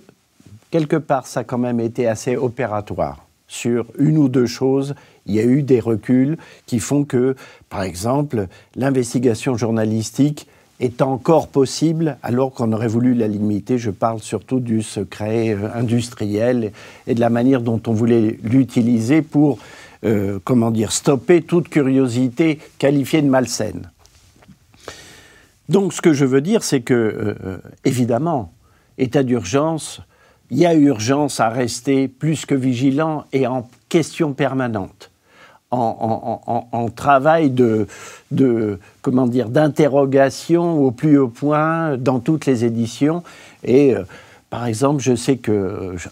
quelque 0.70 0.96
part, 0.96 1.26
ça 1.26 1.40
a 1.40 1.44
quand 1.44 1.58
même 1.58 1.78
été 1.78 2.08
assez 2.08 2.36
opératoire. 2.36 3.26
Sur 3.46 3.86
une 3.98 4.18
ou 4.18 4.28
deux 4.28 4.46
choses, 4.46 4.96
il 5.26 5.34
y 5.34 5.38
a 5.38 5.44
eu 5.44 5.62
des 5.62 5.78
reculs 5.78 6.36
qui 6.66 6.80
font 6.80 7.04
que, 7.04 7.36
par 7.68 7.82
exemple, 7.82 8.48
l'investigation 8.74 9.56
journalistique 9.56 10.48
est 10.80 11.02
encore 11.02 11.48
possible 11.48 12.16
alors 12.22 12.52
qu'on 12.52 12.72
aurait 12.72 12.88
voulu 12.88 13.14
la 13.14 13.28
limiter. 13.28 13.78
Je 13.78 13.90
parle 13.90 14.20
surtout 14.20 14.60
du 14.60 14.82
secret 14.82 15.50
euh, 15.50 15.68
industriel 15.74 16.72
et 17.06 17.14
de 17.14 17.20
la 17.20 17.30
manière 17.30 17.60
dont 17.60 17.80
on 17.86 17.92
voulait 17.92 18.38
l'utiliser 18.42 19.22
pour, 19.22 19.58
euh, 20.04 20.38
comment 20.44 20.70
dire, 20.70 20.92
stopper 20.92 21.42
toute 21.42 21.68
curiosité 21.68 22.58
qualifiée 22.78 23.22
de 23.22 23.28
malsaine. 23.28 23.90
Donc 25.68 25.92
ce 25.92 26.02
que 26.02 26.12
je 26.12 26.24
veux 26.24 26.40
dire, 26.40 26.62
c'est 26.62 26.82
que, 26.82 26.94
euh, 26.94 27.58
évidemment, 27.84 28.52
état 28.98 29.22
d'urgence, 29.22 30.00
il 30.50 30.58
y 30.58 30.66
a 30.66 30.74
urgence 30.74 31.40
à 31.40 31.48
rester 31.48 32.06
plus 32.06 32.44
que 32.46 32.54
vigilant 32.54 33.24
et 33.32 33.46
en 33.46 33.68
question 33.88 34.34
permanente, 34.34 35.10
en, 35.74 36.88
travail 36.94 37.50
de, 37.50 37.86
comment 39.02 39.26
dire 39.26 39.48
d'interrogation 39.48 40.82
au 40.82 40.90
plus 40.90 41.18
haut 41.18 41.28
point 41.28 41.96
dans 41.96 42.20
toutes 42.20 42.46
les 42.46 42.64
éditions. 42.64 43.22
Et 43.64 43.94
euh, 43.94 44.04
par 44.50 44.66
exemple, 44.66 45.02
je 45.02 45.16
sais 45.16 45.36
que 45.36 45.50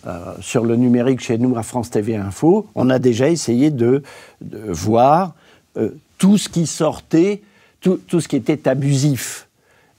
euh, 0.07 0.35
sur 0.41 0.65
le 0.65 0.77
numérique 0.77 1.21
chez 1.21 1.39
nous 1.39 1.57
à 1.57 1.63
France 1.63 1.91
TV 1.91 2.17
Info, 2.17 2.67
on 2.75 2.91
a 2.91 2.99
déjà 2.99 3.29
essayé 3.29 3.71
de, 3.71 4.03
voir 4.41 5.35
euh, 5.77 5.91
tout 6.19 6.39
ce 6.39 6.49
qui 6.49 6.67
sortait, 6.67 7.43
tout, 7.81 8.01
ce 8.09 8.29
qui 8.29 8.37
était 8.37 8.69
abusif. 8.69 9.49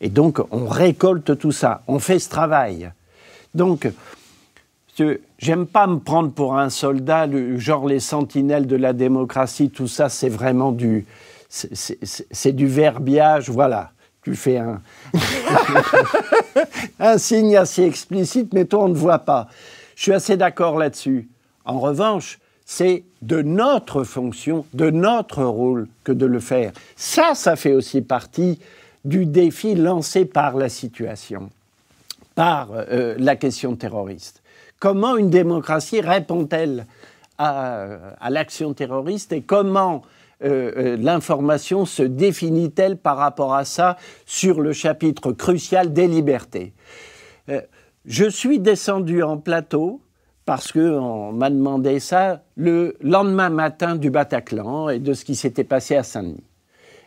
Et 0.02 0.10
donc, 0.10 0.42
on 0.52 0.68
récolte 0.68 1.38
tout 1.38 1.52
ça, 1.54 1.84
on 1.88 2.00
fait 2.00 2.20
ce 2.20 2.30
travail. 2.30 2.92
Donc, 3.56 3.90
J'aime 5.44 5.66
pas 5.66 5.88
me 5.88 6.00
prendre 6.00 6.32
pour 6.32 6.58
un 6.58 6.70
soldat, 6.70 7.28
genre 7.58 7.86
les 7.86 8.00
sentinelles 8.00 8.66
de 8.66 8.78
la 8.78 8.94
démocratie, 8.94 9.70
tout 9.70 9.90
ça, 9.90 10.08
c'est 10.08 10.30
vraiment 10.30 10.72
du, 10.72 11.06
c'est 11.50 12.54
du 12.54 12.66
verbiage, 12.66 13.50
voilà. 13.50 13.92
Tu 14.22 14.38
fais 14.38 14.60
un, 14.60 14.82
un 17.02 17.18
signe 17.18 17.58
assez 17.58 17.84
explicite, 17.84 18.54
mais 18.54 18.64
toi 18.64 18.86
on 18.86 18.88
ne 18.88 18.94
voit 18.94 19.20
pas. 19.20 19.50
Je 19.98 20.04
suis 20.04 20.14
assez 20.14 20.38
d'accord 20.38 20.78
là-dessus. 20.78 21.28
En 21.66 21.82
revanche, 21.82 22.40
c'est 22.66 23.04
de 23.22 23.42
notre 23.42 24.06
fonction, 24.06 24.66
de 24.74 24.92
notre 24.92 25.44
rôle 25.44 25.90
que 26.06 26.14
de 26.14 26.26
le 26.26 26.40
faire. 26.40 26.72
Ça, 26.96 27.36
ça 27.36 27.58
fait 27.58 27.74
aussi 27.74 28.00
partie 28.00 28.60
du 29.04 29.26
défi 29.26 29.76
lancé 29.76 30.24
par 30.24 30.56
la 30.56 30.70
situation, 30.70 31.50
par 32.34 32.70
euh, 32.72 33.16
la 33.18 33.36
question 33.36 33.76
terroriste. 33.76 34.40
Comment 34.84 35.16
une 35.16 35.30
démocratie 35.30 36.02
répond-elle 36.02 36.88
à, 37.38 38.30
l'action 38.30 38.74
terroriste 38.74 39.32
et 39.32 39.42
comment 39.42 40.02
euh, 40.44 40.74
euh, 40.76 40.98
l'information 40.98 41.86
se 41.86 42.04
définit-elle 42.04 42.98
par 42.98 43.16
rapport 43.16 43.54
à 43.54 43.64
ça 43.64 43.96
sur 44.26 44.60
le 44.60 44.74
chapitre 44.74 45.32
crucial 45.32 45.94
des 45.94 46.10
libertés? 46.10 46.74
Euh, 47.48 47.62
Je 48.04 48.26
suis 48.26 48.60
descendu 48.60 49.24
en 49.24 49.38
plateau 49.38 50.02
parce 50.44 50.74
qu'on 50.74 51.32
m'a 51.32 51.50
demandé 51.50 52.02
ça 52.02 52.44
le 52.58 52.98
lendemain 53.00 53.50
matin 53.50 53.96
du 53.96 54.10
Bataclan 54.10 54.90
et 54.90 55.00
de 55.00 55.14
ce 55.14 55.24
qui 55.24 55.36
s'était 55.36 55.64
passé 55.64 55.96
à 55.96 56.04
Saint-Denis. 56.04 56.44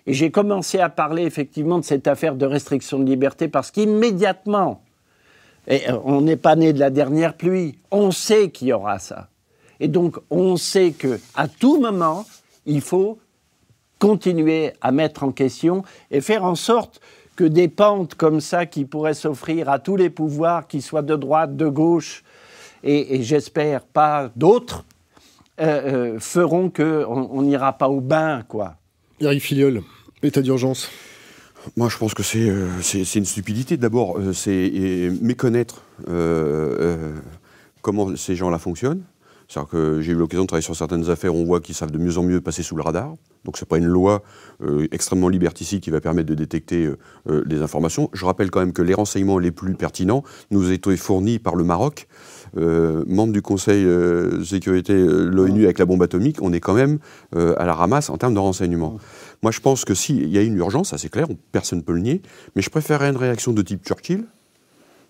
Et 0.06 0.14
j'ai 0.14 0.30
commencé 0.30 0.80
à 0.80 0.88
parler 0.88 1.24
effectivement 1.24 1.78
de 1.78 1.84
cette 1.84 2.08
affaire 2.08 2.36
de 2.36 2.46
restriction 2.46 2.98
de 3.00 3.04
liberté 3.04 3.48
parce 3.48 3.70
qu'immédiatement, 3.70 4.80
euh, 5.70 5.78
on 6.04 6.20
n'est 6.20 6.36
pas 6.36 6.56
né 6.56 6.72
de 6.72 6.78
la 6.78 6.90
dernière 6.90 7.36
pluie. 7.36 7.78
On 7.90 8.10
sait 8.10 8.50
qu'il 8.50 8.68
y 8.68 8.72
aura 8.72 8.98
ça. 8.98 9.28
Et 9.80 9.88
donc, 9.88 10.16
on 10.30 10.56
sait 10.56 10.92
que 10.92 11.20
à 11.34 11.48
tout 11.48 11.80
moment, 11.80 12.24
il 12.64 12.80
faut 12.80 13.18
continuer 13.98 14.72
à 14.80 14.92
mettre 14.92 15.22
en 15.22 15.32
question 15.32 15.82
et 16.10 16.20
faire 16.20 16.44
en 16.44 16.54
sorte 16.54 17.00
que 17.36 17.44
des 17.44 17.68
pentes 17.68 18.14
comme 18.14 18.40
ça 18.40 18.66
qui 18.66 18.84
pourraient 18.84 19.14
s'offrir 19.14 19.68
à 19.68 19.78
tous 19.78 19.96
les 19.96 20.10
pouvoirs, 20.10 20.66
qu'ils 20.66 20.82
soient 20.82 21.02
de 21.02 21.16
droite, 21.16 21.56
de 21.56 21.68
gauche, 21.68 22.24
et, 22.82 23.22
j'espère 23.22 23.82
pas 23.82 24.30
d'autres, 24.36 24.84
euh, 25.60 26.14
euh, 26.14 26.20
feront 26.20 26.70
qu'on 26.70 27.42
n'ira 27.42 27.72
pas 27.72 27.88
au 27.88 28.00
bain, 28.00 28.42
quoi. 28.48 28.76
Eric 29.20 29.42
Filiol, 29.42 29.82
état 30.22 30.42
d'urgence. 30.42 30.90
Moi, 31.74 31.88
je 31.88 31.98
pense 31.98 32.14
que 32.14 32.22
c'est 32.22 32.48
euh, 32.48 32.68
une 33.14 33.24
stupidité. 33.24 33.76
D'abord, 33.76 34.18
euh, 34.18 34.32
c'est 34.32 35.10
méconnaître 35.20 35.82
euh, 36.08 37.12
comment 37.82 38.14
ces 38.16 38.36
gens-là 38.36 38.58
fonctionnent. 38.58 39.02
C'est-à-dire 39.48 39.70
que 39.70 40.00
j'ai 40.00 40.12
eu 40.12 40.14
l'occasion 40.14 40.42
de 40.42 40.48
travailler 40.48 40.64
sur 40.64 40.74
certaines 40.74 41.08
affaires, 41.08 41.34
on 41.34 41.44
voit 41.44 41.60
qu'ils 41.60 41.74
savent 41.74 41.92
de 41.92 41.98
mieux 41.98 42.18
en 42.18 42.24
mieux 42.24 42.40
passer 42.40 42.62
sous 42.62 42.76
le 42.76 42.82
radar. 42.82 43.14
Donc 43.44 43.56
ce 43.56 43.64
n'est 43.64 43.68
pas 43.68 43.78
une 43.78 43.86
loi 43.86 44.24
extrêmement 44.90 45.28
liberticide 45.28 45.80
qui 45.80 45.90
va 45.90 46.00
permettre 46.00 46.28
de 46.28 46.34
détecter 46.34 46.90
les 47.28 47.62
informations. 47.62 48.10
Je 48.12 48.24
rappelle 48.24 48.50
quand 48.50 48.58
même 48.58 48.72
que 48.72 48.82
les 48.82 48.94
renseignements 48.94 49.38
les 49.38 49.52
plus 49.52 49.72
pertinents 49.74 50.24
nous 50.50 50.72
été 50.72 50.96
fournis 50.96 51.38
par 51.38 51.54
le 51.54 51.62
Maroc, 51.62 52.08
membre 52.56 53.32
du 53.32 53.40
Conseil 53.40 53.84
de 53.84 54.42
sécurité 54.44 54.94
de 54.94 55.06
l'ONU 55.06 55.62
avec 55.62 55.78
la 55.78 55.84
bombe 55.84 56.02
atomique. 56.02 56.42
On 56.42 56.52
est 56.52 56.58
quand 56.58 56.74
même 56.74 56.98
à 57.36 57.64
la 57.64 57.72
ramasse 57.72 58.10
en 58.10 58.16
termes 58.16 58.34
de 58.34 58.40
renseignements. 58.40 58.98
Moi, 59.42 59.52
je 59.52 59.60
pense 59.60 59.84
que 59.84 59.94
s'il 59.94 60.28
y 60.28 60.38
a 60.38 60.42
une 60.42 60.56
urgence, 60.56 60.90
ça 60.90 60.98
c'est 60.98 61.08
clair, 61.08 61.26
personne 61.52 61.78
ne 61.78 61.84
peut 61.84 61.92
le 61.92 62.00
nier, 62.00 62.22
mais 62.54 62.62
je 62.62 62.70
préférerais 62.70 63.10
une 63.10 63.16
réaction 63.16 63.52
de 63.52 63.62
type 63.62 63.84
Churchill, 63.84 64.24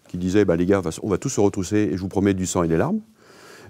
qui 0.08 0.18
disait 0.18 0.44
bah, 0.44 0.56
les 0.56 0.66
gars, 0.66 0.82
on 1.02 1.08
va 1.08 1.18
tous 1.18 1.28
se 1.28 1.40
retrousser 1.40 1.90
et 1.92 1.96
je 1.96 2.00
vous 2.00 2.08
promets 2.08 2.34
du 2.34 2.46
sang 2.46 2.62
et 2.62 2.68
des 2.68 2.76
larmes, 2.76 3.00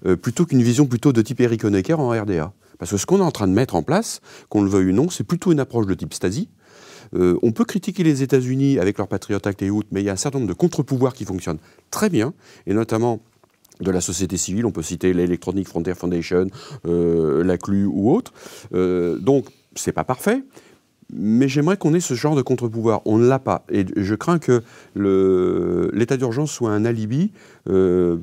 euh, 0.04 0.16
plutôt 0.16 0.44
qu'une 0.44 0.62
vision 0.62 0.86
plutôt 0.86 1.12
de 1.12 1.22
type 1.22 1.40
Eric 1.40 1.64
Honecker 1.64 1.98
en 1.98 2.10
RDA. 2.10 2.52
Parce 2.78 2.90
que 2.90 2.96
ce 2.96 3.06
qu'on 3.06 3.18
est 3.18 3.22
en 3.22 3.30
train 3.30 3.48
de 3.48 3.52
mettre 3.52 3.74
en 3.74 3.82
place, 3.82 4.20
qu'on 4.50 4.62
le 4.62 4.68
veuille 4.68 4.90
ou 4.90 4.92
non, 4.92 5.08
c'est 5.08 5.24
plutôt 5.24 5.52
une 5.52 5.60
approche 5.60 5.86
de 5.86 5.94
type 5.94 6.12
Stasi. 6.12 6.48
Euh, 7.14 7.38
on 7.42 7.52
peut 7.52 7.64
critiquer 7.64 8.02
les 8.02 8.22
États-Unis 8.22 8.78
avec 8.78 8.98
leur 8.98 9.08
Patriot 9.08 9.38
Act 9.42 9.62
et 9.62 9.70
autres, 9.70 9.88
mais 9.92 10.02
il 10.02 10.04
y 10.04 10.10
a 10.10 10.12
un 10.12 10.16
certain 10.16 10.38
nombre 10.38 10.48
de 10.48 10.54
contre-pouvoirs 10.54 11.14
qui 11.14 11.24
fonctionnent 11.24 11.60
très 11.90 12.10
bien, 12.10 12.34
et 12.66 12.74
notamment 12.74 13.20
de 13.80 13.90
la 13.90 14.00
société 14.00 14.36
civile, 14.36 14.66
on 14.66 14.72
peut 14.72 14.82
citer 14.82 15.12
l'Electronic 15.12 15.68
Frontier 15.68 15.94
Foundation, 15.94 16.48
euh, 16.86 17.44
la 17.44 17.56
CLU 17.58 17.86
ou 17.86 18.12
autre. 18.14 18.32
donc, 18.72 19.46
c'est 19.76 19.92
pas 19.92 20.04
parfait, 20.04 20.42
mais 21.12 21.48
j'aimerais 21.48 21.76
qu'on 21.76 21.94
ait 21.94 22.00
ce 22.00 22.14
genre 22.14 22.34
de 22.34 22.42
contre-pouvoir. 22.42 23.02
On 23.04 23.18
ne 23.18 23.26
l'a 23.26 23.38
pas. 23.38 23.64
Et 23.70 23.86
je 23.96 24.14
crains 24.14 24.38
que 24.38 24.62
l'état 24.96 26.16
d'urgence 26.16 26.50
soit 26.50 26.70
un 26.70 26.84
alibi. 26.84 27.30
Euh, 27.68 28.18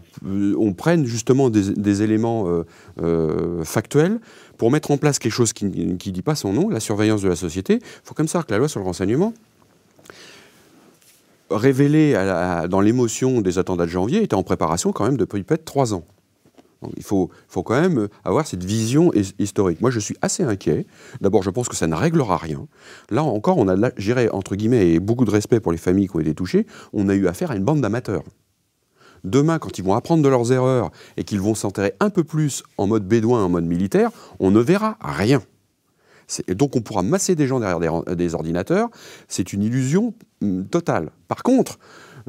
on 0.58 0.74
prenne 0.74 1.06
justement 1.06 1.50
des, 1.50 2.02
éléments 2.02 2.48
euh, 2.48 2.66
euh, 3.02 3.64
factuels 3.64 4.20
pour 4.58 4.70
mettre 4.70 4.92
en 4.92 4.98
place 4.98 5.20
quelque 5.20 5.32
chose 5.32 5.54
qui 5.54 5.66
ne 5.66 5.96
dit 5.96 6.22
pas 6.22 6.36
son 6.36 6.54
nom, 6.54 6.70
la 6.70 6.80
surveillance 6.80 7.22
de 7.22 7.30
la 7.30 7.36
société. 7.36 7.76
Il 7.76 8.02
faut 8.04 8.14
comme 8.14 8.28
ça 8.28 8.44
que 8.44 8.52
la 8.52 8.58
loi 8.58 8.68
sur 8.68 8.80
le 8.80 8.86
renseignement, 8.86 9.34
révélée 11.50 12.14
dans 12.70 12.82
l'émotion 12.82 13.42
des 13.42 13.60
attentats 13.60 13.86
de 13.86 13.92
janvier, 13.92 14.24
était 14.24 14.36
en 14.36 14.44
préparation 14.44 14.92
quand 14.92 15.06
même 15.06 15.18
depuis 15.18 15.44
peut-être 15.44 15.66
trois 15.66 15.94
ans 15.94 16.04
il 16.98 17.04
faut, 17.04 17.30
quand 17.50 17.80
même 17.80 18.08
avoir 18.24 18.48
cette 18.48 18.64
vision 18.64 19.12
historique. 19.40 19.82
Moi, 19.82 19.92
je 19.92 20.00
suis 20.00 20.16
assez 20.22 20.44
inquiet. 20.44 20.86
D'abord, 21.22 21.44
je 21.44 21.50
pense 21.50 21.70
que 21.70 21.76
ça 21.76 21.88
ne 21.88 21.96
réglera 21.96 22.38
rien. 22.38 22.68
Là 23.10 23.24
encore, 23.24 23.58
on 23.58 23.68
a, 23.68 23.90
entre 24.32 24.56
guillemets, 24.56 24.90
et 24.92 25.00
beaucoup 25.00 25.26
de 25.26 25.32
respect 25.32 25.60
pour 25.60 25.72
les 25.72 25.78
familles 25.78 26.08
qui 26.08 26.16
ont 26.16 26.20
été 26.20 26.34
touchées, 26.34 26.66
on 26.94 27.10
a 27.10 27.16
eu 27.16 27.28
affaire 27.28 27.52
à 27.52 27.56
une 27.56 27.64
bande 27.64 27.82
d'amateurs. 27.82 28.24
Demain, 29.24 29.58
quand 29.58 29.78
ils 29.78 29.84
vont 29.84 29.94
apprendre 29.94 30.22
de 30.22 30.28
leurs 30.28 30.52
erreurs 30.52 30.92
et 31.16 31.24
qu'ils 31.24 31.40
vont 31.40 31.56
s'enterrer 31.56 31.94
un 32.02 32.10
peu 32.10 32.24
plus 32.24 32.64
en 32.78 32.88
mode 32.88 33.08
bédouin, 33.08 33.44
en 33.44 33.50
mode 33.50 33.66
militaire, 33.66 34.10
on 34.40 34.52
ne 34.52 34.60
verra 34.60 34.98
rien. 35.02 35.42
Et 36.48 36.56
donc 36.56 36.76
on 36.76 36.82
pourra 36.82 37.04
masser 37.04 37.36
des 37.36 37.48
gens 37.48 37.60
derrière 37.60 38.04
des, 38.04 38.36
ordinateurs. 38.36 38.90
C'est 39.28 39.54
une 39.54 39.64
illusion 39.64 40.14
hum, 40.42 40.66
totale. 40.68 41.12
Par 41.28 41.44
contre, 41.44 41.80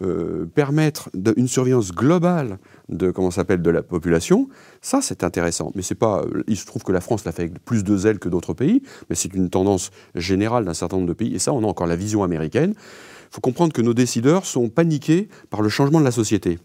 euh, 0.02 0.46
permettre 0.46 1.10
une 1.36 1.48
surveillance 1.48 1.92
globale 1.92 2.58
de 2.88 3.10
comment 3.10 3.30
s'appelle 3.30 3.62
de 3.62 3.70
la 3.70 3.82
population, 3.82 4.48
ça 4.82 5.00
c'est 5.00 5.24
intéressant. 5.24 5.72
Mais 5.74 5.82
c'est 5.82 5.94
pas. 5.94 6.22
Euh, 6.22 6.42
il 6.48 6.56
se 6.56 6.66
trouve 6.66 6.82
que 6.82 6.92
la 6.92 7.00
France 7.00 7.24
l'a 7.24 7.32
fait 7.32 7.42
avec 7.42 7.64
plus 7.64 7.84
de 7.84 7.96
zèle 7.96 8.18
que 8.18 8.28
d'autres 8.28 8.54
pays, 8.54 8.82
mais 9.08 9.16
c'est 9.16 9.32
une 9.34 9.50
tendance 9.50 9.90
générale 10.14 10.64
d'un 10.64 10.74
certain 10.74 10.96
nombre 10.96 11.08
de 11.08 11.14
pays. 11.14 11.34
Et 11.34 11.38
ça, 11.38 11.52
on 11.52 11.62
a 11.62 11.66
encore 11.66 11.86
la 11.86 11.96
vision 11.96 12.22
américaine. 12.22 12.74
Il 12.76 13.34
faut 13.34 13.40
comprendre 13.40 13.72
que 13.72 13.82
nos 13.82 13.94
décideurs 13.94 14.46
sont 14.46 14.68
paniqués 14.68 15.28
par 15.50 15.62
le 15.62 15.68
changement 15.68 16.00
de 16.00 16.04
la 16.04 16.12
société. 16.12 16.58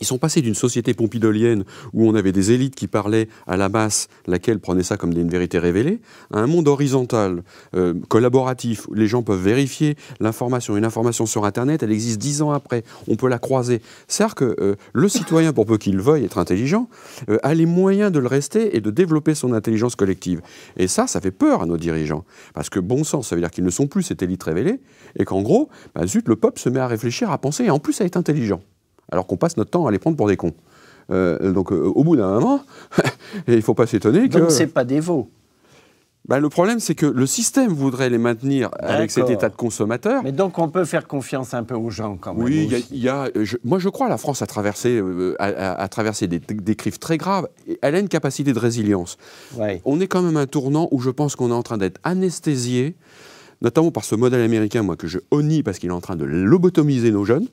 Ils 0.00 0.06
sont 0.06 0.18
passés 0.18 0.40
d'une 0.40 0.54
société 0.54 0.94
pompidolienne 0.94 1.64
où 1.92 2.08
on 2.08 2.14
avait 2.14 2.32
des 2.32 2.50
élites 2.50 2.74
qui 2.74 2.86
parlaient 2.86 3.28
à 3.46 3.56
la 3.56 3.68
masse, 3.68 4.08
laquelle 4.26 4.58
prenait 4.58 4.82
ça 4.82 4.96
comme 4.96 5.12
une 5.12 5.28
vérité 5.28 5.58
révélée, 5.58 6.00
à 6.32 6.40
un 6.40 6.46
monde 6.46 6.66
horizontal, 6.66 7.42
euh, 7.76 7.94
collaboratif, 8.08 8.88
où 8.88 8.94
les 8.94 9.06
gens 9.06 9.22
peuvent 9.22 9.42
vérifier 9.42 9.96
l'information. 10.18 10.76
Une 10.76 10.84
information 10.84 11.26
sur 11.26 11.44
Internet, 11.44 11.82
elle 11.82 11.92
existe 11.92 12.18
dix 12.18 12.42
ans 12.42 12.52
après, 12.52 12.84
on 13.06 13.16
peut 13.16 13.28
la 13.28 13.38
croiser. 13.38 13.82
C'est-à-dire 14.08 14.34
que 14.34 14.56
euh, 14.60 14.76
le 14.92 15.08
citoyen, 15.08 15.52
pour 15.52 15.66
peu 15.66 15.76
qu'il 15.76 16.00
veuille 16.00 16.24
être 16.24 16.38
intelligent, 16.38 16.88
euh, 17.28 17.38
a 17.42 17.54
les 17.54 17.66
moyens 17.66 18.10
de 18.10 18.18
le 18.18 18.28
rester 18.28 18.76
et 18.76 18.80
de 18.80 18.90
développer 18.90 19.34
son 19.34 19.52
intelligence 19.52 19.94
collective. 19.94 20.40
Et 20.78 20.88
ça, 20.88 21.06
ça 21.06 21.20
fait 21.20 21.30
peur 21.30 21.62
à 21.62 21.66
nos 21.66 21.76
dirigeants. 21.76 22.24
Parce 22.54 22.70
que 22.70 22.80
bon 22.80 23.04
sens, 23.04 23.28
ça 23.28 23.36
veut 23.36 23.42
dire 23.42 23.50
qu'ils 23.50 23.64
ne 23.64 23.70
sont 23.70 23.86
plus 23.86 24.02
cette 24.02 24.22
élite 24.22 24.42
révélée, 24.42 24.80
et 25.18 25.24
qu'en 25.24 25.42
gros, 25.42 25.68
bah, 25.94 26.06
zut, 26.06 26.26
le 26.28 26.36
peuple 26.36 26.60
se 26.60 26.70
met 26.70 26.80
à 26.80 26.88
réfléchir, 26.88 27.30
à 27.30 27.38
penser, 27.38 27.64
et 27.64 27.70
en 27.70 27.78
plus 27.78 28.00
à 28.00 28.04
être 28.04 28.16
intelligent 28.16 28.62
alors 29.12 29.26
qu'on 29.26 29.36
passe 29.36 29.56
notre 29.56 29.70
temps 29.70 29.86
à 29.86 29.92
les 29.92 30.00
prendre 30.00 30.16
pour 30.16 30.26
des 30.26 30.36
cons. 30.36 30.54
Euh, 31.10 31.52
donc 31.52 31.72
euh, 31.72 31.92
au 31.94 32.02
bout 32.02 32.16
d'un 32.16 32.32
moment, 32.40 32.60
il 33.46 33.56
ne 33.56 33.60
faut 33.60 33.74
pas 33.74 33.86
s'étonner 33.86 34.28
que... 34.28 34.38
Donc 34.38 34.50
c'est 34.50 34.66
pas 34.66 34.84
des 34.84 35.00
veaux 35.00 35.30
bah, 36.28 36.38
le 36.38 36.48
problème, 36.48 36.78
c'est 36.78 36.94
que 36.94 37.06
le 37.06 37.26
système 37.26 37.72
voudrait 37.72 38.08
les 38.08 38.18
maintenir 38.18 38.70
avec 38.78 39.10
cet 39.10 39.28
état 39.28 39.48
de 39.48 39.56
consommateur. 39.56 40.22
Mais 40.22 40.30
donc, 40.30 40.56
on 40.58 40.68
peut 40.68 40.84
faire 40.84 41.08
confiance 41.08 41.52
un 41.52 41.64
peu 41.64 41.74
aux 41.74 41.90
gens 41.90 42.16
quand 42.16 42.32
même. 42.32 42.44
Oui, 42.44 42.70
il 42.92 42.98
y, 42.98 43.08
a. 43.08 43.28
moi, 43.64 43.80
je 43.80 43.88
crois 43.88 44.06
que 44.06 44.12
la 44.12 44.18
France 44.18 44.40
a 44.40 44.46
traversé, 44.46 45.00
euh, 45.00 45.34
a, 45.40 45.88
traversé 45.88 46.28
des, 46.28 46.38
des, 46.38 46.76
crises 46.76 47.00
très 47.00 47.18
graves. 47.18 47.48
Elle 47.82 47.96
a 47.96 47.98
une 47.98 48.08
capacité 48.08 48.52
de 48.52 48.58
résilience. 48.60 49.18
On 49.84 50.00
est 50.00 50.06
quand 50.06 50.22
même 50.22 50.36
un 50.36 50.46
tournant 50.46 50.86
où 50.92 51.00
je 51.00 51.10
pense 51.10 51.34
qu'on 51.34 51.50
est 51.50 51.54
en 51.54 51.64
train 51.64 51.76
d'être 51.76 52.00
anesthésié, 52.04 52.94
notamment 53.60 53.90
par 53.90 54.04
ce 54.04 54.14
modèle 54.14 54.42
américain, 54.42 54.82
moi, 54.82 54.94
que 54.94 55.08
je 55.08 55.18
honnie 55.32 55.64
parce 55.64 55.80
qu'il 55.80 55.88
est 55.88 55.92
en 55.92 56.00
train 56.00 56.16
de 56.16 56.24
lobotomiser 56.24 57.10
nos 57.10 57.24
jeunes. 57.24 57.48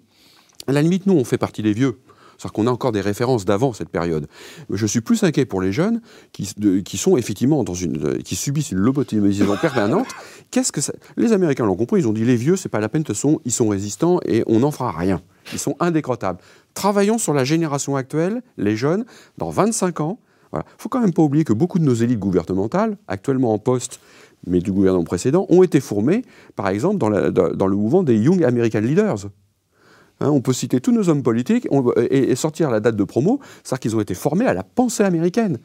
À 0.67 0.71
la 0.71 0.81
limite, 0.81 1.05
nous, 1.05 1.13
on 1.13 1.23
fait 1.23 1.37
partie 1.37 1.61
des 1.61 1.73
vieux. 1.73 1.99
C'est-à-dire 2.39 2.53
qu'on 2.53 2.67
a 2.67 2.71
encore 2.71 2.93
des 2.93 3.01
références 3.01 3.43
d'avant 3.43 3.73
cette 3.73 3.89
période. 3.89 4.27
Je 4.69 4.85
suis 4.85 5.01
plus 5.01 5.23
inquiet 5.23 5.45
pour 5.45 5.61
les 5.61 5.73
jeunes 5.73 6.01
qui, 6.31 6.49
qui 6.85 6.97
sont 6.97 7.17
effectivement 7.17 7.65
dans 7.65 7.73
une, 7.73 8.23
qui 8.23 8.37
subissent 8.37 8.71
une 8.71 8.77
lobotomisation 8.77 9.57
permanente. 9.57 10.07
Qu'est-ce 10.51 10.71
que 10.71 10.79
ça... 10.79 10.93
Les 11.17 11.33
Américains 11.33 11.65
l'ont 11.65 11.75
compris. 11.75 11.99
Ils 11.99 12.07
ont 12.07 12.13
dit 12.13 12.23
les 12.23 12.37
vieux, 12.37 12.55
c'est 12.55 12.69
pas 12.69 12.79
la 12.79 12.87
peine. 12.87 13.01
De 13.01 13.07
toute 13.07 13.17
façon, 13.17 13.41
ils 13.43 13.51
sont 13.51 13.67
résistants 13.67 14.21
et 14.25 14.43
on 14.47 14.59
n'en 14.59 14.71
fera 14.71 14.91
rien. 14.91 15.21
Ils 15.51 15.59
sont 15.59 15.75
indécrottables. 15.81 16.39
Travaillons 16.75 17.17
sur 17.17 17.33
la 17.33 17.43
génération 17.43 17.97
actuelle, 17.97 18.41
les 18.57 18.77
jeunes, 18.77 19.03
dans 19.37 19.49
25 19.49 19.99
ans. 19.99 20.19
Il 20.53 20.59
ne 20.59 20.63
faut 20.77 20.87
quand 20.87 21.01
même 21.01 21.13
pas 21.13 21.21
oublier 21.21 21.43
que 21.43 21.53
beaucoup 21.53 21.77
de 21.77 21.83
nos 21.83 21.93
élites 21.93 22.19
gouvernementales, 22.19 22.97
actuellement 23.09 23.53
en 23.53 23.59
poste, 23.59 23.99
mais 24.47 24.59
du 24.59 24.71
gouvernement 24.71 25.03
précédent, 25.03 25.45
ont 25.49 25.61
été 25.61 25.81
formées, 25.81 26.23
par 26.55 26.69
exemple, 26.69 26.97
dans, 26.97 27.09
dans 27.53 27.67
le 27.67 27.75
mouvement 27.75 28.01
des 28.01 28.17
Young 28.17 28.45
American 28.45 28.79
Leaders. 28.79 29.27
Hein, 30.21 30.29
on 30.29 30.41
peut 30.41 30.53
citer 30.53 30.81
tous 30.81 30.91
nos 30.91 31.09
hommes 31.09 31.23
politiques 31.23 31.67
et, 32.09 32.35
sortir 32.35 32.69
la 32.69 32.79
date 32.79 32.95
de 32.95 33.03
promo, 33.03 33.39
c'est-à-dire 33.63 33.79
qu'ils 33.79 33.95
ont 33.95 34.01
été 34.01 34.13
formés 34.13 34.45
à 34.45 34.53
la 34.53 34.63
pensée 34.63 35.03
américaine. 35.03 35.57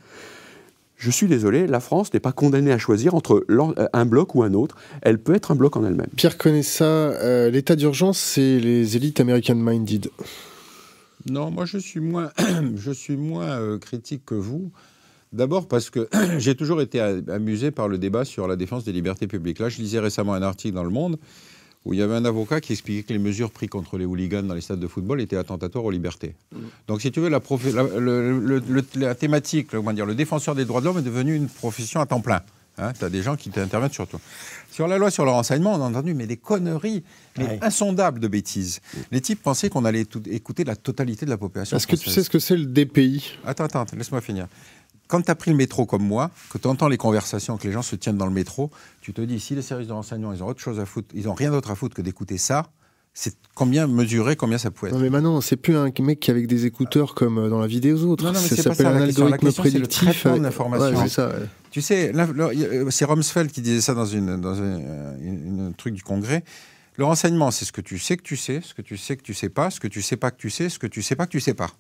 Je 0.96 1.10
suis 1.10 1.26
désolé, 1.26 1.66
la 1.66 1.80
France 1.80 2.14
n'est 2.14 2.20
pas 2.20 2.32
condamnée 2.32 2.72
à 2.72 2.78
choisir 2.78 3.14
entre 3.14 3.44
euh, 3.50 3.88
un 3.92 4.06
bloc 4.06 4.34
ou 4.36 4.42
un 4.42 4.54
autre. 4.54 4.76
Elle 5.02 5.18
peut 5.18 5.34
être 5.34 5.50
un 5.50 5.56
bloc 5.56 5.76
en 5.76 5.84
elle-même. 5.84 6.06
Pierre 6.16 6.38
connaît 6.38 6.62
ça. 6.62 6.84
Euh, 6.84 7.50
l'état 7.50 7.74
d'urgence, 7.74 8.18
c'est 8.18 8.60
les 8.60 8.96
élites 8.96 9.18
American 9.20 9.56
minded. 9.56 10.08
Non, 11.28 11.50
moi 11.50 11.64
je 11.64 11.78
suis 11.78 12.00
moins, 12.00 12.30
je 12.76 12.92
suis 12.92 13.16
moins 13.16 13.58
euh, 13.58 13.78
critique 13.78 14.24
que 14.24 14.36
vous. 14.36 14.70
D'abord 15.32 15.66
parce 15.66 15.90
que 15.90 16.08
j'ai 16.38 16.54
toujours 16.54 16.80
été 16.80 17.00
amusé 17.00 17.72
par 17.72 17.88
le 17.88 17.98
débat 17.98 18.24
sur 18.24 18.46
la 18.46 18.54
défense 18.54 18.84
des 18.84 18.92
libertés 18.92 19.26
publiques. 19.26 19.58
Là, 19.58 19.68
je 19.68 19.78
lisais 19.78 19.98
récemment 19.98 20.34
un 20.34 20.42
article 20.42 20.76
dans 20.76 20.84
Le 20.84 20.90
Monde 20.90 21.18
où 21.84 21.92
il 21.92 21.98
y 21.98 22.02
avait 22.02 22.14
un 22.14 22.24
avocat 22.24 22.60
qui 22.60 22.72
expliquait 22.72 23.02
que 23.02 23.12
les 23.12 23.18
mesures 23.18 23.50
prises 23.50 23.68
contre 23.68 23.98
les 23.98 24.04
hooligans 24.04 24.42
dans 24.42 24.54
les 24.54 24.60
stades 24.60 24.80
de 24.80 24.86
football 24.86 25.20
étaient 25.20 25.36
attentatoires 25.36 25.84
aux 25.84 25.90
libertés. 25.90 26.34
Mm. 26.52 26.58
Donc, 26.88 27.02
si 27.02 27.12
tu 27.12 27.20
veux, 27.20 27.28
la, 27.28 27.40
la, 28.96 29.14
thématique, 29.14 29.74
dire, 29.74 30.06
le 30.06 30.14
défenseur 30.14 30.54
des 30.54 30.64
droits 30.64 30.80
de 30.80 30.86
l'homme 30.86 30.98
est 30.98 31.02
devenu 31.02 31.34
une 31.34 31.48
profession 31.48 32.00
à 32.00 32.06
temps 32.06 32.20
plein. 32.20 32.42
Hein, 32.76 32.92
tu 32.98 33.04
as 33.04 33.10
des 33.10 33.22
gens 33.22 33.36
qui 33.36 33.50
t'interviennent 33.50 33.92
sur 33.92 34.08
toi. 34.08 34.18
Sur 34.72 34.88
la 34.88 34.98
loi 34.98 35.08
sur 35.10 35.24
le 35.24 35.30
renseignement, 35.30 35.74
on 35.74 35.80
a 35.80 35.88
entendu 35.88 36.12
mais 36.12 36.26
des 36.26 36.36
conneries, 36.36 37.04
mais 37.38 37.60
insondables 37.62 38.18
de 38.18 38.26
bêtises. 38.26 38.80
Les 39.12 39.20
types 39.20 39.40
pensaient 39.40 39.68
qu'on 39.68 39.84
allait 39.84 40.04
écouter 40.26 40.64
la 40.64 40.74
totalité 40.74 41.24
de 41.24 41.30
la 41.30 41.36
population. 41.36 41.76
Est-ce 41.76 41.86
que 41.86 41.94
tu 41.94 42.10
sais 42.10 42.24
ce 42.24 42.30
que 42.30 42.40
c'est 42.40 42.56
le 42.56 42.66
DPI 42.66 43.38
Attends, 43.46 43.64
attends, 43.64 43.86
laisse-moi 43.96 44.20
finir 44.20 44.48
quand 45.08 45.22
tu 45.22 45.30
as 45.30 45.34
pris 45.34 45.50
le 45.50 45.56
métro 45.56 45.86
comme 45.86 46.06
moi, 46.06 46.30
que 46.50 46.58
tu 46.58 46.66
entends 46.68 46.88
les 46.88 46.96
conversations, 46.96 47.56
que 47.56 47.66
les 47.66 47.72
gens 47.72 47.82
se 47.82 47.96
tiennent 47.96 48.16
dans 48.16 48.26
le 48.26 48.32
métro, 48.32 48.70
tu 49.00 49.12
te 49.12 49.20
dis, 49.20 49.40
si 49.40 49.54
les 49.54 49.62
services 49.62 49.88
de 49.88 49.92
renseignement, 49.92 50.32
ils 50.32 50.42
ont 50.42 50.46
autre 50.46 50.60
chose 50.60 50.80
à 50.80 50.86
foutre, 50.86 51.08
ils 51.14 51.24
n'ont 51.24 51.34
rien 51.34 51.50
d'autre 51.50 51.70
à 51.70 51.74
foutre 51.74 51.94
que 51.94 52.02
d'écouter 52.02 52.38
ça, 52.38 52.64
c'est 53.16 53.36
combien 53.54 53.86
mesurer 53.86 54.34
combien 54.34 54.58
ça 54.58 54.72
peut 54.72 54.88
être? 54.88 54.92
Non 54.92 54.98
mais 54.98 55.08
maintenant, 55.08 55.40
c'est 55.40 55.56
plus 55.56 55.76
un 55.76 55.90
mec 56.00 56.18
qui 56.18 56.30
avec 56.32 56.48
des 56.48 56.66
écouteurs 56.66 57.14
comme 57.14 57.38
euh, 57.38 57.48
dans 57.48 57.60
la 57.60 57.68
vie 57.68 57.80
des 57.80 58.02
autres. 58.02 58.24
Non, 58.24 58.32
non, 58.32 58.40
mais 58.40 58.48
ça 58.48 58.60
s'appelle 58.60 58.86
un 58.86 59.02
algorithme 59.02 59.52
prédictif. 59.52 60.24
Le 60.24 60.32
ouais, 60.40 61.08
ça, 61.08 61.30
Tu 61.70 61.80
sais, 61.80 62.12
euh, 62.12 62.90
c'est 62.90 63.04
Rumsfeld 63.04 63.52
qui 63.52 63.62
disait 63.62 63.80
ça 63.80 63.94
dans, 63.94 64.04
une, 64.04 64.40
dans 64.40 64.60
un 64.60 65.72
truc 65.76 65.94
du 65.94 66.02
Congrès. 66.02 66.42
Le 66.96 67.04
renseignement, 67.04 67.50
c'est 67.50 67.64
ce 67.64 67.72
que 67.72 67.80
tu 67.80 67.98
sais 67.98 68.16
que 68.16 68.22
tu 68.22 68.36
sais, 68.36 68.60
ce 68.62 68.74
que 68.74 68.82
tu 68.82 68.96
sais 68.96 69.16
que 69.16 69.22
tu 69.22 69.34
sais 69.34 69.48
pas, 69.48 69.70
ce 69.70 69.80
que 69.80 69.88
tu 69.88 70.02
sais 70.02 70.16
pas 70.16 70.30
que 70.30 70.36
tu 70.36 70.50
sais, 70.50 70.68
ce 70.68 70.78
que 70.78 70.86
tu 70.86 71.02
sais 71.02 71.16
pas 71.16 71.26
que 71.26 71.32
tu 71.32 71.40
sais 71.40 71.54
pas. 71.54 71.70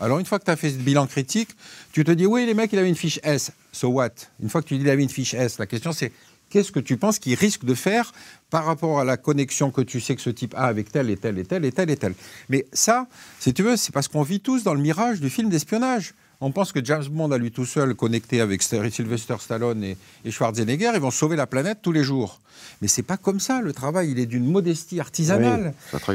Alors, 0.00 0.20
une 0.20 0.26
fois 0.26 0.38
que 0.38 0.44
tu 0.44 0.50
as 0.50 0.56
fait 0.56 0.70
ce 0.70 0.76
bilan 0.76 1.08
critique, 1.08 1.50
tu 1.90 2.04
te 2.04 2.12
dis, 2.12 2.24
oui, 2.24 2.46
les 2.46 2.54
mecs, 2.54 2.72
il 2.72 2.78
avait 2.78 2.88
une 2.88 2.94
fiche 2.94 3.18
S. 3.24 3.50
So 3.72 3.88
what? 3.88 4.10
Une 4.40 4.48
fois 4.48 4.62
que 4.62 4.68
tu 4.68 4.76
dis, 4.76 4.84
il 4.84 4.90
avait 4.90 5.02
une 5.02 5.08
fiche 5.08 5.34
S, 5.34 5.58
la 5.58 5.66
question, 5.66 5.90
c'est 5.90 6.12
qu'est-ce 6.50 6.70
que 6.70 6.78
tu 6.78 6.96
penses 6.96 7.18
qu'il 7.18 7.34
risque 7.34 7.64
de 7.64 7.74
faire 7.74 8.12
par 8.48 8.64
rapport 8.64 9.00
à 9.00 9.04
la 9.04 9.16
connexion 9.16 9.72
que 9.72 9.80
tu 9.80 10.00
sais 10.00 10.14
que 10.14 10.22
ce 10.22 10.30
type 10.30 10.54
a 10.54 10.66
avec 10.66 10.92
tel 10.92 11.10
et 11.10 11.16
tel 11.16 11.36
et 11.38 11.44
tel 11.44 11.64
et 11.64 11.72
tel 11.72 11.90
et 11.90 11.96
tel? 11.96 12.14
Mais 12.48 12.66
ça, 12.72 13.08
si 13.40 13.52
tu 13.52 13.64
veux, 13.64 13.76
c'est 13.76 13.92
parce 13.92 14.06
qu'on 14.06 14.22
vit 14.22 14.40
tous 14.40 14.62
dans 14.62 14.74
le 14.74 14.80
mirage 14.80 15.20
du 15.20 15.30
film 15.30 15.48
d'espionnage. 15.48 16.14
On 16.40 16.52
pense 16.52 16.70
que 16.70 16.84
James 16.84 17.04
Bond, 17.10 17.32
à 17.32 17.38
lui 17.38 17.50
tout 17.50 17.66
seul, 17.66 17.94
connecté 17.96 18.40
avec 18.40 18.62
Sylvester 18.62 19.34
Stallone 19.40 19.82
et, 19.82 19.96
Schwarzenegger, 20.30 20.92
ils 20.94 21.00
vont 21.00 21.10
sauver 21.10 21.34
la 21.34 21.48
planète 21.48 21.78
tous 21.82 21.90
les 21.90 22.04
jours. 22.04 22.40
Mais 22.80 22.86
c'est 22.86 23.02
pas 23.02 23.16
comme 23.16 23.40
ça. 23.40 23.60
Le 23.60 23.72
travail, 23.72 24.12
il 24.12 24.20
est 24.20 24.26
d'une 24.26 24.48
modestie 24.48 25.00
artisanale. 25.00 25.74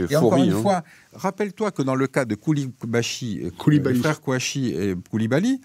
et 0.09 0.15
encore 0.15 0.37
une 0.37 0.53
hein. 0.53 0.61
fois, 0.61 0.83
rappelle-toi 1.13 1.71
que 1.71 1.81
dans 1.81 1.95
le 1.95 2.07
cas 2.07 2.23
de 2.23 2.35
Koulibachi, 2.35 3.41
euh, 3.43 3.49
Koulibaly. 3.57 3.99
frère 3.99 4.21
Kouachi 4.21 4.69
et 4.69 4.95
Koulibaly, 5.11 5.59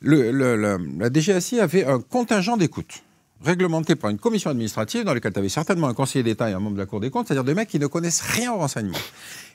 le, 0.00 0.32
la 0.32 1.12
DGSI 1.12 1.60
avait 1.60 1.84
un 1.84 2.00
contingent 2.00 2.56
d'écoute 2.56 3.02
réglementé 3.44 3.96
par 3.96 4.10
une 4.10 4.18
commission 4.18 4.50
administrative 4.50 5.04
dans 5.04 5.14
laquelle 5.14 5.32
tu 5.32 5.38
avais 5.38 5.48
certainement 5.48 5.88
un 5.88 5.94
conseiller 5.94 6.22
d'État 6.22 6.50
et 6.50 6.52
un 6.52 6.58
membre 6.58 6.76
de 6.76 6.80
la 6.80 6.86
Cour 6.86 7.00
des 7.00 7.10
comptes, 7.10 7.28
c'est-à-dire 7.28 7.44
des 7.44 7.54
mecs 7.54 7.68
qui 7.68 7.78
ne 7.78 7.86
connaissent 7.86 8.22
rien 8.22 8.52
au 8.52 8.58
renseignement. 8.58 8.98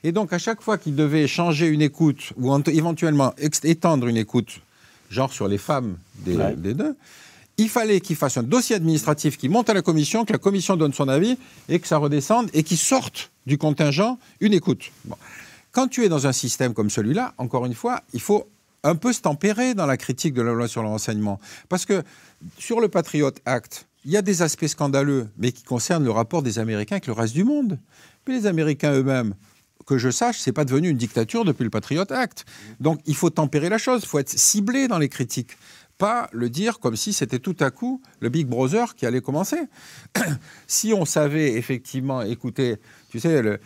Et 0.04 0.12
donc, 0.12 0.32
à 0.32 0.38
chaque 0.38 0.62
fois 0.62 0.78
qu'ils 0.78 0.94
devaient 0.94 1.26
changer 1.26 1.66
une 1.66 1.82
écoute 1.82 2.32
ou 2.36 2.56
éventuellement 2.68 3.34
étendre 3.64 4.06
une 4.06 4.16
écoute, 4.16 4.60
genre 5.10 5.32
sur 5.32 5.48
les 5.48 5.58
femmes 5.58 5.96
des, 6.24 6.36
deux, 6.74 6.96
il 7.58 7.68
fallait 7.68 8.00
qu'ils 8.00 8.16
fassent 8.16 8.38
un 8.38 8.42
dossier 8.42 8.76
administratif 8.76 9.36
qui 9.36 9.48
monte 9.48 9.68
à 9.68 9.74
la 9.74 9.82
commission, 9.82 10.24
que 10.24 10.32
la 10.32 10.38
commission 10.38 10.76
donne 10.76 10.92
son 10.92 11.08
avis 11.08 11.36
et 11.68 11.78
que 11.78 11.86
ça 11.86 11.98
redescende 11.98 12.48
et 12.54 12.62
qu'ils 12.62 12.78
sortent 12.78 13.30
du 13.46 13.58
contingent 13.58 14.18
une 14.40 14.54
écoute. 14.54 14.90
Quand 15.72 15.88
tu 15.88 16.04
es 16.04 16.08
dans 16.08 16.26
un 16.26 16.32
système 16.32 16.72
comme 16.74 16.90
celui-là, 16.90 17.34
encore 17.38 17.66
une 17.66 17.74
fois, 17.74 18.02
il 18.12 18.20
faut 18.20 18.46
un 18.84 18.96
peu 18.96 19.12
se 19.12 19.20
tempérer 19.20 19.74
dans 19.74 19.86
la 19.86 19.96
critique 19.96 20.34
de 20.34 20.42
la 20.42 20.52
loi 20.52 20.68
sur 20.68 20.82
le 20.82 20.88
renseignement. 20.88 21.40
Parce 21.68 21.86
que 21.86 22.02
sur 22.58 22.80
le 22.80 22.88
Patriot 22.88 23.32
Act, 23.44 23.86
il 24.04 24.10
y 24.10 24.16
a 24.16 24.22
des 24.22 24.42
aspects 24.42 24.66
scandaleux, 24.66 25.28
mais 25.36 25.52
qui 25.52 25.62
concernent 25.62 26.04
le 26.04 26.10
rapport 26.10 26.42
des 26.42 26.58
Américains 26.58 26.96
avec 26.96 27.06
le 27.06 27.12
reste 27.12 27.34
du 27.34 27.44
monde. 27.44 27.78
Mais 28.26 28.34
les 28.34 28.46
Américains 28.46 28.92
eux-mêmes, 28.92 29.34
que 29.86 29.98
je 29.98 30.10
sache, 30.10 30.38
c'est 30.38 30.52
pas 30.52 30.64
devenu 30.64 30.88
une 30.88 30.96
dictature 30.96 31.44
depuis 31.44 31.64
le 31.64 31.70
Patriot 31.70 32.10
Act. 32.10 32.44
Donc 32.80 33.00
il 33.06 33.14
faut 33.14 33.30
tempérer 33.30 33.68
la 33.68 33.78
chose, 33.78 34.02
il 34.04 34.08
faut 34.08 34.18
être 34.18 34.30
ciblé 34.30 34.88
dans 34.88 34.98
les 34.98 35.08
critiques 35.08 35.56
pas 36.02 36.28
le 36.32 36.50
dire 36.50 36.80
comme 36.80 36.96
si 36.96 37.12
c'était 37.12 37.38
tout 37.38 37.54
à 37.60 37.70
coup 37.70 38.02
le 38.18 38.28
Big 38.28 38.48
Brother 38.48 38.96
qui 38.96 39.06
allait 39.06 39.20
commencer. 39.20 39.68
si 40.66 40.92
on 40.92 41.04
savait 41.04 41.52
effectivement 41.52 42.22
écouter, 42.22 42.78
tu 43.12 43.20
sais, 43.20 43.42
euh, 43.42 43.58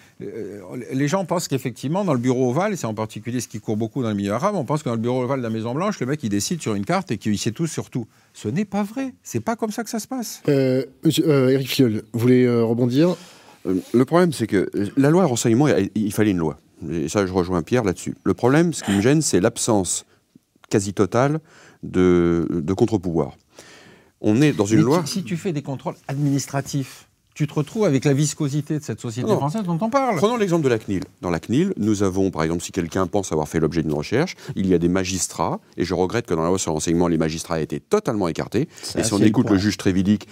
les 0.92 1.06
gens 1.06 1.24
pensent 1.24 1.46
qu'effectivement, 1.46 2.04
dans 2.04 2.14
le 2.14 2.18
bureau 2.18 2.50
ovale, 2.50 2.72
et 2.72 2.76
c'est 2.76 2.88
en 2.88 2.94
particulier 2.94 3.40
ce 3.40 3.46
qui 3.46 3.60
court 3.60 3.76
beaucoup 3.76 4.02
dans 4.02 4.08
le 4.08 4.16
milieu 4.16 4.32
arabe, 4.32 4.56
on 4.56 4.64
pense 4.64 4.82
que 4.82 4.88
dans 4.88 4.96
le 4.96 5.00
bureau 5.00 5.22
ovale 5.22 5.38
de 5.38 5.44
la 5.44 5.50
Maison-Blanche, 5.50 6.00
le 6.00 6.06
mec, 6.06 6.20
il 6.24 6.30
décide 6.30 6.60
sur 6.60 6.74
une 6.74 6.84
carte 6.84 7.12
et 7.12 7.16
qu'il 7.16 7.38
sait 7.38 7.52
tout 7.52 7.68
sur 7.68 7.88
tout. 7.88 8.08
Ce 8.34 8.48
n'est 8.48 8.64
pas 8.64 8.82
vrai. 8.82 9.14
C'est 9.22 9.38
pas 9.38 9.54
comme 9.54 9.70
ça 9.70 9.84
que 9.84 9.90
ça 9.90 10.00
se 10.00 10.08
passe. 10.08 10.42
Euh, 10.48 10.84
euh 11.20 11.50
Eric 11.50 11.68
Fiol, 11.68 12.02
vous 12.12 12.18
voulez 12.18 12.44
euh, 12.44 12.64
rebondir? 12.64 13.14
Le 13.64 14.04
problème, 14.04 14.32
c'est 14.32 14.48
que 14.48 14.68
la 14.96 15.10
loi 15.10 15.24
renseignement, 15.26 15.68
il 15.94 16.12
fallait 16.12 16.32
une 16.32 16.38
loi. 16.38 16.58
Et 16.90 17.08
ça, 17.08 17.24
je 17.24 17.32
rejoins 17.32 17.62
Pierre 17.62 17.84
là-dessus. 17.84 18.16
Le 18.24 18.34
problème, 18.34 18.72
ce 18.72 18.82
qui 18.82 18.90
me 18.90 19.00
gêne, 19.00 19.22
c'est 19.22 19.38
l'absence 19.38 20.06
quasi 20.70 20.92
totale 20.92 21.38
de, 21.84 22.64
contre-pouvoir. 22.76 23.36
on 24.20 24.42
est 24.42 24.52
dans 24.52 24.66
une 24.66 24.78
Mais 24.78 24.84
loi. 24.84 25.06
Si 25.06 25.22
tu 25.22 25.36
fais 25.36 25.52
des 25.52 25.62
contrôles 25.62 25.94
administratifs, 26.08 27.05
tu 27.36 27.46
te 27.46 27.52
retrouves 27.52 27.84
avec 27.84 28.06
la 28.06 28.14
viscosité 28.14 28.78
de 28.78 28.82
cette 28.82 28.98
société 28.98 29.28
Non. 29.28 29.36
française 29.36 29.62
dont 29.62 29.78
on 29.78 29.90
parle. 29.90 30.16
Prenons 30.16 30.38
l'exemple 30.38 30.64
de 30.64 30.70
la 30.70 30.78
CNIL. 30.78 31.02
Dans 31.20 31.28
la 31.28 31.38
CNIL, 31.38 31.74
nous 31.76 32.02
avons, 32.02 32.30
par 32.30 32.42
exemple, 32.42 32.62
si 32.62 32.72
quelqu'un 32.72 33.06
pense 33.06 33.30
avoir 33.30 33.46
fait 33.46 33.60
l'objet 33.60 33.82
d'une 33.82 33.92
recherche, 33.92 34.36
il 34.56 34.66
y 34.66 34.72
a 34.72 34.78
des 34.78 34.88
magistrats, 34.88 35.60
et 35.76 35.84
je 35.84 35.92
regrette 35.92 36.24
que 36.24 36.32
dans 36.32 36.42
la 36.42 36.48
loi 36.48 36.58
sur 36.58 36.70
le 36.70 36.76
renseignement, 36.76 37.08
les 37.08 37.18
magistrats 37.18 37.60
aient 37.60 37.64
été 37.64 37.78
totalement 37.78 38.26
écartés. 38.26 38.70
Ça, 38.82 39.00
et 39.00 39.04
si 39.04 39.12
on 39.12 39.18
écoute 39.18 39.50
le 39.50 39.58
juge 39.58 39.76
Trévidic, 39.76 40.26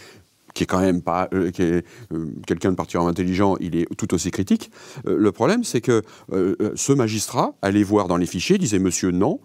qui 0.55 0.63
est 0.63 0.67
quand 0.67 0.81
même 0.81 1.03
pas 1.03 1.29
euh, 1.35 1.51
qui 1.51 1.61
est, 1.61 1.85
euh, 2.15 2.31
quelqu'un 2.47 2.71
de 2.71 2.77
particulièrement 2.77 3.11
intelligent, 3.11 3.57
il 3.61 3.77
est 3.77 3.87
tout 3.99 4.15
aussi 4.15 4.31
critique. 4.31 4.71
Euh, 5.07 5.17
le 5.19 5.31
problème, 5.31 5.63
c'est 5.63 5.83
que 5.83 6.03
ce 6.31 6.93
magistrat 6.95 7.55
allait 7.61 7.83
voir 7.83 8.09
dans 8.09 8.17
les 8.17 8.27
fichiers, 8.27 8.57
disait 8.57 8.79
Monsieur, 8.79 9.11
non, 9.11 9.41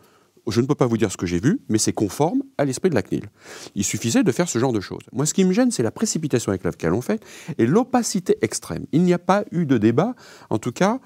je 0.51 0.61
ne 0.61 0.65
peux 0.65 0.75
pas 0.75 0.87
vous 0.87 0.97
dire 0.97 1.11
ce 1.11 1.17
que 1.17 1.25
j'ai 1.25 1.39
vu, 1.39 1.59
mais 1.69 1.77
c'est 1.77 1.93
conforme 1.93 2.43
à 2.57 2.65
l'esprit 2.65 2.89
de 2.89 2.95
la 2.95 3.01
CNIL. 3.01 3.29
Il 3.75 3.83
suffisait 3.83 4.23
de 4.23 4.31
faire 4.31 4.49
ce 4.49 4.59
genre 4.59 4.73
de 4.73 4.79
choses. 4.79 5.03
Moi, 5.11 5.25
ce 5.25 5.33
qui 5.33 5.43
me 5.45 5.53
gêne, 5.53 5.71
c'est 5.71 5.83
la 5.83 5.91
précipitation 5.91 6.49
avec 6.51 6.63
laquelle 6.63 6.93
on 6.93 7.01
fait 7.01 7.21
et 7.57 7.65
l'opacité 7.65 8.37
extrême. 8.41 8.85
Il 8.91 9.03
n'y 9.03 9.13
a 9.13 9.19
pas 9.19 9.43
eu 9.51 9.65
de 9.65 9.77
débat, 9.77 10.15
en 10.49 10.57
tout 10.57 10.71
cas. 10.71 10.99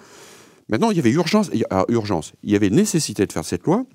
Maintenant, 0.69 0.91
il 0.91 0.97
y 0.97 0.99
avait 0.99 1.11
urgence, 1.11 1.51
alors, 1.69 1.85
urgence, 1.89 2.33
il 2.43 2.51
y 2.51 2.55
avait 2.55 2.69
nécessité 2.69 3.25
de 3.25 3.31
faire 3.31 3.45
cette 3.45 3.63
loi. 3.63 3.85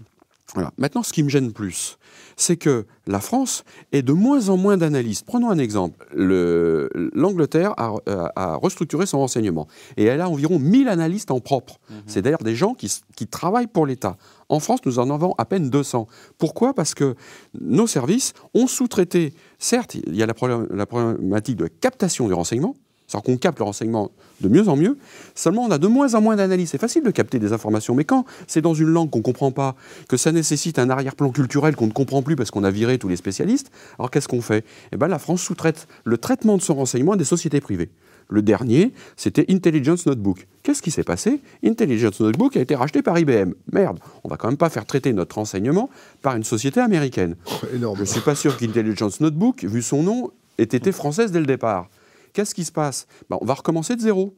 Voilà. 0.54 0.72
Maintenant, 0.78 1.02
ce 1.02 1.12
qui 1.12 1.22
me 1.22 1.28
gêne 1.28 1.52
plus, 1.52 1.98
c'est 2.40 2.56
que 2.56 2.86
la 3.08 3.20
France 3.20 3.64
est 3.92 4.02
de 4.02 4.12
moins 4.12 4.48
en 4.48 4.56
moins 4.56 4.76
d'analystes. 4.76 5.26
Prenons 5.26 5.50
un 5.50 5.58
exemple. 5.58 6.06
Le- 6.14 6.88
L'Angleterre 7.14 7.74
a, 7.76 7.92
a- 8.36 8.56
restructuré 8.62 9.06
son 9.06 9.18
renseignement 9.18 9.66
et 9.96 10.04
elle 10.04 10.20
a 10.20 10.28
environ 10.30 10.58
1000 10.60 10.88
analystes 10.88 11.30
en 11.32 11.40
propre. 11.40 11.78
C'est 12.06 12.22
d'ailleurs 12.22 12.44
des 12.44 12.54
gens 12.54 12.74
qui, 12.74 12.88
travaillent 13.26 13.66
pour 13.66 13.86
l'État. 13.86 14.16
En 14.48 14.60
France, 14.60 14.80
nous 14.86 14.98
en 15.00 15.10
avons 15.10 15.34
à 15.36 15.44
peine 15.44 15.68
200. 15.68 16.06
Pourquoi? 16.38 16.72
Parce 16.74 16.94
que 16.94 17.16
nos 17.60 17.86
services 17.88 18.32
ont 18.54 18.66
sous-traité, 18.68 19.34
certes, 19.58 19.96
il 19.96 20.14
y 20.14 20.22
a 20.22 20.26
la, 20.26 20.34
la 20.70 20.86
problématique 20.86 21.56
de 21.56 21.66
captation 21.66 22.28
du 22.28 22.34
renseignement, 22.34 22.74
c'est-à-dire 23.08 23.24
qu'on 23.24 23.38
capte 23.38 23.58
le 23.58 23.64
renseignement 23.64 24.10
de 24.40 24.48
mieux 24.48 24.68
en 24.68 24.76
mieux, 24.76 24.98
seulement 25.34 25.64
on 25.64 25.70
a 25.70 25.78
de 25.78 25.86
moins 25.86 26.14
en 26.14 26.20
moins 26.20 26.36
d'analyses. 26.36 26.70
C'est 26.70 26.80
facile 26.80 27.02
de 27.02 27.10
capter 27.10 27.38
des 27.38 27.52
informations, 27.52 27.94
mais 27.94 28.04
quand 28.04 28.24
c'est 28.46 28.60
dans 28.60 28.74
une 28.74 28.88
langue 28.88 29.10
qu'on 29.10 29.18
ne 29.18 29.24
comprend 29.24 29.50
pas, 29.50 29.74
que 30.08 30.16
ça 30.16 30.30
nécessite 30.30 30.78
un 30.78 30.90
arrière-plan 30.90 31.30
culturel 31.30 31.74
qu'on 31.74 31.86
ne 31.86 31.92
comprend 31.92 32.22
plus 32.22 32.36
parce 32.36 32.50
qu'on 32.50 32.64
a 32.64 32.70
viré 32.70 32.98
tous 32.98 33.08
les 33.08 33.16
spécialistes, 33.16 33.70
alors 33.98 34.10
qu'est-ce 34.10 34.28
qu'on 34.28 34.42
fait? 34.42 34.64
Eh 34.92 34.96
bien 34.96 35.08
la 35.08 35.18
France 35.18 35.40
sous-traite 35.40 35.88
le 36.04 36.18
traitement 36.18 36.56
de 36.58 36.62
son 36.62 36.74
renseignement 36.74 37.12
à 37.12 37.16
des 37.16 37.24
sociétés 37.24 37.60
privées. 37.60 37.88
Le 38.30 38.42
dernier, 38.42 38.92
c'était 39.16 39.46
Intelligence 39.48 40.04
Notebook. 40.04 40.46
Qu'est-ce 40.62 40.82
qui 40.82 40.90
s'est 40.90 41.02
passé? 41.02 41.40
Intelligence 41.64 42.20
Notebook 42.20 42.58
a 42.58 42.60
été 42.60 42.74
racheté 42.74 43.00
par 43.00 43.18
IBM. 43.18 43.54
Merde, 43.72 43.98
on 44.22 44.28
va 44.28 44.36
quand 44.36 44.48
même 44.48 44.58
pas 44.58 44.68
faire 44.68 44.84
traiter 44.84 45.14
notre 45.14 45.36
renseignement 45.36 45.88
par 46.20 46.36
une 46.36 46.44
société 46.44 46.78
américaine. 46.80 47.36
Énorme. 47.74 47.96
Je 47.96 48.02
ne 48.02 48.06
suis 48.06 48.20
pas 48.20 48.34
sûr 48.34 48.58
qu'Intelligence 48.58 49.20
Notebook, 49.20 49.64
vu 49.64 49.80
son 49.80 50.02
nom, 50.02 50.30
ait 50.58 50.64
été 50.64 50.92
française 50.92 51.32
dès 51.32 51.40
le 51.40 51.46
départ. 51.46 51.88
Qu'est-ce 52.32 52.54
qui 52.54 52.64
se 52.64 52.72
passe? 52.72 53.06
Ben, 53.30 53.38
On 53.40 53.44
va 53.44 53.54
recommencer 53.54 53.96
de 53.96 54.00
zéro. 54.00 54.34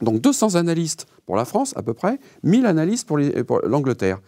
Donc 0.00 0.20
200 0.20 0.56
analystes 0.56 1.06
pour 1.26 1.36
la 1.36 1.44
France 1.44 1.72
à 1.76 1.82
peu 1.82 1.94
près, 1.94 2.18
1000 2.42 2.66
analystes 2.66 3.06
pour 3.06 3.60
l'Angleterre. 3.64 4.20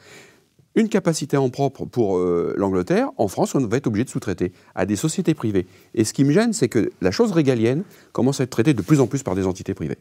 Une 0.76 0.90
capacité 0.90 1.38
en 1.38 1.48
propre 1.48 1.86
pour 1.86 2.18
euh, 2.18 2.54
l'Angleterre, 2.58 3.08
en 3.16 3.28
France, 3.28 3.54
on 3.54 3.66
va 3.66 3.78
être 3.78 3.86
obligé 3.86 4.04
de 4.04 4.10
sous-traiter 4.10 4.52
à 4.74 4.84
des 4.84 4.94
sociétés 4.94 5.32
privées. 5.32 5.66
Et 5.94 6.04
ce 6.04 6.12
qui 6.12 6.22
me 6.22 6.32
gêne, 6.32 6.52
c'est 6.52 6.68
que 6.68 6.92
la 7.00 7.10
chose 7.10 7.32
régalienne 7.32 7.82
commence 8.12 8.40
à 8.40 8.44
être 8.44 8.50
traitée 8.50 8.74
de 8.74 8.82
plus 8.82 9.00
en 9.00 9.06
plus 9.06 9.22
par 9.22 9.34
des 9.34 9.46
entités 9.46 9.72
privées. 9.72 9.96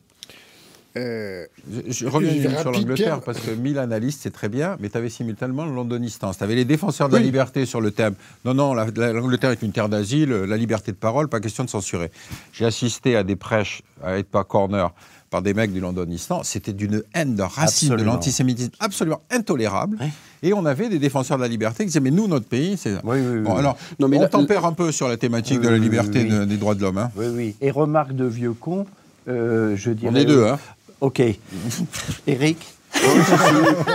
Euh, 0.97 1.45
Je, 1.69 1.81
je 1.91 2.07
reviens 2.07 2.57
sur 2.61 2.71
l'Angleterre 2.71 3.21
parce 3.21 3.39
que 3.39 3.51
1000 3.51 3.77
analystes, 3.79 4.21
c'est 4.23 4.31
très 4.33 4.49
bien, 4.49 4.77
mais 4.79 4.89
tu 4.89 4.97
avais 4.97 5.09
simultanément 5.09 5.65
le 5.65 5.73
Londonistan. 5.73 6.31
Tu 6.33 6.43
avais 6.43 6.55
les 6.55 6.65
défenseurs 6.65 7.09
de 7.09 7.15
la 7.17 7.21
liberté 7.21 7.65
sur 7.65 7.81
le 7.81 7.91
thème. 7.91 8.15
Non, 8.45 8.53
non, 8.53 8.73
la- 8.73 8.87
la- 8.95 9.13
l'Angleterre 9.13 9.51
est 9.51 9.61
une 9.61 9.71
terre 9.71 9.89
d'asile, 9.89 10.29
la 10.31 10.57
liberté 10.57 10.91
de 10.91 10.97
parole, 10.97 11.27
pas 11.27 11.39
question 11.39 11.63
de 11.65 11.69
censurer. 11.69 12.11
J'ai 12.53 12.65
assisté 12.65 13.15
à 13.15 13.23
des 13.23 13.35
prêches 13.35 13.81
à 14.03 14.17
Edpa 14.17 14.43
Corner 14.43 14.93
par 15.29 15.41
des 15.41 15.53
mecs 15.53 15.73
du 15.73 15.79
Londonistan. 15.81 16.43
C'était 16.43 16.71
d'une 16.71 17.03
haine, 17.13 17.35
de 17.35 17.41
racine, 17.41 17.95
de 17.95 18.03
l'antisémitisme 18.03 18.71
absolument 18.79 19.21
intolérable. 19.31 19.97
Oui. 19.99 20.07
Et 20.43 20.53
on 20.53 20.65
avait 20.65 20.87
des 20.87 20.99
défenseurs 20.99 21.37
de 21.37 21.41
la 21.41 21.47
liberté 21.49 21.83
qui 21.83 21.87
disaient 21.87 21.99
Mais 21.99 22.11
nous, 22.11 22.27
notre 22.27 22.45
pays, 22.47 22.77
c'est. 22.77 22.93
Oui, 23.03 23.17
oui, 23.19 23.37
oui. 23.37 23.39
Bon, 23.41 23.55
alors, 23.55 23.75
Non, 23.99 24.07
mais 24.07 24.17
on 24.17 24.21
la- 24.21 24.29
tempère 24.29 24.65
un 24.65 24.73
peu 24.73 24.91
sur 24.91 25.07
la 25.09 25.17
thématique 25.17 25.57
Oui, 25.59 25.65
de 25.65 25.69
la 25.71 25.77
liberté 25.77 26.21
oui, 26.23 26.29
de- 26.29 26.39
oui. 26.41 26.47
des 26.47 26.57
droits 26.57 26.75
de 26.75 26.81
l'homme. 26.81 26.99
hein. 26.99 27.11
Oui, 27.17 27.25
oui. 27.33 27.55
Et 27.59 27.71
remarque 27.71 28.13
de 28.13 28.25
vieux 28.25 28.53
con, 28.53 28.85
euh, 29.27 29.75
je 29.75 29.89
dirais. 29.89 30.11
On 30.13 30.15
est 30.15 30.25
deux, 30.25 30.45
hein. 30.45 30.59
Ok. 31.01 31.21
Eric 32.27 32.57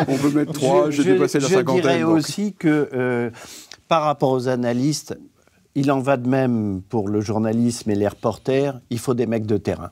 On 0.09 0.17
peut 0.19 0.31
mettre 0.31 0.53
trois, 0.53 0.91
j'ai 0.91 1.05
dépassé 1.05 1.41
la 1.41 1.49
je 1.49 1.55
cinquantaine. 1.55 1.83
dirais 1.83 2.01
donc. 2.01 2.17
aussi 2.17 2.53
que 2.53 2.89
euh, 2.93 3.31
par 3.89 4.03
rapport 4.03 4.31
aux 4.31 4.49
analystes, 4.49 5.17
il 5.75 5.91
en 5.91 6.01
va 6.01 6.17
de 6.17 6.29
même 6.29 6.83
pour 6.89 7.09
le 7.09 7.21
journalisme 7.21 7.91
et 7.91 7.95
les 7.95 8.09
reporters, 8.09 8.79
il 8.91 8.99
faut 8.99 9.15
des 9.15 9.27
mecs 9.27 9.47
de 9.47 9.57
terrain. 9.57 9.91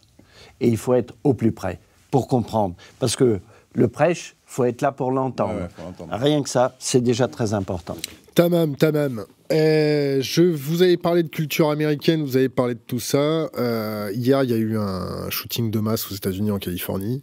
Et 0.61 0.69
il 0.69 0.77
faut 0.77 0.95
être 0.95 1.15
au 1.25 1.35
plus 1.35 1.53
près 1.53 1.79
pour 2.11 2.29
comprendre. 2.29 2.75
Parce 2.99 3.17
que 3.17 3.41
le 3.75 3.89
prêche, 3.89 4.37
faut 4.45 4.65
être 4.65 4.83
là 4.83 4.93
pour 4.93 5.11
l'entendre. 5.13 5.55
Ouais, 5.55 5.63
ouais, 5.63 5.69
faut 5.77 5.83
l'entendre. 5.85 6.15
Rien 6.17 6.43
que 6.43 6.49
ça, 6.49 6.75
c'est 6.79 7.01
déjà 7.01 7.29
très 7.29 7.55
important. 7.55 7.97
Tamam, 8.35 8.77
tamam. 8.77 9.25
Euh, 9.51 10.21
je 10.21 10.43
vous 10.43 10.83
avais 10.83 10.97
parlé 10.97 11.23
de 11.23 11.29
culture 11.29 11.71
américaine, 11.71 12.23
vous 12.23 12.37
avez 12.37 12.49
parlé 12.49 12.75
de 12.75 12.81
tout 12.87 13.01
ça. 13.01 13.51
Euh, 13.59 14.11
hier, 14.15 14.43
il 14.45 14.51
y 14.51 14.55
a 14.55 14.57
eu 14.59 14.77
un 14.77 15.31
shooting 15.31 15.71
de 15.71 15.79
masse 15.81 16.11
aux 16.11 16.15
États-Unis, 16.15 16.51
en 16.51 16.59
Californie. 16.59 17.23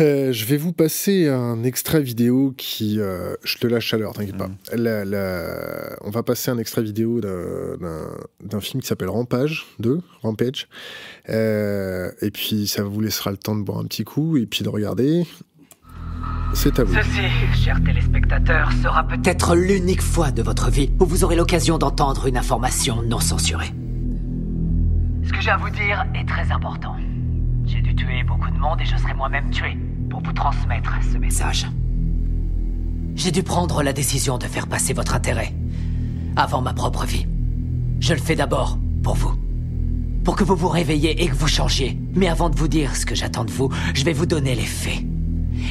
Euh, 0.00 0.32
je 0.32 0.44
vais 0.44 0.56
vous 0.56 0.72
passer 0.72 1.28
un 1.28 1.62
extrait 1.62 2.02
vidéo 2.02 2.52
qui. 2.56 2.96
je 2.96 3.58
te 3.58 3.66
lâche 3.68 3.94
à 3.94 3.98
l'heure, 3.98 4.12
t'inquiète 4.12 4.36
pas. 4.36 4.50
La- 4.74 5.04
la- 5.04 5.96
on 6.02 6.10
va 6.10 6.22
passer 6.24 6.50
un 6.50 6.58
extrait 6.58 6.82
vidéo 6.82 7.20
d'un- 7.20 8.60
film 8.60 8.82
qui 8.82 8.88
s'appelle 8.88 9.08
Rampage 9.08 9.66
2, 9.78 10.00
Rampage. 10.22 10.68
Et 11.28 12.30
puis, 12.32 12.66
ça 12.66 12.82
vous 12.82 13.00
laissera 13.00 13.30
le 13.30 13.36
temps 13.36 13.54
de 13.56 13.62
boire 13.62 13.78
un 13.78 13.84
petit 13.84 14.04
coup 14.04 14.36
et 14.36 14.46
puis 14.46 14.64
de 14.64 14.68
regarder. 14.68 15.24
C'est 16.54 16.78
à 16.78 16.84
vous. 16.84 16.94
Ceci, 16.94 17.62
chers 17.64 17.82
téléspectateurs, 17.82 18.70
sera 18.82 19.06
peut-être 19.06 19.56
l'unique 19.56 20.02
fois 20.02 20.30
de 20.30 20.42
votre 20.42 20.70
vie 20.70 20.90
où 21.00 21.04
vous 21.04 21.24
aurez 21.24 21.36
l'occasion 21.36 21.78
d'entendre 21.78 22.26
une 22.26 22.36
information 22.36 23.02
non 23.02 23.20
censurée. 23.20 23.72
Ce 25.24 25.32
que 25.32 25.40
j'ai 25.40 25.50
à 25.50 25.56
vous 25.56 25.70
dire 25.70 26.04
est 26.14 26.26
très 26.28 26.50
important. 26.52 26.94
J'ai 27.66 27.80
dû 27.80 27.94
tuer 27.94 28.22
beaucoup 28.22 28.50
de 28.50 28.58
monde 28.58 28.80
et 28.80 28.84
je 28.84 28.96
serai 28.96 29.14
moi-même 29.14 29.50
tué 29.50 29.76
pour 30.10 30.20
vous 30.22 30.32
transmettre 30.32 30.92
ce 31.12 31.18
message. 31.18 31.66
J'ai 33.16 33.32
dû 33.32 33.42
prendre 33.42 33.82
la 33.82 33.92
décision 33.92 34.38
de 34.38 34.44
faire 34.44 34.66
passer 34.66 34.92
votre 34.92 35.14
intérêt 35.14 35.54
avant 36.36 36.60
ma 36.60 36.72
propre 36.72 37.04
vie. 37.04 37.26
Je 38.00 38.12
le 38.12 38.20
fais 38.20 38.36
d'abord 38.36 38.78
pour 39.02 39.14
vous. 39.14 39.34
Pour 40.24 40.36
que 40.36 40.44
vous 40.44 40.56
vous 40.56 40.68
réveilliez 40.68 41.16
et 41.18 41.28
que 41.28 41.34
vous 41.34 41.48
changiez. 41.48 41.98
Mais 42.14 42.28
avant 42.28 42.48
de 42.48 42.56
vous 42.56 42.68
dire 42.68 42.96
ce 42.96 43.06
que 43.06 43.14
j'attends 43.14 43.44
de 43.44 43.50
vous, 43.50 43.70
je 43.94 44.04
vais 44.04 44.12
vous 44.12 44.26
donner 44.26 44.54
les 44.54 44.62
faits. 44.62 45.04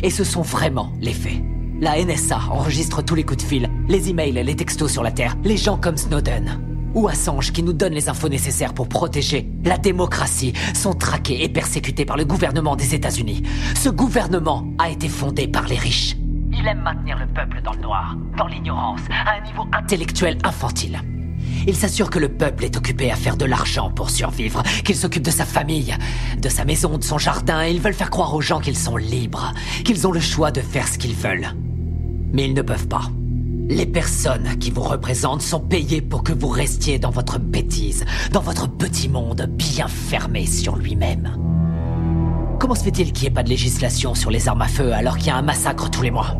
Et 0.01 0.09
ce 0.09 0.23
sont 0.23 0.41
vraiment 0.41 0.91
les 1.01 1.13
faits. 1.13 1.41
La 1.79 2.03
NSA 2.03 2.39
enregistre 2.51 3.01
tous 3.01 3.15
les 3.15 3.23
coups 3.23 3.43
de 3.43 3.47
fil, 3.47 3.69
les 3.89 4.09
emails, 4.09 4.43
les 4.43 4.55
textos 4.55 4.91
sur 4.91 5.03
la 5.03 5.11
Terre, 5.11 5.35
les 5.43 5.57
gens 5.57 5.77
comme 5.77 5.97
Snowden. 5.97 6.61
Ou 6.93 7.07
Assange 7.07 7.51
qui 7.51 7.63
nous 7.63 7.73
donne 7.73 7.93
les 7.93 8.07
infos 8.07 8.29
nécessaires 8.29 8.73
pour 8.73 8.87
protéger 8.87 9.49
la 9.65 9.77
démocratie 9.77 10.53
sont 10.73 10.93
traqués 10.93 11.43
et 11.43 11.49
persécutés 11.49 12.05
par 12.05 12.17
le 12.17 12.25
gouvernement 12.25 12.75
des 12.75 12.93
États-Unis. 12.93 13.43
Ce 13.75 13.89
gouvernement 13.89 14.67
a 14.77 14.89
été 14.89 15.09
fondé 15.09 15.47
par 15.47 15.67
les 15.67 15.77
riches. 15.77 16.15
Il 16.51 16.67
aime 16.67 16.81
maintenir 16.81 17.17
le 17.17 17.25
peuple 17.33 17.61
dans 17.63 17.73
le 17.73 17.81
noir, 17.81 18.15
dans 18.37 18.47
l'ignorance, 18.47 19.01
à 19.09 19.37
un 19.37 19.41
niveau 19.41 19.65
intellectuel 19.73 20.37
infantile. 20.43 21.01
Il 21.67 21.75
s'assure 21.75 22.09
que 22.09 22.19
le 22.19 22.29
peuple 22.29 22.65
est 22.65 22.77
occupé 22.77 23.11
à 23.11 23.15
faire 23.15 23.37
de 23.37 23.45
l'argent 23.45 23.89
pour 23.89 24.09
survivre, 24.09 24.63
qu'il 24.83 24.95
s'occupe 24.95 25.23
de 25.23 25.31
sa 25.31 25.45
famille, 25.45 25.95
de 26.41 26.49
sa 26.49 26.65
maison, 26.65 26.97
de 26.97 27.03
son 27.03 27.17
jardin, 27.17 27.63
et 27.65 27.71
ils 27.71 27.81
veulent 27.81 27.93
faire 27.93 28.09
croire 28.09 28.33
aux 28.33 28.41
gens 28.41 28.59
qu'ils 28.59 28.77
sont 28.77 28.97
libres, 28.97 29.53
qu'ils 29.83 30.07
ont 30.07 30.11
le 30.11 30.19
choix 30.19 30.51
de 30.51 30.61
faire 30.61 30.87
ce 30.87 30.97
qu'ils 30.97 31.15
veulent. 31.15 31.53
Mais 32.33 32.45
ils 32.45 32.53
ne 32.53 32.61
peuvent 32.61 32.87
pas. 32.87 33.09
Les 33.69 33.85
personnes 33.85 34.57
qui 34.59 34.71
vous 34.71 34.81
représentent 34.81 35.41
sont 35.41 35.61
payées 35.61 36.01
pour 36.01 36.23
que 36.23 36.33
vous 36.33 36.49
restiez 36.49 36.99
dans 36.99 37.11
votre 37.11 37.39
bêtise, 37.39 38.03
dans 38.31 38.41
votre 38.41 38.67
petit 38.69 39.07
monde 39.07 39.49
bien 39.49 39.87
fermé 39.87 40.45
sur 40.45 40.75
lui-même. 40.75 41.37
Comment 42.59 42.75
se 42.75 42.83
fait-il 42.83 43.13
qu'il 43.13 43.23
n'y 43.23 43.27
ait 43.27 43.33
pas 43.33 43.43
de 43.43 43.49
législation 43.49 44.15
sur 44.15 44.31
les 44.31 44.47
armes 44.47 44.61
à 44.61 44.67
feu 44.67 44.93
alors 44.93 45.17
qu'il 45.17 45.27
y 45.27 45.29
a 45.31 45.37
un 45.37 45.41
massacre 45.41 45.89
tous 45.89 46.01
les 46.01 46.11
mois? 46.11 46.35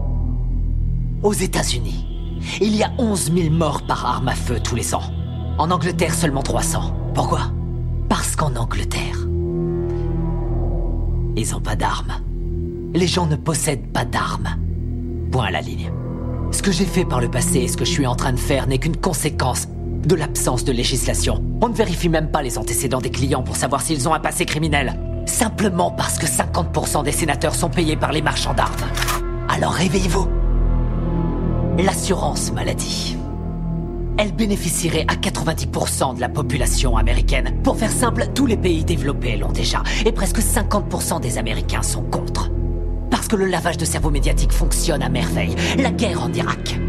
Aux 1.22 1.34
États-Unis, 1.34 2.13
il 2.62 2.76
y 2.76 2.84
a 2.84 2.92
11 2.98 3.32
000 3.34 3.50
morts 3.50 3.84
par 3.84 4.06
arme 4.06 4.28
à 4.28 4.36
feu 4.36 4.60
tous 4.64 4.76
les 4.76 4.94
ans. 4.94 5.04
En 5.58 5.72
Angleterre, 5.72 6.14
seulement 6.14 6.42
300. 6.42 6.96
Pourquoi? 7.14 7.52
Parce 8.10 8.36
qu'en 8.36 8.56
Angleterre, 8.56 9.28
ils 11.36 11.52
n'ont 11.52 11.62
pas 11.62 11.76
d'armes. 11.76 12.14
Les 12.94 13.08
gens 13.08 13.26
ne 13.26 13.36
possèdent 13.36 13.92
pas 13.92 14.06
d'armes. 14.06 14.58
Point 15.32 15.46
à 15.46 15.52
la 15.52 15.62
ligne. 15.62 15.92
Ce 16.52 16.62
que 16.62 16.72
j'ai 16.72 16.86
fait 16.86 17.06
par 17.06 17.22
le 17.22 17.30
passé 17.30 17.60
et 17.60 17.68
ce 17.68 17.78
que 17.78 17.86
je 17.86 17.92
suis 17.92 18.06
en 18.06 18.16
train 18.16 18.34
de 18.34 18.40
faire 18.40 18.68
n'est 18.68 18.78
qu'une 18.78 18.98
conséquence 18.98 19.68
de 20.06 20.16
l'absence 20.16 20.64
de 20.64 20.72
législation. 20.72 21.44
On 21.62 21.70
ne 21.70 21.74
vérifie 21.74 22.10
même 22.10 22.30
pas 22.30 22.44
les 22.44 22.58
antécédents 22.58 23.02
des 23.02 23.10
clients 23.10 23.42
pour 23.42 23.56
savoir 23.56 23.82
s'ils 23.82 24.08
ont 24.08 24.14
un 24.14 24.20
passé 24.20 24.46
criminel. 24.46 25.00
Simplement 25.26 25.92
parce 25.92 26.20
que 26.20 26.28
50% 26.28 27.04
des 27.04 27.12
sénateurs 27.12 27.56
sont 27.56 27.70
payés 27.70 27.96
par 27.96 28.12
les 28.12 28.22
marchands 28.22 28.54
d'armes. 28.54 28.74
Alors 29.50 29.72
réveillez-vous. 29.72 30.43
L'assurance 31.80 32.52
maladie. 32.52 33.18
elle 34.20 34.32
bénéficierait 34.32 35.06
à 35.08 35.16
90% 35.16 36.16
de 36.16 36.22
la 36.22 36.30
population 36.30 36.98
américaine. 36.98 37.60
Pour 37.64 37.78
faire 37.78 37.92
simple, 37.92 38.28
tous 38.36 38.46
les 38.46 38.58
pays 38.58 38.84
développés 38.86 39.38
l'ont 39.38 39.52
déjà, 39.52 39.82
et 40.06 40.12
presque 40.12 40.38
50% 40.38 41.20
des 41.20 41.40
Américains 41.40 41.82
sont 41.82 42.04
contre. 42.04 42.52
Parce 43.10 43.28
que 43.28 43.36
le 43.36 43.48
lavage 43.48 43.78
de 43.78 43.86
cerveau 43.86 44.12
médiatique 44.12 44.52
fonctionne 44.52 45.02
à 45.02 45.10
merveille. 45.10 45.56
La 45.78 45.90
guerre 45.90 46.22
en 46.22 46.32
Irak 46.32 46.80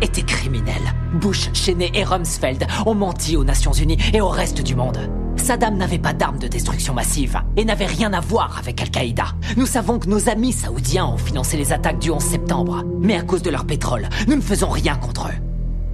était 0.00 0.22
criminelle. 0.22 0.94
Bush, 1.20 1.50
Cheney 1.52 1.90
et 1.92 2.04
Rumsfeld 2.04 2.66
ont 2.86 2.94
menti 2.94 3.36
aux 3.36 3.44
Nations 3.44 3.72
Unies 3.72 3.98
et 4.14 4.20
au 4.20 4.28
reste 4.28 4.62
du 4.62 4.76
monde. 4.76 5.10
Saddam 5.40 5.76
n'avait 5.76 5.98
pas 5.98 6.12
d'armes 6.12 6.38
de 6.38 6.46
destruction 6.46 6.94
massive 6.94 7.40
et 7.56 7.64
n'avait 7.64 7.86
rien 7.86 8.12
à 8.12 8.20
voir 8.20 8.58
avec 8.58 8.80
Al-Qaïda. 8.80 9.24
Nous 9.56 9.66
savons 9.66 9.98
que 9.98 10.08
nos 10.08 10.28
amis 10.28 10.52
saoudiens 10.52 11.06
ont 11.06 11.16
financé 11.16 11.56
les 11.56 11.72
attaques 11.72 11.98
du 11.98 12.10
11 12.10 12.22
septembre, 12.22 12.84
mais 13.00 13.16
à 13.16 13.22
cause 13.22 13.42
de 13.42 13.50
leur 13.50 13.64
pétrole, 13.64 14.08
nous 14.28 14.36
ne 14.36 14.40
faisons 14.40 14.68
rien 14.68 14.96
contre 14.96 15.28
eux. 15.28 15.38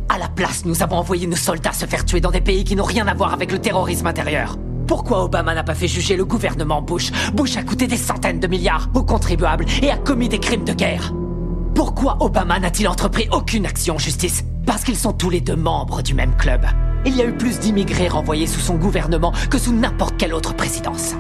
À 0.09 0.19
la 0.19 0.29
place, 0.29 0.65
nous 0.65 0.83
avons 0.83 0.97
envoyé 0.97 1.27
nos 1.27 1.37
soldats 1.37 1.73
se 1.73 1.87
faire 1.87 2.05
tuer 2.05 2.21
dans 2.21 2.31
des 2.31 2.41
pays 2.41 2.65
qui 2.65 2.77
n'ont 2.77 2.85
rien 2.85 3.07
à 3.07 3.15
voir 3.15 3.33
avec 3.33 3.53
le 3.53 3.59
terrorisme 3.59 4.07
intérieur. 4.07 4.57
Pourquoi 4.87 5.25
Obama 5.25 5.55
n'a 5.55 5.65
pas 5.65 5.75
fait 5.75 5.89
juger 5.89 6.17
le 6.17 6.25
gouvernement 6.25 6.83
Bush? 6.83 7.11
Bush 7.33 7.57
a 7.57 7.63
coûté 7.63 7.87
des 7.87 7.97
centaines 7.97 8.41
de 8.41 8.47
milliards 8.47 8.89
aux 8.95 9.05
contribuables 9.05 9.67
et 9.83 9.91
a 9.91 9.97
commis 9.97 10.29
des 10.29 10.39
crimes 10.39 10.65
de 10.65 10.73
guerre. 10.73 11.13
Pourquoi 11.75 12.19
Obama 12.21 12.59
n'a-t-il 12.59 12.89
entrepris 12.89 13.29
aucune 13.33 13.67
action 13.67 13.95
en 13.95 13.99
justice? 13.99 14.45
Parce 14.67 14.83
qu'ils 14.83 14.99
sont 14.99 15.13
tous 15.13 15.31
les 15.31 15.41
deux 15.41 15.57
membres 15.57 16.03
du 16.03 16.13
même 16.13 16.37
club. 16.37 16.67
Il 17.05 17.17
y 17.17 17.23
a 17.23 17.25
eu 17.25 17.33
plus 17.33 17.61
d'immigrés 17.61 18.09
renvoyés 18.09 18.49
sous 18.49 18.61
son 18.61 18.75
gouvernement 18.75 19.33
que 19.49 19.59
sous 19.59 19.73
n'importe 19.73 20.17
quelle 20.19 20.35
autre 20.35 20.55
présidence. 20.55 21.15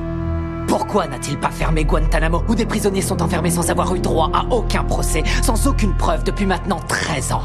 Pourquoi 0.67 1.07
n'a-t-il 1.07 1.39
pas 1.39 1.53
fermé 1.53 1.85
Guantanamo, 1.85 2.43
où 2.49 2.57
des 2.57 2.67
prisonniers 2.67 3.03
sont 3.03 3.23
enfermés 3.23 3.51
sans 3.51 3.71
avoir 3.71 3.95
eu 3.95 4.01
droit 4.01 4.31
à 4.35 4.45
aucun 4.53 4.83
procès, 4.83 5.23
sans 5.43 5.69
aucune 5.69 5.95
preuve 5.95 6.25
depuis 6.25 6.45
maintenant 6.45 6.81
13 6.89 7.33
ans? 7.33 7.45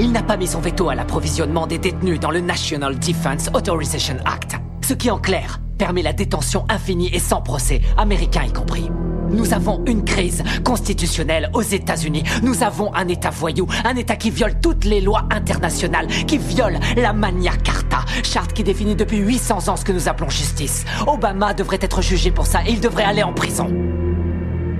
Il 0.00 0.10
n'a 0.10 0.22
pas 0.22 0.38
mis 0.38 0.46
son 0.46 0.60
veto 0.60 0.88
à 0.88 0.94
l'approvisionnement 0.94 1.66
des 1.66 1.78
détenus 1.78 2.18
dans 2.18 2.30
le 2.30 2.40
National 2.40 2.98
Defense 2.98 3.50
Authorization 3.52 4.16
Act, 4.24 4.56
ce 4.80 4.94
qui 4.94 5.10
en 5.10 5.18
clair 5.18 5.60
permet 5.76 6.02
la 6.02 6.14
détention 6.14 6.64
infinie 6.70 7.14
et 7.14 7.18
sans 7.18 7.42
procès, 7.42 7.82
américains 7.98 8.44
y 8.44 8.52
compris. 8.52 8.88
Nous 9.34 9.52
avons 9.52 9.82
une 9.86 10.04
crise 10.04 10.44
constitutionnelle 10.62 11.50
aux 11.54 11.62
États-Unis. 11.62 12.22
Nous 12.42 12.62
avons 12.62 12.94
un 12.94 13.08
État 13.08 13.30
voyou, 13.30 13.66
un 13.84 13.96
État 13.96 14.14
qui 14.14 14.30
viole 14.30 14.60
toutes 14.60 14.84
les 14.84 15.00
lois 15.00 15.26
internationales, 15.30 16.06
qui 16.06 16.38
viole 16.38 16.78
la 16.96 17.12
Magna 17.12 17.50
Carta, 17.56 18.04
charte 18.22 18.52
qui 18.52 18.62
définit 18.62 18.94
depuis 18.94 19.18
800 19.18 19.68
ans 19.68 19.76
ce 19.76 19.84
que 19.84 19.92
nous 19.92 20.08
appelons 20.08 20.30
justice. 20.30 20.84
Obama 21.08 21.52
devrait 21.52 21.80
être 21.80 22.00
jugé 22.00 22.30
pour 22.30 22.46
ça 22.46 22.60
et 22.64 22.70
il 22.70 22.80
devrait 22.80 23.04
aller 23.04 23.24
en 23.24 23.32
prison. 23.32 23.68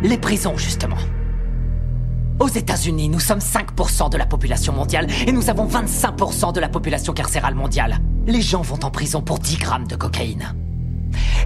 Les 0.02 0.18
prisons, 0.18 0.56
justement. 0.56 0.98
Aux 2.38 2.48
États-Unis, 2.48 3.08
nous 3.08 3.20
sommes 3.20 3.40
5% 3.40 4.10
de 4.10 4.16
la 4.16 4.26
population 4.26 4.72
mondiale 4.72 5.08
et 5.26 5.32
nous 5.32 5.50
avons 5.50 5.66
25% 5.66 6.52
de 6.52 6.60
la 6.60 6.68
population 6.68 7.12
carcérale 7.12 7.54
mondiale. 7.54 7.98
Les 8.26 8.40
gens 8.40 8.62
vont 8.62 8.78
en 8.84 8.90
prison 8.90 9.20
pour 9.20 9.40
10 9.40 9.56
grammes 9.58 9.86
de 9.88 9.96
cocaïne. 9.96 10.54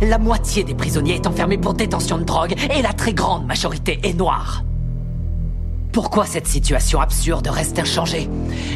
La 0.03 0.19
moitié 0.19 0.65
des 0.65 0.75
prisonniers 0.75 1.17
est 1.17 1.27
enfermée 1.27 1.59
pour 1.59 1.75
détention 1.75 2.19
de 2.19 2.25
drogue 2.25 2.55
et 2.77 2.83
la 2.83 2.93
très 2.93 3.13
grande 3.13 3.47
majorité 3.47 3.99
est 4.03 4.15
noire. 4.15 4.65
Pourquoi 5.93 6.27
cette 6.27 6.47
situation 6.47 7.01
absurde 7.01 7.49
reste 7.49 7.79
inchangée? 7.79 8.29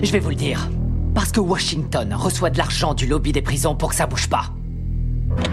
Je 0.02 0.10
vais 0.10 0.19
vous 0.19 0.31
le 0.31 0.35
dire. 0.35 0.69
Parce 1.14 1.31
que 1.31 1.40
Washington 1.40 2.14
reçoit 2.14 2.51
de 2.51 2.59
l'argent 2.59 2.94
du 2.94 3.06
lobby 3.06 3.32
des 3.32 3.43
prisons 3.43 3.74
pour 3.74 3.90
que 3.90 3.94
ça 3.94 4.06
bouge 4.06 4.28
pas. 4.28 4.47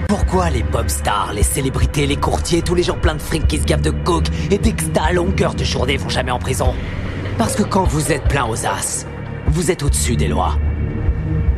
Pourquoi 0.08 0.50
les 0.50 0.64
pop 0.64 0.90
stars, 0.90 1.34
les 1.34 1.44
célébrités, 1.44 2.08
les 2.08 2.16
courtiers, 2.16 2.62
tous 2.62 2.76
les 2.76 2.84
gens 2.84 2.98
pleins 2.98 3.16
de 3.16 3.22
fric 3.22 3.48
qui 3.48 3.58
se 3.58 3.66
gavent 3.66 3.82
de 3.82 3.92
coke 3.92 4.28
et 4.50 4.58
d'exta 4.58 5.04
à 5.04 5.14
longueur 5.14 5.54
de 5.54 5.64
journée 5.64 5.98
vont 5.98 6.10
jamais 6.10 6.32
en 6.32 6.40
prison? 6.40 6.74
Parce 7.38 7.56
que 7.56 7.64
quand 7.64 7.84
vous 7.84 8.12
êtes 8.12 8.24
plein 8.24 8.46
aux 8.46 8.66
as, 8.66 9.06
vous 9.48 9.72
êtes 9.72 9.84
au-dessus 9.84 10.16
des 10.16 10.28
lois. 10.28 10.58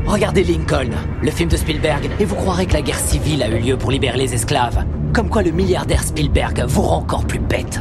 Regardez 0.06 0.44
Lincoln, 0.44 0.90
le 1.22 1.32
film 1.32 1.50
de 1.50 1.58
Spielberg, 1.58 2.10
et 2.20 2.26
vous 2.26 2.36
croirez 2.36 2.66
que 2.66 2.74
la 2.74 2.82
guerre 2.82 3.00
civile 3.00 3.44
a 3.44 3.50
eu 3.50 3.60
lieu 3.60 3.78
pour 3.78 3.92
libérer 3.92 4.18
les 4.18 4.34
esclaves. 4.34 4.84
Comme 5.14 5.30
quoi 5.30 5.42
le 5.44 5.52
milliardaire 5.52 6.04
Spielberg 6.04 6.64
vous 6.68 6.82
rend 6.82 6.98
encore 6.98 7.26
plus 7.26 7.40
bête. 7.40 7.80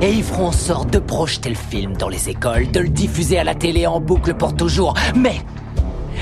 Et 0.00 0.12
ils 0.12 0.22
feront 0.22 0.46
en 0.46 0.52
sorte 0.52 0.90
de 0.92 0.98
projeter 0.98 1.48
le 1.48 1.56
film 1.56 1.96
dans 1.96 2.08
les 2.08 2.28
écoles, 2.28 2.70
de 2.70 2.80
le 2.80 2.88
diffuser 2.88 3.38
à 3.38 3.44
la 3.44 3.54
télé 3.54 3.86
en 3.86 4.00
boucle 4.00 4.34
pour 4.34 4.54
toujours. 4.54 4.94
Mais 5.16 5.36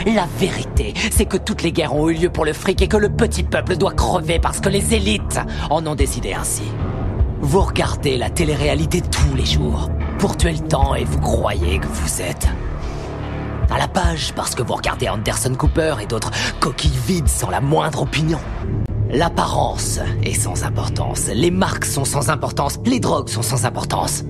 la 0.06 0.26
vérité, 0.38 0.94
c'est 1.10 1.26
que 1.26 1.36
toutes 1.36 1.62
les 1.62 1.72
guerres 1.72 1.94
ont 1.94 2.08
eu 2.08 2.14
lieu 2.14 2.30
pour 2.30 2.44
le 2.44 2.52
fric 2.52 2.80
et 2.82 2.88
que 2.88 2.96
le 2.96 3.10
petit 3.10 3.42
peuple 3.42 3.76
doit 3.76 3.92
crever 3.92 4.38
parce 4.38 4.60
que 4.60 4.68
les 4.68 4.94
élites 4.94 5.40
en 5.70 5.86
ont 5.86 5.94
décidé 5.94 6.32
ainsi. 6.32 6.64
Vous 7.40 7.60
regardez 7.60 8.16
la 8.16 8.30
télé-réalité 8.30 9.00
tous 9.00 9.34
les 9.36 9.46
jours 9.46 9.90
pour 10.18 10.36
tuer 10.36 10.52
le 10.52 10.66
temps 10.66 10.94
et 10.94 11.04
vous 11.04 11.20
croyez 11.20 11.78
que 11.78 11.86
vous 11.86 12.22
êtes 12.22 12.48
à 13.70 13.78
la 13.78 13.88
page 13.88 14.32
parce 14.34 14.54
que 14.54 14.62
vous 14.62 14.74
regardez 14.74 15.08
Anderson 15.08 15.54
Cooper 15.54 15.96
et 16.02 16.06
d'autres 16.06 16.30
coquilles 16.60 16.98
vides 17.06 17.28
sans 17.28 17.50
la 17.50 17.60
moindre 17.60 18.02
opinion. 18.02 18.38
L'apparence 19.10 20.00
est 20.22 20.34
sans 20.34 20.64
importance, 20.64 21.28
les 21.32 21.50
marques 21.50 21.86
sont 21.86 22.04
sans 22.04 22.28
importance, 22.28 22.78
les 22.84 23.00
drogues 23.00 23.28
sont 23.28 23.42
sans 23.42 23.64
importance. 23.64 24.24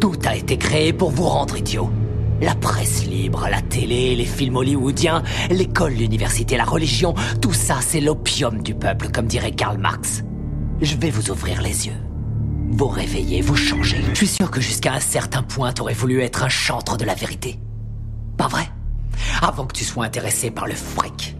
Tout 0.00 0.16
a 0.24 0.34
été 0.36 0.56
créé 0.56 0.92
pour 0.92 1.10
vous 1.10 1.24
rendre 1.24 1.56
idiot. 1.56 1.90
La 2.40 2.54
presse 2.54 3.06
libre, 3.06 3.46
la 3.50 3.60
télé, 3.62 4.16
les 4.16 4.24
films 4.24 4.56
hollywoodiens, 4.56 5.22
l'école, 5.50 5.92
l'université, 5.92 6.56
la 6.56 6.64
religion, 6.64 7.14
tout 7.40 7.52
ça 7.52 7.76
c'est 7.80 8.00
l'opium 8.00 8.62
du 8.62 8.74
peuple, 8.74 9.08
comme 9.10 9.26
dirait 9.26 9.52
Karl 9.52 9.78
Marx. 9.78 10.24
Je 10.80 10.96
vais 10.96 11.10
vous 11.10 11.30
ouvrir 11.30 11.62
les 11.62 11.86
yeux. 11.86 11.96
Vous 12.70 12.88
réveiller, 12.88 13.40
vous 13.40 13.56
changer. 13.56 14.02
Je 14.10 14.16
suis 14.16 14.26
sûr 14.26 14.50
que 14.50 14.60
jusqu'à 14.60 14.94
un 14.94 15.00
certain 15.00 15.42
point, 15.42 15.72
t'aurais 15.72 15.94
voulu 15.94 16.20
être 16.22 16.42
un 16.42 16.48
chantre 16.48 16.96
de 16.96 17.04
la 17.04 17.14
vérité. 17.14 17.58
Pas 18.36 18.48
vrai? 18.48 18.68
Avant 19.42 19.66
que 19.66 19.74
tu 19.74 19.84
sois 19.84 20.04
intéressé 20.04 20.50
par 20.50 20.66
le 20.66 20.74
fric, 20.74 21.36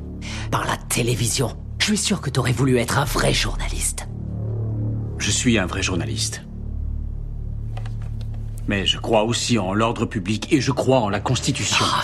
par 0.50 0.64
la 0.66 0.76
télévision, 0.76 1.56
je 1.78 1.86
suis 1.86 1.98
sûr 1.98 2.20
que 2.20 2.30
t'aurais 2.30 2.52
voulu 2.52 2.78
être 2.78 2.98
un 2.98 3.04
vrai 3.04 3.32
journaliste. 3.32 4.08
Je 5.18 5.30
suis 5.30 5.58
un 5.58 5.66
vrai 5.66 5.82
journaliste. 5.82 6.42
Mais 8.66 8.86
je 8.86 8.98
crois 8.98 9.24
aussi 9.24 9.58
en 9.58 9.74
l'ordre 9.74 10.06
public 10.06 10.52
et 10.52 10.60
je 10.60 10.72
crois 10.72 11.00
en 11.00 11.10
la 11.10 11.20
Constitution. 11.20 11.84
Ah, 11.86 12.02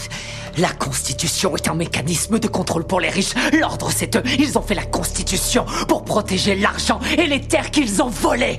la 0.59 0.73
Constitution 0.73 1.57
est 1.57 1.69
un 1.69 1.75
mécanisme 1.75 2.39
de 2.39 2.49
contrôle 2.49 2.87
pour 2.87 3.01
les 3.01 3.09
riches. 3.09 3.35
L'ordre, 3.59 3.91
c'est 3.91 4.17
eux. 4.17 4.23
Ils 4.39 4.59
ont 4.59 4.63
fait 4.63 4.75
la 4.75 4.85
Constitution 4.85 5.65
pour 5.89 6.05
protéger 6.05 6.55
l'argent 6.57 7.01
et 7.17 7.27
les 7.27 7.41
terres 7.41 7.71
qu'ils 7.71 8.03
ont 8.03 8.11
volées. 8.11 8.59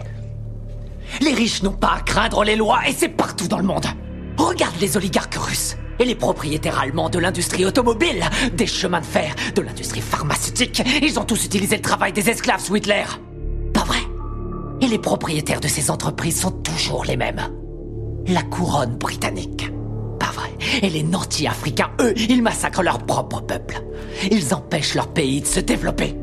Les 1.19 1.33
riches 1.33 1.61
n'ont 1.61 1.73
pas 1.73 1.95
à 1.97 2.01
craindre 2.01 2.43
les 2.43 2.55
lois 2.55 2.88
et 2.88 2.93
c'est 2.93 3.09
partout 3.09 3.47
dans 3.47 3.57
le 3.57 3.63
monde. 3.63 3.85
Regarde 4.38 4.75
les 4.79 4.97
oligarques 4.97 5.35
russes 5.35 5.75
et 6.02 6.06
les 6.06 6.15
propriétaires 6.15 6.80
allemands 6.80 7.10
de 7.10 7.19
l'industrie 7.19 7.65
automobile, 7.65 8.23
des 8.53 8.65
chemins 8.65 9.02
de 9.02 9.06
fer, 9.06 9.36
de 9.56 9.61
l'industrie 9.61 10.02
pharmaceutique. 10.02 10.82
Ils 11.02 11.19
ont 11.19 11.26
tous 11.26 11.45
utilisé 11.45 11.76
le 11.76 11.82
travail 11.82 12.11
des 12.11 12.30
esclaves 12.30 12.60
sous. 12.61 12.73
Pas 13.73 13.84
vrai? 13.86 13.99
Et 14.82 14.88
les 14.88 14.98
propriétaires 14.98 15.60
de 15.60 15.68
ces 15.68 15.91
entreprises 15.91 16.41
sont 16.41 16.52
toujours 16.52 17.06
les 17.06 17.18
mêmes. 17.18 17.41
La 18.28 18.41
couronne 18.41 18.95
britannique. 18.95 19.72
Pas 20.19 20.32
vrai? 20.32 20.49
Et 20.82 20.90
les 20.90 21.03
nantis 21.03 21.48
africains, 21.48 21.91
eux, 22.02 22.14
ils 22.18 22.41
massacrent 22.41 22.84
leur 22.84 22.99
propre 23.06 23.41
peuple. 23.41 23.82
Ils 24.32 24.53
empêchent 24.53 24.95
leur 24.95 25.07
pays 25.07 25.41
de 25.41 25.48
se 25.48 25.60
développer. 25.60 26.15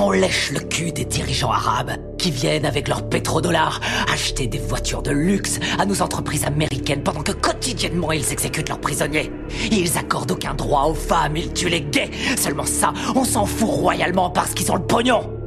On 0.00 0.12
lèche 0.12 0.52
le 0.52 0.60
cul 0.60 0.92
des 0.92 1.04
dirigeants 1.04 1.50
arabes 1.50 1.90
qui 2.18 2.30
viennent 2.30 2.64
avec 2.64 2.86
leurs 2.86 3.08
pétrodollars 3.08 3.80
acheter 4.12 4.46
des 4.46 4.58
voitures 4.58 5.02
de 5.02 5.10
luxe 5.10 5.58
à 5.76 5.86
nos 5.86 6.02
entreprises 6.02 6.44
américaines 6.44 7.02
pendant 7.02 7.22
que 7.22 7.32
quotidiennement 7.32 8.12
ils 8.12 8.32
exécutent 8.32 8.68
leurs 8.68 8.80
prisonniers. 8.80 9.32
Ils 9.72 9.98
accordent 9.98 10.30
aucun 10.30 10.54
droit 10.54 10.84
aux 10.84 10.94
femmes, 10.94 11.36
ils 11.36 11.52
tuent 11.52 11.68
les 11.68 11.82
gays. 11.82 12.10
Seulement 12.36 12.66
ça, 12.66 12.92
on 13.16 13.24
s'en 13.24 13.44
fout 13.44 13.68
royalement 13.68 14.30
parce 14.30 14.54
qu'ils 14.54 14.70
ont 14.70 14.76
le 14.76 14.86
pognon. 14.86 15.37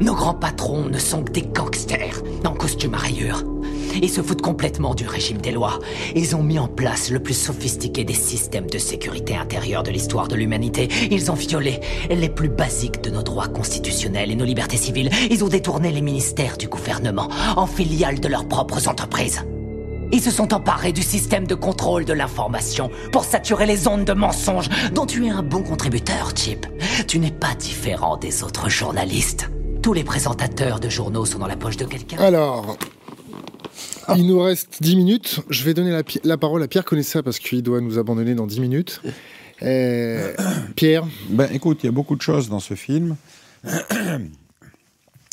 Nos 0.00 0.14
grands 0.14 0.34
patrons 0.34 0.84
ne 0.84 0.98
sont 0.98 1.22
que 1.22 1.32
des 1.32 1.42
gangsters 1.42 2.22
en 2.44 2.52
costume 2.52 2.94
à 2.94 2.98
rayures. 2.98 3.42
Ils 4.02 4.10
se 4.10 4.20
foutent 4.20 4.42
complètement 4.42 4.94
du 4.94 5.06
régime 5.06 5.38
des 5.38 5.52
lois. 5.52 5.78
Ils 6.14 6.36
ont 6.36 6.42
mis 6.42 6.58
en 6.58 6.68
place 6.68 7.10
le 7.10 7.18
plus 7.18 7.34
sophistiqué 7.34 8.04
des 8.04 8.14
systèmes 8.14 8.68
de 8.68 8.78
sécurité 8.78 9.36
intérieure 9.36 9.82
de 9.82 9.90
l'histoire 9.90 10.28
de 10.28 10.36
l'humanité. 10.36 10.88
Ils 11.10 11.30
ont 11.30 11.34
violé 11.34 11.80
les 12.10 12.28
plus 12.28 12.50
basiques 12.50 13.00
de 13.02 13.10
nos 13.10 13.22
droits 13.22 13.48
constitutionnels 13.48 14.30
et 14.30 14.36
nos 14.36 14.44
libertés 14.44 14.76
civiles. 14.76 15.10
Ils 15.30 15.42
ont 15.42 15.48
détourné 15.48 15.90
les 15.92 16.02
ministères 16.02 16.58
du 16.58 16.68
gouvernement 16.68 17.30
en 17.56 17.66
filiales 17.66 18.20
de 18.20 18.28
leurs 18.28 18.48
propres 18.48 18.88
entreprises. 18.88 19.44
Ils 20.12 20.20
se 20.20 20.30
sont 20.30 20.52
emparés 20.52 20.92
du 20.92 21.02
système 21.02 21.46
de 21.46 21.54
contrôle 21.54 22.04
de 22.04 22.12
l'information 22.12 22.90
pour 23.12 23.24
saturer 23.24 23.66
les 23.66 23.88
ondes 23.88 24.04
de 24.04 24.12
mensonges 24.12 24.68
dont 24.92 25.06
tu 25.06 25.26
es 25.26 25.30
un 25.30 25.42
bon 25.42 25.62
contributeur, 25.62 26.32
Chip. 26.36 26.66
Tu 27.08 27.18
n'es 27.18 27.32
pas 27.32 27.54
différent 27.54 28.16
des 28.16 28.44
autres 28.44 28.68
journalistes. 28.68 29.48
Tous 29.86 29.92
les 29.92 30.02
présentateurs 30.02 30.80
de 30.80 30.88
journaux 30.88 31.24
sont 31.26 31.38
dans 31.38 31.46
la 31.46 31.54
poche 31.54 31.76
de 31.76 31.84
quelqu'un. 31.84 32.18
Alors, 32.18 32.76
il 34.16 34.26
nous 34.26 34.40
reste 34.40 34.82
10 34.82 34.96
minutes. 34.96 35.38
Je 35.48 35.62
vais 35.62 35.74
donner 35.74 36.02
la, 36.24 36.36
parole 36.36 36.60
à 36.64 36.66
Pierre 36.66 36.84
Conessa 36.84 37.22
parce 37.22 37.38
qu'il 37.38 37.62
doit 37.62 37.80
nous 37.80 37.96
abandonner 37.96 38.34
dans 38.34 38.48
10 38.48 38.58
minutes. 38.58 39.00
Euh, 39.62 40.34
Pierre, 40.74 41.06
Ben, 41.30 41.48
écoute, 41.52 41.84
il 41.84 41.86
y 41.86 41.88
a 41.88 41.92
beaucoup 41.92 42.16
de 42.16 42.20
choses 42.20 42.48
dans 42.48 42.58
ce 42.58 42.74
film, 42.74 43.14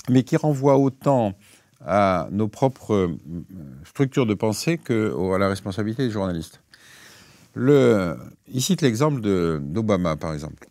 mais 0.08 0.22
qui 0.22 0.38
renvoient 0.38 0.78
autant 0.78 1.34
à 1.84 2.28
nos 2.32 2.48
propres 2.48 2.94
euh, 2.94 3.20
structures 3.86 4.28
de 4.28 4.36
pensée 4.36 4.78
que 4.78 5.10
au- 5.10 5.34
à 5.34 5.40
la 5.40 5.50
responsabilité 5.50 6.04
des 6.06 6.12
journalistes. 6.12 6.62
Le, 7.56 8.18
il 8.54 8.62
cite 8.62 8.84
l'exemple 8.84 9.20
d'Obama, 9.20 10.16
par 10.16 10.32
exemple. 10.32 10.68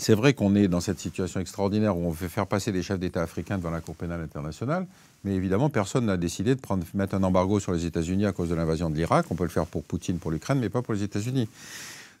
C'est 0.00 0.14
vrai 0.14 0.32
qu'on 0.32 0.54
est 0.54 0.68
dans 0.68 0.80
cette 0.80 1.00
situation 1.00 1.40
extraordinaire 1.40 1.96
où 1.96 2.06
on 2.06 2.10
veut 2.10 2.28
faire 2.28 2.46
passer 2.46 2.70
des 2.70 2.82
chefs 2.82 3.00
d'État 3.00 3.20
africains 3.20 3.58
devant 3.58 3.70
la 3.70 3.80
Cour 3.80 3.96
pénale 3.96 4.20
internationale, 4.22 4.86
mais 5.24 5.34
évidemment, 5.34 5.70
personne 5.70 6.06
n'a 6.06 6.16
décidé 6.16 6.54
de 6.54 6.60
mettre 6.94 7.16
un 7.16 7.22
embargo 7.24 7.58
sur 7.58 7.72
les 7.72 7.84
États-Unis 7.84 8.24
à 8.24 8.32
cause 8.32 8.48
de 8.48 8.54
l'invasion 8.54 8.90
de 8.90 8.94
l'Irak. 8.94 9.26
On 9.30 9.34
peut 9.34 9.42
le 9.42 9.50
faire 9.50 9.66
pour 9.66 9.82
Poutine, 9.82 10.18
pour 10.18 10.30
l'Ukraine, 10.30 10.60
mais 10.60 10.68
pas 10.68 10.82
pour 10.82 10.94
les 10.94 11.02
États-Unis. 11.02 11.48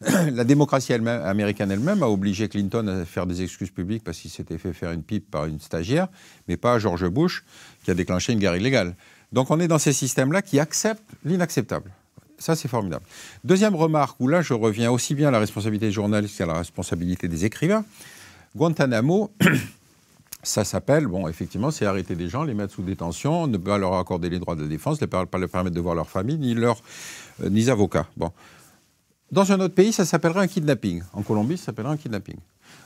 la 0.00 0.44
démocratie 0.44 0.92
américaine 0.92 1.70
elle-même 1.70 2.02
a 2.02 2.08
obligé 2.08 2.48
Clinton 2.48 2.86
à 2.88 3.04
faire 3.04 3.26
des 3.26 3.42
excuses 3.42 3.70
publiques 3.70 4.02
parce 4.04 4.18
qu'il 4.18 4.30
s'était 4.30 4.58
fait 4.58 4.72
faire 4.72 4.90
une 4.90 5.02
pipe 5.02 5.30
par 5.30 5.46
une 5.46 5.60
stagiaire, 5.60 6.08
mais 6.48 6.56
pas 6.56 6.80
George 6.80 7.08
Bush 7.08 7.44
qui 7.84 7.92
a 7.92 7.94
déclenché 7.94 8.32
une 8.32 8.40
guerre 8.40 8.56
illégale. 8.56 8.96
Donc 9.32 9.50
on 9.50 9.60
est 9.60 9.68
dans 9.68 9.78
ces 9.78 9.92
systèmes-là 9.92 10.42
qui 10.42 10.58
acceptent 10.58 11.02
l'inacceptable. 11.24 11.90
Ça, 12.38 12.54
c'est 12.54 12.68
formidable. 12.68 13.04
Deuxième 13.44 13.74
remarque, 13.74 14.18
où 14.20 14.28
là, 14.28 14.42
je 14.42 14.54
reviens 14.54 14.92
aussi 14.92 15.14
bien 15.14 15.28
à 15.28 15.30
la 15.30 15.40
responsabilité 15.40 15.86
des 15.86 15.92
journalistes 15.92 16.38
qu'à 16.38 16.46
la 16.46 16.54
responsabilité 16.54 17.26
des 17.26 17.44
écrivains. 17.44 17.84
Guantanamo, 18.56 19.32
ça 20.42 20.64
s'appelle, 20.64 21.06
bon, 21.06 21.26
effectivement, 21.26 21.72
c'est 21.72 21.84
arrêter 21.84 22.14
des 22.14 22.28
gens, 22.28 22.44
les 22.44 22.54
mettre 22.54 22.74
sous 22.74 22.82
détention, 22.82 23.48
ne 23.48 23.58
pas 23.58 23.76
leur 23.76 23.94
accorder 23.94 24.30
les 24.30 24.38
droits 24.38 24.54
de 24.54 24.66
défense, 24.66 25.00
ne 25.00 25.06
pas 25.06 25.26
leur 25.32 25.48
permettre 25.48 25.74
de 25.74 25.80
voir 25.80 25.96
leur 25.96 26.08
famille, 26.08 26.38
ni 26.38 26.54
leurs 26.54 26.80
euh, 27.42 27.68
avocats. 27.68 28.06
Bon. 28.16 28.30
Dans 29.32 29.50
un 29.52 29.60
autre 29.60 29.74
pays, 29.74 29.92
ça 29.92 30.04
s'appellerait 30.04 30.40
un 30.40 30.46
kidnapping. 30.46 31.02
En 31.12 31.22
Colombie, 31.22 31.58
ça 31.58 31.66
s'appellerait 31.66 31.94
un 31.94 31.96
kidnapping. 31.96 32.36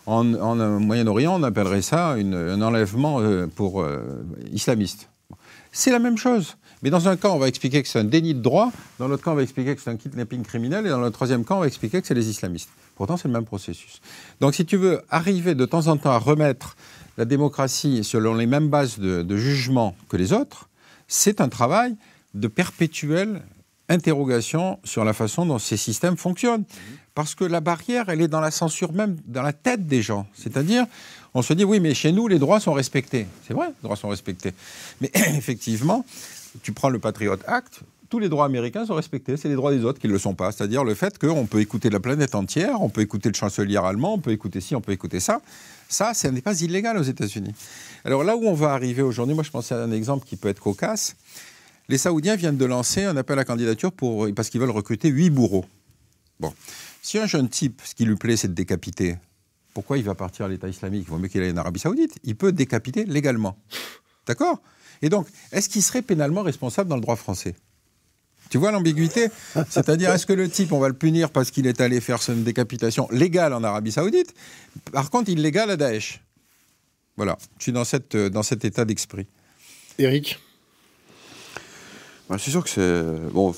En, 0.06 0.34
en 0.34 0.80
Moyen-Orient, 0.80 1.38
on 1.38 1.42
appellerait 1.42 1.82
ça 1.82 2.12
un 2.12 2.62
enlèvement 2.62 3.20
euh, 3.20 3.46
pour 3.46 3.82
euh, 3.82 4.24
islamiste. 4.50 5.08
C'est 5.70 5.92
la 5.92 5.98
même 5.98 6.18
chose. 6.18 6.56
Mais 6.82 6.90
dans 6.90 7.08
un 7.08 7.16
cas, 7.16 7.28
on 7.28 7.38
va 7.38 7.48
expliquer 7.48 7.82
que 7.82 7.88
c'est 7.88 8.00
un 8.00 8.04
déni 8.04 8.34
de 8.34 8.40
droit, 8.40 8.72
dans 8.98 9.06
l'autre 9.06 9.22
cas, 9.22 9.30
on 9.30 9.36
va 9.36 9.42
expliquer 9.42 9.76
que 9.76 9.80
c'est 9.80 9.90
un 9.90 9.96
kidnapping 9.96 10.42
criminel, 10.42 10.86
et 10.86 10.90
dans 10.90 11.00
le 11.00 11.10
troisième 11.10 11.44
cas, 11.44 11.54
on 11.54 11.60
va 11.60 11.66
expliquer 11.66 12.00
que 12.00 12.06
c'est 12.06 12.14
les 12.14 12.28
islamistes. 12.28 12.70
Pourtant, 12.96 13.16
c'est 13.16 13.28
le 13.28 13.34
même 13.34 13.44
processus. 13.44 14.00
Donc, 14.40 14.54
si 14.54 14.66
tu 14.66 14.76
veux 14.76 15.00
arriver 15.08 15.54
de 15.54 15.64
temps 15.64 15.86
en 15.86 15.96
temps 15.96 16.10
à 16.10 16.18
remettre 16.18 16.76
la 17.18 17.24
démocratie 17.24 18.02
selon 18.04 18.34
les 18.34 18.46
mêmes 18.46 18.68
bases 18.68 18.98
de, 18.98 19.22
de 19.22 19.36
jugement 19.36 19.94
que 20.08 20.16
les 20.16 20.32
autres, 20.32 20.68
c'est 21.06 21.40
un 21.40 21.48
travail 21.48 21.94
de 22.34 22.48
perpétuelle 22.48 23.42
interrogation 23.88 24.78
sur 24.84 25.04
la 25.04 25.12
façon 25.12 25.46
dont 25.46 25.58
ces 25.58 25.76
systèmes 25.76 26.16
fonctionnent. 26.16 26.64
Parce 27.14 27.34
que 27.34 27.44
la 27.44 27.60
barrière, 27.60 28.08
elle 28.08 28.22
est 28.22 28.28
dans 28.28 28.40
la 28.40 28.50
censure 28.50 28.92
même, 28.92 29.18
dans 29.26 29.42
la 29.42 29.52
tête 29.52 29.86
des 29.86 30.00
gens. 30.00 30.26
C'est-à-dire, 30.34 30.86
on 31.34 31.42
se 31.42 31.52
dit, 31.52 31.64
oui, 31.64 31.78
mais 31.78 31.92
chez 31.92 32.10
nous, 32.10 32.26
les 32.26 32.38
droits 32.38 32.58
sont 32.58 32.72
respectés. 32.72 33.26
C'est 33.46 33.52
vrai, 33.52 33.66
les 33.66 33.82
droits 33.82 33.96
sont 33.96 34.08
respectés. 34.08 34.52
Mais 35.00 35.10
effectivement, 35.14 36.06
tu 36.62 36.72
prends 36.72 36.88
le 36.88 36.98
Patriot 36.98 37.36
Act, 37.46 37.80
tous 38.08 38.18
les 38.18 38.28
droits 38.28 38.44
américains 38.44 38.84
sont 38.84 38.94
respectés, 38.94 39.38
c'est 39.38 39.48
les 39.48 39.54
droits 39.54 39.72
des 39.72 39.84
autres 39.84 39.98
qui 39.98 40.06
ne 40.06 40.12
le 40.12 40.18
sont 40.18 40.34
pas. 40.34 40.52
C'est-à-dire 40.52 40.84
le 40.84 40.94
fait 40.94 41.18
qu'on 41.18 41.46
peut 41.46 41.60
écouter 41.60 41.88
la 41.88 41.98
planète 41.98 42.34
entière, 42.34 42.82
on 42.82 42.90
peut 42.90 43.00
écouter 43.00 43.30
le 43.30 43.34
chancelier 43.34 43.78
allemand, 43.78 44.14
on 44.14 44.18
peut 44.18 44.32
écouter 44.32 44.60
ci, 44.60 44.74
on 44.74 44.82
peut 44.82 44.92
écouter 44.92 45.18
ça. 45.18 45.40
Ça, 45.88 46.12
ce 46.12 46.28
n'est 46.28 46.42
pas 46.42 46.60
illégal 46.60 46.98
aux 46.98 47.02
États-Unis. 47.02 47.54
Alors 48.04 48.22
là 48.22 48.36
où 48.36 48.44
on 48.44 48.52
va 48.52 48.74
arriver 48.74 49.00
aujourd'hui, 49.00 49.34
moi 49.34 49.44
je 49.44 49.50
pensais 49.50 49.74
à 49.74 49.78
un 49.78 49.92
exemple 49.92 50.26
qui 50.26 50.36
peut 50.36 50.48
être 50.48 50.60
cocasse. 50.60 51.16
Les 51.88 51.96
Saoudiens 51.96 52.36
viennent 52.36 52.58
de 52.58 52.64
lancer 52.66 53.04
un 53.04 53.16
appel 53.16 53.38
à 53.38 53.44
candidature 53.44 53.92
pour, 53.92 54.28
parce 54.34 54.50
qu'ils 54.50 54.60
veulent 54.60 54.70
recruter 54.70 55.08
huit 55.08 55.30
bourreaux. 55.30 55.64
Bon. 56.38 56.52
Si 57.00 57.18
un 57.18 57.26
jeune 57.26 57.48
type, 57.48 57.80
ce 57.82 57.94
qui 57.94 58.04
lui 58.04 58.16
plaît, 58.16 58.36
c'est 58.36 58.48
de 58.48 58.54
décapiter, 58.54 59.16
pourquoi 59.74 59.96
il 59.96 60.04
va 60.04 60.14
partir 60.14 60.44
à 60.44 60.48
l'État 60.48 60.68
islamique? 60.68 61.04
Il 61.06 61.10
vaut 61.10 61.18
mieux 61.18 61.28
qu'il 61.28 61.42
aille 61.42 61.52
en 61.52 61.56
Arabie 61.56 61.80
Saoudite. 61.80 62.18
Il 62.24 62.36
peut 62.36 62.52
décapiter 62.52 63.04
légalement. 63.06 63.56
D'accord? 64.26 64.60
Et 65.02 65.08
donc, 65.08 65.26
est-ce 65.50 65.68
qu'il 65.68 65.82
serait 65.82 66.02
pénalement 66.02 66.42
responsable 66.42 66.88
dans 66.88 66.96
le 66.96 67.02
droit 67.02 67.16
français? 67.16 67.54
Tu 68.50 68.58
vois 68.58 68.70
l'ambiguïté? 68.70 69.28
C'est-à-dire, 69.68 70.12
est-ce 70.12 70.26
que 70.26 70.32
le 70.32 70.48
type, 70.48 70.72
on 70.72 70.78
va 70.78 70.88
le 70.88 70.94
punir 70.94 71.30
parce 71.30 71.50
qu'il 71.50 71.66
est 71.66 71.80
allé 71.80 72.00
faire 72.00 72.18
une 72.28 72.44
décapitation 72.44 73.08
légale 73.10 73.52
en 73.52 73.64
Arabie 73.64 73.92
Saoudite, 73.92 74.34
par 74.92 75.10
contre 75.10 75.30
illégale 75.30 75.70
à 75.70 75.76
Daesh 75.76 76.20
Voilà, 77.16 77.36
je 77.58 77.64
suis 77.64 77.72
dans, 77.72 77.84
cette, 77.84 78.16
dans 78.16 78.42
cet 78.42 78.64
état 78.64 78.84
d'esprit. 78.84 79.26
Eric 79.98 80.38
bah, 82.28 82.36
C'est 82.38 82.50
sûr 82.50 82.62
que 82.62 82.70
c'est. 82.70 83.30
Bon, 83.32 83.54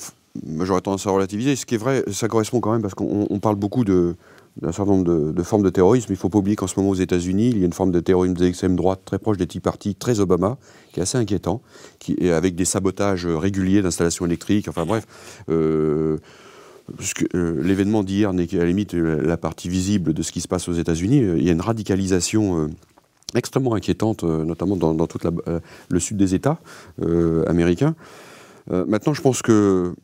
j'aurais 0.60 0.80
tendance 0.80 1.06
à 1.06 1.10
relativiser. 1.10 1.56
Ce 1.56 1.66
qui 1.66 1.74
est 1.74 1.78
vrai, 1.78 2.04
ça 2.12 2.28
correspond 2.28 2.60
quand 2.60 2.72
même 2.72 2.82
parce 2.82 2.94
qu'on 2.94 3.40
parle 3.40 3.56
beaucoup 3.56 3.84
de, 3.84 4.16
d'un 4.60 4.72
certain 4.72 4.92
nombre 4.92 5.32
de, 5.32 5.42
formes 5.42 5.62
de 5.62 5.70
terrorisme. 5.70 6.06
Il 6.10 6.12
ne 6.12 6.18
faut 6.18 6.28
pas 6.28 6.38
oublier 6.38 6.56
qu'en 6.56 6.66
ce 6.66 6.78
moment 6.78 6.90
aux 6.90 6.94
États-Unis, 6.94 7.50
il 7.50 7.58
y 7.58 7.62
a 7.62 7.66
une 7.66 7.72
forme 7.72 7.90
de 7.90 8.00
terrorisme 8.00 8.34
d'extrême 8.34 8.76
droite 8.76 9.00
très 9.04 9.18
proche 9.18 9.36
des 9.36 9.46
Tea 9.46 9.60
Party, 9.60 9.94
très 9.94 10.20
Obama, 10.20 10.58
qui 10.92 11.00
est 11.00 11.02
assez 11.02 11.18
inquiétant, 11.18 11.60
qui 11.98 12.30
avec 12.30 12.54
des 12.54 12.64
sabotages 12.64 13.26
réguliers 13.26 13.82
d'installations 13.82 14.26
électriques. 14.26 14.68
Enfin 14.68 14.86
bref. 14.86 15.06
Euh, 15.48 16.18
euh, 17.34 17.62
l'événement 17.62 18.02
d'hier 18.02 18.34
n'est 18.34 18.46
qu'à 18.46 18.58
la 18.58 18.66
limite 18.66 18.92
la 18.92 19.38
partie 19.38 19.70
visible 19.70 20.12
de 20.12 20.22
ce 20.22 20.30
qui 20.32 20.42
se 20.42 20.48
passe 20.48 20.68
aux 20.68 20.74
États-Unis. 20.74 21.16
Il 21.16 21.42
y 21.42 21.48
a 21.48 21.52
une 21.52 21.62
radicalisation 21.62 22.60
euh, 22.60 22.68
extrêmement 23.34 23.74
inquiétante, 23.74 24.22
notamment 24.22 24.76
dans, 24.76 25.06
tout 25.06 25.18
le 25.88 25.98
sud 25.98 26.16
des 26.18 26.34
États 26.36 26.60
américains. 27.48 27.96
maintenant, 28.70 29.12
je 29.12 29.22
pense 29.22 29.42
que 29.42 29.94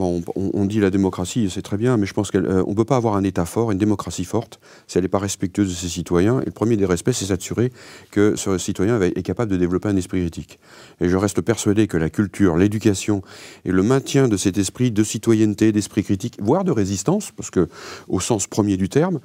on, 0.00 0.66
dit 0.66 0.80
la 0.80 0.90
démocratie, 0.90 1.48
c'est 1.50 1.62
très 1.62 1.76
bien, 1.76 1.96
mais 1.96 2.06
je 2.06 2.14
pense 2.14 2.30
qu'on 2.30 2.44
euh, 2.44 2.64
ne 2.64 2.74
peut 2.74 2.84
pas 2.84 2.96
avoir 2.96 3.16
un 3.16 3.24
État 3.24 3.44
fort, 3.44 3.72
une 3.72 3.78
démocratie 3.78 4.24
forte, 4.24 4.60
si 4.86 4.98
elle 4.98 5.04
n'est 5.04 5.08
pas 5.08 5.18
respectueuse 5.18 5.68
de 5.68 5.74
ses 5.74 5.88
citoyens. 5.88 6.40
Et 6.42 6.46
le 6.46 6.52
premier 6.52 6.76
des 6.76 6.86
respects, 6.86 7.12
c'est 7.12 7.26
s'assurer 7.26 7.72
que 8.10 8.36
ce 8.36 8.58
citoyen 8.58 9.00
est 9.00 9.22
capable 9.22 9.50
de 9.50 9.56
développer 9.56 9.88
un 9.88 9.96
esprit 9.96 10.20
critique. 10.20 10.58
Et 11.00 11.08
je 11.08 11.16
reste 11.16 11.40
persuadé 11.40 11.86
que 11.86 11.96
la 11.96 12.10
culture, 12.10 12.56
l'éducation 12.56 13.22
et 13.64 13.72
le 13.72 13.82
maintien 13.82 14.28
de 14.28 14.36
cet 14.36 14.58
esprit 14.58 14.90
de 14.90 15.02
citoyenneté, 15.02 15.72
d'esprit 15.72 16.04
critique, 16.04 16.36
voire 16.40 16.64
de 16.64 16.72
résistance, 16.72 17.32
parce 17.32 17.50
que 17.50 17.68
au 18.08 18.20
sens 18.20 18.46
premier 18.46 18.76
du 18.76 18.88
terme, 18.88 19.20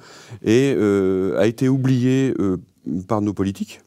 euh, 0.46 1.38
a 1.38 1.46
été 1.46 1.68
oublié 1.68 2.34
euh, 2.38 2.56
par 3.06 3.20
nos 3.20 3.32
politiques. 3.32 3.80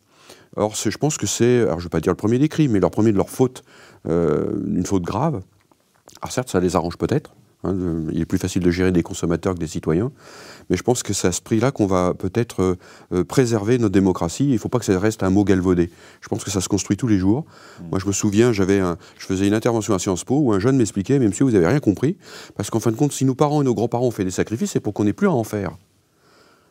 Or, 0.56 0.76
je 0.76 0.98
pense 0.98 1.18
que 1.18 1.28
c'est, 1.28 1.62
alors 1.62 1.80
je 1.80 1.84
ne 1.84 1.84
vais 1.84 1.90
pas 1.90 2.02
dire 2.02 2.12
le 2.12 2.18
premier 2.18 2.40
des 2.40 2.50
crimes, 2.50 2.72
mais 2.72 2.80
le 2.80 2.90
premier 2.90 3.12
de 3.12 3.18
leurs 3.18 3.30
fautes, 3.30 3.64
une 4.06 4.86
faute 4.86 5.04
grave. 5.04 5.44
Alors 6.22 6.32
certes, 6.32 6.50
ça 6.50 6.60
les 6.60 6.76
arrange 6.76 6.98
peut-être. 6.98 7.34
Hein, 7.64 7.76
il 8.12 8.22
est 8.22 8.26
plus 8.26 8.38
facile 8.38 8.62
de 8.62 8.70
gérer 8.70 8.92
des 8.92 9.02
consommateurs 9.02 9.56
que 9.56 9.60
des 9.60 9.68
citoyens. 9.68 10.12
Mais 10.70 10.78
je 10.78 10.84
pense 10.84 11.02
que 11.02 11.14
c'est 11.14 11.28
à 11.28 11.32
ce 11.32 11.42
prix-là 11.42 11.72
qu'on 11.72 11.88
va 11.88 12.14
peut-être 12.14 12.62
euh, 12.62 12.76
euh, 13.14 13.24
préserver 13.24 13.78
notre 13.80 13.94
démocratie. 13.94 14.46
Il 14.46 14.54
ne 14.54 14.58
faut 14.58 14.70
pas 14.70 14.80
que 14.80 14.86
ça 14.86 14.98
reste 15.00 15.24
un 15.24 15.30
mot 15.30 15.44
galvaudé. 15.44 15.90
Je 16.22 16.28
pense 16.28 16.44
que 16.44 16.52
ça 16.52 16.62
se 16.62 16.70
construit 16.70 16.98
tous 16.98 17.08
les 17.08 17.18
jours. 17.18 17.46
Mmh. 17.46 17.90
Moi, 17.90 18.00
je 18.00 18.06
me 18.06 18.12
souviens, 18.12 18.54
j'avais 18.54 18.80
je 19.18 19.26
faisais 19.26 19.48
une 19.48 19.54
intervention 19.54 19.94
à 19.96 20.00
Sciences 20.00 20.24
Po 20.24 20.40
où 20.40 20.54
un 20.54 20.60
jeune 20.60 20.78
m'expliquait, 20.78 21.18
mais 21.20 21.28
monsieur, 21.28 21.46
vous 21.46 21.52
n'avez 21.52 21.68
rien 21.68 21.80
compris. 21.80 22.18
Parce 22.56 22.70
qu'en 22.70 22.80
fin 22.80 22.92
de 22.92 22.96
compte, 22.96 23.12
si 23.12 23.26
nos 23.26 23.36
parents 23.36 23.62
et 23.62 23.66
nos 23.66 23.74
grands-parents 23.74 24.08
ont 24.08 24.12
fait 24.12 24.26
des 24.26 24.32
sacrifices, 24.32 24.72
c'est 24.72 24.80
pour 24.80 24.94
qu'on 24.94 25.06
n'ait 25.06 25.14
plus 25.14 25.28
à 25.28 25.32
en 25.32 25.44
faire. 25.44 25.72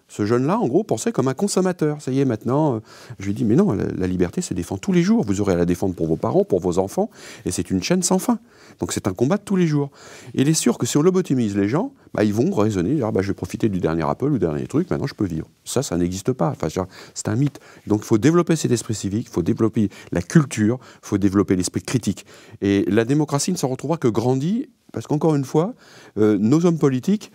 Ce 0.08 0.24
jeune-là, 0.24 0.58
en 0.58 0.68
gros, 0.68 0.84
pensait 0.84 1.10
comme 1.10 1.26
un 1.26 1.34
consommateur. 1.34 2.00
Ça 2.00 2.12
y 2.12 2.20
est, 2.20 2.24
maintenant, 2.24 2.76
euh, 2.76 2.80
je 3.18 3.26
lui 3.26 3.34
dis, 3.34 3.44
mais 3.44 3.56
non, 3.56 3.72
la, 3.72 4.06
liberté 4.06 4.40
se 4.40 4.54
défend 4.54 4.78
tous 4.78 4.92
les 4.92 5.02
jours. 5.02 5.24
Vous 5.24 5.40
aurez 5.40 5.54
à 5.54 5.56
la 5.56 5.64
défendre 5.64 5.94
pour 5.94 6.06
vos 6.06 6.16
parents, 6.16 6.44
pour 6.44 6.60
vos 6.60 6.78
enfants, 6.78 7.10
et 7.44 7.50
c'est 7.50 7.70
une 7.70 7.82
chaîne 7.82 8.02
sans 8.02 8.18
fin. 8.18 8.38
Donc 8.78 8.92
c'est 8.92 9.08
un 9.08 9.14
combat 9.14 9.36
de 9.36 9.42
tous 9.42 9.56
les 9.56 9.66
jours. 9.66 9.90
Il 10.34 10.48
est 10.48 10.54
sûr 10.54 10.78
que 10.78 10.86
si 10.86 10.96
on 10.96 11.02
lobotomise 11.02 11.56
les 11.56 11.68
gens, 11.68 11.92
bah, 12.14 12.24
ils 12.24 12.32
vont 12.32 12.52
raisonner, 12.54 12.94
dire, 12.94 13.10
bah, 13.10 13.22
je 13.22 13.28
vais 13.28 13.34
profiter 13.34 13.68
du 13.68 13.80
dernier 13.80 14.04
Apple 14.08 14.26
ou 14.26 14.32
du 14.34 14.38
dernier 14.38 14.66
truc, 14.66 14.90
maintenant 14.90 15.06
je 15.06 15.14
peux 15.14 15.24
vivre. 15.24 15.48
Ça, 15.64 15.82
ça 15.82 15.96
n'existe 15.96 16.32
pas. 16.32 16.50
Enfin, 16.50 16.68
c'est 17.14 17.28
un 17.28 17.36
mythe. 17.36 17.58
Donc 17.86 18.00
il 18.02 18.06
faut 18.06 18.18
développer 18.18 18.54
cet 18.54 18.70
esprit 18.70 18.94
civique, 18.94 19.26
il 19.28 19.32
faut 19.32 19.42
développer 19.42 19.88
la 20.12 20.22
culture, 20.22 20.78
il 21.02 21.08
faut 21.08 21.18
développer 21.18 21.56
l'esprit 21.56 21.82
critique. 21.82 22.26
Et 22.62 22.84
la 22.88 23.04
démocratie 23.04 23.50
ne 23.50 23.56
s'en 23.56 23.68
retrouvera 23.68 23.98
que 23.98 24.08
grandie, 24.08 24.68
parce 24.92 25.06
qu'encore 25.06 25.34
une 25.34 25.44
fois, 25.44 25.74
euh, 26.18 26.38
nos 26.38 26.64
hommes 26.64 26.78
politiques 26.78 27.32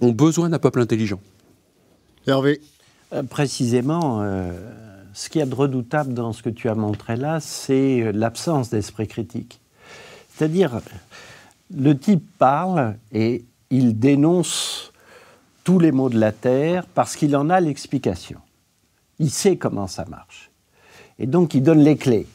ont 0.00 0.12
besoin 0.12 0.48
d'un 0.48 0.58
peuple 0.58 0.80
intelligent. 0.80 1.20
Hervé 2.26 2.60
euh, 3.12 3.22
Précisément, 3.22 4.20
euh, 4.22 4.52
ce 5.14 5.28
qu'il 5.28 5.38
y 5.40 5.42
a 5.42 5.46
de 5.46 5.54
redoutable 5.54 6.12
dans 6.14 6.32
ce 6.32 6.42
que 6.42 6.50
tu 6.50 6.68
as 6.68 6.74
montré 6.74 7.16
là, 7.16 7.40
c'est 7.40 8.02
euh, 8.02 8.12
l'absence 8.12 8.70
d'esprit 8.70 9.08
critique. 9.08 9.60
C'est-à-dire, 10.34 10.80
le 11.74 11.96
type 11.96 12.24
parle 12.38 12.96
et 13.12 13.44
il 13.70 13.98
dénonce 13.98 14.92
tous 15.64 15.78
les 15.78 15.92
maux 15.92 16.08
de 16.08 16.18
la 16.18 16.32
terre 16.32 16.86
parce 16.94 17.16
qu'il 17.16 17.36
en 17.36 17.50
a 17.50 17.60
l'explication. 17.60 18.38
Il 19.18 19.30
sait 19.30 19.56
comment 19.56 19.86
ça 19.86 20.04
marche. 20.06 20.50
Et 21.18 21.26
donc, 21.26 21.54
il 21.54 21.62
donne 21.62 21.80
les 21.80 21.96
clés. 21.96 22.26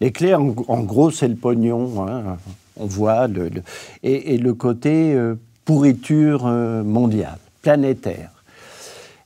Les 0.00 0.10
clés, 0.10 0.34
en, 0.34 0.48
gros, 0.82 1.12
c'est 1.12 1.28
le 1.28 1.36
pognon. 1.36 2.04
Hein. 2.04 2.38
on 2.76 2.86
voit 2.86 3.28
et, 4.02 4.36
le 4.36 4.54
côté 4.54 5.16
pourriture 5.64 6.46
mondiale, 6.46 7.38
planétaire. 7.62 8.31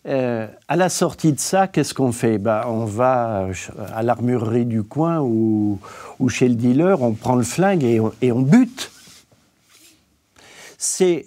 Euh, 0.06 0.46
à 0.68 0.76
la 0.76 0.88
sortie 0.88 1.32
de 1.32 1.40
ça, 1.40 1.66
qu'est-ce 1.66 1.92
qu'on 1.92 2.12
fait? 2.12 2.38
Ben, 2.38 2.62
On 2.66 2.84
va 2.84 3.46
euh, 3.46 3.52
à 3.92 4.04
l'armurerie 4.04 4.64
du 4.64 4.84
coin 4.84 5.20
ou, 5.20 5.80
chez 6.28 6.48
le 6.48 6.54
dealer, 6.54 7.02
on 7.02 7.12
prend 7.12 7.34
le 7.34 7.42
flingue 7.42 7.82
et 7.82 8.32
on, 8.32 8.40
bute. 8.40 8.92
C'est, 10.78 11.26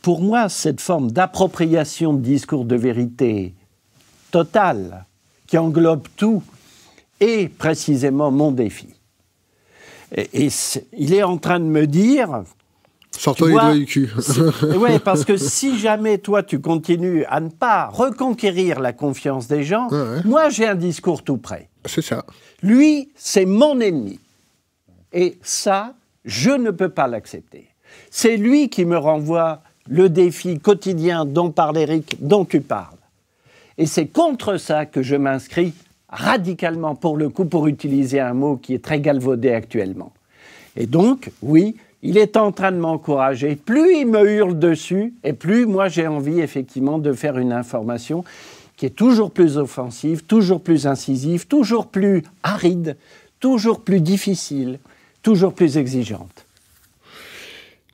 pour 0.00 0.22
moi, 0.22 0.48
cette 0.48 0.80
forme 0.80 1.10
d'appropriation 1.10 2.14
de 2.14 2.20
discours 2.20 2.64
de 2.64 2.76
vérité 2.76 3.54
totale, 4.30 5.04
qui 5.46 5.58
englobe 5.58 6.06
tout, 6.16 6.42
est 7.18 7.48
précisément 7.48 8.30
mon 8.30 8.50
défi. 8.50 8.88
Et 10.16 10.48
il 10.96 11.12
est 11.12 11.22
en 11.22 11.36
train 11.36 11.60
de 11.60 11.64
me 11.64 11.86
dire, 11.86 12.44
Sors-toi 13.20 13.48
les 13.48 13.52
doigts 13.52 13.74
du 13.74 13.84
cul. 13.84 14.08
oui, 14.78 14.98
parce 15.04 15.26
que 15.26 15.36
si 15.36 15.78
jamais 15.78 16.16
toi 16.16 16.42
tu 16.42 16.58
continues 16.58 17.26
à 17.26 17.40
ne 17.40 17.50
pas 17.50 17.88
reconquérir 17.88 18.80
la 18.80 18.94
confiance 18.94 19.46
des 19.46 19.62
gens, 19.62 19.88
moi 20.24 20.48
j'ai 20.48 20.66
un 20.66 20.74
discours 20.74 21.22
tout 21.22 21.36
prêt. 21.36 21.68
C'est 21.84 22.00
ça. 22.00 22.24
Lui, 22.62 23.10
c'est 23.14 23.44
mon 23.44 23.78
ennemi. 23.78 24.18
Et 25.12 25.36
ça, 25.42 25.92
je 26.24 26.50
ne 26.50 26.70
peux 26.70 26.88
pas 26.88 27.08
l'accepter. 27.08 27.68
C'est 28.10 28.38
lui 28.38 28.70
qui 28.70 28.86
me 28.86 28.96
renvoie 28.96 29.60
le 29.86 30.08
défi 30.08 30.58
quotidien 30.58 31.26
dont 31.26 31.50
parle 31.50 31.76
Eric, 31.76 32.16
dont 32.20 32.46
tu 32.46 32.62
parles. 32.62 32.96
Et 33.76 33.84
c'est 33.84 34.06
contre 34.06 34.56
ça 34.56 34.86
que 34.86 35.02
je 35.02 35.16
m'inscris 35.16 35.74
radicalement, 36.08 36.94
pour 36.94 37.18
le 37.18 37.28
coup, 37.28 37.44
pour 37.44 37.66
utiliser 37.66 38.18
un 38.18 38.32
mot 38.32 38.56
qui 38.56 38.72
est 38.72 38.82
très 38.82 39.00
galvaudé 39.00 39.50
actuellement. 39.50 40.14
Et 40.74 40.86
donc, 40.86 41.30
oui, 41.42 41.76
il 42.02 42.16
est 42.16 42.36
en 42.36 42.52
train 42.52 42.72
de 42.72 42.78
m'encourager. 42.78 43.56
Plus 43.56 43.98
il 43.98 44.06
me 44.06 44.28
hurle 44.28 44.58
dessus, 44.58 45.14
et 45.24 45.32
plus 45.32 45.66
moi 45.66 45.88
j'ai 45.88 46.06
envie 46.06 46.40
effectivement 46.40 46.98
de 46.98 47.12
faire 47.12 47.38
une 47.38 47.52
information 47.52 48.24
qui 48.76 48.86
est 48.86 48.90
toujours 48.90 49.30
plus 49.30 49.58
offensive, 49.58 50.24
toujours 50.24 50.62
plus 50.62 50.86
incisive, 50.86 51.46
toujours 51.46 51.88
plus 51.88 52.22
aride, 52.42 52.96
toujours 53.38 53.80
plus 53.80 54.00
difficile, 54.00 54.78
toujours 55.22 55.52
plus 55.52 55.76
exigeante. 55.76 56.46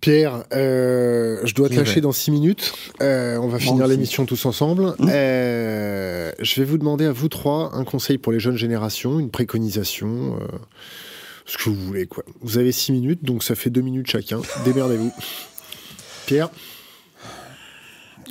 Pierre, 0.01 0.45
euh, 0.53 1.41
je 1.43 1.55
dois 1.55 1.69
te 1.69 1.75
lâcher 1.75 2.01
dans 2.01 2.13
six 2.13 2.31
minutes. 2.31 2.73
Euh, 3.03 3.39
on 3.39 3.49
va 3.49 3.59
finir 3.59 3.89
l'émission 3.89 4.25
tous 4.25 4.47
ensemble. 4.47 4.95
Mmh. 5.01 5.09
Euh, 5.11 6.31
je 6.39 6.61
vais 6.61 6.65
vous 6.65 6.79
demander 6.79 7.07
à 7.07 7.13
vous 7.13 7.29
trois 7.29 7.75
un 7.75 7.83
conseil 7.83 8.19
pour 8.19 8.31
les 8.31 8.39
jeunes 8.39 8.57
générations, 8.57 9.19
une 9.19 9.31
préconisation, 9.31 10.39
ce 11.47 11.57
que 11.59 11.71
vous 11.71 11.87
voulez. 11.87 12.07
Quoi. 12.07 12.25
Vous 12.41 12.59
avez 12.59 12.73
six 12.73 12.93
minutes, 12.93 13.25
donc 13.25 13.43
ça 13.43 13.55
fait 13.55 13.71
deux 13.71 13.81
minutes 13.81 14.09
chacun. 14.09 14.41
Démerdez-vous. 14.65 15.13
Pierre 16.27 16.51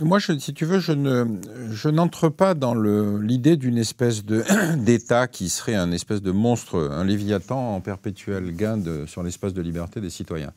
moi, 0.02 0.20
si 0.20 0.54
tu 0.54 0.66
veux, 0.66 0.80
je, 0.80 0.92
ne, 0.92 1.24
je 1.72 1.88
n'entre 1.88 2.28
pas 2.28 2.54
dans 2.54 2.76
l'idée 2.76 3.56
d'une 3.56 3.78
espèce 3.78 4.26
d'État 4.78 5.28
qui 5.30 5.48
serait 5.48 5.76
un 5.76 5.94
espèce 5.94 6.22
de 6.22 6.32
monstre, 6.32 6.90
un 6.92 7.06
léviathan 7.06 7.76
en 7.76 7.80
perpétuel 7.80 8.54
gain 8.54 8.78
sur 9.08 9.24
l'espace 9.24 9.54
de 9.54 9.62
liberté 9.62 10.02
des 10.02 10.10
citoyens. 10.10 10.52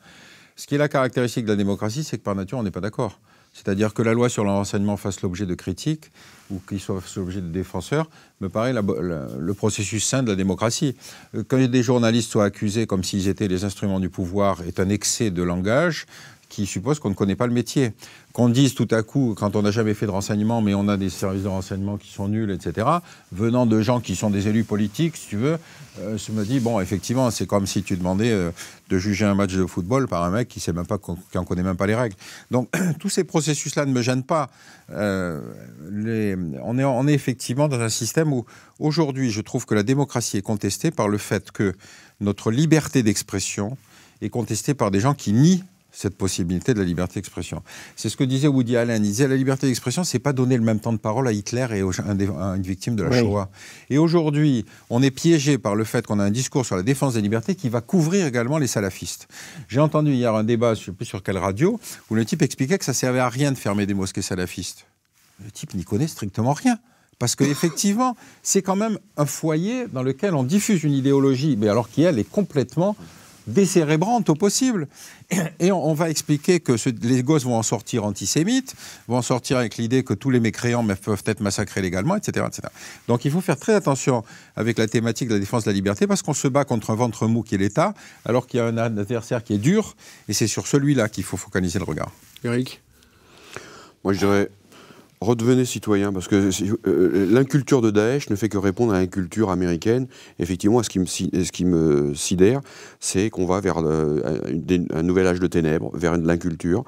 Ce 0.56 0.66
qui 0.66 0.74
est 0.74 0.78
la 0.78 0.89
caractéristique 0.89 1.44
de 1.44 1.51
la 1.51 1.56
démocratie, 1.56 2.02
c'est 2.02 2.18
que 2.18 2.24
par 2.24 2.35
nature, 2.35 2.59
on 2.59 2.64
n'est 2.64 2.72
pas 2.72 2.80
d'accord. 2.80 3.20
C'est-à-dire 3.53 3.93
que 3.93 4.03
la 4.03 4.15
loi 4.15 4.29
sur 4.29 4.45
l'enseignement 4.45 4.97
fasse 4.97 5.23
l'objet 5.23 5.47
de 5.47 5.55
critiques 5.55 6.11
ou 6.51 6.61
qu'il 6.66 6.81
soit 6.81 7.03
l'objet 7.16 7.41
de 7.41 7.49
défenseurs, 7.49 8.09
me 8.41 8.49
paraît 8.49 8.73
le 8.73 9.55
processus 9.55 10.05
sain 10.05 10.23
de 10.23 10.31
la 10.31 10.37
démocratie. 10.37 10.97
Euh, 11.35 11.43
quand 11.47 11.59
des 11.59 11.83
journalistes 11.83 12.31
soient 12.31 12.45
accusés 12.45 12.87
comme 12.87 13.05
s'ils 13.05 13.29
étaient 13.29 13.49
les 13.49 13.65
instruments 13.65 14.01
du 14.01 14.09
pouvoir 14.09 14.62
est 14.62 14.81
un 14.81 14.89
excès 14.89 15.31
de 15.31 15.43
langage 15.43 16.07
qui 16.49 16.66
suppose 16.66 16.99
qu'on 16.99 17.11
ne 17.11 17.15
connaît 17.15 17.37
pas 17.37 17.47
le 17.47 17.53
métier 17.53 17.93
qu'on 18.33 18.49
dise 18.49 18.75
tout 18.75 18.87
à 18.93 19.03
coup, 19.03 19.35
quand 19.37 19.57
on 19.57 19.62
n'a 19.62 19.70
jamais 19.70 19.95
fait 19.95 20.07
de 20.07 20.11
renseignement, 20.12 20.62
mais 20.62 20.73
on 20.73 20.87
a 20.87 20.97
des 20.97 21.11
services 21.11 21.43
de 21.43 21.49
renseignement 21.49 21.97
qui 21.97 22.12
sont 22.12 22.29
nuls, 22.29 22.51
etc., 22.51 22.87
venant 23.33 23.66
de 23.66 23.81
gens 23.81 24.01
qui 24.01 24.15
sont 24.15 24.31
des 24.31 24.47
élus 24.47 24.62
politiques, 24.65 25.16
si 25.16 25.29
tu 25.29 25.37
veux, 25.37 25.59
euh, 26.01 26.16
je 26.16 26.31
me 26.31 26.45
dis, 26.45 26.61
bon, 26.61 26.79
effectivement, 26.79 27.31
c'est 27.31 27.47
comme 27.47 27.66
si 27.66 27.83
tu 27.83 27.97
demandais 27.97 28.31
euh, 28.31 28.51
de 28.91 28.99
juger 28.99 29.25
un 29.25 29.35
match 29.35 29.55
de 29.55 29.66
football 29.66 30.07
par 30.07 30.23
un 30.23 30.31
mec 30.31 30.47
qui 30.47 30.61
sait 30.61 30.73
même 30.73 30.87
pas, 30.87 30.99
qui 30.99 31.39
en 31.39 31.45
connaît 31.45 31.65
même 31.65 31.77
pas 31.77 31.87
les 31.87 31.97
règles. 31.97 32.15
Donc, 32.53 32.69
tous 33.01 33.09
ces 33.09 33.25
processus-là 33.25 33.87
ne 33.87 33.93
me 33.93 34.03
gênent 34.03 34.23
pas. 34.23 34.51
Euh, 34.93 35.41
on 36.62 37.09
est 37.09 37.15
effectivement 37.15 37.66
dans 37.66 37.81
un 37.81 37.89
système 37.89 38.33
où, 38.33 38.47
aujourd'hui, 38.79 39.33
je 39.33 39.41
trouve 39.41 39.66
que 39.66 39.75
la 39.75 39.83
démocratie 39.83 40.37
est 40.37 40.43
contestée 40.43 40.91
par 40.91 41.09
le 41.09 41.19
fait 41.19 41.51
que 41.51 41.75
notre 42.20 42.53
liberté 42.53 43.03
d'expression 43.03 43.77
est 44.23 44.31
contestée 44.31 44.75
par 44.75 44.91
des 44.91 45.01
gens 45.01 45.15
qui 45.15 45.33
nient 45.33 45.65
cette 45.90 46.16
possibilité 46.16 46.74
de 46.74 46.78
la 46.78 46.85
liberté 46.85 47.15
d'expression. 47.15 47.62
C'est 47.97 48.09
ce 48.09 48.16
que 48.16 48.24
disait 48.24 48.48
Woody 48.48 48.77
Allen. 48.77 49.05
Il 49.05 49.09
disait 49.09 49.28
la 49.28 49.36
liberté 49.36 49.66
d'expression, 49.66 50.05
c'est 50.05 50.19
pas 50.19 50.32
donner 50.32 50.56
le 50.56 50.62
même 50.62 50.81
temps 50.81 50.93
de 50.93 50.98
parole 50.98 51.27
à 51.27 51.32
Hitler 51.32 51.66
et 51.73 51.81
à 51.81 52.56
une 52.56 52.62
victime 52.62 52.94
de 52.94 53.02
la 53.02 53.19
Shoah. 53.19 53.51
Et 53.90 53.98
aujourd'hui, 53.98 54.65
on 54.90 55.02
est 55.02 55.10
piégé 55.10 55.59
par 55.59 55.74
le 55.74 55.85
fait 55.85 56.06
qu'on 56.06 56.20
a 56.20 56.24
un 56.24 56.31
discours 56.31 56.66
sur 56.66 56.77
la 56.77 56.82
défense 56.82 57.15
des 57.15 57.20
libertés 57.20 57.55
qui 57.55 57.69
va 57.69 57.81
couvrir 57.81 58.27
également 58.27 58.59
les 58.59 58.66
salafistes. 58.66 59.28
J'ai 59.69 59.81
entendu 59.81 60.12
hier 60.12 60.35
un 60.35 60.44
débat, 60.44 60.74
je 60.74 60.81
ne 60.81 60.85
sais 60.86 60.93
plus 60.93 61.06
sur 61.06 61.23
quelle 61.23 61.39
radio, 61.39 61.81
où 62.10 62.15
le 62.15 62.24
type 62.24 62.43
expliquait 62.43 62.78
que 62.78 62.85
ça 62.85 62.94
servait 62.94 63.20
à 63.20 63.28
rien 63.28 63.52
de 63.52 63.59
fermer 63.59 63.86
des 63.86 63.94
mosquées 63.94 64.23
salafistes. 64.23 64.86
Le 65.44 65.51
type 65.51 65.74
n'y 65.74 65.85
connaît 65.85 66.09
strictement 66.09 66.52
rien. 66.52 66.78
Parce 67.19 67.35
qu'effectivement, 67.35 68.16
c'est 68.43 68.62
quand 68.62 68.77
même 68.77 68.98
un 69.16 69.27
foyer 69.27 69.86
dans 69.89 70.02
lequel 70.02 70.35
on 70.35 70.44
diffuse 70.44 70.85
une 70.85 70.93
idéologie, 70.93 71.56
mais 71.56 71.69
alors 71.69 71.89
qui, 71.89 72.02
elle, 72.02 72.19
est 72.19 72.28
complètement 72.28 72.97
décérébrante 73.49 74.29
au 74.29 74.35
possible. 74.35 74.89
Et 75.59 75.73
on, 75.73 75.95
va 75.95 76.11
expliquer 76.11 76.61
que 76.61 76.73
les 77.03 77.23
gosses 77.23 77.45
vont 77.45 77.57
en 77.57 77.62
sortir 77.62 78.05
antisémites, 78.05 78.75
vont 79.09 79.16
en 79.16 79.23
sortir 79.23 79.59
avec 79.59 79.77
l'idée 79.77 80.05
que 80.05 80.15
tous 80.15 80.31
les 80.31 80.41
mécréants 80.41 80.87
peuvent 80.87 81.23
être 81.27 81.41
massacrés 81.41 81.83
légalement, 81.83 82.16
etc., 82.16 82.47
etc. 82.47 82.69
Donc 83.09 83.25
il 83.25 83.31
faut 83.31 83.41
faire 83.41 83.59
très 83.59 83.75
attention 83.75 84.25
avec 84.57 84.79
la 84.79 84.87
thématique 84.87 85.29
de 85.29 85.35
la 85.35 85.41
défense 85.41 85.65
de 85.65 85.70
la 85.70 85.75
liberté 85.75 86.07
parce 86.07 86.23
qu'on 86.23 86.35
se 86.35 86.49
bat 86.49 86.65
contre 86.65 86.91
un 86.91 86.95
ventre 86.95 87.27
mou 87.27 87.43
qui 87.43 87.57
est 87.57 87.59
l'État, 87.59 87.95
alors 88.25 88.47
qu'il 88.47 88.59
y 88.59 88.61
a 88.61 88.66
un 88.66 88.77
adversaire 88.77 89.43
qui 89.43 89.55
est 89.55 89.59
dur, 89.59 89.97
et 90.29 90.33
c'est 90.33 90.47
sur 90.47 90.66
celui-là 90.66 91.09
qu'il 91.09 91.25
faut 91.25 91.37
focaliser 91.37 91.79
le 91.79 91.85
regard. 91.85 92.12
Eric? 92.45 92.81
Moi 94.05 94.12
je 94.12 94.19
dirais 94.19 94.51
redevenez 95.20 95.65
citoyen, 95.65 96.12
parce 96.12 96.28
que 96.28 96.51
euh, 96.86 97.27
l'inculture 97.31 97.81
de 97.81 97.90
Daesh 97.90 98.31
ne 98.31 98.36
fait 98.36 98.49
que 98.49 98.59
répondre 98.59 98.93
à 98.93 99.01
l'inculture 99.01 99.51
américaine. 99.51 100.07
Effectivement, 100.39 100.82
ce 100.82 100.89
qui 100.89 100.99
me, 100.99 101.07
ce 101.07 101.53
qui 101.53 101.65
me 101.65 102.15
sidère, 102.15 102.61
c'est 103.01 103.31
qu'on 103.31 103.47
va 103.47 103.61
vers 103.61 103.78
euh, 103.78 104.40
un, 104.93 105.03
nouvel 105.03 105.27
âge 105.27 105.40
de 105.40 105.47
ténèbres, 105.47 105.90
vers 105.95 106.16
l'inculture. 106.16 106.85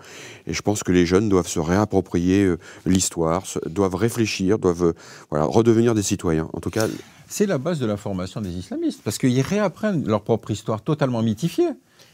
Et 0.46 0.52
je 0.52 0.62
pense 0.62 0.82
que 0.82 0.92
les 0.92 1.06
jeunes 1.06 1.28
doivent 1.28 1.48
se 1.48 1.60
réapproprier 1.60 2.44
euh, 2.44 2.58
l'histoire, 2.86 3.44
doivent 3.66 3.96
réfléchir, 3.96 4.58
doivent 4.58 4.94
redevenir 5.30 5.94
des 5.94 6.02
citoyens. 6.02 6.48
En 6.52 6.60
tout 6.60 6.70
cas. 6.70 6.86
C'est 7.28 7.46
la 7.46 7.58
base 7.58 7.78
de 7.78 7.86
la 7.86 7.96
formation 7.96 8.40
des 8.40 8.50
islamistes, 8.50 9.00
parce 9.04 9.18
qu'ils 9.18 9.40
réapprennent 9.40 10.06
leur 10.06 10.22
propre 10.22 10.50
histoire 10.50 10.82
totalement 10.82 11.22
mythifiée. 11.22 11.70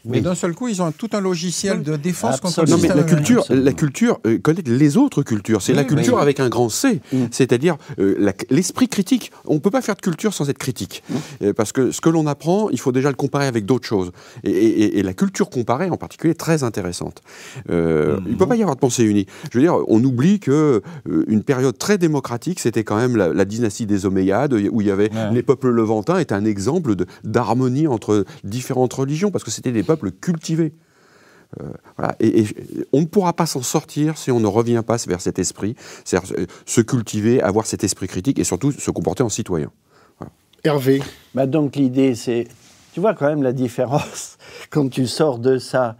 Mais 0.07 0.21
d'un 0.21 0.35
seul 0.35 0.53
coup, 0.53 0.67
ils 0.67 0.81
ont 0.81 0.91
tout 0.91 1.09
un 1.13 1.21
logiciel 1.21 1.83
de 1.83 1.95
défense 1.95 2.39
contre 2.39 2.63
le 2.63 2.69
Non, 2.69 2.77
mais 2.81 2.87
la 2.87 3.03
culture, 3.03 3.45
la 3.49 3.73
culture 3.73 4.19
euh, 4.25 4.37
connaît 4.37 4.61
les 4.65 4.97
autres 4.97 5.23
cultures. 5.23 5.61
C'est 5.61 5.73
la 5.73 5.83
culture 5.83 6.19
avec 6.19 6.39
un 6.39 6.49
grand 6.49 6.69
C, 6.69 7.01
mm. 7.11 7.25
c'est-à-dire 7.31 7.77
euh, 7.99 8.31
l'esprit 8.49 8.87
critique. 8.87 9.31
On 9.45 9.55
ne 9.55 9.59
peut 9.59 9.71
pas 9.71 9.81
faire 9.81 9.95
de 9.95 10.01
culture 10.01 10.33
sans 10.33 10.49
être 10.49 10.57
critique. 10.57 11.03
Mm. 11.09 11.15
Euh, 11.43 11.53
parce 11.53 11.71
que 11.71 11.91
ce 11.91 12.01
que 12.01 12.09
l'on 12.09 12.27
apprend, 12.27 12.69
il 12.69 12.79
faut 12.79 12.91
déjà 12.91 13.09
le 13.09 13.15
comparer 13.15 13.47
avec 13.47 13.65
d'autres 13.65 13.87
choses. 13.87 14.11
Et, 14.43 15.03
la 15.03 15.13
culture 15.13 15.49
comparée, 15.49 15.89
en 15.89 15.97
particulier, 15.97 16.31
est 16.31 16.35
très 16.35 16.63
intéressante. 16.63 17.21
Il 17.69 17.75
ne 17.75 18.35
peut 18.37 18.47
pas 18.47 18.55
y 18.55 18.61
avoir 18.61 18.75
de 18.75 18.79
pensée 18.79 19.03
unie. 19.03 19.25
Je 19.51 19.57
veux 19.57 19.63
dire, 19.63 19.77
on 19.87 20.03
oublie 20.03 20.39
que 20.39 20.81
une 21.27 21.43
période 21.43 21.77
très 21.77 21.97
démocratique, 21.97 22.59
c'était 22.59 22.83
quand 22.83 22.97
même 22.97 23.15
la, 23.15 23.45
dynastie 23.45 23.85
des 23.85 24.05
Omeyyades, 24.05 24.53
où 24.53 24.81
il 24.81 24.87
y 24.87 24.91
avait 24.91 25.09
les 25.31 25.43
peuples 25.43 25.69
levantins, 25.69 26.17
est 26.17 26.31
un 26.31 26.45
exemple 26.45 26.95
d'harmonie 27.23 27.87
entre 27.87 28.25
différentes 28.43 28.93
religions, 28.93 29.31
parce 29.31 29.43
que 29.43 29.51
c'était 29.51 29.71
des 29.71 29.83
peuples 29.83 29.96
cultivé. 30.21 30.73
Euh, 31.61 31.69
voilà. 31.97 32.15
et, 32.19 32.45
on 32.91 33.01
ne 33.01 33.05
pourra 33.05 33.33
pas 33.33 33.45
s'en 33.45 33.61
sortir 33.61 34.17
si 34.17 34.31
on 34.31 34.39
ne 34.39 34.47
revient 34.47 34.83
pas 34.85 34.97
vers 35.07 35.21
cet 35.21 35.39
esprit, 35.39 35.75
c'est-à-dire 36.03 36.33
euh, 36.37 36.45
se 36.65 36.81
cultiver, 36.81 37.41
avoir 37.41 37.65
cet 37.65 37.83
esprit 37.83 38.07
critique 38.07 38.37
et 38.37 38.43
surtout 38.43 38.71
se 38.71 38.91
comporter 38.91 39.23
en 39.23 39.29
citoyen. 39.29 39.71
Hervé. 40.63 41.01
Bah 41.33 41.45
donc 41.45 41.75
l'idée, 41.75 42.15
c'est, 42.15 42.47
tu 42.93 42.99
vois 42.99 43.13
quand 43.13 43.27
même 43.27 43.43
la 43.43 43.53
différence 43.53 44.37
quand 44.69 44.89
tu 44.89 45.07
sors 45.07 45.39
de 45.39 45.57
ça. 45.57 45.95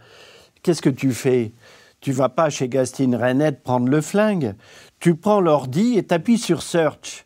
Qu'est-ce 0.62 0.82
que 0.82 0.90
tu 0.90 1.12
fais? 1.12 1.52
Tu 2.00 2.12
vas 2.12 2.28
pas 2.28 2.50
chez 2.50 2.68
Gastine 2.68 3.16
Renette 3.16 3.62
prendre 3.62 3.88
le 3.88 4.00
flingue. 4.00 4.54
Tu 5.00 5.14
prends 5.14 5.40
l'ordi 5.40 5.96
et 5.96 6.02
t'appuies 6.02 6.38
sur 6.38 6.62
Search 6.62 7.24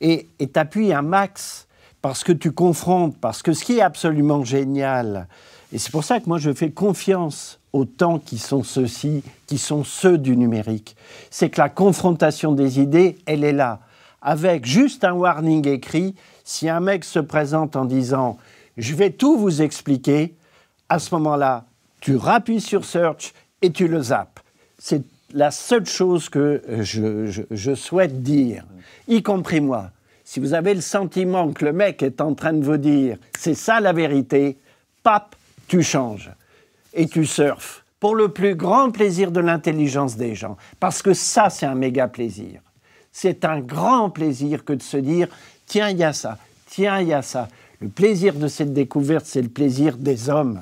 et 0.00 0.26
t'appuies 0.52 0.92
un 0.92 1.02
max 1.02 1.68
parce 2.02 2.24
que 2.24 2.32
tu 2.32 2.50
confrontes, 2.50 3.16
parce 3.20 3.42
que 3.42 3.52
ce 3.52 3.64
qui 3.64 3.78
est 3.78 3.82
absolument 3.82 4.44
génial, 4.44 5.28
et 5.72 5.78
c'est 5.78 5.90
pour 5.90 6.04
ça 6.04 6.20
que 6.20 6.26
moi 6.26 6.38
je 6.38 6.52
fais 6.52 6.70
confiance 6.70 7.58
aux 7.72 7.86
temps 7.86 8.18
qui 8.18 8.38
sont 8.38 8.62
ceux-ci, 8.62 9.22
qui 9.46 9.56
sont 9.56 9.84
ceux 9.84 10.18
du 10.18 10.36
numérique. 10.36 10.96
C'est 11.30 11.48
que 11.48 11.60
la 11.60 11.70
confrontation 11.70 12.52
des 12.52 12.80
idées, 12.80 13.18
elle 13.26 13.44
est 13.44 13.52
là. 13.52 13.80
Avec 14.20 14.66
juste 14.66 15.04
un 15.04 15.14
warning 15.14 15.66
écrit, 15.66 16.14
si 16.44 16.68
un 16.68 16.80
mec 16.80 17.04
se 17.04 17.18
présente 17.18 17.74
en 17.76 17.86
disant 17.86 18.38
je 18.76 18.94
vais 18.94 19.10
tout 19.10 19.38
vous 19.38 19.62
expliquer, 19.62 20.34
à 20.88 20.98
ce 20.98 21.14
moment-là, 21.14 21.64
tu 22.00 22.16
rappuies 22.16 22.60
sur 22.60 22.84
search 22.84 23.32
et 23.62 23.70
tu 23.70 23.88
le 23.88 24.02
zappes. 24.02 24.40
C'est 24.78 25.02
la 25.32 25.50
seule 25.50 25.86
chose 25.86 26.28
que 26.28 26.62
je, 26.80 27.44
je, 27.50 27.74
souhaite 27.74 28.22
dire, 28.22 28.64
y 29.08 29.22
compris 29.22 29.60
moi. 29.60 29.90
Si 30.24 30.40
vous 30.40 30.54
avez 30.54 30.74
le 30.74 30.80
sentiment 30.80 31.52
que 31.52 31.64
le 31.64 31.72
mec 31.72 32.02
est 32.02 32.20
en 32.20 32.34
train 32.34 32.52
de 32.52 32.64
vous 32.64 32.76
dire 32.76 33.16
c'est 33.38 33.54
ça 33.54 33.80
la 33.80 33.92
vérité, 33.92 34.58
pape, 35.02 35.36
tu 35.72 35.82
changes 35.82 36.30
et 36.92 37.06
tu 37.06 37.24
surfes 37.24 37.82
pour 37.98 38.14
le 38.14 38.28
plus 38.28 38.54
grand 38.54 38.90
plaisir 38.90 39.32
de 39.32 39.40
l'intelligence 39.40 40.18
des 40.18 40.34
gens. 40.34 40.58
Parce 40.80 41.00
que 41.00 41.14
ça, 41.14 41.48
c'est 41.48 41.64
un 41.64 41.74
méga 41.74 42.08
plaisir. 42.08 42.60
C'est 43.10 43.46
un 43.46 43.60
grand 43.60 44.10
plaisir 44.10 44.66
que 44.66 44.74
de 44.74 44.82
se 44.82 44.98
dire, 44.98 45.28
tiens, 45.64 45.88
il 45.88 45.96
y 45.96 46.04
a 46.04 46.12
ça, 46.12 46.36
tiens, 46.66 47.00
il 47.00 47.08
y 47.08 47.14
a 47.14 47.22
ça. 47.22 47.48
Le 47.80 47.88
plaisir 47.88 48.34
de 48.34 48.48
cette 48.48 48.74
découverte, 48.74 49.24
c'est 49.24 49.40
le 49.40 49.48
plaisir 49.48 49.96
des 49.96 50.28
hommes. 50.28 50.60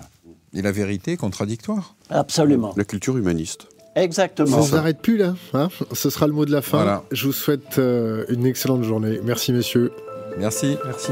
Et 0.54 0.62
la 0.62 0.70
vérité 0.70 1.12
est 1.12 1.16
contradictoire. 1.16 1.96
Absolument. 2.08 2.72
La 2.76 2.84
culture 2.84 3.16
humaniste. 3.16 3.66
Exactement. 3.96 4.58
Ça 4.58 4.62
ne 4.62 4.76
s'arrête 4.78 5.02
plus 5.02 5.16
là. 5.16 5.34
hein 5.54 5.70
Ce 5.92 6.08
sera 6.08 6.28
le 6.28 6.34
mot 6.34 6.44
de 6.44 6.52
la 6.52 6.62
fin. 6.62 6.76
Voilà. 6.76 7.02
Je 7.10 7.26
vous 7.26 7.32
souhaite 7.32 7.78
euh, 7.78 8.26
une 8.28 8.46
excellente 8.46 8.84
journée. 8.84 9.18
Merci 9.24 9.52
messieurs. 9.52 9.90
Merci. 10.38 10.76
Merci. 10.84 11.10